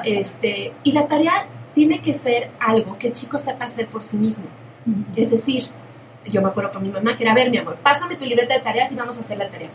Este, 0.04 0.72
y 0.82 0.92
la 0.92 1.06
tarea 1.06 1.46
tiene 1.74 2.00
que 2.00 2.12
ser 2.12 2.50
algo 2.58 2.98
que 2.98 3.08
el 3.08 3.12
chico 3.12 3.38
sepa 3.38 3.66
hacer 3.66 3.86
por 3.86 4.02
sí 4.02 4.16
mismo. 4.16 4.46
Es 5.14 5.30
decir, 5.30 5.64
yo 6.24 6.42
me 6.42 6.48
acuerdo 6.48 6.70
con 6.72 6.82
mi 6.82 6.88
mamá 6.88 7.16
que 7.16 7.24
era, 7.24 7.32
a 7.32 7.34
ver, 7.34 7.50
mi 7.50 7.58
amor, 7.58 7.76
pásame 7.82 8.16
tu 8.16 8.24
libreta 8.24 8.54
de 8.54 8.60
tareas 8.60 8.92
y 8.92 8.96
vamos 8.96 9.18
a 9.18 9.20
hacer 9.20 9.38
la 9.38 9.48
tarea. 9.48 9.70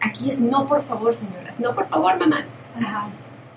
Aquí 0.00 0.28
es 0.28 0.40
no, 0.40 0.66
por 0.66 0.82
favor, 0.82 1.14
señoras, 1.14 1.60
no, 1.60 1.74
por 1.74 1.88
favor, 1.88 2.18
mamás. 2.18 2.62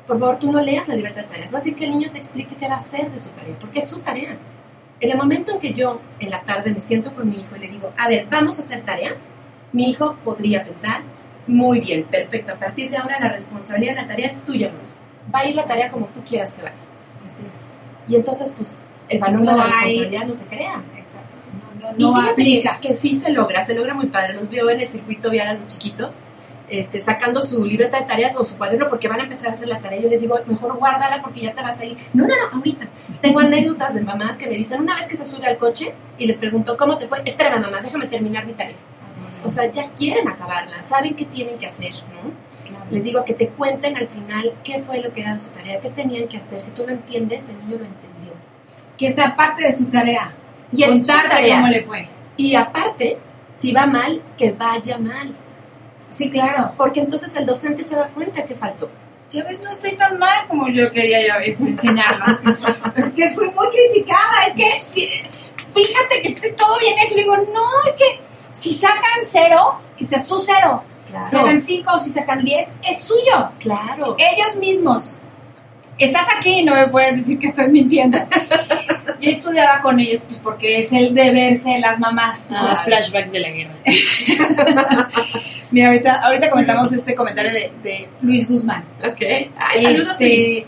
Por 0.07 0.19
favor, 0.19 0.38
tú 0.40 0.52
no 0.52 0.60
leas 0.60 0.88
la 0.88 0.95
libreta 0.95 1.22
de 1.22 1.27
tareas. 1.27 1.53
Así 1.53 1.73
que 1.73 1.85
el 1.85 1.91
niño 1.91 2.11
te 2.11 2.18
explique 2.18 2.56
qué 2.56 2.68
va 2.68 2.76
a 2.76 2.77
hacer 2.77 3.10
de 3.11 3.19
su 3.19 3.30
tarea, 3.30 3.56
porque 3.60 3.80
es 3.80 3.88
su 3.88 3.99
tarea. 3.99 4.38
En 4.99 5.11
el 5.11 5.18
momento 5.18 5.52
en 5.52 5.60
que 5.60 5.73
yo 5.73 6.02
en 6.19 6.30
la 6.30 6.41
tarde 6.41 6.73
me 6.73 6.81
siento 6.81 7.14
con 7.14 7.30
mi 7.30 7.38
hijo 7.38 7.56
y 7.56 7.60
le 7.60 7.68
digo, 7.68 7.91
a 7.98 8.07
ver, 8.07 8.27
vamos 8.30 8.60
a 8.60 8.61
hacer 8.61 8.84
tarea, 8.84 9.15
mi 9.74 9.90
hijo 9.90 10.16
podría 10.24 10.64
pensar, 10.64 11.02
muy 11.48 11.82
bien, 11.82 12.04
perfecto, 12.06 12.54
a 12.54 12.56
partir 12.56 12.90
de 12.90 12.95
ahora 12.98 13.20
la 13.20 13.28
responsabilidad 13.30 13.95
de 13.95 14.02
la 14.02 14.08
tarea 14.08 14.28
es 14.28 14.44
tuya, 14.45 14.68
mamá. 14.70 14.80
Va 15.34 15.40
a 15.40 15.45
ir 15.50 15.56
la 15.56 15.66
tarea 15.66 15.90
como 15.90 16.06
tú 16.08 16.22
quieras 16.24 16.54
que 16.54 16.62
vaya. 16.62 16.76
Así 16.76 17.44
es. 17.52 18.12
Y 18.12 18.16
entonces, 18.16 18.54
pues, 18.56 18.78
el 19.10 19.20
valor 19.20 19.41
de 19.41 19.45
No 19.45 19.58
la 19.58 19.64
hay- 19.66 19.72
responsabilidad 19.72 20.26
no 20.26 20.34
se 20.34 20.45
crea. 20.45 20.82
Exacto. 20.95 21.40
Y 21.98 22.02
no 22.04 22.14
fíjate 22.16 22.32
aplica. 22.32 22.80
que 22.80 22.94
sí 22.94 23.18
se 23.18 23.30
logra, 23.32 23.66
se 23.66 23.74
logra 23.76 23.94
muy 23.94 24.06
padre. 24.08 24.34
Los 24.36 24.50
veo 24.50 24.70
en 24.70 24.80
el 24.80 24.88
circuito 24.88 25.30
vial 25.30 25.48
a 25.50 25.54
los 25.54 25.68
chiquitos, 25.68 26.20
este, 26.70 27.00
sacando 27.02 27.41
su 27.41 27.64
libreta 27.66 28.00
de 28.00 28.06
tareas 28.06 28.36
o 28.38 28.44
su 28.45 28.58
cuaderno 28.58 28.88
porque 28.88 29.08
van 29.10 29.20
a 29.20 29.24
empezar 29.24 29.50
a 29.50 29.52
hacer 29.54 29.68
la 29.68 29.80
tarea. 29.80 30.00
Yo 30.00 30.08
les 30.10 30.22
digo, 30.22 30.38
mejor 30.48 30.78
guárdala 30.78 31.22
porque 31.22 31.41
ya 31.41 31.54
te 31.54 31.62
vas 31.62 31.78
a 31.80 31.86
ir. 31.86 31.98
No, 32.14 32.26
no, 32.26 32.34
no, 32.36 32.58
ahorita. 32.58 32.88
Tengo 33.22 33.40
anécdotas 33.41 33.95
de 33.95 34.02
mamás 34.02 34.38
que 34.38 34.48
me 34.48 34.56
dicen, 34.56 34.82
una 34.82 34.95
vez 34.95 35.08
que 35.08 35.18
se 35.18 35.26
sube 35.26 35.45
al 35.45 35.58
coche 35.58 35.94
y 36.18 36.26
les 36.26 36.38
pregunto, 36.38 36.78
¿cómo 36.78 36.98
te 36.98 37.08
fue? 37.08 37.22
Espérame, 37.26 37.62
mamá, 37.62 37.82
déjame 37.82 38.08
terminar 38.08 38.45
mi 38.45 38.54
tarea. 38.54 38.76
O 39.45 39.49
sea, 39.49 39.70
ya 39.72 39.90
quieren 39.90 40.28
acabarla, 40.28 40.82
saben 40.84 41.15
qué 41.15 41.26
tienen 41.26 41.57
que 41.57 41.68
hacer, 41.68 41.91
¿no? 42.14 42.32
Les 42.90 43.03
digo 43.03 43.26
que 43.26 43.34
te 43.34 43.49
cuenten 43.49 43.98
al 43.98 44.07
final 44.07 44.53
qué 44.64 44.80
fue 44.80 45.02
lo 45.02 45.14
que 45.14 45.22
era 45.22 45.38
su 45.40 45.49
tarea, 45.49 45.82
qué 45.82 45.90
tenían 45.90 46.28
que 46.28 46.38
hacer. 46.38 46.61
Si 46.61 46.72
tú 46.72 46.84
lo 46.86 46.94
entiendes, 46.94 47.49
el 47.49 47.57
niño 47.60 47.80
lo 47.80 47.86
entendió. 47.86 48.34
Que 48.98 49.11
sea 49.14 49.36
parte 49.36 49.64
de 49.64 49.74
su 49.74 49.86
tarea. 49.86 50.34
Y 50.72 50.84
es 50.84 50.99
su 50.99 51.06
tarea. 51.06 51.57
cómo 51.57 51.68
le 51.68 51.84
fue. 51.84 52.07
Y 52.38 52.56
aparte, 52.56 53.18
si 53.52 53.72
va 53.72 53.86
mal, 53.86 54.22
que 54.38 54.52
vaya 54.52 54.98
mal. 54.98 55.36
Sí, 56.11 56.30
claro. 56.30 56.74
Porque 56.78 56.99
entonces 56.99 57.36
el 57.36 57.45
docente 57.45 57.84
se 57.84 57.95
da 57.95 58.07
cuenta 58.07 58.45
que 58.45 58.56
faltó. 58.56 58.90
Ya 59.30 59.44
ves, 59.45 59.61
no 59.61 59.72
estoy 59.72 59.95
tan 59.95 60.20
mal 60.20 60.48
como 60.48 60.70
yo 60.70 60.91
quería 60.91 61.26
ya 61.26 61.38
ves, 61.40 61.60
enseñarlos. 61.60 62.44
es 62.95 63.14
que 63.14 63.30
fui 63.32 63.49
muy 63.52 63.68
criticada. 63.70 64.45
Es 64.48 64.53
que 64.53 65.30
fíjate 65.74 66.22
que 66.22 66.28
esté 66.30 66.53
todo 66.53 66.78
bien 66.80 66.99
hecho. 66.99 67.15
Le 67.15 67.24
digo, 67.24 67.38
no, 67.38 67.84
es 67.86 67.95
que 67.95 68.20
si 68.54 68.74
sacan 68.74 69.22
cero, 69.30 69.80
que 69.98 70.06
sea 70.06 70.20
su 70.20 70.40
cero. 70.40 70.84
Claro. 71.10 71.26
Si 71.26 71.32
sacan 71.32 71.62
cinco 71.62 71.94
o 71.94 72.00
si 72.00 72.10
sacan 72.10 72.44
diez, 72.44 72.70
es 72.88 73.04
suyo. 73.04 73.52
Claro. 73.60 74.16
Ellos 74.18 74.56
mismos. 74.58 75.20
Estás 75.98 76.28
aquí 76.38 76.60
y 76.60 76.64
no 76.64 76.74
me 76.74 76.88
puedes 76.88 77.18
decir 77.18 77.40
que 77.40 77.48
estoy 77.48 77.70
mintiendo. 77.70 78.18
Yo 79.22 79.30
estudiaba 79.30 79.82
con 79.82 80.00
ellos, 80.00 80.24
pues 80.28 80.40
porque 80.40 80.80
es 80.80 80.92
el 80.92 81.14
deber 81.14 81.58
de 81.58 81.80
las 81.80 82.00
mamás. 82.00 82.50
¿no? 82.50 82.58
Ah, 82.58 82.82
flashbacks 82.84 83.32
de 83.32 83.40
la 83.40 83.50
guerra. 83.50 83.76
Mira, 85.72 85.88
ahorita, 85.88 86.22
ahorita 86.22 86.50
comentamos 86.50 86.92
este 86.94 87.16
comentario 87.16 87.52
de, 87.52 87.72
de 87.82 88.10
Luis 88.22 88.50
Guzmán. 88.50 88.84
Ok. 89.04 89.22
Ay, 89.58 89.82
saludos, 89.82 90.18
Este, 90.20 90.66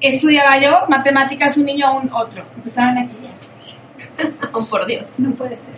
estudiaba 0.00 0.58
yo 0.58 0.86
matemáticas, 0.88 1.56
un 1.56 1.66
niño, 1.66 1.96
un 1.96 2.10
otro. 2.12 2.46
Empezaban 2.56 2.98
a 2.98 3.04
chillar. 3.06 3.37
Oh, 4.52 4.64
por 4.66 4.86
Dios. 4.86 5.18
No 5.18 5.34
puede 5.34 5.56
ser. 5.56 5.76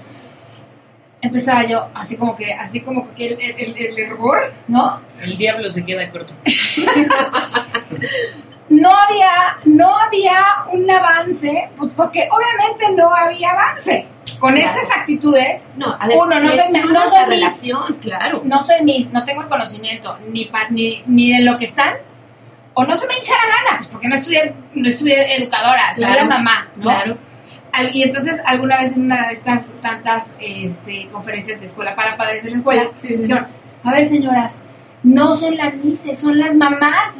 Empezaba 1.22 1.64
yo, 1.66 1.88
así 1.94 2.16
como 2.16 2.34
que, 2.34 2.52
así 2.54 2.80
como 2.80 3.14
que 3.14 3.28
el, 3.28 3.38
el, 3.40 3.76
el 3.76 3.98
error, 3.98 4.52
¿no? 4.68 5.00
El 5.20 5.36
diablo 5.36 5.68
se 5.70 5.84
queda 5.84 6.08
corto. 6.10 6.34
No 8.68 8.88
había, 8.94 9.56
no 9.64 9.96
había 9.98 10.40
un 10.72 10.88
avance, 10.88 11.70
pues 11.76 11.92
porque 11.94 12.28
obviamente 12.30 12.84
no 12.96 13.12
había 13.12 13.50
avance. 13.50 14.06
Con 14.38 14.54
Claro. 14.54 14.70
esas 14.70 14.96
actitudes, 14.96 15.66
No, 15.76 15.96
a 15.98 16.06
ver, 16.06 16.16
uno, 16.16 16.38
no 16.40 16.50
soy, 16.52 16.70
no 16.72 16.92
la 16.92 17.08
soy 17.08 17.18
mis, 17.26 17.28
relación, 17.40 17.98
claro. 18.00 18.42
no 18.44 18.64
soy 18.64 18.84
mis, 18.84 19.10
no 19.10 19.24
tengo 19.24 19.42
el 19.42 19.48
conocimiento 19.48 20.16
ni, 20.28 20.44
pa- 20.44 20.68
ni, 20.70 21.02
ni 21.06 21.36
de 21.36 21.42
lo 21.42 21.58
que 21.58 21.64
están, 21.64 21.94
o 22.74 22.84
no 22.84 22.96
se 22.96 23.08
me 23.08 23.14
hincha 23.16 23.32
la 23.34 23.54
gana, 23.56 23.78
pues 23.78 23.88
porque 23.88 24.06
no 24.08 24.14
estudié, 24.14 24.54
no 24.72 24.88
estudié 24.88 25.34
educadora, 25.36 25.92
soy 25.96 26.04
Claro, 26.04 26.20
la 26.20 26.24
mamá, 26.36 26.68
¿no? 26.76 26.82
Claro. 26.82 27.18
Y 27.92 28.02
entonces 28.02 28.40
alguna 28.46 28.78
vez 28.78 28.92
en 28.96 29.04
una 29.04 29.28
de 29.28 29.34
estas 29.34 29.66
tantas 29.80 30.24
este, 30.40 31.08
conferencias 31.10 31.60
de 31.60 31.66
escuela 31.66 31.94
para 31.96 32.16
padres 32.16 32.44
de 32.44 32.50
la 32.50 32.56
escuela, 32.58 32.82
Sí, 33.00 33.08
sí, 33.08 33.16
sí. 33.16 33.22
dijeron, 33.22 33.46
a 33.84 33.90
ver 33.92 34.08
señoras, 34.08 34.56
no 35.02 35.34
son 35.34 35.56
las 35.56 35.74
mises, 35.76 36.18
son 36.18 36.38
las 36.38 36.54
mamás. 36.54 37.14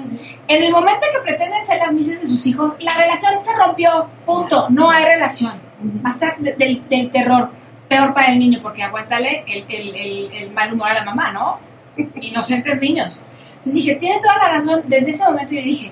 En 0.49 0.63
el 0.63 0.71
momento 0.71 1.07
en 1.07 1.15
que 1.19 1.23
pretenden 1.25 1.65
ser 1.67 1.79
las 1.79 1.93
mises 1.93 2.21
de 2.21 2.27
sus 2.27 2.47
hijos, 2.47 2.77
la 2.81 2.93
relación 2.95 3.33
se 3.43 3.55
rompió, 3.57 4.09
punto, 4.27 4.69
no 4.71 4.91
hay 4.91 5.05
relación. 5.05 5.53
Va 6.05 6.11
a 6.11 6.13
estar 6.13 6.39
de- 6.39 6.53
del, 6.55 6.87
del 6.91 7.11
terror, 7.11 7.51
peor 7.89 8.13
para 8.13 8.33
el 8.33 8.39
niño, 8.39 8.59
porque 8.63 8.83
aguántale 8.83 9.45
el, 9.47 9.65
el, 9.69 9.95
el, 9.97 10.33
el 10.33 10.51
mal 10.53 10.73
humor 10.73 10.91
a 10.91 10.95
la 10.95 11.05
mamá, 11.05 11.33
¿no? 11.33 11.59
Inocentes 12.21 12.81
niños. 12.81 13.23
Entonces 13.55 13.75
dije, 13.75 13.95
tiene 13.97 14.19
toda 14.21 14.37
la 14.37 14.49
razón. 14.51 14.83
Desde 14.87 15.11
ese 15.13 15.25
momento 15.25 15.55
yo 15.55 15.63
dije, 15.63 15.91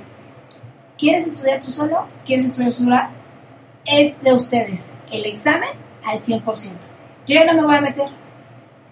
¿quieres 0.99 1.27
estudiar 1.27 1.61
tú 1.61 1.71
solo? 1.71 2.07
¿Quieres 2.27 2.47
estudiar 2.47 2.71
tú 2.73 2.85
sola? 2.85 3.11
Es 3.89 4.21
de 4.23 4.35
ustedes. 4.35 4.91
El 5.11 5.25
examen 5.25 5.71
al 6.05 6.19
100%. 6.19 6.45
Yo 7.27 7.35
ya 7.35 7.45
no 7.45 7.55
me 7.55 7.65
voy 7.65 7.77
a 7.77 7.81
meter, 7.81 8.09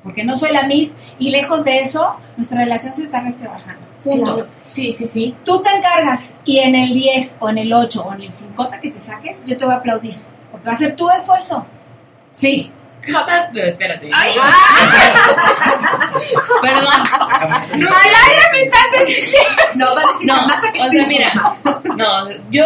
porque 0.02 0.24
no 0.24 0.39
soy 0.39 0.52
la 0.52 0.66
Miss 0.66 0.94
y 1.18 1.31
lejos 1.31 1.64
de 1.64 1.81
eso, 1.81 2.16
nuestra 2.36 2.60
relación 2.60 2.94
se 2.94 3.02
está 3.02 3.23
resquebrajando. 3.23 3.86
Punto. 4.05 4.35
Claro. 4.35 4.48
Sí, 4.68 4.93
sí, 4.93 5.06
sí. 5.06 5.36
Tú 5.44 5.60
te 5.60 5.70
encargas 5.77 6.35
y 6.44 6.59
en 6.59 6.74
el 6.74 6.93
10 6.93 7.39
o 7.40 7.48
en 7.48 7.59
el 7.59 7.73
8 7.73 8.05
o 8.06 8.14
en 8.14 8.23
el 8.23 8.31
5 8.31 8.68
que 8.81 8.90
te 8.90 9.01
saques, 9.01 9.44
yo 9.47 9.56
te 9.56 9.64
voy 9.64 9.74
a 9.74 9.78
aplaudir, 9.78 10.14
porque 10.51 10.66
va 10.66 10.74
a 10.74 10.77
ser 10.77 10.94
tu 10.97 11.10
esfuerzo. 11.10 11.66
Sí. 12.32 12.70
Jamás. 13.12 13.52
No, 13.52 13.62
espérate. 13.62 14.10
Ay. 14.12 14.34
Perdón. 16.62 16.84
No, 17.78 17.88
al 17.88 18.14
aire 18.26 18.42
me 18.52 18.62
estás 18.62 19.06
diciendo. 19.06 19.62
No, 19.74 19.94
va 19.94 20.02
a 20.02 20.12
decir 20.12 20.26
No, 20.26 20.34
jamás 20.34 20.64
a 20.64 20.72
que 20.72 20.80
o 20.80 20.90
sea, 20.90 21.06
mira, 21.06 21.32
no, 21.96 22.20
o 22.20 22.24
sea, 22.24 22.36
yo, 22.50 22.64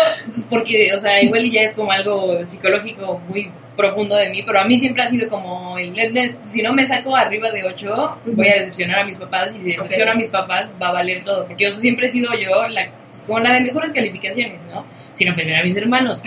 porque, 0.49 0.93
o 0.95 0.99
sea, 0.99 1.23
igual 1.23 1.45
y 1.45 1.51
ya 1.51 1.63
es 1.63 1.75
como 1.75 1.93
algo 1.93 2.43
psicológico 2.45 3.21
muy 3.29 3.51
profundo 3.77 4.17
de 4.17 4.31
mí, 4.31 4.43
pero 4.47 4.61
a 4.61 4.65
mí 4.65 4.79
siempre 4.79 5.03
ha 5.03 5.09
sido 5.09 5.29
como, 5.29 5.79
el, 5.79 5.99
el- 5.99 6.17
el- 6.17 6.37
si 6.47 6.63
no 6.63 6.73
me 6.73 6.85
saco 6.85 7.17
arriba 7.17 7.51
de 7.51 7.65
8, 7.65 8.19
voy 8.27 8.49
a 8.49 8.55
decepcionar 8.57 9.01
a 9.01 9.05
mis 9.05 9.17
papás, 9.17 9.55
y 9.55 9.61
si 9.61 9.73
decepciono 9.73 10.13
a 10.13 10.15
mis 10.15 10.29
papás, 10.29 10.73
va 10.81 10.89
a 10.89 10.93
valer 10.93 11.25
todo, 11.25 11.47
porque 11.47 11.65
yo 11.65 11.73
siempre 11.73 12.07
he 12.07 12.11
sido 12.11 12.31
yo 12.35 12.69
la, 12.69 12.89
con 13.27 13.43
la 13.43 13.53
de 13.55 13.61
mejores 13.61 13.93
calificaciones, 13.93 14.67
¿no? 14.67 14.85
Sin 15.15 15.29
ofender 15.29 15.57
a 15.57 15.63
mis 15.65 15.77
hermanos. 15.77 16.23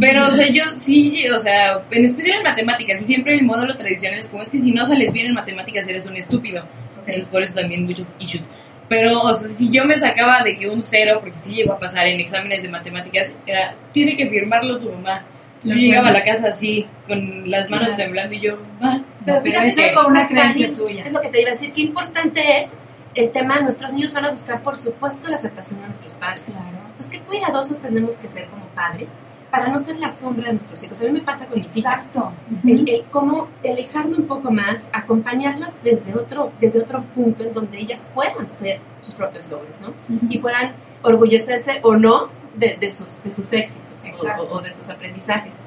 Pero, 0.00 0.26
o 0.26 0.30
sea, 0.30 0.48
yo 0.50 0.64
sí, 0.78 1.24
o 1.28 1.38
sea, 1.38 1.82
en 1.90 2.04
especial 2.04 2.38
en 2.38 2.42
matemáticas, 2.44 3.02
y 3.02 3.04
siempre 3.04 3.34
el 3.34 3.42
módulo 3.44 3.76
tradicional 3.76 4.18
es 4.18 4.28
como, 4.28 4.42
es 4.42 4.50
que 4.50 4.58
si 4.58 4.72
no 4.72 4.84
sales 4.84 5.12
bien 5.12 5.26
en 5.26 5.34
matemáticas 5.34 5.86
eres 5.88 6.06
un 6.06 6.16
estúpido. 6.16 6.64
Entonces, 7.00 7.24
por 7.26 7.42
eso 7.42 7.54
también 7.54 7.84
muchos 7.84 8.14
issues. 8.18 8.44
Pero, 8.88 9.20
o 9.22 9.32
sea, 9.32 9.48
si 9.48 9.70
yo 9.70 9.84
me 9.84 9.98
sacaba 9.98 10.42
de 10.42 10.56
que 10.56 10.68
un 10.68 10.82
cero, 10.82 11.18
porque 11.20 11.38
sí 11.38 11.54
llegó 11.54 11.72
a 11.72 11.78
pasar 11.78 12.06
en 12.06 12.20
exámenes 12.20 12.62
de 12.62 12.68
matemáticas, 12.68 13.32
era, 13.46 13.74
tiene 13.92 14.16
que 14.16 14.28
firmarlo 14.28 14.78
tu 14.78 14.90
mamá. 14.90 15.24
Yo 15.64 15.74
llegaba 15.74 16.08
a 16.08 16.12
la 16.12 16.22
casa 16.24 16.48
así, 16.48 16.86
con 17.06 17.48
las 17.50 17.70
manos 17.70 17.86
Claro. 17.88 18.02
temblando, 18.02 18.34
y 18.34 18.40
yo, 18.40 18.58
va. 18.82 19.00
pero 19.24 19.40
fíjate 19.42 19.68
eso 19.68 19.82
con 19.94 20.06
una 20.12 20.26
creencia 20.26 20.68
suya. 20.68 21.04
Es 21.06 21.12
lo 21.12 21.20
que 21.20 21.28
te 21.28 21.40
iba 21.40 21.50
a 21.50 21.52
decir. 21.52 21.72
Qué 21.72 21.82
importante 21.82 22.42
es 22.60 22.76
el 23.14 23.30
tema. 23.30 23.60
Nuestros 23.60 23.92
niños 23.92 24.12
van 24.12 24.26
a 24.26 24.30
buscar, 24.30 24.62
por 24.62 24.76
supuesto, 24.76 25.28
la 25.28 25.36
aceptación 25.36 25.80
de 25.80 25.86
nuestros 25.86 26.14
padres. 26.14 26.58
Entonces, 26.58 27.08
qué 27.08 27.20
cuidadosos 27.20 27.80
tenemos 27.80 28.18
que 28.18 28.28
ser 28.28 28.46
como 28.48 28.66
padres 28.66 29.12
para 29.50 29.68
no 29.68 29.78
ser 29.78 29.98
la 29.98 30.08
sombra 30.08 30.46
de 30.46 30.54
nuestros 30.54 30.82
hijos. 30.82 31.00
A 31.02 31.04
mí 31.04 31.10
me 31.12 31.20
pasa 31.20 31.46
con 31.46 31.60
mis 31.60 31.76
hijas. 31.76 32.06
Exacto. 32.06 32.32
El, 32.64 32.88
el 32.88 33.04
cómo 33.10 33.48
alejarme 33.62 34.16
un 34.16 34.26
poco 34.26 34.50
más, 34.50 34.88
acompañarlas 34.94 35.76
desde 35.82 36.14
otro, 36.14 36.52
desde 36.58 36.80
otro 36.80 37.02
punto 37.14 37.42
en 37.44 37.52
donde 37.52 37.78
ellas 37.78 38.06
puedan 38.14 38.48
ser 38.48 38.80
sus 39.00 39.14
propios 39.14 39.48
logros, 39.50 39.78
¿no? 39.80 39.92
Y 40.30 40.38
puedan 40.38 40.72
orgullecerse 41.02 41.80
o 41.82 41.96
no 41.96 42.30
de, 42.54 42.76
de 42.80 42.90
sus, 42.90 43.24
de 43.24 43.30
sus 43.30 43.52
éxitos 43.52 44.04
o 44.50 44.60
de 44.62 44.72
sus 44.72 44.88
aprendizajes. 44.88 45.60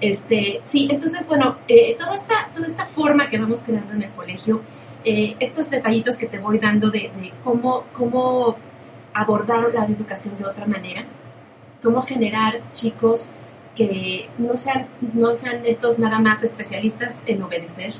Este, 0.00 0.60
sí, 0.64 0.88
entonces, 0.90 1.26
bueno, 1.26 1.58
eh, 1.68 1.96
toda, 1.96 2.14
esta, 2.16 2.48
toda 2.52 2.66
esta 2.66 2.86
forma 2.86 3.30
que 3.30 3.38
vamos 3.38 3.62
creando 3.62 3.92
en 3.92 4.02
el 4.02 4.10
colegio, 4.10 4.62
eh, 5.04 5.36
estos 5.40 5.70
detallitos 5.70 6.16
que 6.16 6.26
te 6.26 6.38
voy 6.38 6.58
dando 6.58 6.90
de, 6.90 7.10
de 7.20 7.32
cómo, 7.42 7.84
cómo 7.92 8.56
abordar 9.14 9.72
la 9.74 9.84
educación 9.84 10.36
de 10.38 10.44
otra 10.44 10.66
manera, 10.66 11.04
cómo 11.82 12.02
generar 12.02 12.60
chicos 12.72 13.30
que 13.74 14.28
no 14.38 14.56
sean, 14.56 14.86
no 15.14 15.34
sean 15.34 15.62
estos 15.64 15.98
nada 15.98 16.18
más 16.18 16.42
especialistas 16.42 17.14
en 17.26 17.42
obedecer. 17.42 17.94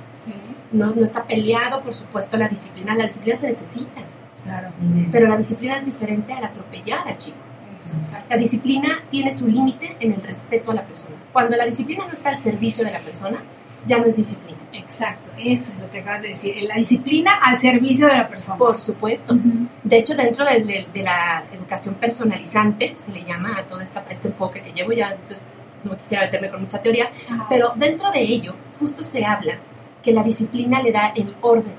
No, 0.71 0.95
no 0.95 1.03
está 1.03 1.25
peleado, 1.25 1.83
por 1.83 1.95
supuesto, 1.95 2.37
la 2.37 2.49
disciplina. 2.49 2.95
La 2.95 3.05
disciplina 3.05 3.37
se 3.37 3.47
necesita, 3.49 4.01
Claro. 4.45 4.71
pero 5.13 5.29
la 5.29 5.37
disciplina 5.37 5.77
es 5.77 5.87
diferente 5.87 6.33
al 6.33 6.45
atropellar 6.45 7.07
al 7.09 7.17
chico. 7.17 7.37
eso. 7.77 7.97
La 8.29 8.37
disciplina 8.37 9.01
tiene 9.11 9.33
su 9.33 9.47
límite 9.49 9.97
en 10.01 10.13
el 10.13 10.23
respeto 10.23 10.73
a 10.73 10.75
la 10.75 10.83
persona. 10.83 11.17
Cuando 11.33 11.57
la 11.57 11.65
disciplina 11.65 12.05
no 12.07 12.13
está 12.13 12.29
al 12.31 12.37
servicio 12.37 12.85
de 12.85 12.91
la 12.93 12.99
persona, 13.01 13.39
ya 13.87 13.99
no 13.99 14.05
es 14.07 14.17
disciplina. 14.17 14.59
Exacto, 14.73 15.31
eso 15.39 15.73
es 15.73 15.81
lo 15.81 15.91
que 15.91 16.01
acabas 16.01 16.23
de 16.23 16.29
decir. 16.29 16.55
La 16.63 16.77
disciplina 16.77 17.33
al 17.43 17.59
servicio 17.59 18.07
de 18.07 18.17
la 18.17 18.29
persona. 18.29 18.57
Por 18.59 18.79
supuesto. 18.79 19.37
De 19.83 19.99
hecho, 19.99 20.15
dentro 20.15 20.45
de, 20.45 20.63
de- 20.63 20.87
de 20.93 21.03
la 21.03 21.45
educación 21.53 21.95
personalizante, 21.97 22.95
se 22.97 23.13
le 23.13 23.25
llama 23.25 23.57
a 23.59 23.65
todo 23.65 23.81
esta, 23.81 24.05
este 24.09 24.29
enfoque 24.29 24.63
que 24.63 24.73
llevo 24.73 24.93
ya, 24.93 25.11
entonces, 25.13 25.41
no 25.85 25.97
quisiera 25.97 26.25
meterme 26.25 26.49
con 26.49 26.61
mucha 26.63 26.81
teoría, 26.81 27.11
pero 27.49 27.73
dentro 27.77 28.11
de 28.13 28.21
ello, 28.21 28.55
justo 28.79 29.03
se 29.03 29.25
habla 29.25 29.59
que 30.03 30.13
la 30.13 30.23
disciplina 30.23 30.81
le 30.81 30.93
da 30.93 31.13
el 31.17 31.35
orden. 31.41 31.75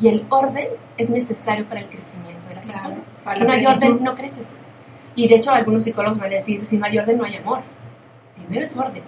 Y 0.00 0.06
el 0.08 0.24
orden 0.28 0.68
es 0.96 1.10
necesario 1.10 1.64
para 1.66 1.80
el 1.80 1.86
crecimiento 1.88 2.48
de 2.48 2.54
la 2.54 2.60
Claro, 2.60 2.72
persona. 2.78 2.96
para 3.24 3.38
Si 3.40 3.44
no 3.44 3.52
hay 3.52 3.66
orden, 3.66 4.04
no 4.04 4.14
creces. 4.14 4.56
Y 5.16 5.26
de 5.28 5.34
hecho, 5.34 5.50
algunos 5.50 5.82
psicólogos 5.82 6.18
van 6.18 6.30
a 6.30 6.34
decir, 6.36 6.64
si 6.64 6.78
no 6.78 6.86
hay 6.86 6.96
orden, 6.98 7.18
no 7.18 7.24
hay 7.24 7.34
amor. 7.36 7.62
Primero 8.50 8.66
es 8.66 8.76
orden. 8.76 9.02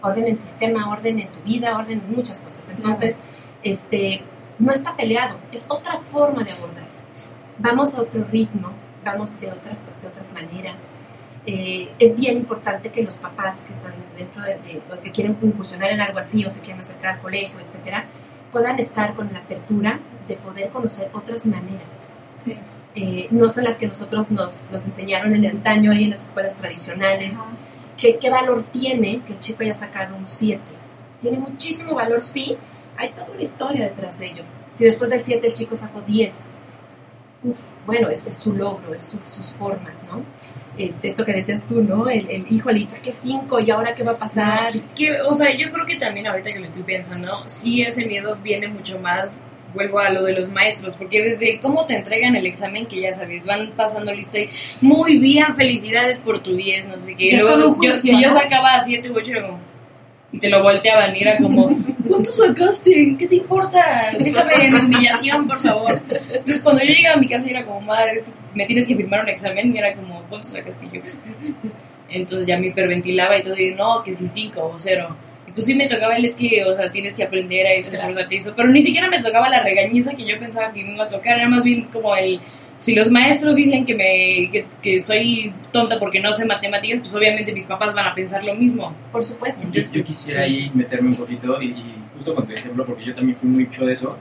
Orden 0.00 0.26
en 0.28 0.36
sistema, 0.36 0.88
orden 0.90 1.18
en 1.18 1.26
tu 1.28 1.40
vida, 1.42 1.76
orden 1.76 2.00
en 2.06 2.14
muchas 2.14 2.40
cosas. 2.40 2.68
Entonces, 2.70 3.16
este, 3.64 4.22
no 4.60 4.70
está 4.70 4.94
peleado, 4.96 5.40
es 5.50 5.66
otra 5.68 5.98
forma 6.12 6.44
de 6.44 6.52
abordar. 6.52 6.86
Vamos 7.58 7.94
a 7.96 8.02
otro 8.02 8.24
ritmo, 8.30 8.72
vamos 9.04 9.40
de, 9.40 9.48
otra, 9.48 9.72
de 10.02 10.06
otras 10.08 10.32
maneras. 10.32 10.84
Eh, 11.46 11.90
es 11.98 12.14
bien 12.16 12.36
importante 12.36 12.90
que 12.90 13.02
los 13.02 13.16
papás 13.18 13.62
que 13.62 13.72
están 13.72 13.94
dentro 14.16 14.42
de, 14.42 14.54
de- 14.54 14.82
los 14.88 15.00
que 15.00 15.10
quieren 15.10 15.36
incursionar 15.42 15.90
en 15.90 16.00
algo 16.00 16.18
así 16.20 16.44
o 16.44 16.50
se 16.50 16.60
quieren 16.60 16.80
acercar 16.80 17.16
al 17.16 17.20
colegio, 17.20 17.58
etcétera, 17.58 18.04
puedan 18.52 18.78
estar 18.78 19.14
con 19.14 19.32
la 19.32 19.40
apertura 19.40 19.98
de 20.28 20.36
poder 20.36 20.68
conocer 20.70 21.10
otras 21.12 21.44
maneras. 21.46 22.06
Sí. 22.36 22.56
Eh, 22.94 23.26
no 23.32 23.48
son 23.48 23.64
las 23.64 23.74
que 23.76 23.88
nosotros 23.88 24.30
nos, 24.30 24.68
nos 24.70 24.84
enseñaron 24.84 25.34
en 25.34 25.44
el 25.44 25.50
antaño 25.56 25.90
ahí 25.90 26.04
en 26.04 26.10
las 26.10 26.22
escuelas 26.28 26.54
tradicionales. 26.54 27.34
¿Qué, 27.96 28.18
¿Qué 28.18 28.30
valor 28.30 28.64
tiene 28.72 29.20
que 29.26 29.32
el 29.34 29.40
chico 29.40 29.62
haya 29.62 29.74
sacado 29.74 30.16
un 30.16 30.26
7? 30.28 30.60
Tiene 31.20 31.38
muchísimo 31.38 31.94
valor, 31.94 32.20
sí. 32.20 32.56
Hay 32.96 33.10
toda 33.10 33.28
una 33.32 33.42
historia 33.42 33.84
detrás 33.84 34.18
de 34.18 34.26
ello. 34.26 34.42
Si 34.72 34.84
después 34.84 35.10
del 35.10 35.20
7 35.20 35.46
el 35.46 35.52
chico 35.54 35.74
sacó 35.76 36.02
10, 36.02 36.48
uf, 37.44 37.60
bueno, 37.86 38.08
ese 38.08 38.30
es 38.30 38.36
su 38.36 38.52
logro, 38.52 38.92
es 38.94 39.02
su- 39.02 39.18
sus 39.18 39.54
formas, 39.56 40.02
¿no? 40.04 40.22
Este, 40.76 41.08
esto 41.08 41.24
que 41.24 41.32
decías 41.32 41.66
tú, 41.66 41.82
¿no? 41.82 42.08
El, 42.10 42.28
el 42.28 42.46
hijo 42.52 42.70
le 42.70 42.84
saqué 42.84 43.12
5 43.12 43.60
y 43.60 43.70
ahora 43.70 43.94
qué 43.94 44.02
va 44.02 44.12
a 44.12 44.18
pasar. 44.18 44.74
Que, 44.94 45.20
o 45.22 45.32
sea, 45.32 45.56
yo 45.56 45.72
creo 45.72 45.86
que 45.86 45.96
también 45.96 46.26
ahorita 46.26 46.52
que 46.52 46.58
lo 46.58 46.66
estoy 46.66 46.82
pensando, 46.82 47.42
sí 47.46 47.82
ese 47.82 48.04
miedo 48.04 48.36
viene 48.42 48.68
mucho 48.68 48.98
más, 48.98 49.34
vuelvo 49.76 50.00
a 50.00 50.10
lo 50.10 50.24
de 50.24 50.32
los 50.32 50.50
maestros, 50.50 50.94
porque 50.94 51.22
desde 51.22 51.60
cómo 51.60 51.86
te 51.86 51.94
entregan 51.94 52.34
el 52.34 52.46
examen, 52.46 52.86
que 52.86 53.00
ya 53.00 53.14
sabes, 53.14 53.44
van 53.44 53.70
pasando 53.76 54.12
lista 54.12 54.40
y 54.40 54.48
muy 54.80 55.18
bien, 55.18 55.54
felicidades 55.54 56.20
por 56.20 56.42
tu 56.42 56.56
10, 56.56 56.88
no 56.88 56.98
sé 56.98 57.14
qué. 57.14 57.26
Y 57.26 57.34
Es 57.34 57.42
luego, 57.42 57.78
yo, 57.80 57.92
si 57.92 58.20
yo 58.20 58.30
sacaba 58.30 58.80
7 58.80 59.08
u 59.10 59.16
8, 59.16 59.30
era 59.30 59.42
como, 59.46 59.60
y 60.32 60.38
te 60.40 60.48
lo 60.48 60.62
volteaban 60.62 61.14
y 61.14 61.20
era 61.20 61.36
como, 61.36 61.78
¿cuánto 62.08 62.30
sacaste? 62.30 63.16
¿Qué 63.18 63.28
te 63.28 63.36
importa? 63.36 64.12
Déjame 64.18 64.70
mi 64.70 64.80
humillación, 64.80 65.46
por 65.46 65.58
favor. 65.58 66.00
Entonces, 66.10 66.60
cuando 66.62 66.82
yo 66.82 66.92
llegaba 66.92 67.16
a 67.16 67.20
mi 67.20 67.28
casa, 67.28 67.48
era 67.48 67.64
como, 67.64 67.80
madre, 67.82 68.24
me 68.54 68.66
tienes 68.66 68.88
que 68.88 68.96
firmar 68.96 69.22
un 69.22 69.28
examen, 69.28 69.74
y 69.74 69.78
era 69.78 69.94
como, 69.94 70.22
¿cuánto 70.28 70.48
sacaste? 70.48 70.86
Y 70.86 70.96
yo, 70.96 71.02
entonces 72.08 72.46
ya 72.46 72.58
me 72.58 72.68
hiperventilaba 72.68 73.38
y 73.38 73.42
todo, 73.42 73.56
y 73.56 73.74
no, 73.74 74.02
que 74.02 74.14
si 74.14 74.26
5 74.26 74.60
o 74.60 74.78
0. 74.78 75.16
Entonces 75.56 75.72
sí 75.72 75.78
me 75.78 75.88
tocaba 75.88 76.14
el 76.16 76.24
es 76.26 76.34
que, 76.34 76.62
o 76.66 76.74
sea, 76.74 76.90
tienes 76.90 77.14
que 77.14 77.22
aprender 77.22 77.66
a 77.66 77.74
irte 77.74 77.96
esforzarte 77.96 78.36
eso, 78.36 78.52
pero 78.54 78.68
ni 78.68 78.82
siquiera 78.82 79.08
me 79.08 79.22
tocaba 79.22 79.48
la 79.48 79.62
regañiza 79.62 80.12
que 80.12 80.26
yo 80.26 80.38
pensaba 80.38 80.70
que 80.70 80.84
me 80.84 80.92
iba 80.92 81.04
a 81.04 81.08
tocar, 81.08 81.38
era 81.38 81.48
más 81.48 81.64
bien 81.64 81.84
como 81.84 82.14
el, 82.14 82.40
si 82.76 82.94
los 82.94 83.10
maestros 83.10 83.56
dicen 83.56 83.86
que 83.86 83.94
me 83.94 84.50
que, 84.52 84.66
que 84.82 85.00
soy 85.00 85.54
tonta 85.72 85.98
porque 85.98 86.20
no 86.20 86.30
sé 86.34 86.44
matemáticas, 86.44 87.00
pues 87.00 87.14
obviamente 87.14 87.54
mis 87.54 87.64
papás 87.64 87.94
van 87.94 88.06
a 88.06 88.14
pensar 88.14 88.44
lo 88.44 88.54
mismo. 88.54 88.94
Por 89.10 89.24
supuesto. 89.24 89.66
Yo, 89.72 89.80
yo 89.90 90.04
quisiera 90.04 90.42
ahí 90.42 90.70
meterme 90.74 91.08
un 91.08 91.16
poquito 91.16 91.62
y, 91.62 91.68
y 91.68 91.94
justo 92.12 92.34
con 92.34 92.46
tu 92.46 92.52
ejemplo, 92.52 92.84
porque 92.84 93.06
yo 93.06 93.14
también 93.14 93.34
fui 93.34 93.48
mucho 93.48 93.86
de 93.86 93.94
eso, 93.94 94.14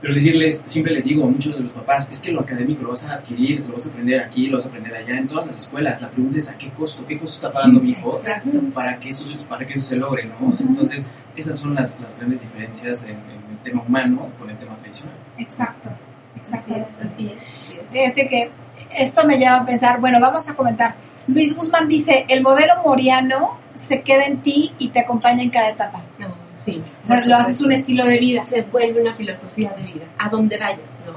pero 0.00 0.14
decirles, 0.14 0.62
siempre 0.66 0.92
les 0.92 1.04
digo 1.04 1.24
a 1.24 1.28
muchos 1.28 1.56
de 1.56 1.62
los 1.62 1.72
papás, 1.72 2.10
es 2.10 2.20
que 2.20 2.32
lo 2.32 2.40
académico 2.40 2.82
lo 2.82 2.90
vas 2.90 3.04
a 3.08 3.14
adquirir, 3.14 3.60
lo 3.60 3.74
vas 3.74 3.86
a 3.86 3.90
aprender 3.90 4.20
aquí, 4.20 4.48
lo 4.48 4.56
vas 4.56 4.66
a 4.66 4.68
aprender 4.68 4.94
allá, 4.94 5.18
en 5.18 5.26
todas 5.26 5.46
las 5.46 5.58
escuelas. 5.58 6.00
La 6.00 6.10
pregunta 6.10 6.38
es 6.38 6.50
a 6.50 6.58
qué 6.58 6.70
costo, 6.70 7.06
qué 7.06 7.18
costo 7.18 7.36
está 7.36 7.52
pagando 7.52 7.80
mi 7.80 7.90
hijo 7.90 8.10
Exacto. 8.14 8.60
para 8.74 8.98
que 8.98 9.08
eso, 9.08 9.36
para 9.48 9.66
que 9.66 9.74
eso 9.74 9.86
se 9.86 9.96
logre, 9.96 10.24
¿no? 10.24 10.56
Entonces, 10.60 11.06
esas 11.34 11.58
son 11.58 11.74
las, 11.74 11.98
las 12.00 12.16
grandes 12.16 12.42
diferencias 12.42 13.04
en, 13.04 13.10
en 13.10 13.50
el 13.50 13.58
tema 13.64 13.82
humano 13.82 14.30
con 14.38 14.50
el 14.50 14.56
tema 14.56 14.76
tradicional. 14.76 15.16
Exacto. 15.38 15.90
Exacto. 16.36 16.74
Así 16.74 16.82
es, 16.82 17.12
así 17.12 17.32
es. 17.32 17.90
Fíjate 17.90 18.28
que 18.28 18.50
esto 18.96 19.26
me 19.26 19.38
lleva 19.38 19.56
a 19.56 19.66
pensar, 19.66 20.00
bueno, 20.00 20.20
vamos 20.20 20.48
a 20.48 20.54
comentar. 20.54 20.94
Luis 21.26 21.56
Guzmán 21.56 21.88
dice, 21.88 22.24
el 22.28 22.42
modelo 22.42 22.74
moriano 22.84 23.58
se 23.74 24.02
queda 24.02 24.24
en 24.24 24.42
ti 24.42 24.72
y 24.78 24.88
te 24.88 25.00
acompaña 25.00 25.42
en 25.42 25.50
cada 25.50 25.70
etapa. 25.70 26.02
No, 26.18 26.28
sí. 26.56 26.82
O 27.02 27.06
sea, 27.06 27.24
lo 27.26 27.36
haces 27.36 27.60
un 27.60 27.72
estilo 27.72 28.04
de 28.04 28.18
vida. 28.18 28.44
Se 28.46 28.62
vuelve 28.62 29.00
una 29.00 29.14
filosofía 29.14 29.70
de 29.70 29.82
vida, 29.82 30.06
a 30.18 30.28
donde 30.28 30.58
vayas, 30.58 31.00
¿no? 31.06 31.14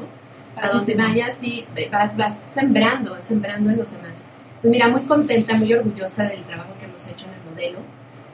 A 0.61 0.70
donde 0.70 0.95
vayas, 0.95 1.38
sí, 1.38 1.66
vas, 1.91 2.18
vas 2.18 2.38
sembrando, 2.53 3.11
vas 3.11 3.24
sembrando 3.24 3.70
en 3.70 3.78
los 3.78 3.91
demás. 3.91 4.24
Pues 4.61 4.72
mira, 4.72 4.90
muy 4.90 5.03
contenta, 5.03 5.56
muy 5.56 5.74
orgullosa 5.74 6.24
del 6.24 6.44
trabajo 6.44 6.76
que 6.78 6.86
hemos 6.86 7.07
hecho 7.07 7.26
en 7.28 7.34
el 7.34 7.52
modelo. 7.52 7.80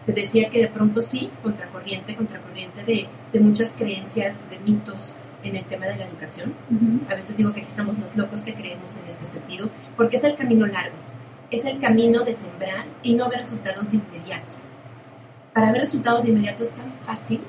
Te 0.05 0.11
decía 0.11 0.49
que 0.49 0.59
de 0.59 0.67
pronto 0.67 1.01
sí, 1.01 1.29
contracorriente, 1.41 2.15
contracorriente 2.15 2.83
de, 2.83 3.07
de 3.31 3.39
muchas 3.39 3.73
creencias, 3.73 4.37
de 4.49 4.59
mitos 4.59 5.15
en 5.43 5.55
el 5.55 5.65
tema 5.65 5.85
de 5.85 5.97
la 5.97 6.05
educación. 6.05 6.53
A 7.09 7.15
veces 7.15 7.37
digo 7.37 7.53
que 7.53 7.61
aquí 7.61 7.69
estamos 7.69 7.97
los 7.99 8.15
locos 8.15 8.41
que 8.41 8.53
creemos 8.53 8.97
en 8.97 9.07
este 9.07 9.25
sentido, 9.27 9.69
porque 9.95 10.17
es 10.17 10.23
el 10.23 10.35
camino 10.35 10.65
largo, 10.65 10.95
es 11.51 11.65
el 11.65 11.79
camino 11.79 12.23
de 12.23 12.33
sembrar 12.33 12.85
y 13.03 13.13
no 13.13 13.29
ver 13.29 13.39
resultados 13.39 13.91
de 13.91 13.97
inmediato. 13.97 14.55
Para 15.55 15.71
ver 15.71 15.79
resultados 15.79 16.23
de 16.23 16.31
inmediato 16.31 16.63
es 16.63 16.71
tan 16.71 16.91
fácil. 17.05 17.39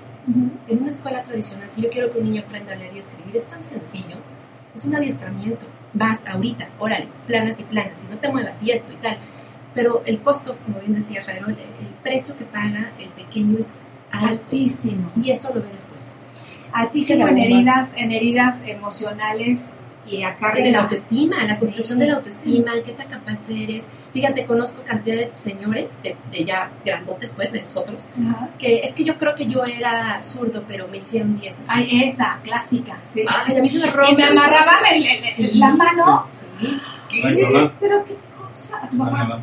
En 0.69 0.79
una 0.79 0.89
escuela 0.89 1.25
tradicional, 1.25 1.69
si 1.69 1.83
yo 1.83 1.91
quiero 1.91 2.13
que 2.13 2.21
un 2.21 2.27
niño 2.27 2.45
aprenda 2.47 2.73
a 2.73 2.77
leer 2.77 2.95
y 2.95 3.01
escribir, 3.01 3.35
es 3.35 3.49
tan 3.49 3.65
sencillo, 3.65 4.15
es 4.73 4.85
un 4.85 4.95
adiestramiento. 4.95 5.67
Vas 5.93 6.25
ahorita, 6.25 6.69
órale, 6.79 7.09
planas 7.27 7.59
y 7.59 7.65
planas, 7.65 8.05
y 8.05 8.15
no 8.15 8.19
te 8.19 8.31
muevas 8.31 8.63
y 8.63 8.71
esto 8.71 8.93
y 8.93 8.97
tal. 9.03 9.19
Pero 9.75 10.05
el 10.07 10.23
costo, 10.23 10.57
como 10.65 10.79
bien 10.79 10.95
decía 10.95 11.21
Jairo, 11.21 11.49
el, 11.49 11.55
el 11.55 11.89
precio 12.05 12.37
que 12.37 12.45
paga 12.45 12.93
el 13.01 13.09
pequeño 13.09 13.59
es 13.59 13.75
alto. 14.13 14.35
Altísimo. 14.35 15.11
Y 15.17 15.33
eso 15.33 15.53
lo 15.53 15.61
ve 15.61 15.71
después. 15.73 16.15
Altísimo 16.73 17.27
en 17.27 17.39
heridas, 17.39 17.91
en 17.97 18.13
heridas 18.13 18.61
emocionales 18.69 19.67
y 20.07 20.23
acá 20.23 20.53
En 20.57 20.73
la 20.73 20.81
autoestima, 20.83 21.41
en 21.43 21.49
la 21.49 21.57
construcción 21.59 21.99
Sí. 21.99 22.01
de 22.01 22.07
la 22.11 22.17
autoestima, 22.17 22.73
qué 22.85 22.93
tan 22.93 23.09
capaz 23.09 23.49
eres. 23.51 23.87
Fíjate, 24.13 24.45
conozco 24.47 24.83
cantidad 24.83 25.17
de 25.17 25.33
señores, 25.35 26.03
de, 26.03 26.17
de 26.31 26.45
ya 26.45 26.71
grandotes, 26.85 27.33
pues, 27.37 27.53
de 27.53 27.63
nosotros, 27.63 28.09
Ajá. 28.19 28.49
que 28.59 28.81
es 28.81 28.95
que 28.95 29.05
yo 29.05 29.19
creo 29.19 29.35
que 29.35 29.47
yo 29.47 29.63
era 29.65 30.21
zurdo, 30.23 30.65
pero 30.67 30.89
me 30.89 30.99
hicieron 30.99 31.39
10. 31.39 31.65
Ay, 31.69 32.05
esa, 32.05 32.39
clásica. 32.43 32.97
Sí. 33.07 33.25
Ay, 33.47 33.57
a 33.57 33.61
mí 33.61 33.69
se 33.69 33.79
me 33.81 33.91
rompe. 33.93 34.13
y 34.13 34.17
me 34.17 34.25
amarraban 34.25 34.87
el- 34.93 35.03
el- 35.07 35.25
el- 35.25 35.25
Sí. 35.25 35.51
la 35.55 35.71
mano. 35.75 36.25
Sí. 36.27 36.81
Ay, 37.25 37.43
mamá. 37.43 37.73
Pero 37.81 38.05
qué 38.05 38.15
cosa. 38.39 38.79
A 38.83 38.89
tu 38.91 38.97
mamá. 38.97 39.11
Mamá. 39.25 39.41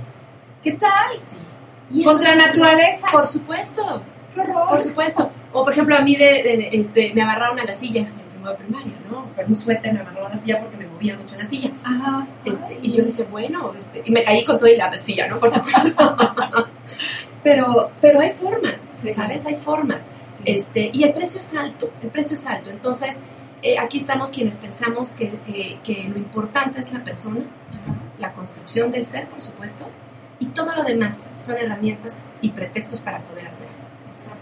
¿Qué 0.63 0.71
tal? 0.73 1.19
Sí. 1.23 2.03
Contra 2.03 2.31
es- 2.31 2.37
naturaleza. 2.37 3.07
Por 3.11 3.27
supuesto, 3.27 4.01
Qué 4.33 4.41
horror. 4.41 4.67
por 4.69 4.81
supuesto. 4.81 5.29
O 5.51 5.63
por 5.63 5.73
ejemplo, 5.73 5.95
a 5.95 6.01
mí 6.01 6.15
de, 6.15 6.25
de- 6.25 6.69
este, 6.73 7.13
me 7.13 7.21
amarraron 7.21 7.59
a 7.59 7.63
la 7.65 7.73
silla 7.73 8.07
de 8.51 8.55
primaria, 8.57 8.93
¿no? 9.09 9.27
Con 9.35 9.45
un 9.47 9.55
suéter 9.55 9.93
me 9.93 9.99
amarraron 10.01 10.27
a 10.27 10.29
la 10.29 10.35
silla 10.35 10.59
porque 10.59 10.77
me 10.77 10.87
movía 10.87 11.17
mucho 11.17 11.33
en 11.33 11.39
la 11.39 11.45
silla. 11.45 11.71
Ajá. 11.83 12.27
Este, 12.45 12.79
y 12.81 12.93
yo 12.93 13.03
decía, 13.03 13.25
bueno, 13.31 13.71
este, 13.77 14.01
y 14.05 14.11
me 14.11 14.23
caí 14.23 14.43
con 14.45 14.57
todo 14.57 14.67
y 14.69 14.75
la 14.77 14.97
silla, 14.99 15.27
¿no? 15.27 15.39
Por 15.39 15.49
supuesto. 15.51 16.15
pero, 17.43 17.91
pero 18.01 18.19
hay 18.19 18.31
formas, 18.31 18.81
¿sabes? 19.15 19.45
Hay 19.45 19.55
formas. 19.57 20.07
Este, 20.45 20.89
y 20.93 21.03
el 21.03 21.13
precio 21.13 21.39
es 21.39 21.53
alto, 21.55 21.91
el 22.01 22.09
precio 22.09 22.35
es 22.35 22.45
alto. 22.47 22.69
Entonces, 22.69 23.19
eh, 23.61 23.77
aquí 23.79 23.97
estamos 23.97 24.29
quienes 24.31 24.57
pensamos 24.57 25.11
que, 25.11 25.29
que- 25.45 25.79
que 25.83 26.03
lo 26.09 26.17
importante 26.17 26.81
es 26.81 26.91
la 26.91 27.03
persona, 27.03 27.41
la 28.19 28.33
construcción 28.33 28.91
del 28.91 29.05
ser, 29.05 29.27
por 29.27 29.41
supuesto, 29.41 29.85
y 30.39 30.47
todo 30.47 30.73
lo 30.75 30.83
demás 30.83 31.29
son 31.35 31.57
herramientas 31.57 32.23
y 32.41 32.49
pretextos 32.49 32.99
para 32.99 33.19
poder 33.19 33.47
hacer. 33.47 33.67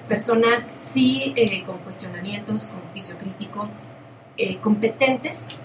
Personas, 0.08 0.72
sí, 0.82 1.34
eh, 1.36 1.64
con 1.64 1.78
cuestionamientos, 1.80 2.68
con 2.68 2.82
juicio 2.92 3.18
crítico, 3.18 3.70
eh, 4.44 4.58
competentes 4.58 5.60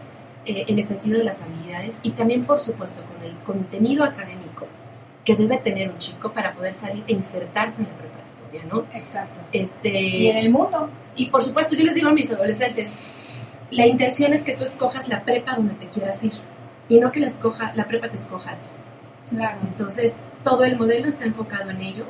eh, 0.45 0.67
en 0.69 0.79
el 0.79 0.85
sentido 0.85 1.17
de 1.17 1.25
las 1.25 1.41
habilidades 1.41 1.99
y 2.03 2.11
también, 2.11 2.45
por 2.45 2.61
supuesto, 2.61 3.03
con 3.05 3.25
el 3.25 3.35
contenido 3.39 4.05
académico 4.05 4.67
que 5.25 5.35
debe 5.35 5.57
tener 5.57 5.89
un 5.89 5.99
chico 5.99 6.31
para 6.31 6.53
poder 6.53 6.75
salir 6.75 7.03
e 7.09 7.13
insertarse 7.15 7.81
en 7.81 7.89
la 7.89 7.95
preparatoria, 7.95 8.65
¿no? 8.71 8.85
Exacto. 8.93 9.41
Este, 9.51 9.89
Y 9.89 10.29
en 10.29 10.37
el 10.37 10.51
mundo. 10.51 10.91
y 11.17 11.31
por 11.31 11.43
supuesto, 11.43 11.75
yo 11.75 11.85
les 11.85 11.95
digo 11.95 12.11
a 12.11 12.13
mis 12.13 12.31
adolescentes, 12.31 12.93
la 13.71 13.87
intención 13.87 14.35
es 14.35 14.43
que 14.43 14.53
tú 14.53 14.65
escojas 14.65 15.09
la 15.09 15.25
prepa 15.25 15.55
donde 15.55 15.73
te 15.73 15.89
quieras 15.89 16.23
ir 16.23 16.33
y 16.87 17.01
no 17.01 17.11
que 17.11 17.21
la, 17.21 17.29
escoja, 17.29 17.73
la 17.75 17.89
prepa 17.89 18.11
te 18.11 18.17
escoja 18.17 18.51
a 18.51 18.57
ti. 18.57 18.67
Claro. 19.31 19.59
Entonces, 19.63 20.17
todo 20.45 20.65
el 20.65 20.77
modelo 20.77 21.09
está 21.09 21.25
enfocado 21.25 21.71
en 21.71 21.81
ello. 21.81 22.05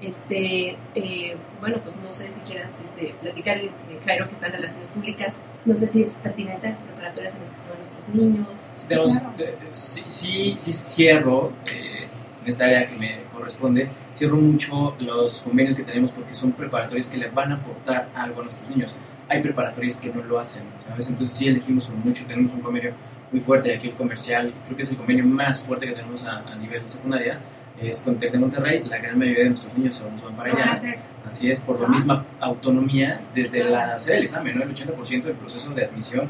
Este, 0.00 0.78
eh, 0.94 1.36
bueno, 1.60 1.78
pues 1.82 1.94
no 1.96 2.10
sé 2.10 2.30
si 2.30 2.40
quieras 2.40 2.80
este, 2.82 3.14
platicar, 3.20 3.60
Jairo, 4.06 4.26
que 4.26 4.32
está 4.32 4.46
en 4.46 4.54
relaciones 4.54 4.88
públicas, 4.88 5.36
No 5.64 5.76
sé 5.76 5.86
si 5.86 6.02
es 6.02 6.10
pertinente 6.12 6.68
las 6.70 6.80
preparatorias 6.80 7.34
en 7.34 7.40
las 7.40 7.50
que 7.50 7.56
están 7.56 7.76
nuestros 7.78 8.08
niños. 8.14 8.64
Sí, 8.74 8.88
tenemos- 8.88 9.16
eh, 9.40 9.54
sí, 9.72 10.02
sí, 10.08 10.54
sí 10.56 10.72
cierro 10.72 11.52
eh, 11.66 12.06
en 12.42 12.48
esta 12.48 12.64
área 12.64 12.86
que 12.88 12.96
me 12.96 13.20
corresponde, 13.32 13.88
cierro 14.14 14.36
mucho 14.36 14.94
los 14.98 15.40
convenios 15.40 15.76
que 15.76 15.82
tenemos 15.82 16.12
porque 16.12 16.32
son 16.32 16.52
preparatorias 16.52 17.08
que 17.08 17.18
le 17.18 17.28
van 17.28 17.52
a 17.52 17.54
aportar 17.56 18.08
algo 18.14 18.40
a 18.40 18.44
nuestros 18.44 18.70
niños. 18.70 18.96
Hay 19.28 19.42
preparatorias 19.42 20.00
que 20.00 20.08
no 20.12 20.22
lo 20.24 20.38
hacen, 20.40 20.64
¿sabes? 20.78 21.08
Entonces 21.10 21.36
sí 21.36 21.48
elegimos 21.48 21.88
mucho, 21.90 22.24
tenemos 22.26 22.52
un 22.52 22.60
convenio 22.62 22.92
muy 23.30 23.40
fuerte 23.40 23.68
y 23.68 23.72
aquí 23.76 23.88
el 23.88 23.94
comercial, 23.94 24.52
creo 24.64 24.76
que 24.76 24.82
es 24.82 24.90
el 24.90 24.96
convenio 24.96 25.24
más 25.24 25.60
fuerte 25.62 25.86
que 25.86 25.92
tenemos 25.92 26.26
a, 26.26 26.38
a 26.38 26.54
nivel 26.56 26.82
secundaria, 26.88 27.38
es 27.80 28.00
con 28.00 28.16
TEC 28.16 28.32
de 28.32 28.38
Monterrey, 28.38 28.84
la 28.88 28.98
gran 28.98 29.18
mayoría 29.18 29.44
de 29.44 29.50
nuestros 29.50 29.76
niños 29.76 29.94
se 29.96 30.04
van 30.04 30.36
para 30.36 30.52
allá. 30.52 30.72
Así 31.26 31.50
es, 31.50 31.60
por 31.60 31.80
la 31.80 31.88
misma 31.88 32.24
autonomía 32.40 33.20
desde 33.34 33.64
la 33.64 33.94
hacer 33.94 34.16
el 34.16 34.24
examen, 34.24 34.58
¿no? 34.58 34.64
El 34.64 34.74
80% 34.74 35.22
del 35.22 35.34
proceso 35.36 35.72
de 35.74 35.84
admisión 35.84 36.28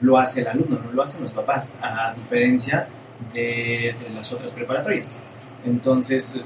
lo 0.00 0.18
hace 0.18 0.40
el 0.42 0.48
alumno, 0.48 0.80
no 0.84 0.92
lo 0.92 1.02
hacen 1.02 1.22
los 1.22 1.32
papás, 1.32 1.74
a 1.80 2.12
diferencia 2.14 2.88
de, 3.32 3.94
de 4.02 4.10
las 4.14 4.32
otras 4.32 4.52
preparatorias. 4.52 5.22
Entonces, 5.64 6.40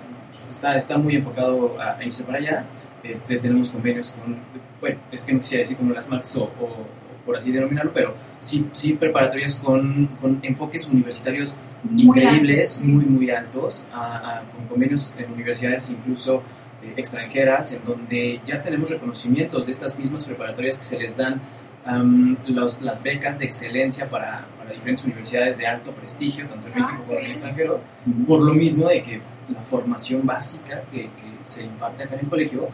está, 0.51 0.77
está 0.77 0.99
muy 0.99 1.16
enfocado 1.16 1.81
a, 1.81 1.97
a 1.97 2.05
irse 2.05 2.23
para 2.24 2.39
allá. 2.39 2.65
Este, 3.03 3.39
tenemos 3.39 3.70
convenios 3.70 4.11
con, 4.20 4.37
bueno, 4.81 4.99
es 5.11 5.23
que 5.24 5.33
no 5.33 5.41
quisiera 5.41 5.61
decir 5.61 5.77
como 5.78 5.95
las 5.95 6.09
marcas 6.09 6.37
o, 6.37 6.45
o- 6.45 6.65
o 6.66 6.87
por 7.24 7.37
así 7.37 7.51
denominarlo, 7.51 7.93
pero 7.95 8.15
sí, 8.41 8.67
sí 8.73 8.95
preparatorias 8.95 9.57
con, 9.65 10.07
con 10.21 10.39
enfoques 10.43 10.89
universitarios 10.89 11.57
Muy 11.83 12.03
increíbles, 12.05 12.77
altos, 12.77 12.85
muy, 12.85 13.05
muy 13.05 13.31
altos, 13.31 13.87
a- 13.93 14.39
a- 14.39 14.43
con 14.51 14.67
convenios 14.67 15.15
en 15.19 15.33
universidades 15.33 15.91
incluso 15.91 16.43
eh, 16.83 16.93
extranjeras, 16.97 17.73
en 17.73 17.85
donde 17.85 18.41
ya 18.47 18.61
tenemos 18.63 18.91
reconocimientos 18.91 19.67
de 19.67 19.73
estas 19.73 19.99
mismas 19.99 20.25
preparatorias 20.25 20.79
que 20.79 20.85
se 20.85 20.99
les 20.99 21.17
dan 21.17 21.41
am, 21.85 22.37
los- 22.47 22.83
las 22.83 23.03
becas 23.03 23.39
de 23.39 23.45
excelencia 23.47 24.09
para, 24.11 24.45
para 24.59 24.71
diferentes 24.73 25.05
universidades 25.05 25.59
de 25.59 25.67
alto 25.67 25.93
prestigio, 25.93 26.47
tanto 26.47 26.67
en 26.67 26.73
Ah, 26.75 26.77
México 26.81 27.05
como 27.07 27.19
en 27.21 27.25
el 27.27 27.31
extranjero, 27.31 27.81
por 28.27 28.43
lo 28.43 28.53
mismo 28.55 28.89
de 28.89 29.03
que 29.03 29.21
la 29.53 29.61
formación 29.63 30.27
básica 30.27 30.83
que, 30.93 31.03
que 31.03 31.11
se 31.45 31.63
imparte 31.65 32.03
acá 32.03 32.15
en 32.15 32.21
el 32.23 32.29
colegio, 32.29 32.69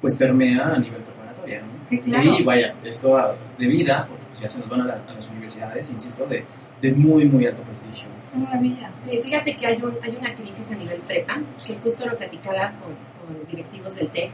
pues 0.00 0.16
permea 0.16 0.74
a 0.74 0.78
nivel 0.78 1.00
preparatoria. 1.02 1.60
¿no? 1.60 1.68
Sí, 1.80 2.00
claro. 2.00 2.36
Y 2.38 2.42
vaya, 2.42 2.74
esto 2.84 3.16
de 3.58 3.66
vida, 3.68 4.06
porque 4.08 4.24
ya 4.40 4.48
se 4.48 4.60
nos 4.60 4.68
van 4.68 4.82
a, 4.82 4.84
la- 4.86 5.02
a 5.08 5.12
las 5.12 5.28
universidades, 5.30 5.90
insisto, 5.90 6.26
de, 6.26 6.44
de 6.80 6.92
muy, 6.92 7.24
muy 7.26 7.46
alto 7.46 7.62
prestigio. 7.62 8.08
Qué 8.32 8.38
maravilla. 8.38 8.90
Sí, 9.00 9.20
fíjate 9.22 9.56
que 9.56 9.66
hay, 9.66 9.76
un, 9.82 9.94
hay 10.02 10.16
una 10.18 10.34
crisis 10.34 10.70
a 10.72 10.76
nivel 10.76 11.00
prepa, 11.00 11.38
que 11.66 11.76
justo 11.76 12.06
lo 12.06 12.16
platicaba 12.16 12.72
con, 12.80 13.36
con 13.36 13.46
directivos 13.48 13.96
del 13.96 14.08
TEC, 14.08 14.30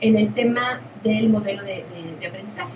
en 0.00 0.16
el 0.16 0.32
tema 0.32 0.80
del 1.02 1.28
modelo 1.28 1.62
de, 1.62 1.84
de- 1.92 2.16
de 2.20 2.26
aprendizaje. 2.26 2.72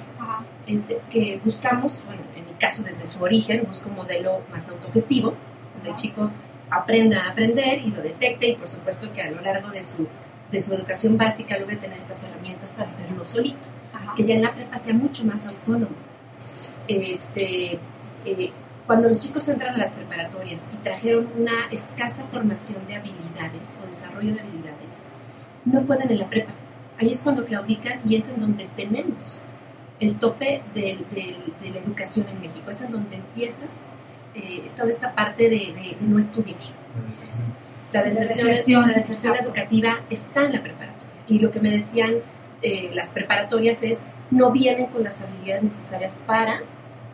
Este, 0.66 0.98
que 1.10 1.40
buscamos, 1.44 2.04
bueno, 2.06 2.22
en 2.36 2.44
mi 2.46 2.52
caso 2.52 2.82
desde 2.82 3.06
su 3.06 3.22
origen, 3.22 3.64
busco 3.66 3.88
un 3.88 3.96
modelo 3.96 4.42
más 4.50 4.68
autogestivo, 4.68 5.34
donde 5.74 5.90
el 5.90 5.94
chico 5.96 6.30
aprenda 6.70 7.24
a 7.24 7.30
aprender 7.30 7.80
y 7.84 7.90
lo 7.90 8.00
detecte 8.00 8.48
y 8.48 8.56
por 8.56 8.66
supuesto 8.68 9.12
que 9.12 9.20
a 9.22 9.30
lo 9.30 9.40
largo 9.42 9.70
de 9.70 9.84
su, 9.84 10.06
de 10.50 10.60
su 10.60 10.72
educación 10.74 11.16
básica 11.18 11.59
logre 11.59 11.76
tener 11.76 11.98
estas 11.98 12.24
herramientas 12.24 12.70
para 12.70 12.88
hacerlo 12.88 13.24
solito, 13.24 13.68
que 14.16 14.24
ya 14.24 14.34
en 14.36 14.42
la 14.42 14.52
prepa 14.54 14.78
sea 14.78 14.94
mucho 14.94 15.24
más 15.24 15.46
autónomo. 15.46 15.94
Este, 16.88 17.78
eh, 18.24 18.50
cuando 18.86 19.09
los 19.09 19.18
chicos 19.18 19.48
entran 19.48 19.74
a 19.74 19.78
las 19.78 19.92
preparatorias 19.92 20.70
y 20.72 20.76
trajeron 20.78 21.28
una 21.38 21.52
escasa 21.70 22.24
formación 22.24 22.86
de 22.86 22.96
habilidades 22.96 23.78
o 23.82 23.86
desarrollo 23.86 24.34
de 24.34 24.40
habilidades, 24.40 24.98
no 25.64 25.82
pueden 25.82 26.10
en 26.10 26.18
la 26.18 26.28
prepa. 26.28 26.52
Ahí 27.00 27.12
es 27.12 27.20
cuando 27.20 27.44
claudican 27.46 28.00
y 28.04 28.16
es 28.16 28.28
en 28.28 28.40
donde 28.40 28.68
tenemos 28.76 29.40
el 30.00 30.18
tope 30.18 30.62
del- 30.74 31.06
del- 31.10 31.52
de 31.62 31.70
la 31.70 31.78
educación 31.78 32.26
en 32.28 32.40
México. 32.40 32.70
Es 32.70 32.80
en 32.82 32.90
donde 32.90 33.16
empieza 33.16 33.66
eh, 34.34 34.70
toda 34.76 34.88
esta 34.90 35.14
parte 35.14 35.44
de, 35.44 35.56
de- 35.59 35.96
de 36.00 36.06
no 36.06 36.18
estudiar. 36.18 36.56
La 37.92 38.02
deserción, 38.02 38.46
deserción, 38.48 38.88
la 38.88 38.94
deserción 38.94 39.36
educativa 39.36 40.00
está 40.09 40.44
en 40.44 40.54
la 40.54 40.62
preparatoria. 40.62 41.10
Y 41.28 41.38
lo 41.38 41.50
que 41.50 41.60
me 41.60 41.70
decían 41.70 42.14
eh, 42.62 42.90
las 42.94 43.10
preparatorias 43.10 43.82
es, 43.82 43.98
no 44.32 44.50
vienen 44.50 44.86
con 44.86 45.04
las 45.04 45.22
habilidades 45.22 45.62
necesarias 45.62 46.20
para 46.26 46.60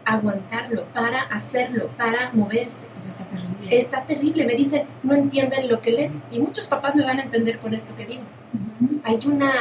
aguantarlo, 0.04 0.84
para 0.94 1.22
hacerlo, 1.22 1.88
para 1.96 2.30
moverse. 2.32 2.86
Eso 2.96 3.08
está 3.08 3.24
terrible. 3.26 3.76
Está 3.76 4.02
terrible. 4.04 4.46
Me 4.46 4.54
dicen, 4.54 4.82
no 5.02 5.14
entienden 5.14 5.68
lo 5.68 5.80
que 5.80 5.90
leen. 5.92 6.22
Y 6.30 6.40
muchos 6.40 6.66
papás 6.66 6.94
me 6.94 7.04
van 7.04 7.18
a 7.18 7.22
entender 7.22 7.58
con 7.58 7.74
esto 7.74 7.94
que 7.96 8.06
digo. 8.06 8.22
Hay 9.04 9.18
una 9.26 9.52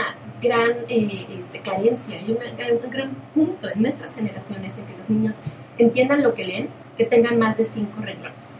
gran 0.41 0.71
eh, 0.87 1.25
este, 1.39 1.59
carencia, 1.59 2.17
hay 2.19 2.31
una- 2.31 2.79
un 2.85 2.91
gran 2.91 3.09
punto 3.33 3.67
en 3.69 3.81
nuestras 3.81 4.15
generaciones 4.15 4.77
en 4.77 4.85
que 4.85 4.97
los 4.97 5.09
niños 5.09 5.39
entiendan 5.77 6.21
lo 6.23 6.33
que 6.33 6.45
leen, 6.45 6.69
que 6.97 7.05
tengan 7.05 7.37
más 7.39 7.57
de 7.57 7.63
cinco 7.65 8.01
renglones. 8.01 8.59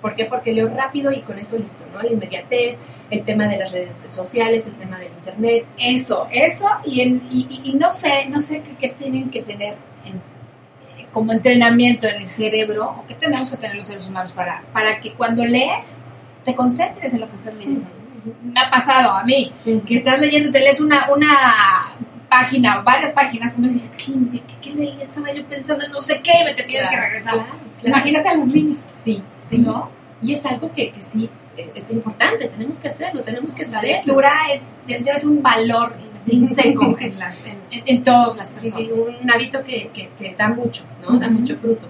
¿Por 0.00 0.14
qué? 0.14 0.26
Porque 0.26 0.52
leo 0.52 0.68
rápido 0.68 1.10
y 1.12 1.22
con 1.22 1.38
eso 1.38 1.58
listo, 1.58 1.84
¿no? 1.92 2.02
La 2.02 2.10
inmediatez, 2.10 2.78
el 3.10 3.24
tema 3.24 3.46
de 3.48 3.58
las 3.58 3.72
redes 3.72 3.96
sociales, 4.06 4.66
el 4.66 4.74
tema 4.74 4.98
del 4.98 5.08
internet. 5.12 5.64
Eso, 5.78 6.28
eso, 6.30 6.68
y, 6.84 7.00
en- 7.00 7.22
y, 7.32 7.60
y- 7.64 7.74
no 7.74 7.90
sé, 7.92 8.26
no 8.28 8.40
sé 8.40 8.62
qué, 8.62 8.76
qué 8.76 8.88
tienen 8.90 9.30
que 9.30 9.42
tener 9.42 9.74
en- 10.04 10.16
eh, 10.16 11.06
como 11.12 11.32
entrenamiento 11.32 12.06
en 12.06 12.16
el 12.16 12.24
cerebro, 12.24 12.96
o 13.00 13.06
qué 13.06 13.14
tenemos 13.14 13.50
que 13.50 13.56
tener 13.56 13.76
los 13.76 13.86
seres 13.86 14.06
humanos 14.08 14.32
para, 14.32 14.62
para 14.72 15.00
que 15.00 15.12
cuando 15.14 15.44
lees 15.44 15.96
te 16.44 16.54
concentres 16.54 17.12
en 17.14 17.20
lo 17.20 17.28
que 17.28 17.34
estás 17.34 17.54
leyendo. 17.54 17.88
Me 18.44 18.60
ha 18.60 18.70
pasado 18.70 19.10
a 19.12 19.24
mí, 19.24 19.52
que 19.64 19.94
estás 19.96 20.20
leyendo, 20.20 20.50
te 20.52 20.60
lees 20.60 20.80
una, 20.80 21.08
una 21.10 21.28
página 22.28 22.80
varias 22.82 23.12
páginas, 23.12 23.56
y 23.58 23.60
me 23.60 23.68
dices, 23.70 23.94
ching, 23.96 24.30
¿qué, 24.30 24.40
qué 24.62 24.74
leí? 24.74 24.96
Estaba 25.00 25.32
yo 25.32 25.44
pensando 25.46 25.84
en 25.84 25.90
no 25.90 26.00
sé 26.00 26.20
qué, 26.22 26.32
y 26.40 26.44
me 26.44 26.54
te 26.54 26.62
tienes 26.62 26.88
que 26.88 26.94
Claro, 26.94 27.02
regresar. 27.08 27.32
claro, 27.34 27.48
claro. 27.80 27.88
Imagínate 27.96 28.28
a 28.28 28.34
los 28.36 28.46
niños. 28.48 28.82
Sí, 28.82 29.22
sí. 29.38 29.58
¿No? 29.58 29.90
Y 30.22 30.34
es 30.34 30.44
algo 30.46 30.70
que, 30.72 30.92
que 30.92 31.02
sí 31.02 31.28
es 31.74 31.90
importante, 31.90 32.48
tenemos 32.48 32.78
que 32.78 32.88
hacerlo, 32.88 33.22
tenemos 33.22 33.54
que 33.54 33.64
La 33.64 33.70
saber. 33.70 33.90
lectura 34.04 34.32
es, 34.52 34.70
ser 34.86 35.26
un 35.28 35.42
valor 35.42 35.94
intrínseco 36.26 36.96
en, 37.00 37.18
las, 37.18 37.44
en, 37.46 37.58
en- 37.70 38.02
todas 38.02 38.36
las 38.36 38.50
personas. 38.50 38.86
sí, 38.86 38.90
un 38.92 39.30
hábito 39.30 39.62
que, 39.64 39.88
que, 39.88 40.08
que 40.18 40.34
da 40.36 40.48
mucho, 40.48 40.84
¿no? 41.02 41.18
Da 41.18 41.26
Ujú. 41.26 41.38
mucho 41.40 41.56
fruto. 41.56 41.86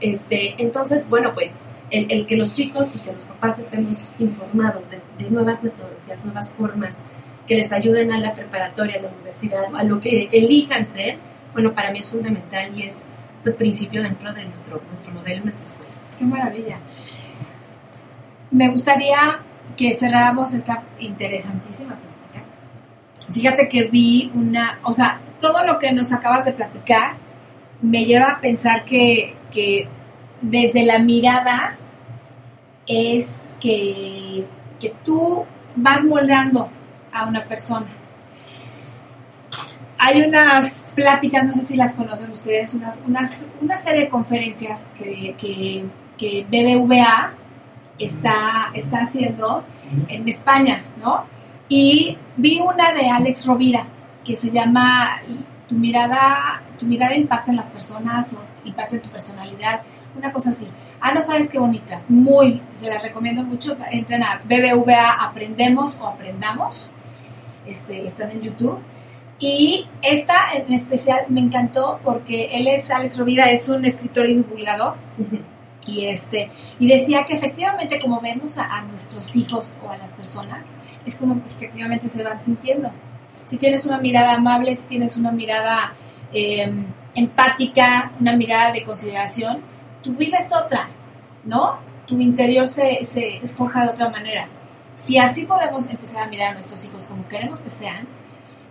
Este, 0.00 0.54
entonces, 0.62 1.08
bueno, 1.08 1.32
pues 1.34 1.56
el, 1.90 2.10
el 2.10 2.26
que 2.26 2.36
los 2.36 2.52
chicos 2.52 2.96
y 2.96 2.98
que 3.00 3.12
los 3.12 3.24
papás 3.26 3.58
estemos 3.58 4.12
informados 4.18 4.90
de, 4.90 5.00
de 5.18 5.30
nuevas 5.30 5.62
metodologías, 5.62 6.24
nuevas 6.24 6.52
formas 6.52 7.02
que 7.46 7.56
les 7.56 7.72
ayuden 7.72 8.12
a 8.12 8.18
la 8.18 8.34
preparatoria, 8.34 8.96
a 8.98 9.02
la 9.02 9.08
universidad, 9.10 9.64
a 9.74 9.84
lo 9.84 10.00
que 10.00 10.28
elijan 10.32 10.86
ser, 10.86 11.18
bueno, 11.52 11.74
para 11.74 11.90
mí 11.90 11.98
es 11.98 12.08
fundamental 12.10 12.72
y 12.78 12.84
es 12.84 13.02
pues 13.42 13.56
principio 13.56 14.02
dentro 14.02 14.32
de 14.32 14.44
nuestro, 14.44 14.80
nuestro 14.88 15.12
modelo, 15.12 15.42
nuestra 15.42 15.64
escuela. 15.64 15.90
Qué 16.18 16.24
maravilla. 16.24 16.78
Me 18.52 18.68
gustaría 18.68 19.40
que 19.78 19.94
cerráramos 19.94 20.52
esta 20.52 20.82
interesantísima 20.98 21.96
plática. 21.96 23.32
Fíjate 23.32 23.66
que 23.66 23.88
vi 23.88 24.30
una, 24.34 24.78
o 24.84 24.92
sea, 24.92 25.20
todo 25.40 25.64
lo 25.64 25.78
que 25.78 25.92
nos 25.92 26.12
acabas 26.12 26.44
de 26.44 26.52
platicar 26.52 27.14
me 27.80 28.04
lleva 28.04 28.26
a 28.26 28.40
pensar 28.40 28.84
que, 28.84 29.34
que 29.50 29.88
desde 30.42 30.84
la 30.84 30.98
mirada 30.98 31.76
es 32.86 33.48
que, 33.58 34.46
que 34.78 34.94
tú 35.02 35.46
vas 35.74 36.04
moldeando 36.04 36.68
a 37.10 37.24
una 37.24 37.44
persona. 37.44 37.86
Hay 39.98 40.22
unas 40.22 40.84
pláticas, 40.94 41.46
no 41.46 41.54
sé 41.54 41.62
si 41.62 41.76
las 41.76 41.94
conocen 41.94 42.30
ustedes, 42.30 42.74
unas, 42.74 43.02
unas, 43.06 43.46
una 43.62 43.78
serie 43.78 44.02
de 44.02 44.08
conferencias 44.10 44.80
que, 44.98 45.34
que, 45.38 45.86
que 46.18 46.44
BBVA 46.50 47.34
está, 48.04 48.70
está 48.74 49.02
haciendo 49.02 49.64
en 50.08 50.28
España, 50.28 50.82
¿no? 51.02 51.24
Y 51.68 52.16
vi 52.36 52.60
una 52.60 52.92
de 52.92 53.08
Alex 53.08 53.46
Rovira 53.46 53.86
que 54.24 54.36
se 54.36 54.50
llama 54.50 55.20
Tu 55.68 55.76
mirada, 55.76 56.62
tu 56.78 56.86
mirada 56.86 57.16
impacta 57.16 57.50
en 57.50 57.56
las 57.56 57.70
personas 57.70 58.34
o 58.34 58.42
impacta 58.64 58.96
en 58.96 59.02
tu 59.02 59.10
personalidad, 59.10 59.82
una 60.16 60.32
cosa 60.32 60.50
así. 60.50 60.68
Ah, 61.00 61.12
no 61.14 61.22
sabes 61.22 61.48
qué 61.48 61.58
bonita, 61.58 62.02
muy, 62.08 62.60
se 62.74 62.88
las 62.88 63.02
recomiendo 63.02 63.42
mucho. 63.42 63.76
Entren 63.90 64.22
a 64.22 64.40
BBVA 64.44 65.24
Aprendemos 65.24 65.98
o 66.00 66.06
Aprendamos, 66.06 66.90
este, 67.66 68.06
están 68.06 68.30
en 68.30 68.42
YouTube. 68.42 68.78
Y 69.38 69.88
esta 70.02 70.52
en 70.54 70.72
especial 70.72 71.24
me 71.28 71.40
encantó 71.40 71.98
porque 72.04 72.50
él 72.52 72.68
es, 72.68 72.90
Alex 72.90 73.18
Rovira, 73.18 73.50
es 73.50 73.68
un 73.68 73.84
escritor 73.84 74.28
y 74.28 74.36
divulgador. 74.36 74.94
Y, 75.92 76.06
este, 76.06 76.50
y 76.78 76.88
decía 76.88 77.24
que 77.24 77.34
efectivamente 77.34 78.00
como 78.00 78.20
vemos 78.20 78.56
a, 78.56 78.82
nuestros 78.82 79.36
hijos 79.36 79.76
o 79.84 79.90
a 79.90 79.98
las 79.98 80.12
personas, 80.12 80.64
es 81.04 81.16
como 81.16 81.40
efectivamente 81.46 82.08
se 82.08 82.22
van 82.22 82.40
sintiendo. 82.40 82.90
Si 83.44 83.58
tienes 83.58 83.84
una 83.84 83.98
mirada 83.98 84.32
amable, 84.32 84.74
si 84.74 84.88
tienes 84.88 85.16
una 85.16 85.32
mirada 85.32 85.92
eh, 86.32 86.72
empática, 87.14 88.12
una 88.20 88.36
mirada 88.36 88.72
de 88.72 88.84
consideración, 88.84 89.60
tu 90.02 90.14
vida 90.14 90.38
es 90.38 90.52
otra, 90.52 90.88
¿no? 91.44 91.78
Tu 92.06 92.18
interior 92.20 92.66
se, 92.66 93.04
se 93.04 93.46
forja 93.48 93.84
de 93.84 93.90
otra 93.90 94.08
manera. 94.08 94.48
Si 94.96 95.18
así 95.18 95.44
podemos 95.44 95.90
empezar 95.90 96.22
a 96.22 96.28
mirar 96.28 96.50
a 96.50 96.54
nuestros 96.54 96.84
hijos 96.86 97.06
como 97.06 97.28
queremos 97.28 97.60
que 97.60 97.70
sean 97.70 98.06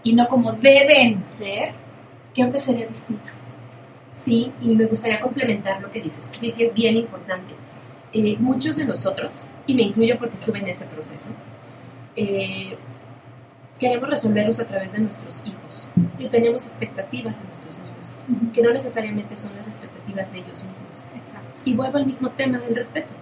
y 0.04 0.14
no 0.14 0.28
como 0.28 0.54
deben 0.54 1.24
ser, 1.28 1.74
creo 2.34 2.52
que 2.52 2.60
sería 2.60 2.88
distinto. 2.88 3.32
Sí, 4.12 4.52
y 4.60 4.76
me 4.76 4.86
gustaría 4.86 5.20
complementar 5.20 5.82
lo 5.82 5.90
que 5.90 6.02
dices. 6.02 6.26
Sí, 6.26 6.50
sí, 6.50 6.64
es 6.64 6.74
bien 6.74 6.98
importante. 6.98 7.54
Eh, 8.14 8.36
muchos 8.40 8.76
de 8.76 8.86
nosotros, 8.86 9.48
y 9.66 9.74
me 9.74 9.84
incluyo 9.84 10.18
porque 10.20 10.36
estuve 10.36 10.60
en 10.60 10.68
ese 10.68 10.86
proceso, 10.86 11.32
eh, 12.16 12.78
queremos 13.80 14.10
resolverlos 14.10 14.60
a 14.60 14.66
través 14.66 14.92
de 14.92 15.00
nuestros 15.00 15.44
hijos 15.46 15.90
y 16.20 16.28
tenemos 16.28 16.66
expectativas 16.66 17.40
en 17.42 17.48
nuestros 17.48 17.80
niños, 17.80 18.20
que 18.54 18.62
no 18.62 18.72
necesariamente 18.72 19.36
son 19.36 19.56
las 19.56 19.68
expectativas 19.68 20.32
de 20.32 20.40
ellos 20.40 20.64
mismos. 20.66 21.04
Exacto. 21.16 21.62
Y 21.66 21.76
vuelvo 21.76 21.98
al 21.98 22.06
mismo 22.06 22.30
tema 22.32 22.60
del 22.60 22.76
respeto. 22.76 23.14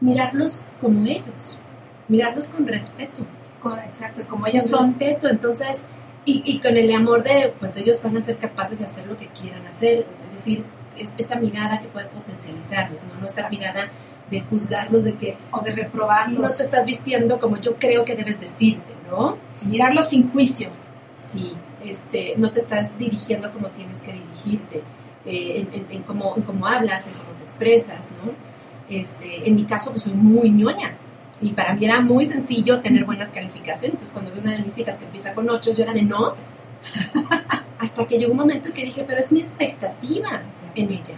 Mirarlos 0.00 0.64
como 0.80 1.04
ellos, 1.04 1.58
mirarlos 2.08 2.48
con 2.48 2.66
respeto. 2.66 3.26
Con, 3.60 3.78
exacto, 3.80 4.22
como 4.28 4.46
ellos 4.46 4.66
son. 4.66 4.90
Respeto, 4.90 5.28
entonces, 5.28 5.84
y, 6.26 6.42
y, 6.44 6.60
con 6.60 6.76
el 6.76 6.94
amor 6.94 7.22
de, 7.22 7.54
pues 7.58 7.76
ellos 7.76 8.02
van 8.02 8.16
a 8.16 8.20
ser 8.20 8.36
capaces 8.36 8.80
de 8.80 8.84
hacer 8.84 9.06
lo 9.06 9.16
que 9.16 9.28
quieran 9.28 9.66
hacer, 9.66 10.06
es 10.12 10.32
decir, 10.32 10.64
es 10.98 11.12
esta 11.16 11.36
mirada 11.36 11.80
que 11.80 11.88
puede 11.88 12.06
potencializarlos, 12.06 13.02
no, 13.20 13.26
esta 13.26 13.48
mirada 13.48 13.88
de 14.30 14.40
juzgarlos, 14.40 15.04
de 15.04 15.14
que... 15.14 15.36
O 15.52 15.60
de 15.62 15.72
reprobarlos. 15.72 16.40
No 16.40 16.48
te 16.48 16.62
estás 16.62 16.84
vistiendo 16.84 17.38
como 17.38 17.58
yo 17.58 17.76
creo 17.76 18.04
que 18.04 18.16
debes 18.16 18.40
vestirte, 18.40 18.92
¿no? 19.08 19.38
Mirarlos 19.66 20.08
sin 20.08 20.30
juicio. 20.30 20.70
Sí, 21.16 21.54
este, 21.84 22.34
no 22.36 22.50
te 22.50 22.60
estás 22.60 22.98
dirigiendo 22.98 23.50
como 23.52 23.68
tienes 23.68 24.02
que 24.02 24.12
dirigirte, 24.12 24.82
eh, 25.24 25.60
en, 25.60 25.74
en, 25.74 25.86
en, 25.90 26.02
cómo, 26.02 26.34
en 26.36 26.42
cómo 26.42 26.66
hablas, 26.66 27.06
en 27.06 27.18
cómo 27.18 27.36
te 27.38 27.44
expresas, 27.44 28.10
¿no? 28.10 28.32
Este, 28.88 29.48
en 29.48 29.54
mi 29.54 29.64
caso, 29.64 29.90
pues 29.90 30.02
soy 30.04 30.14
muy 30.14 30.50
ñoña. 30.50 30.96
Y 31.40 31.50
para 31.50 31.74
mí 31.74 31.84
era 31.84 32.00
muy 32.00 32.24
sencillo 32.24 32.80
tener 32.80 33.04
buenas 33.04 33.30
calificaciones. 33.30 33.94
Entonces, 33.94 34.12
cuando 34.12 34.32
vi 34.32 34.40
una 34.40 34.52
de 34.52 34.62
mis 34.62 34.78
hijas 34.78 34.96
que 34.96 35.04
empieza 35.04 35.34
con 35.34 35.48
ocho, 35.50 35.72
yo 35.74 35.82
era 35.82 35.92
de 35.92 36.02
no. 36.02 36.34
Hasta 37.78 38.06
que 38.06 38.18
llegó 38.18 38.32
un 38.32 38.38
momento 38.38 38.72
que 38.72 38.84
dije, 38.84 39.04
pero 39.06 39.20
es 39.20 39.32
mi 39.32 39.40
expectativa 39.40 40.42
en 40.74 40.84
ella. 40.90 41.14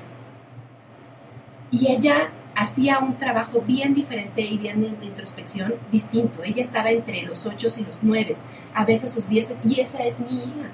Y 1.70 1.92
ella 1.92 2.30
hacía 2.58 2.98
un 2.98 3.14
trabajo 3.16 3.62
bien 3.64 3.94
diferente 3.94 4.40
y 4.40 4.58
bien 4.58 4.80
de, 4.80 5.06
introspección 5.06 5.74
distinto. 5.92 6.42
Ella 6.42 6.62
estaba 6.62 6.90
entre 6.90 7.22
los 7.22 7.46
ocho 7.46 7.68
y 7.78 7.84
los 7.84 8.00
nueve, 8.02 8.34
a 8.74 8.84
veces 8.84 9.12
sus 9.12 9.28
dieces, 9.28 9.60
y 9.64 9.80
esa 9.80 10.04
es 10.04 10.18
mi 10.18 10.38
hija. 10.38 10.70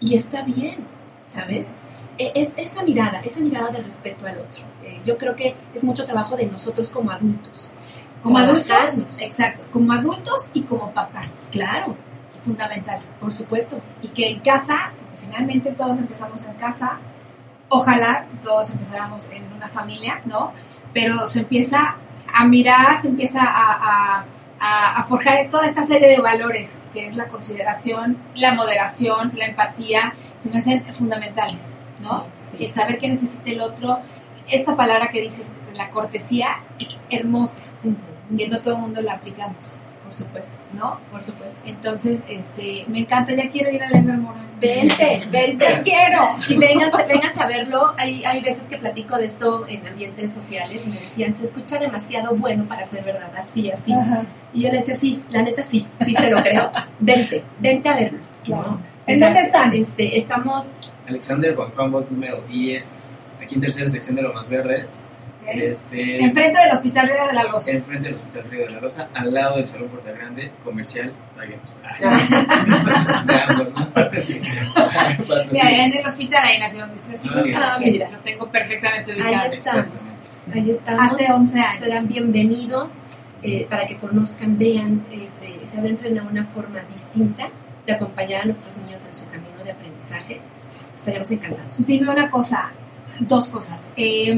Y 0.00 0.14
está 0.14 0.42
bien, 0.42 0.76
¿sabes? 1.28 1.74
Es 2.16 2.54
esa 2.56 2.82
mirada, 2.82 3.20
esa 3.20 3.40
mirada 3.40 3.70
de 3.70 3.82
respeto 3.82 4.26
al 4.26 4.38
otro. 4.38 4.64
Eh, 4.84 4.96
yo 5.04 5.18
creo 5.18 5.36
que 5.36 5.54
es 5.74 5.84
mucho 5.84 6.06
trabajo 6.06 6.36
de 6.36 6.46
nosotros 6.46 6.88
como 6.88 7.10
adultos. 7.10 7.72
Como 8.22 8.38
adultos, 8.38 9.06
exacto, 9.20 9.64
como 9.72 9.92
adultos 9.92 10.48
y 10.54 10.62
como 10.62 10.92
papás. 10.92 11.48
Claro. 11.50 11.96
Fundamental. 12.44 12.98
Por 13.20 13.32
supuesto. 13.32 13.80
Y 14.00 14.08
que 14.08 14.30
en 14.30 14.40
casa, 14.40 14.92
porque 14.98 15.18
finalmente 15.18 15.72
todos 15.72 15.98
empezamos 15.98 16.44
en 16.46 16.54
casa, 16.54 16.98
ojalá 17.68 18.26
todos 18.42 18.70
empezáramos 18.70 19.28
en 19.30 19.50
una 19.52 19.68
familia, 19.68 20.20
¿no? 20.24 20.52
Pero 20.92 21.26
se 21.26 21.40
empieza 21.40 21.96
a 22.32 22.46
mirar, 22.46 23.00
se 23.00 23.08
empieza 23.08 23.42
a, 23.42 24.24
a, 24.60 25.00
a, 25.00 25.04
forjar 25.04 25.48
toda 25.48 25.66
esta 25.66 25.84
serie 25.86 26.08
de 26.08 26.20
valores, 26.20 26.82
que 26.92 27.06
es 27.06 27.16
la 27.16 27.28
consideración, 27.28 28.18
la 28.34 28.54
moderación, 28.54 29.32
la 29.36 29.46
empatía, 29.46 30.14
se 30.38 30.50
me 30.50 30.58
hacen 30.58 30.84
fundamentales, 30.92 31.68
¿no? 32.02 32.26
Sí, 32.50 32.58
sí, 32.58 32.64
el 32.64 32.70
saber 32.70 32.98
qué 32.98 33.08
necesita 33.08 33.50
el 33.50 33.60
otro. 33.60 34.00
Esta 34.52 34.76
palabra 34.76 35.10
que 35.10 35.20
dices, 35.20 35.46
la 35.74 35.90
cortesía, 35.90 36.62
es 36.78 36.98
hermosa, 37.10 37.64
uh 37.84 37.88
-huh. 37.88 38.36
que 38.36 38.48
no 38.48 38.60
todo 38.60 38.74
el 38.76 38.80
mundo 38.82 39.02
la 39.02 39.14
aplicamos 39.14 39.80
por 40.12 40.18
supuesto, 40.26 40.58
¿no? 40.74 41.00
Por 41.10 41.24
supuesto. 41.24 41.58
Entonces, 41.64 42.24
este, 42.28 42.84
me 42.86 42.98
encanta, 42.98 43.32
ya 43.34 43.50
quiero 43.50 43.70
ir 43.70 43.82
a 43.82 43.88
Lender 43.88 44.18
Morán. 44.18 44.46
Vente, 44.60 45.22
vente. 45.30 45.64
Te 45.74 45.80
quiero. 45.80 46.36
Y 46.50 46.58
vénganse, 46.58 47.04
vénganse 47.04 47.42
a 47.42 47.46
verlo. 47.46 47.94
Hay, 47.96 48.22
hay 48.22 48.42
veces 48.42 48.68
que 48.68 48.76
platico 48.76 49.16
de 49.16 49.24
esto 49.24 49.66
en 49.66 49.86
ambientes 49.88 50.30
sociales 50.30 50.84
y 50.86 50.90
me 50.90 51.00
decían, 51.00 51.32
se 51.32 51.44
escucha 51.44 51.78
demasiado 51.78 52.34
bueno 52.34 52.68
para 52.68 52.84
ser 52.84 53.04
verdad, 53.04 53.32
así, 53.38 53.70
así. 53.70 53.94
Ajá. 53.94 54.26
Y 54.52 54.64
yo 54.64 54.68
les 54.68 54.80
decía, 54.80 54.96
sí, 54.96 55.24
la 55.30 55.40
neta 55.40 55.62
sí, 55.62 55.86
sí 56.00 56.12
te 56.12 56.28
lo 56.28 56.42
creo. 56.42 56.70
Vente, 57.00 57.42
vente 57.58 57.88
a 57.88 57.94
verlo. 57.94 58.18
Claro. 58.44 58.72
¿no? 58.72 58.80
¿En 59.06 59.18
dónde 59.18 59.40
están? 59.40 59.72
Este, 59.72 60.18
estamos... 60.18 60.72
Alexander 61.08 61.56
Juan 61.56 61.70
Juan 61.70 62.06
número 62.10 62.42
10, 62.48 63.22
aquí 63.42 63.54
en 63.56 63.60
tercera 63.60 63.88
sección 63.88 64.16
de 64.16 64.22
Lomas 64.22 64.48
Verdes. 64.48 65.04
Este, 65.46 66.22
enfrente 66.22 66.60
del 66.60 66.70
Hospital 66.72 67.08
Río 67.08 67.26
de 67.26 67.32
la 67.32 67.44
Loza. 67.44 67.72
Enfrente 67.72 68.04
del 68.04 68.14
Hospital 68.14 68.44
Río 68.48 68.64
de 68.64 68.70
la 68.70 68.80
Loza, 68.80 69.08
al 69.12 69.34
lado 69.34 69.56
del 69.56 69.66
Salón 69.66 69.88
Puerta 69.88 70.12
Grande, 70.12 70.52
comercial. 70.64 71.12
Veamos, 73.26 73.74
¿no? 73.76 74.20
sí. 74.20 74.40
Mira, 75.50 75.84
en 75.84 75.92
el 75.92 76.06
hospital 76.06 76.44
ahí 76.44 76.60
nació 76.60 76.86
mis 76.86 77.02
tres 77.02 77.24
hijos. 77.24 77.46
Ah, 77.56 77.78
mira, 77.80 78.08
lo 78.10 78.18
tengo 78.18 78.48
perfectamente 78.50 79.14
ubicado. 79.14 79.34
Ahí 79.34 79.48
estamos. 79.50 80.38
Ahí 80.54 80.70
estamos. 80.70 81.12
Hace 81.12 81.32
11 81.32 81.60
años. 81.60 81.80
Serán 81.80 82.08
bienvenidos 82.08 82.98
eh, 83.42 83.66
para 83.68 83.86
que 83.86 83.96
conozcan, 83.96 84.56
vean, 84.56 85.04
este, 85.10 85.66
se 85.66 85.80
adentren 85.80 86.16
a 86.20 86.22
una 86.22 86.44
forma 86.44 86.80
distinta 86.82 87.50
de 87.84 87.92
acompañar 87.92 88.42
a 88.42 88.44
nuestros 88.44 88.76
niños 88.76 89.04
en 89.04 89.12
su 89.12 89.26
camino 89.26 89.64
de 89.64 89.72
aprendizaje. 89.72 90.40
Estaremos 90.94 91.28
encantados. 91.32 91.84
Dime 91.84 92.08
una 92.08 92.30
cosa, 92.30 92.72
dos 93.20 93.48
cosas. 93.48 93.90
Eh, 93.96 94.36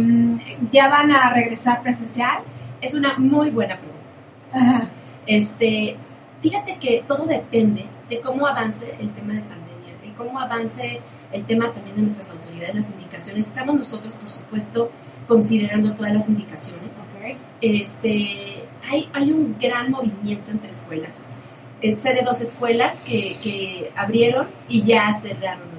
¿Ya 0.71 0.89
van 0.89 1.13
a 1.13 1.33
regresar 1.33 1.83
presencial? 1.83 2.39
Es 2.81 2.95
una 2.95 3.19
muy 3.19 3.51
buena 3.51 3.79
pregunta. 3.79 4.05
Ajá. 4.53 4.91
Este, 5.27 5.97
fíjate 6.41 6.77
que 6.77 7.05
todo 7.07 7.27
depende 7.27 7.87
de 8.09 8.21
cómo 8.21 8.47
avance 8.47 8.95
el 9.01 9.11
tema 9.13 9.35
de 9.35 9.41
pandemia, 9.41 9.95
de 10.03 10.13
cómo 10.15 10.39
avance 10.39 11.01
el 11.33 11.45
tema 11.45 11.73
también 11.73 11.97
de 11.97 12.03
nuestras 12.03 12.31
autoridades, 12.31 12.75
las 12.75 12.91
indicaciones. 12.91 13.47
Estamos 13.47 13.75
nosotros, 13.75 14.15
por 14.15 14.31
supuesto, 14.31 14.91
considerando 15.27 15.95
todas 15.95 16.13
las 16.13 16.29
indicaciones. 16.29 17.05
Okay. 17.17 17.37
Este, 17.61 18.65
hay, 18.91 19.09
hay 19.13 19.33
un 19.33 19.57
gran 19.59 19.91
movimiento 19.91 20.51
entre 20.51 20.71
escuelas. 20.71 21.37
Eh, 21.81 21.95
sé 21.95 22.15
de 22.15 22.23
dos 22.23 22.41
escuelas 22.41 23.01
que, 23.01 23.37
que 23.43 23.91
abrieron 23.97 24.47
y 24.69 24.85
ya 24.85 25.13
cerraron 25.13 25.74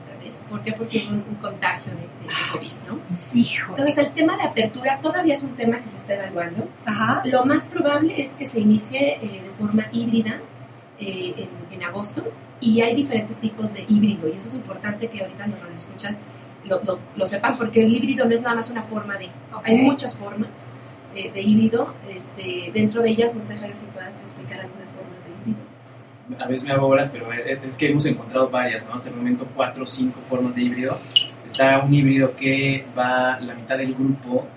¿Por 0.50 0.62
qué? 0.62 0.74
Porque 0.74 1.00
hay 1.00 1.08
un, 1.08 1.24
un 1.28 1.36
contagio 1.36 1.92
de, 1.94 1.98
de, 1.98 2.28
de, 2.28 2.34
COVID, 2.52 2.90
¿no? 2.90 3.00
Hijo. 3.34 3.72
Entonces, 3.72 3.98
el 3.98 4.12
tema 4.14 4.38
de 4.38 4.44
apertura 4.44 5.00
todavía 5.02 5.34
es 5.34 5.44
un 5.44 5.56
tema 5.56 5.80
que 5.80 5.88
se 5.88 5.98
está 5.98 6.16
evaluando. 6.16 6.68
Ajá. 6.86 7.22
Lo 7.26 7.46
más 7.46 7.66
probable 7.66 8.22
es 8.22 8.34
que 8.34 8.46
se 8.46 8.60
inicie 8.60 9.16
eh, 9.22 9.42
de 9.44 9.50
forma 9.50 9.88
híbrida 9.92 10.40
eh, 11.00 11.34
en, 11.38 11.74
en, 11.74 11.84
agosto 11.84 12.24
y 12.62 12.82
hay 12.82 12.96
diferentes 12.96 13.38
tipos 13.38 13.74
de 13.74 13.86
híbrido 13.88 14.28
y 14.28 14.32
eso 14.32 14.48
es 14.48 14.56
importante 14.56 15.08
que 15.08 15.22
ahorita 15.22 15.46
los 15.48 15.60
radioescuchas 15.60 16.22
lo, 16.64 16.82
lo, 16.84 17.00
lo 17.16 17.26
sepan 17.26 17.58
porque 17.58 17.84
el 17.84 17.94
híbrido 17.94 18.26
no 18.26 18.34
es 18.34 18.42
nada 18.42 18.56
más 18.56 18.70
una 18.70 18.82
forma 18.82 19.16
de... 19.18 19.30
Okay. 19.54 19.76
Hay 19.76 19.82
muchas 19.82 20.18
formas 20.18 20.70
eh, 21.16 21.32
de 21.32 21.42
híbrido. 21.42 21.94
Este, 22.10 22.72
dentro 22.74 23.02
de 23.02 23.10
ellas, 23.10 23.36
no 23.36 23.44
sé, 23.44 23.58
Jairo, 23.58 23.76
si 23.76 23.86
puedas 23.88 24.22
explicar 24.22 24.62
algunas 24.62 24.92
formas 24.92 25.25
a 26.40 26.48
veces 26.48 26.68
me 26.68 26.74
hago 26.74 26.88
bolas, 26.88 27.10
pero 27.10 27.32
es 27.32 27.78
que 27.78 27.90
hemos 27.90 28.06
encontrado 28.06 28.50
varias, 28.50 28.88
¿no? 28.88 28.96
Hasta 28.96 29.10
el 29.10 29.16
momento 29.16 29.48
cuatro 29.56 29.84
o 29.84 29.86
cinco 29.86 30.20
formas 30.22 30.56
de 30.56 30.64
híbrido. 30.64 30.98
Está 31.46 31.80
un 31.80 31.94
híbrido 31.94 32.36
que 32.36 32.86
va 32.98 33.40
la 33.40 33.54
mitad 33.54 33.78
del 33.78 33.94
grupo 33.94 34.48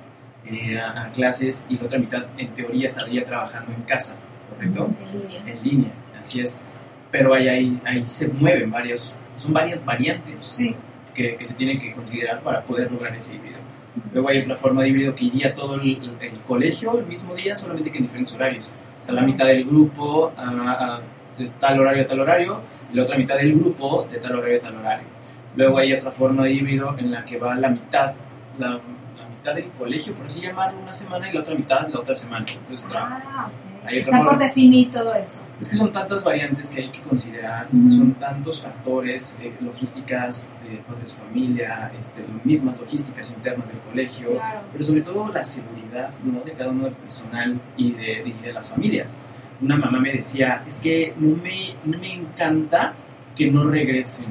eh, 0.47 0.79
a, 0.79 1.05
a, 1.05 1.13
clases 1.13 1.67
y 1.69 1.77
la 1.77 1.85
otra 1.85 1.99
mitad, 1.99 2.25
en 2.39 2.55
teoría, 2.55 2.87
estaría 2.87 3.25
trabajando 3.25 3.73
en 3.73 3.83
casa, 3.83 4.17
¿correcto? 4.49 4.89
En 5.01 5.21
línea. 5.21 5.43
En 5.47 5.63
línea, 5.63 5.93
así 6.19 6.41
es. 6.41 6.65
Pero 7.11 7.35
ahí, 7.35 7.49
ahí, 7.49 7.73
ahí 7.85 8.07
se 8.07 8.33
mueven 8.33 8.71
varios, 8.71 9.15
son 9.37 9.53
varias 9.53 9.85
variantes 9.85 10.41
sí. 10.41 10.75
que, 11.15 11.37
que, 11.37 11.45
se 11.45 11.55
tienen 11.55 11.79
que 11.79 11.93
considerar 11.93 12.41
para 12.41 12.63
poder 12.63 12.91
lograr 12.91 13.15
ese 13.15 13.37
híbrido. 13.37 13.59
Luego 14.13 14.29
hay 14.31 14.39
otra 14.39 14.57
forma 14.57 14.83
de 14.83 14.89
híbrido 14.89 15.15
que 15.15 15.25
iría 15.25 15.55
todo 15.55 15.75
el, 15.75 16.17
el 16.21 16.41
colegio 16.47 16.99
el 16.99 17.07
mismo 17.07 17.35
día, 17.35 17.55
solamente 17.55 17.91
que 17.91 17.99
en 17.99 18.05
diferentes 18.05 18.35
horarios. 18.35 18.71
O 19.03 19.05
sea, 19.05 19.15
la 19.15 19.23
mitad 19.23 19.47
del 19.47 19.65
grupo 19.65 20.33
a, 20.37 20.97
a 20.97 21.01
de 21.39 21.51
tal 21.59 21.81
horario 21.81 22.03
a 22.03 22.07
tal 22.07 22.21
horario 22.21 22.61
y 22.93 22.97
la 22.97 23.03
otra 23.05 23.17
mitad 23.17 23.37
del 23.37 23.55
grupo 23.55 24.07
de 24.11 24.19
tal 24.19 24.37
horario 24.37 24.59
a 24.59 24.61
tal 24.61 24.77
horario. 24.77 25.07
Luego 25.57 25.79
hay 25.79 25.93
otra 25.93 26.11
forma 26.11 26.45
de 26.45 26.53
híbrido 26.53 26.95
en 26.99 27.11
la 27.11 27.25
que 27.25 27.39
va 27.39 27.55
la 27.55 27.69
mitad, 27.71 28.13
la, 28.59 28.71
la 28.71 29.29
mitad 29.29 29.55
del 29.55 29.71
colegio, 29.71 30.15
por 30.15 30.27
así 30.27 30.41
llamarlo, 30.41 30.79
una 30.81 30.93
semana 30.93 31.31
y 31.31 31.33
la 31.33 31.41
otra 31.41 31.55
mitad 31.55 31.89
la 31.89 32.01
otra 32.01 32.15
semana. 32.15 32.47
Entonces, 32.49 32.91
ah, 32.95 33.49
okay. 33.83 33.99
Está 33.99 34.23
por 34.23 34.39
definir 34.39 34.91
todo 34.91 35.15
eso. 35.15 35.43
Es 35.61 35.71
que 35.71 35.77
son 35.77 35.93
tantas 35.93 36.23
variantes 36.23 36.71
que 36.71 36.83
hay 36.83 36.91
que 36.91 37.01
considerar, 37.01 37.67
uh 37.73 37.77
-huh. 37.77 37.89
son 37.89 38.13
tantos 38.15 38.63
factores, 38.63 39.39
eh, 39.41 39.53
logísticas 39.61 40.53
de 40.63 40.77
padres 40.79 41.17
de 41.17 41.25
familia, 41.25 41.91
este, 41.99 42.23
mismas 42.45 42.79
logísticas 42.79 43.31
internas 43.33 43.71
del 43.71 43.81
colegio, 43.81 44.33
claro. 44.33 44.61
pero 44.71 44.85
sobre 44.85 45.01
todo 45.01 45.29
la 45.33 45.43
seguridad 45.43 46.11
¿no? 46.23 46.41
de 46.41 46.53
cada 46.53 46.71
uno 46.71 46.85
del 46.85 46.95
personal 46.95 47.61
y 47.77 47.93
de, 47.93 48.23
y 48.27 48.33
de 48.33 48.53
las 48.53 48.71
familias 48.71 49.25
una 49.61 49.77
mamá 49.77 49.99
me 50.01 50.13
decía, 50.13 50.63
es 50.67 50.79
que 50.79 51.15
no 51.19 51.37
me, 51.37 51.75
no 51.85 51.99
me 51.99 52.15
encanta 52.15 52.95
que 53.37 53.51
no 53.51 53.65
regresen. 53.65 54.27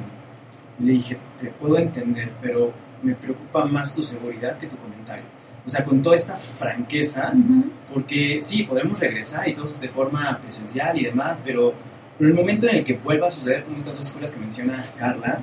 Le 0.78 0.92
dije, 0.92 1.18
te 1.40 1.48
puedo 1.48 1.78
entender, 1.78 2.30
pero 2.40 2.72
me 3.02 3.14
preocupa 3.14 3.64
más 3.64 3.94
tu 3.94 4.02
seguridad 4.02 4.58
que 4.58 4.66
tu 4.66 4.76
comentario. 4.76 5.24
O 5.66 5.68
sea, 5.68 5.84
con 5.84 6.02
toda 6.02 6.16
esta 6.16 6.36
franqueza, 6.36 7.30
uh 7.34 7.36
-huh. 7.36 7.64
porque 7.92 8.38
sí, 8.42 8.62
podemos 8.62 8.98
regresar 9.00 9.46
y 9.48 9.54
todos 9.54 9.80
de 9.80 9.88
forma 9.88 10.38
presencial 10.40 10.98
y 10.98 11.04
demás, 11.04 11.42
pero 11.44 11.74
en 12.18 12.26
el 12.26 12.34
momento 12.34 12.68
en 12.68 12.76
el 12.76 12.84
que 12.84 12.94
vuelva 12.94 13.26
a 13.26 13.30
suceder 13.30 13.64
como 13.64 13.76
estas 13.76 13.96
dos 13.96 14.06
escuelas 14.06 14.32
que 14.32 14.40
menciona 14.40 14.84
Carla, 14.96 15.40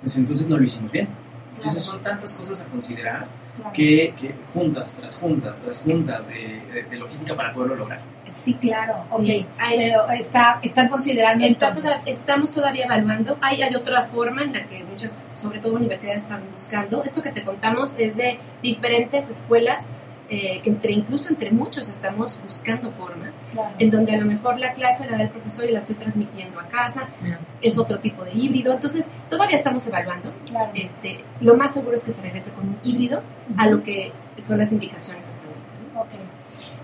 pues 0.00 0.16
entonces 0.16 0.48
no 0.48 0.58
lo 0.58 0.64
hicimos 0.64 0.92
bien. 0.92 1.08
Entonces 1.54 1.82
son 1.82 2.02
tantas 2.02 2.34
cosas 2.34 2.60
a 2.62 2.66
considerar 2.66 3.26
que, 3.72 4.14
que, 4.18 4.34
juntas, 4.52 4.96
tras 4.96 5.16
juntas, 5.18 5.60
tras 5.60 5.82
juntas 5.82 6.28
de, 6.28 6.86
de, 6.88 6.96
logística 6.96 7.34
para 7.34 7.52
poderlo 7.52 7.76
lograr. 7.76 8.00
Sí, 8.32 8.54
claro. 8.54 9.04
Ok, 9.10 9.28
pero 9.58 10.10
está, 10.10 10.58
están 10.62 10.88
considerando 10.88 11.44
Estamos 11.44 12.52
todavía 12.52 12.84
evaluando. 12.84 13.38
Hay, 13.40 13.62
hay 13.62 13.74
otra 13.74 14.04
forma 14.04 14.42
en 14.42 14.52
la 14.52 14.64
que 14.64 14.84
muchas, 14.84 15.26
sobre 15.34 15.58
todo 15.58 15.74
universidades, 15.74 16.22
están 16.22 16.42
buscando. 16.50 17.04
Esto 17.04 17.22
que 17.22 17.30
te 17.30 17.42
contamos 17.42 17.94
es 17.98 18.16
de 18.16 18.38
diferentes 18.62 19.30
escuelas 19.30 19.90
eh, 20.28 20.60
que 20.62 20.70
entre 20.70 20.92
incluso 20.92 21.28
entre 21.28 21.52
muchos 21.52 21.88
estamos 21.88 22.40
buscando 22.42 22.90
formas 22.90 23.42
en 23.78 23.90
donde 23.90 24.12
a 24.12 24.18
lo 24.18 24.26
mejor 24.26 24.58
la 24.58 24.72
clase 24.72 25.08
la 25.08 25.16
da 25.16 25.22
el 25.22 25.30
profesor 25.30 25.68
y 25.68 25.72
la 25.72 25.78
estoy 25.78 25.94
transmitiendo 25.94 26.58
a 26.58 26.68
casa 26.68 27.08
es 27.62 27.78
otro 27.78 28.00
tipo 28.00 28.24
de 28.24 28.32
híbrido. 28.32 28.72
Entonces 28.72 29.06
todavía 29.30 29.56
estamos 29.56 29.86
evaluando 29.86 30.32
este 30.74 31.20
lo 31.40 31.56
más 31.56 31.74
seguro 31.74 31.94
es 31.94 32.02
que 32.02 32.10
se 32.10 32.22
regrese 32.22 32.50
con 32.52 32.68
un 32.68 32.78
híbrido 32.82 33.22
a 33.56 33.66
lo 33.68 33.82
que 33.82 34.12
son 34.42 34.58
las 34.58 34.72
indicaciones 34.72 35.28
hasta 35.28 35.46
ahorita 35.46 36.26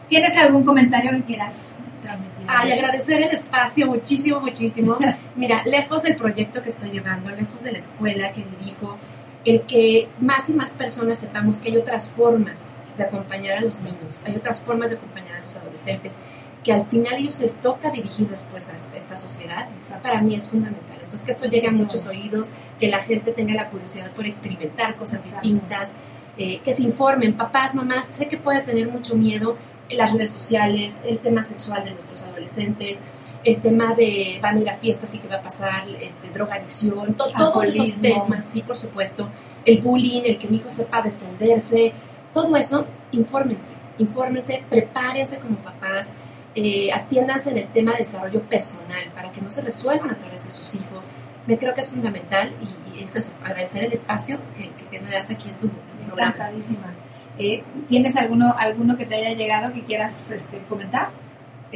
¿tienes 0.08 0.36
algún 0.36 0.64
comentario 0.64 1.10
que 1.10 1.22
quieras 1.24 1.74
transmitir? 2.02 2.46
Ay, 2.46 2.72
agradecer 2.72 3.22
el 3.22 3.30
espacio 3.30 3.86
muchísimo, 3.86 4.40
muchísimo. 4.40 4.98
Mira, 5.36 5.62
lejos 5.64 6.02
del 6.02 6.16
proyecto 6.16 6.62
que 6.62 6.68
estoy 6.68 6.90
llevando, 6.90 7.30
lejos 7.30 7.62
de 7.62 7.72
la 7.72 7.78
escuela 7.78 8.32
que 8.32 8.44
dirijo, 8.44 8.96
el 9.44 9.62
que 9.62 10.08
más 10.20 10.48
y 10.48 10.54
más 10.54 10.72
personas 10.72 11.18
sepamos 11.18 11.58
que 11.58 11.70
hay 11.70 11.76
otras 11.76 12.08
formas 12.08 12.76
de 12.96 13.04
acompañar 13.04 13.58
a 13.58 13.60
los 13.60 13.80
niños, 13.80 14.22
hay 14.24 14.36
otras 14.36 14.60
formas 14.60 14.90
de 14.90 14.96
acompañar 14.96 15.36
a 15.36 15.40
los 15.40 15.54
adolescentes, 15.56 16.16
que 16.62 16.72
al 16.72 16.86
final 16.86 17.14
ellos 17.14 17.40
les 17.40 17.56
toca 17.56 17.90
dirigir 17.90 18.28
después 18.28 18.68
a 18.68 18.96
esta 18.96 19.16
sociedad, 19.16 19.68
para 20.02 20.20
mí 20.20 20.34
es 20.36 20.48
fundamental. 20.48 20.98
Entonces, 21.02 21.22
que 21.24 21.32
esto 21.32 21.46
llegue 21.46 21.68
a 21.68 21.72
muchos 21.72 22.06
oídos, 22.06 22.50
que 22.78 22.88
la 22.88 22.98
gente 22.98 23.32
tenga 23.32 23.54
la 23.54 23.68
curiosidad 23.68 24.10
por 24.12 24.26
experimentar 24.26 24.96
cosas 24.96 25.24
distintas, 25.24 25.94
eh, 26.38 26.60
que 26.64 26.72
se 26.72 26.82
informen, 26.82 27.36
papás, 27.36 27.74
mamás, 27.74 28.06
sé 28.06 28.28
que 28.28 28.38
puede 28.38 28.60
tener 28.60 28.88
mucho 28.88 29.16
miedo 29.16 29.56
en 29.88 29.98
las 29.98 30.12
redes 30.12 30.30
sociales, 30.30 31.00
el 31.04 31.18
tema 31.18 31.42
sexual 31.42 31.84
de 31.84 31.90
nuestros 31.90 32.22
adolescentes, 32.22 33.00
el 33.44 33.60
tema 33.60 33.94
de 33.94 34.38
van 34.40 34.56
a 34.56 34.60
ir 34.60 34.70
a 34.70 34.76
fiestas 34.78 35.14
y 35.14 35.18
qué 35.18 35.28
va 35.28 35.36
a 35.36 35.42
pasar, 35.42 35.84
este, 36.00 36.30
drogadicción, 36.30 37.14
todos 37.14 37.66
esos 37.66 38.00
temas, 38.00 38.44
sí, 38.50 38.62
por 38.62 38.76
supuesto, 38.76 39.28
el 39.64 39.82
bullying, 39.82 40.22
el 40.24 40.38
que 40.38 40.48
mi 40.48 40.56
hijo 40.58 40.70
sepa 40.70 41.02
defenderse, 41.02 41.92
todo 42.32 42.56
eso, 42.56 42.86
infórmense, 43.12 43.74
infórmense, 43.98 44.62
prepárense 44.68 45.38
como 45.38 45.56
papás, 45.56 46.12
eh, 46.54 46.90
atiéndanse 46.92 47.50
en 47.50 47.58
el 47.58 47.68
tema 47.68 47.92
de 47.92 47.98
desarrollo 47.98 48.42
personal 48.42 49.04
para 49.14 49.32
que 49.32 49.40
no 49.40 49.50
se 49.50 49.62
resuelvan 49.62 50.10
a 50.10 50.18
través 50.18 50.44
de 50.44 50.50
sus 50.50 50.74
hijos. 50.74 51.10
Me 51.46 51.58
creo 51.58 51.74
que 51.74 51.80
es 51.80 51.90
fundamental 51.90 52.52
y, 52.60 53.02
eso 53.02 53.18
es 53.18 53.34
agradecer 53.42 53.82
el 53.82 53.92
espacio 53.92 54.38
que, 54.56 54.70
que, 54.88 55.00
me 55.00 55.10
das 55.10 55.28
aquí 55.28 55.48
en 55.48 55.56
tu, 55.56 55.68
programa. 56.06 56.34
Encantadísima. 56.34 56.92
Eh, 57.36 57.64
¿Tienes 57.88 58.14
alguno, 58.16 58.54
alguno 58.56 58.96
que 58.96 59.06
te 59.06 59.16
haya 59.16 59.32
llegado 59.32 59.72
que 59.72 59.82
quieras 59.82 60.30
este, 60.30 60.58
comentar? 60.68 61.10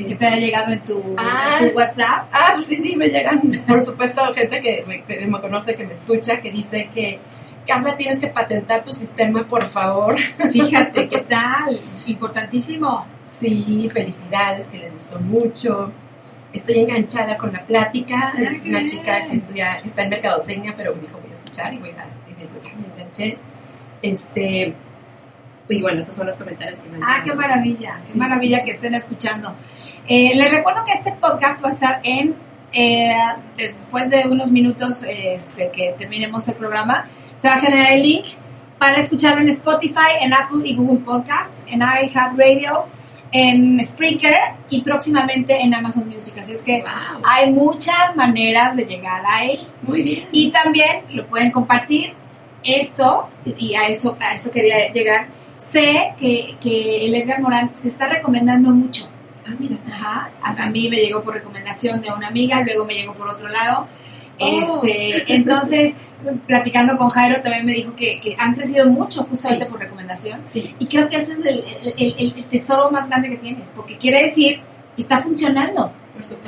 que 0.05 0.15
te 0.15 0.27
haya 0.27 0.37
llegado 0.37 0.73
en 0.73 0.81
tu, 0.81 1.03
ah, 1.17 1.57
tu, 1.59 1.77
WhatsApp. 1.77 2.29
Ah, 2.31 2.51
pues 2.55 2.67
sí, 2.67 2.77
sí, 2.77 2.97
me 2.97 3.09
llegan, 3.09 3.41
por 3.67 3.85
supuesto, 3.85 4.23
gente 4.35 4.61
que 4.61 4.85
me, 4.87 5.03
que 5.05 5.27
me, 5.27 5.41
conoce, 5.41 5.75
que 5.75 5.87
me 5.87 5.93
escucha, 5.93 6.41
que 6.41 6.53
dice 6.53 6.91
que 6.95 7.19
Carla, 7.67 7.97
tienes 7.97 8.19
que 8.19 8.29
patentar 8.29 8.85
tu 8.85 8.93
sistema, 8.93 9.47
por 9.47 9.69
favor. 9.69 10.17
Fíjate, 10.53 11.09
¿qué 11.09 11.19
tal? 11.19 11.79
Importantísimo. 12.07 13.07
Sí, 13.25 13.89
felicidades, 13.93 14.69
que 14.69 14.79
les 14.79 14.95
gustó 14.95 15.19
mucho. 15.21 15.93
Estoy 16.53 16.79
enganchada 16.79 17.37
con 17.37 17.53
la 17.53 17.67
plática. 17.67 18.33
es 18.39 18.65
una 18.65 18.87
chica 18.87 19.27
que 19.27 19.37
estudia, 19.37 19.77
está 19.85 20.03
en 20.03 20.11
mercadotecnia, 20.11 20.75
pero 20.77 20.95
me 20.95 21.03
dijo 21.03 21.19
voy 21.19 21.31
a 21.31 21.33
escuchar 21.33 21.75
y 21.75 21.79
voy 21.79 21.91
a, 21.91 22.07
y 22.29 22.35
me, 22.35 22.95
enganché. 22.95 23.37
Este, 24.01 24.75
y 25.69 25.83
bueno, 25.83 25.99
esos 25.99 26.15
son 26.15 26.27
los 26.27 26.37
comentarios 26.37 26.79
que 26.79 26.89
me 26.89 26.97
han 26.97 27.03
Ah, 27.05 27.23
qué 27.25 27.35
maravilla, 27.35 27.99
qué 28.11 28.19
maravilla 28.19 28.65
que 28.65 28.71
estén 28.71 28.95
escuchando. 28.95 29.55
Eh, 30.09 30.33
les 30.37 30.53
recuerdo 30.53 30.85
que 30.85 30.93
este 30.93 31.13
podcast 31.13 31.63
va 31.63 31.69
a 31.69 31.73
estar 31.73 32.01
en, 32.05 32.37
eh, 32.73 33.17
después 33.57 34.09
de 34.11 34.25
unos 34.29 34.53
minutos 34.53 35.03
este, 35.03 35.71
que 35.73 35.95
terminemos 35.99 36.47
el 36.49 36.55
programa, 36.55 37.09
se 37.39 37.49
va 37.49 37.55
a 37.55 37.61
generar 37.61 37.93
el 37.93 38.03
link 38.03 38.27
para 38.79 38.99
escucharlo 38.99 39.41
en 39.41 39.49
Spotify, 39.49 40.19
en 40.21 40.33
Apple 40.33 40.61
y 40.65 40.75
Google 40.77 41.01
Podcasts, 41.01 41.65
en 41.67 41.81
iHeartRadio, 41.81 42.87
en 43.33 43.85
Spreaker 43.85 44.35
y 44.71 44.83
próximamente 44.83 45.61
en 45.61 45.75
Amazon 45.75 46.09
Music. 46.09 46.35
Así 46.39 46.53
es 46.53 46.63
que 46.63 46.85
hay 47.25 47.53
muchas 47.53 48.15
maneras 48.15 48.77
de 48.77 48.85
llegar 48.85 49.23
a 49.27 49.45
él. 49.45 49.61
Muy 49.83 50.03
bien. 50.03 50.29
Y 50.33 50.51
también 50.51 51.03
lo 51.11 51.27
pueden 51.27 51.51
compartir. 51.51 52.15
Esto, 52.63 53.29
y 53.45 53.77
a 53.77 53.87
eso, 53.87 54.17
a 54.19 54.35
eso 54.35 54.51
quería 54.51 54.93
llegar, 54.93 55.29
sé 55.71 56.15
que, 56.19 56.57
que 56.61 57.07
el 57.07 57.15
Edgar 57.15 57.41
Morán 57.41 57.71
se 57.75 57.87
está 57.87 58.09
recomendando 58.09 58.71
mucho. 58.71 59.09
Ah, 59.47 59.55
mira. 59.57 59.77
Ajá. 59.89 60.31
A, 60.43 60.71
mí 60.71 60.89
me 60.89 60.97
llegó 60.97 61.23
por 61.23 61.35
recomendación 61.35 62.01
de 62.01 62.11
una 62.11 62.27
amiga, 62.27 62.63
luego 62.63 62.85
me 62.85 62.95
llegó 62.95 63.15
por 63.15 63.29
otro 63.29 63.49
lado. 63.49 63.87
Oh. 64.41 64.83
Este, 64.85 65.35
entonces, 65.35 65.95
platicando 66.47 66.97
con 66.97 67.11
Jairo 67.11 67.41
también 67.43 67.67
me 67.67 67.73
dijo 67.73 67.95
que, 67.95 68.37
han 68.39 68.55
crecido 68.55 68.89
mucho 68.91 69.25
justamente 69.25 69.67
por 69.67 69.81
recomendación. 69.81 70.43
Y 70.79 70.87
creo 70.87 71.09
que 71.09 71.17
eso 71.17 71.33
es 71.33 71.45
el, 71.45 72.45
tesoro 72.47 72.91
más 72.91 73.09
grande 73.09 73.31
que 73.31 73.37
tienes, 73.37 73.71
porque 73.75 73.97
quiere 73.99 74.23
decir 74.23 74.61
que 74.95 75.03
está 75.03 75.19
funcionando. 75.19 75.93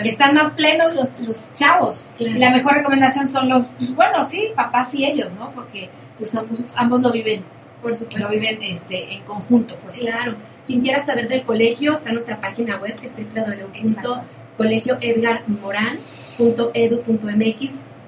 Que 0.03 0.09
están 0.09 0.35
más 0.35 0.55
plenos 0.55 0.95
los, 0.95 1.21
los 1.21 1.53
chavos. 1.53 2.11
Y 2.19 2.31
la 2.31 2.51
mejor 2.51 2.73
recomendación 2.75 3.29
son 3.29 3.51
los, 3.51 3.69
pues 3.69 3.95
bueno, 3.95 4.25
sí, 4.25 4.47
papás 4.57 4.95
y 4.95 5.05
ellos, 5.05 5.35
¿no? 5.35 5.51
Porque 5.51 5.91
pues 6.17 6.35
ambos, 6.75 7.03
lo 7.03 7.13
viven, 7.13 7.45
por 7.83 7.95
supuesto. 7.95 8.27
Lo 8.27 8.31
viven 8.31 8.59
este, 8.63 9.13
en 9.13 9.23
conjunto. 9.25 9.77
Pues. 9.85 9.99
Claro. 9.99 10.37
Quien 10.65 10.81
quiera 10.81 11.01
saber 11.01 11.29
del 11.29 11.43
colegio, 11.43 11.93
está 11.93 12.09
en 12.09 12.15
nuestra 12.15 12.41
página 12.41 12.79
web, 12.79 12.95
que 12.99 13.07
es 13.07 13.13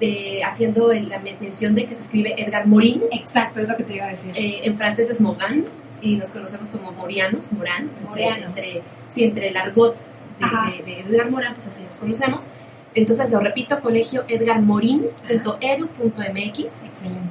www.colegioedgarmoran.edu.mx 0.01 0.43
haciendo 0.43 0.91
la 0.91 1.19
mención 1.19 1.75
de 1.75 1.85
que 1.85 1.93
se 1.93 2.01
escribe 2.01 2.33
Edgar 2.41 2.67
Morin. 2.67 3.03
Exacto, 3.11 3.59
es 3.59 3.69
lo 3.69 3.77
que 3.77 3.83
te 3.83 3.95
iba 3.95 4.05
a 4.05 4.09
decir. 4.09 4.33
Eh, 4.35 4.61
en 4.63 4.77
francés 4.77 5.09
es 5.09 5.21
Morin 5.21 5.65
y 6.01 6.15
nos 6.15 6.29
conocemos 6.29 6.69
como 6.69 6.91
Morianos, 6.91 7.51
Moran. 7.51 7.91
Morianos. 8.07 8.49
Entre, 8.49 8.83
sí, 9.07 9.23
entre 9.23 9.49
el 9.49 9.57
argot 9.57 9.95
de, 10.39 10.83
de, 10.83 10.99
Edgar 11.01 11.29
Morin, 11.29 11.53
pues 11.53 11.67
así 11.67 11.83
nos 11.83 11.97
conocemos. 11.97 12.51
Entonces 12.93 13.31
lo 13.31 13.39
repito, 13.39 13.79
colegio 13.79 14.25
edgarmorin.edu.mx 14.27 16.83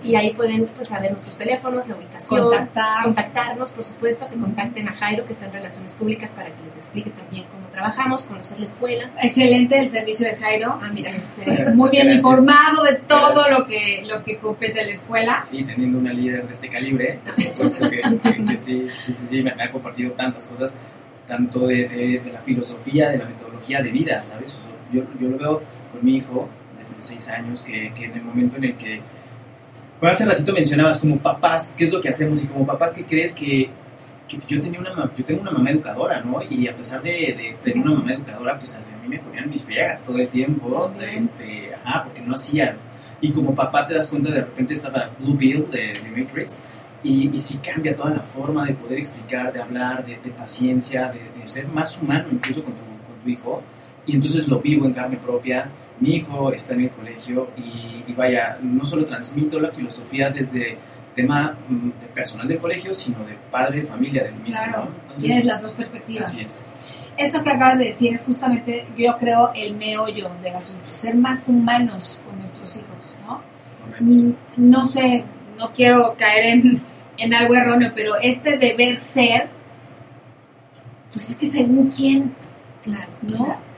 y 0.03 0.15
ahí 0.15 0.33
pueden 0.33 0.65
pues 0.67 0.89
saber 0.89 1.11
nuestros 1.11 1.37
teléfonos, 1.37 1.87
la 1.87 1.97
ubicación, 1.97 2.41
Contactar. 2.43 3.05
contactarnos, 3.05 3.73
por 3.73 3.85
supuesto, 3.85 4.27
que 4.31 4.37
contacten 4.37 4.89
a 4.89 4.93
Jairo 4.93 5.27
que 5.27 5.33
está 5.33 5.45
en 5.47 5.53
Relaciones 5.53 5.93
Públicas 5.95 6.33
para 6.33 6.49
que 6.49 6.63
les 6.65 6.79
explique 6.79 7.11
también 7.11 7.45
cómo 7.51 7.67
trabajamos, 7.69 8.23
conocer 8.23 8.59
la 8.59 8.65
escuela. 8.65 9.11
Excelente 9.23 9.79
el 9.79 9.91
servicio 9.91 10.29
de 10.29 10.37
Jairo. 10.37 10.79
Ah, 10.81 10.89
mira, 10.93 11.11
este, 11.11 11.75
muy 11.75 11.91
bien 11.91 12.11
informado 12.11 12.83
de 12.85 12.95
todo 12.95 13.51
lo 13.51 13.67
que 13.67 14.03
lo 14.07 14.25
que 14.25 14.39
compete 14.39 14.83
la 14.85 14.93
escuela. 14.93 15.43
Sí, 15.43 15.63
teniendo 15.65 15.99
una 15.99 16.15
líder 16.15 16.47
de 16.47 16.53
este 16.53 16.71
calibre, 16.71 17.21
ah, 17.27 17.33
que, 17.37 17.53
sí, 18.57 18.87
sí, 18.99 19.15
sí, 19.15 19.43
me, 19.43 19.51
ha 19.51 19.71
compartido 19.71 20.13
tantas 20.13 20.47
cosas, 20.47 20.79
tanto 21.27 21.67
de, 21.67 21.87
de, 21.87 22.33
la 22.33 22.41
filosofía, 22.41 23.11
de 23.11 23.19
la 23.19 23.27
metodología 23.27 23.83
de 23.83 23.91
vida, 23.91 24.23
¿sabes? 24.23 24.59
Yo, 24.93 25.03
yo 25.19 25.29
lo 25.29 25.39
veo 25.39 25.63
con 25.93 26.05
mi 26.05 26.17
hijo 26.17 26.49
de 26.79 27.03
6 27.03 27.29
años, 27.31 27.63
que, 27.63 27.93
que 27.95 28.07
en 28.07 28.13
el 28.13 28.23
momento 28.23 28.57
en 28.57 28.65
el 28.65 28.77
que... 28.77 29.01
Bueno, 30.01 30.13
hace 30.13 30.25
ratito 30.25 30.53
mencionabas 30.53 30.99
como 31.01 31.19
papás, 31.19 31.75
¿qué 31.77 31.85
es 31.85 31.93
lo 31.93 32.01
que 32.01 32.09
hacemos? 32.09 32.43
Y 32.43 32.47
como 32.47 32.67
papás, 32.67 32.95
¿qué 32.95 33.05
crees 33.05 33.35
que, 33.35 33.69
que 34.27 34.39
yo 34.49 34.61
tenía 34.61 34.81
una 34.81 35.11
yo 35.15 35.25
tengo 35.25 35.43
una 35.43 35.51
mamá 35.51 35.71
educadora, 35.71 36.23
¿no? 36.23 36.41
Y 36.49 36.67
a 36.69 36.75
pesar 36.75 37.03
de, 37.03 37.11
de 37.11 37.57
tener 37.63 37.87
una 37.87 37.99
mamá 37.99 38.15
educadora, 38.15 38.59
pues 38.59 38.75
a 38.77 38.79
mí 38.79 39.09
me 39.09 39.19
ponían 39.19 39.51
mis 39.51 39.63
friegas 39.63 40.03
todo 40.05 40.17
el 40.17 40.29
tiempo, 40.29 40.91
este, 41.01 41.75
ajá, 41.85 42.05
porque 42.05 42.23
no 42.23 42.35
hacía. 42.35 42.77
Y 43.21 43.31
como 43.33 43.55
papá 43.55 43.87
te 43.87 43.95
das 43.95 44.09
cuenta, 44.09 44.31
de 44.31 44.41
repente 44.41 44.73
estaba 44.73 45.11
Blue 45.19 45.37
Pill 45.37 45.71
de, 45.71 45.93
de 45.93 46.11
Matrix, 46.17 46.65
y, 47.03 47.35
y, 47.35 47.41
sí 47.41 47.59
cambia 47.59 47.97
toda 47.97 48.11
la 48.11 48.21
forma 48.21 48.67
de 48.67 48.75
poder 48.75 48.99
explicar, 48.99 49.53
de 49.53 49.61
hablar, 49.61 50.05
de, 50.05 50.19
de 50.23 50.31
paciencia, 50.31 51.11
de, 51.11 51.39
de, 51.39 51.47
ser 51.47 51.67
más 51.69 52.01
humano 52.01 52.29
incluso 52.31 52.63
con 52.63 52.75
tu, 52.75 52.81
con 52.81 53.17
tu 53.23 53.29
hijo 53.31 53.63
y 54.11 54.17
entonces 54.17 54.49
lo 54.49 54.59
vivo 54.59 54.87
en 54.87 54.93
carne 54.93 55.17
propia. 55.19 55.71
Mi 56.01 56.17
hijo 56.17 56.53
está 56.53 56.75
en 56.75 56.81
el 56.83 56.91
colegio 56.91 57.51
y, 57.57 58.13
vaya, 58.13 58.59
no 58.61 58.85
solo 58.85 59.05
transmito 59.05 59.61
la 59.61 59.71
filosofía 59.71 60.31
desde 60.31 60.77
tema 61.15 61.57
mm, 61.69 61.91
de 62.01 62.07
personal 62.09 62.49
del 62.49 62.59
colegio, 62.59 62.93
sino 62.93 63.25
de 63.25 63.37
padre, 63.53 63.83
familia 63.83 64.25
del 64.25 64.33
mismo. 64.33 64.47
Claro, 64.49 64.89
tienes 65.17 65.45
las 65.45 65.63
dos 65.63 65.73
perspectivas. 65.73 66.25
Así 66.25 66.43
es. 66.43 66.73
Eso 67.17 67.45
que 67.45 67.51
acabas 67.51 67.79
de 67.79 67.85
decir 67.85 68.15
es 68.15 68.23
justamente, 68.23 68.85
yo 68.97 69.17
creo, 69.17 69.53
el 69.55 69.77
meollo 69.77 70.31
del 70.43 70.57
asunto, 70.57 70.87
ser 70.87 71.15
más 71.15 71.45
humanos 71.47 72.21
con 72.27 72.39
nuestros 72.41 72.77
hijos, 72.77 73.17
¿no? 73.25 73.43
Mm, 74.01 74.33
no 74.57 74.85
sé, 74.85 75.23
no 75.57 75.73
quiero 75.73 76.17
caer 76.19 76.47
en, 76.47 76.81
en 77.17 77.35
algo 77.35 77.55
erróneo, 77.55 77.93
pero 77.95 78.15
este 78.21 78.59
deber 78.59 78.97
ser, 78.97 79.49
pues 81.13 81.31
es 81.31 81.37
que 81.37 81.47
según 81.47 81.91
quién, 81.91 82.35
claro, 82.83 83.11
¿no? 83.23 83.70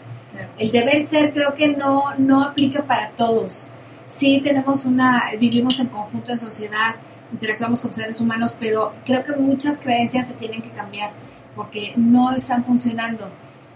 El 0.59 0.71
deber 0.71 1.03
ser 1.03 1.33
creo 1.33 1.55
que 1.55 1.69
no, 1.69 2.15
no 2.19 2.43
aplica 2.43 2.85
para 2.85 3.11
todos. 3.11 3.69
Sí 4.07 4.41
tenemos 4.43 4.85
una, 4.85 5.31
vivimos 5.39 5.81
en 5.81 5.89
conjunto 5.89 6.33
en 6.33 6.39
sociedad, 6.39 6.97
interactuamos 7.33 7.81
con 7.81 7.95
seres 7.95 8.21
humanos, 8.21 8.55
pero 8.59 8.93
creo 9.05 9.25
que 9.25 9.35
muchas 9.37 9.79
creencias 9.81 10.29
se 10.29 10.35
tienen 10.35 10.63
que 10.63 10.71
cambiar 10.71 11.11
porque 11.57 11.95
no 11.97 12.33
están 12.33 12.65
funcionando. 12.65 13.31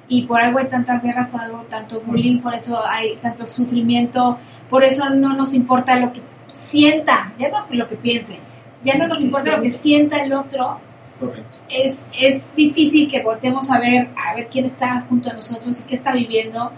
Y 0.08 0.22
por 0.22 0.40
algo 0.40 0.58
hay 0.58 0.66
tantas 0.66 1.02
guerras, 1.02 1.28
por 1.30 1.40
algo 1.40 1.64
tanto 1.64 2.00
bullying, 2.00 2.38
por 2.38 2.54
eso 2.54 2.80
hay 2.86 3.16
tanto 3.16 3.46
sufrimiento, 3.46 4.38
por 4.70 4.84
eso 4.84 5.10
no 5.10 5.34
nos 5.34 5.52
importa 5.52 5.98
lo 5.98 6.12
que 6.12 6.20
sienta, 6.54 7.32
ya 7.38 7.50
no 7.50 7.66
lo 7.70 7.88
que 7.88 7.96
piense, 7.96 8.38
ya 8.84 8.96
no 8.96 9.08
nos 9.08 9.20
importa 9.20 9.56
lo 9.56 9.62
que 9.62 9.70
sienta 9.70 10.22
el 10.22 10.32
otro, 10.32 10.78
Correcto. 11.18 11.56
es, 11.70 12.04
es 12.20 12.54
difícil 12.54 13.10
que 13.10 13.22
voltemos 13.22 13.70
a 13.70 13.80
ver, 13.80 14.10
a 14.16 14.34
ver 14.34 14.48
quién 14.48 14.66
está 14.66 15.00
junto 15.08 15.30
a 15.30 15.32
nosotros 15.32 15.80
y 15.80 15.84
qué 15.84 15.94
está 15.94 16.12
viviendo. 16.12 16.72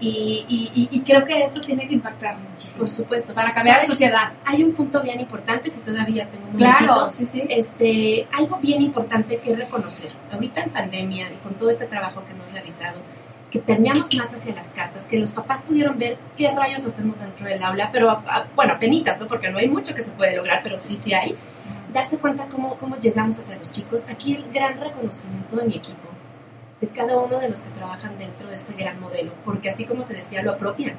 Y, 0.00 0.44
y, 0.48 0.88
y, 0.90 1.00
creo 1.00 1.24
que 1.24 1.42
eso 1.42 1.60
tiene 1.60 1.86
que 1.86 1.94
impactar 1.94 2.36
muchísimo. 2.36 2.80
Por 2.80 2.90
supuesto. 2.90 3.32
Para 3.32 3.54
cambiar 3.54 3.78
la 3.78 3.86
sociedad. 3.86 4.32
Hay 4.44 4.62
un 4.62 4.72
punto 4.72 5.00
bien 5.02 5.18
importante, 5.20 5.70
si 5.70 5.80
todavía 5.80 6.28
tengo 6.28 6.46
un 6.48 6.56
Claro, 6.56 7.08
sí, 7.08 7.24
sí. 7.24 7.42
Este, 7.48 8.26
algo 8.32 8.58
bien 8.58 8.82
importante 8.82 9.38
que 9.38 9.56
reconocer. 9.56 10.12
Ahorita 10.30 10.62
en 10.62 10.70
pandemia 10.70 11.30
y 11.32 11.36
con 11.36 11.54
todo 11.54 11.70
este 11.70 11.86
trabajo 11.86 12.22
que 12.24 12.32
hemos 12.32 12.50
realizado, 12.52 13.00
que 13.50 13.60
permeamos 13.60 14.14
más 14.16 14.34
hacia 14.34 14.54
las 14.54 14.70
casas, 14.70 15.06
que 15.06 15.18
los 15.18 15.30
papás 15.30 15.62
pudieron 15.62 15.96
ver 15.96 16.18
qué 16.36 16.50
rayos 16.50 16.84
hacemos 16.84 17.20
dentro 17.20 17.46
del 17.46 17.62
aula, 17.62 17.90
pero, 17.92 18.22
bueno, 18.56 18.74
penitas, 18.78 19.18
¿no? 19.20 19.26
Porque 19.28 19.50
no 19.50 19.58
hay 19.58 19.68
mucho 19.68 19.94
que 19.94 20.02
se 20.02 20.10
puede 20.10 20.36
lograr, 20.36 20.60
pero 20.62 20.76
sí, 20.76 20.96
sí 20.96 21.14
hay 21.14 21.36
darse 21.94 22.18
cuenta 22.18 22.46
cómo, 22.50 22.76
cómo 22.76 22.96
llegamos 22.96 23.38
hacia 23.38 23.56
los 23.56 23.70
chicos. 23.70 24.06
Aquí 24.10 24.34
el 24.34 24.52
gran 24.52 24.78
reconocimiento 24.78 25.56
de 25.56 25.64
mi 25.64 25.76
equipo, 25.76 26.08
de 26.80 26.88
cada 26.88 27.16
uno 27.16 27.38
de 27.38 27.48
los 27.48 27.62
que 27.62 27.70
trabajan 27.70 28.18
dentro 28.18 28.48
de 28.48 28.56
este 28.56 28.74
gran 28.74 29.00
modelo, 29.00 29.32
porque 29.44 29.70
así 29.70 29.84
como 29.84 30.02
te 30.02 30.12
decía, 30.12 30.42
lo 30.42 30.52
apropian. 30.52 30.96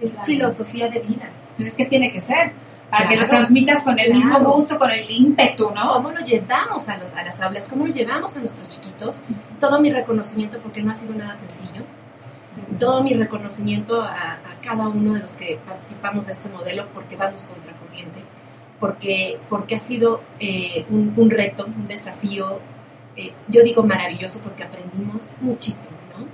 Es 0.00 0.18
filosofía 0.24 0.88
de 0.88 1.00
vida. 1.00 1.28
Pues 1.56 1.68
es 1.68 1.74
que 1.74 1.86
tiene 1.86 2.12
que 2.12 2.20
ser, 2.20 2.52
para 2.90 3.08
que 3.08 3.16
lo 3.16 3.26
transmitas 3.26 3.82
con 3.82 3.98
el 3.98 4.12
mismo 4.12 4.38
gusto, 4.40 4.78
con 4.78 4.90
el 4.90 5.10
ímpetu, 5.10 5.72
¿no? 5.74 5.94
¿Cómo 5.94 6.12
lo 6.12 6.20
llevamos 6.20 6.88
a, 6.88 6.94
a, 6.94 7.24
las 7.24 7.40
aulas? 7.40 7.66
¿Cómo 7.68 7.86
lo 7.86 7.92
llevamos 7.92 8.36
a 8.36 8.40
nuestros 8.40 8.68
chiquitos? 8.68 9.22
Todo 9.58 9.80
mi 9.80 9.90
reconocimiento, 9.90 10.58
porque 10.58 10.82
no 10.82 10.92
ha 10.92 10.94
sido 10.94 11.14
nada 11.14 11.34
sencillo. 11.34 11.82
Todo 12.78 13.02
mi 13.02 13.14
reconocimiento 13.14 14.00
a, 14.00 14.34
a 14.34 14.60
cada 14.62 14.88
uno 14.88 15.14
de 15.14 15.20
los 15.20 15.32
que 15.32 15.58
participamos 15.66 16.26
de 16.26 16.32
este 16.32 16.48
modelo, 16.48 16.86
porque 16.94 17.16
vamos 17.16 17.42
contra 17.44 17.75
porque, 18.80 19.38
porque 19.48 19.76
ha 19.76 19.80
sido 19.80 20.20
eh, 20.38 20.84
un, 20.90 21.30
reto, 21.30 21.66
un 21.66 21.86
desafío, 21.86 22.60
eh, 23.16 23.32
yo 23.48 23.62
digo 23.62 23.82
maravilloso 23.82 24.40
porque 24.40 24.64
aprendimos 24.64 25.32
muchísimo, 25.40 25.96
¿no? 26.16 26.26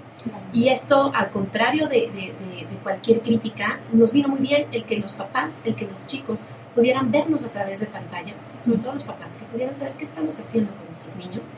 Y 0.52 0.68
esto, 0.68 1.10
al 1.14 1.30
contrario 1.30 1.88
de, 1.88 2.10
de, 2.10 2.34
cualquier 2.82 3.20
crítica, 3.20 3.78
nos 3.92 4.12
vino 4.12 4.28
muy 4.28 4.40
bien 4.40 4.66
el 4.72 4.84
que 4.84 4.98
los 4.98 5.12
papás, 5.12 5.60
el 5.64 5.76
que 5.76 5.86
los 5.86 6.04
chicos 6.08 6.46
pudieran 6.74 7.12
vernos 7.12 7.44
a 7.44 7.48
través 7.48 7.78
de 7.78 7.86
pantallas, 7.86 8.58
sobre 8.60 8.78
todo 8.78 8.94
los 8.94 9.04
papás, 9.04 9.36
que 9.36 9.44
pudieran 9.44 9.72
saber 9.72 9.92
qué 9.92 10.02
estamos 10.02 10.38
haciendo 10.40 10.72
con 10.74 10.86
nuestros 10.86 11.14
niños. 11.14 11.52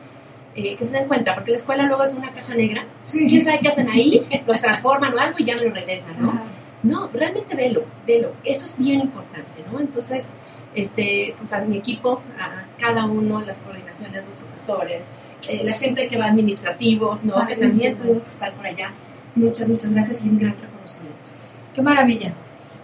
Eh, 0.56 0.76
que 0.76 0.84
se 0.84 0.92
den 0.92 1.08
cuenta, 1.08 1.34
porque 1.34 1.50
la 1.50 1.56
escuela 1.56 1.82
luego 1.84 2.04
es 2.04 2.14
una 2.14 2.30
caja 2.32 2.54
negra, 2.54 2.84
quién 3.10 3.44
sabe 3.44 3.58
qué 3.60 3.68
hacen 3.68 3.88
ahí, 3.90 4.24
los 4.46 4.60
transforman 4.60 5.12
o 5.12 5.18
algo 5.18 5.36
y 5.38 5.44
ya 5.44 5.56
me 5.56 5.64
lo 5.64 5.74
regresan, 5.74 6.14
¿no? 6.16 6.40
No, 6.84 7.08
realmente 7.08 7.56
velo, 7.56 7.82
velo, 8.06 8.34
eso 8.44 8.64
es 8.66 8.78
bien 8.78 9.00
importante, 9.00 9.64
¿no? 9.72 9.80
Entonces, 9.80 10.28
este, 10.74 11.34
pues 11.38 11.52
a 11.52 11.60
mi 11.60 11.76
equipo, 11.76 12.20
a 12.38 12.64
cada 12.78 13.04
uno, 13.04 13.40
las 13.40 13.60
coordinaciones, 13.60 14.26
los 14.26 14.36
profesores, 14.36 15.08
eh, 15.48 15.62
la 15.64 15.74
gente 15.74 16.08
que 16.08 16.16
va 16.16 16.26
administrativos, 16.26 17.24
¿no? 17.24 17.46
que 17.46 17.56
también 17.56 17.96
tuvimos 17.96 18.24
que 18.24 18.30
estar 18.30 18.52
por 18.52 18.66
allá. 18.66 18.92
Muchas, 19.34 19.68
muchas 19.68 19.92
gracias 19.92 20.24
y 20.24 20.28
un 20.28 20.38
gran 20.38 20.56
reconocimiento. 20.60 21.30
Qué 21.72 21.82
maravilla. 21.82 22.32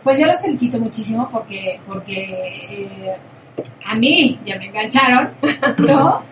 Pues 0.02 0.18
yo 0.18 0.26
los 0.26 0.40
felicito 0.40 0.78
muchísimo 0.80 1.28
porque, 1.30 1.80
porque 1.86 2.24
eh, 2.70 3.16
a 3.86 3.94
mí 3.94 4.40
ya 4.44 4.58
me 4.58 4.66
engancharon, 4.66 5.32
¿no? 5.78 6.22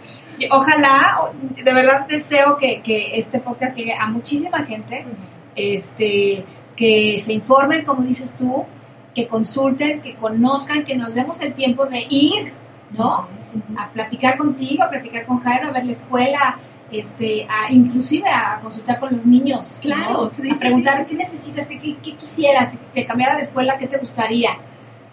ojalá, 0.50 1.32
de 1.56 1.74
verdad 1.74 2.06
deseo 2.06 2.56
que, 2.56 2.80
que, 2.80 3.18
este 3.18 3.40
podcast 3.40 3.76
llegue 3.76 3.94
a 3.94 4.06
muchísima 4.06 4.64
gente, 4.64 5.04
este, 5.56 6.44
que 6.76 7.20
se 7.24 7.32
informen, 7.32 7.84
como 7.84 8.02
dices 8.02 8.36
tú, 8.36 8.64
que 9.14 9.26
consulten, 9.26 10.00
que 10.00 10.14
conozcan, 10.14 10.84
que 10.84 10.96
nos 10.96 11.14
demos 11.14 11.40
el 11.40 11.54
tiempo 11.54 11.86
de 11.86 12.06
ir, 12.08 12.52
¿no? 12.96 13.26
A 13.76 13.90
platicar 13.90 14.36
contigo, 14.36 14.84
a 14.84 14.90
platicar 14.90 15.26
con 15.26 15.40
Jairo, 15.40 15.68
a 15.68 15.72
ver 15.72 15.86
la 15.86 15.92
escuela, 15.92 16.58
este, 16.90 17.46
a, 17.48 17.72
inclusive 17.72 18.28
a 18.28 18.60
consultar 18.60 19.00
con 19.00 19.16
los 19.16 19.26
niños. 19.26 19.78
Claro. 19.80 20.26
a 20.26 20.58
preguntar 20.58 21.06
qué 21.06 21.14
necesitas, 21.14 21.66
qué, 21.66 21.78
qué, 21.78 22.14
quisieras, 22.14 22.72
si 22.72 22.78
te 22.92 23.06
cambiara 23.06 23.36
de 23.36 23.42
escuela, 23.42 23.78
qué 23.78 23.86
te 23.86 23.98
gustaría, 23.98 24.50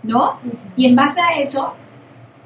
¿no? 0.03 0.39
Y 0.75 0.85
en 0.85 0.95
base 0.95 1.19
a 1.19 1.39
eso, 1.39 1.73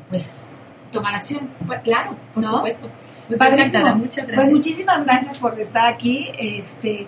pues 0.09 0.47
tomar 0.91 1.15
acción. 1.15 1.49
Pues, 1.65 1.79
claro, 1.81 2.15
por 2.33 2.45
supuesto. 2.45 2.89
Pues. 3.27 3.39
Muchas 3.39 3.51
gracias. 3.51 4.25
Pues 4.33 4.51
muchísimas 4.51 5.05
gracias 5.05 5.37
por 5.37 5.59
estar 5.59 5.85
aquí. 5.85 6.29
Este, 6.37 7.07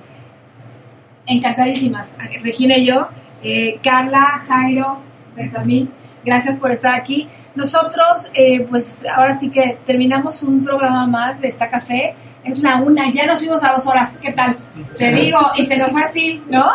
encantadísimas, 1.26 2.18
Regina 2.44 2.78
y 2.78 2.86
yo. 2.86 3.08
Eh, 3.44 3.80
Carla, 3.84 4.44
Jairo, 4.48 5.00
Benjamín, 5.36 5.92
gracias 6.24 6.58
por 6.58 6.72
estar 6.72 6.94
aquí. 6.94 7.28
Nosotros, 7.56 8.30
eh, 8.34 8.66
pues 8.70 9.06
ahora 9.08 9.38
sí 9.38 9.50
que 9.50 9.80
terminamos 9.86 10.44
un 10.44 10.64
programa 10.64 11.08
más 11.08 11.42
de 11.42 11.48
esta 11.48 11.70
café. 11.70 12.16
Es 12.44 12.60
la 12.60 12.78
una, 12.78 13.12
ya 13.12 13.26
nos 13.26 13.40
fuimos 13.40 13.64
a 13.64 13.74
dos 13.74 13.86
horas. 13.88 14.16
¿Qué 14.22 14.32
tal? 14.32 14.56
Te 14.98 15.12
digo, 15.12 15.40
y 15.56 15.66
se 15.66 15.78
nos 15.78 15.92
fue 15.92 16.04
así, 16.04 16.42
¿no? 16.50 16.66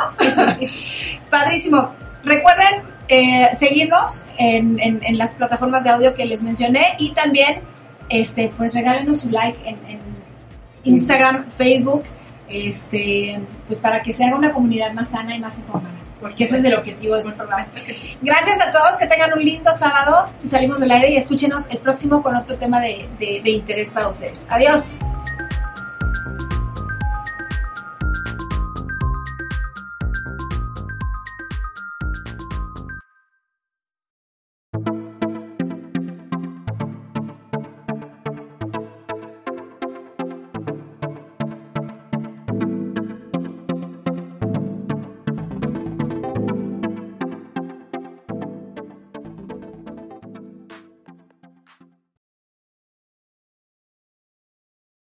Padrísimo. 1.31 1.91
Recuerden 2.25 2.83
eh, 3.09 3.49
seguirnos 3.59 4.27
en, 4.39 4.79
en, 4.81 5.19
las 5.19 5.35
plataformas 5.35 5.85
de 5.85 5.91
audio 5.91 6.15
que 6.15 6.25
les 6.25 6.43
mencioné 6.43 6.95
y 6.99 7.13
también, 7.15 7.61
este, 8.09 8.53
pues 8.57 8.75
regálenos 8.75 9.21
su 9.21 9.31
like 9.31 9.59
en, 9.69 9.77
en 9.89 10.01
Instagram, 10.85 11.47
Facebook, 11.51 12.05
este, 12.49 13.41
pues 13.67 13.81
para 13.81 14.03
que 14.03 14.13
se 14.13 14.25
haga 14.25 14.37
una 14.37 14.53
comunidad 14.53 14.93
más 14.93 15.11
sana 15.11 15.35
y 15.35 15.41
más 15.41 15.59
informada 15.61 16.06
porque 16.21 16.45
ese 16.45 16.59
es 16.59 16.65
el 16.65 16.75
objetivo 16.75 17.15
de 17.15 17.21
este 17.21 17.33
programa. 17.33 17.65
Gracias 18.23 18.61
a 18.61 18.71
todos, 18.71 18.97
que 18.99 19.07
tengan 19.07 19.33
un 19.35 19.45
lindo 19.45 19.73
sábado. 19.73 20.31
Salimos 20.45 20.81
del 20.81 20.91
aire 20.91 21.11
y 21.11 21.17
escúchenos 21.17 21.69
el 21.71 21.79
próximo 21.79 22.23
con 22.23 22.35
otro 22.37 22.57
tema 22.57 22.81
de, 22.81 23.07
de 23.19 23.51
interés 23.51 23.91
para 23.91 24.09
ustedes. 24.09 24.41
Adiós. 24.49 25.01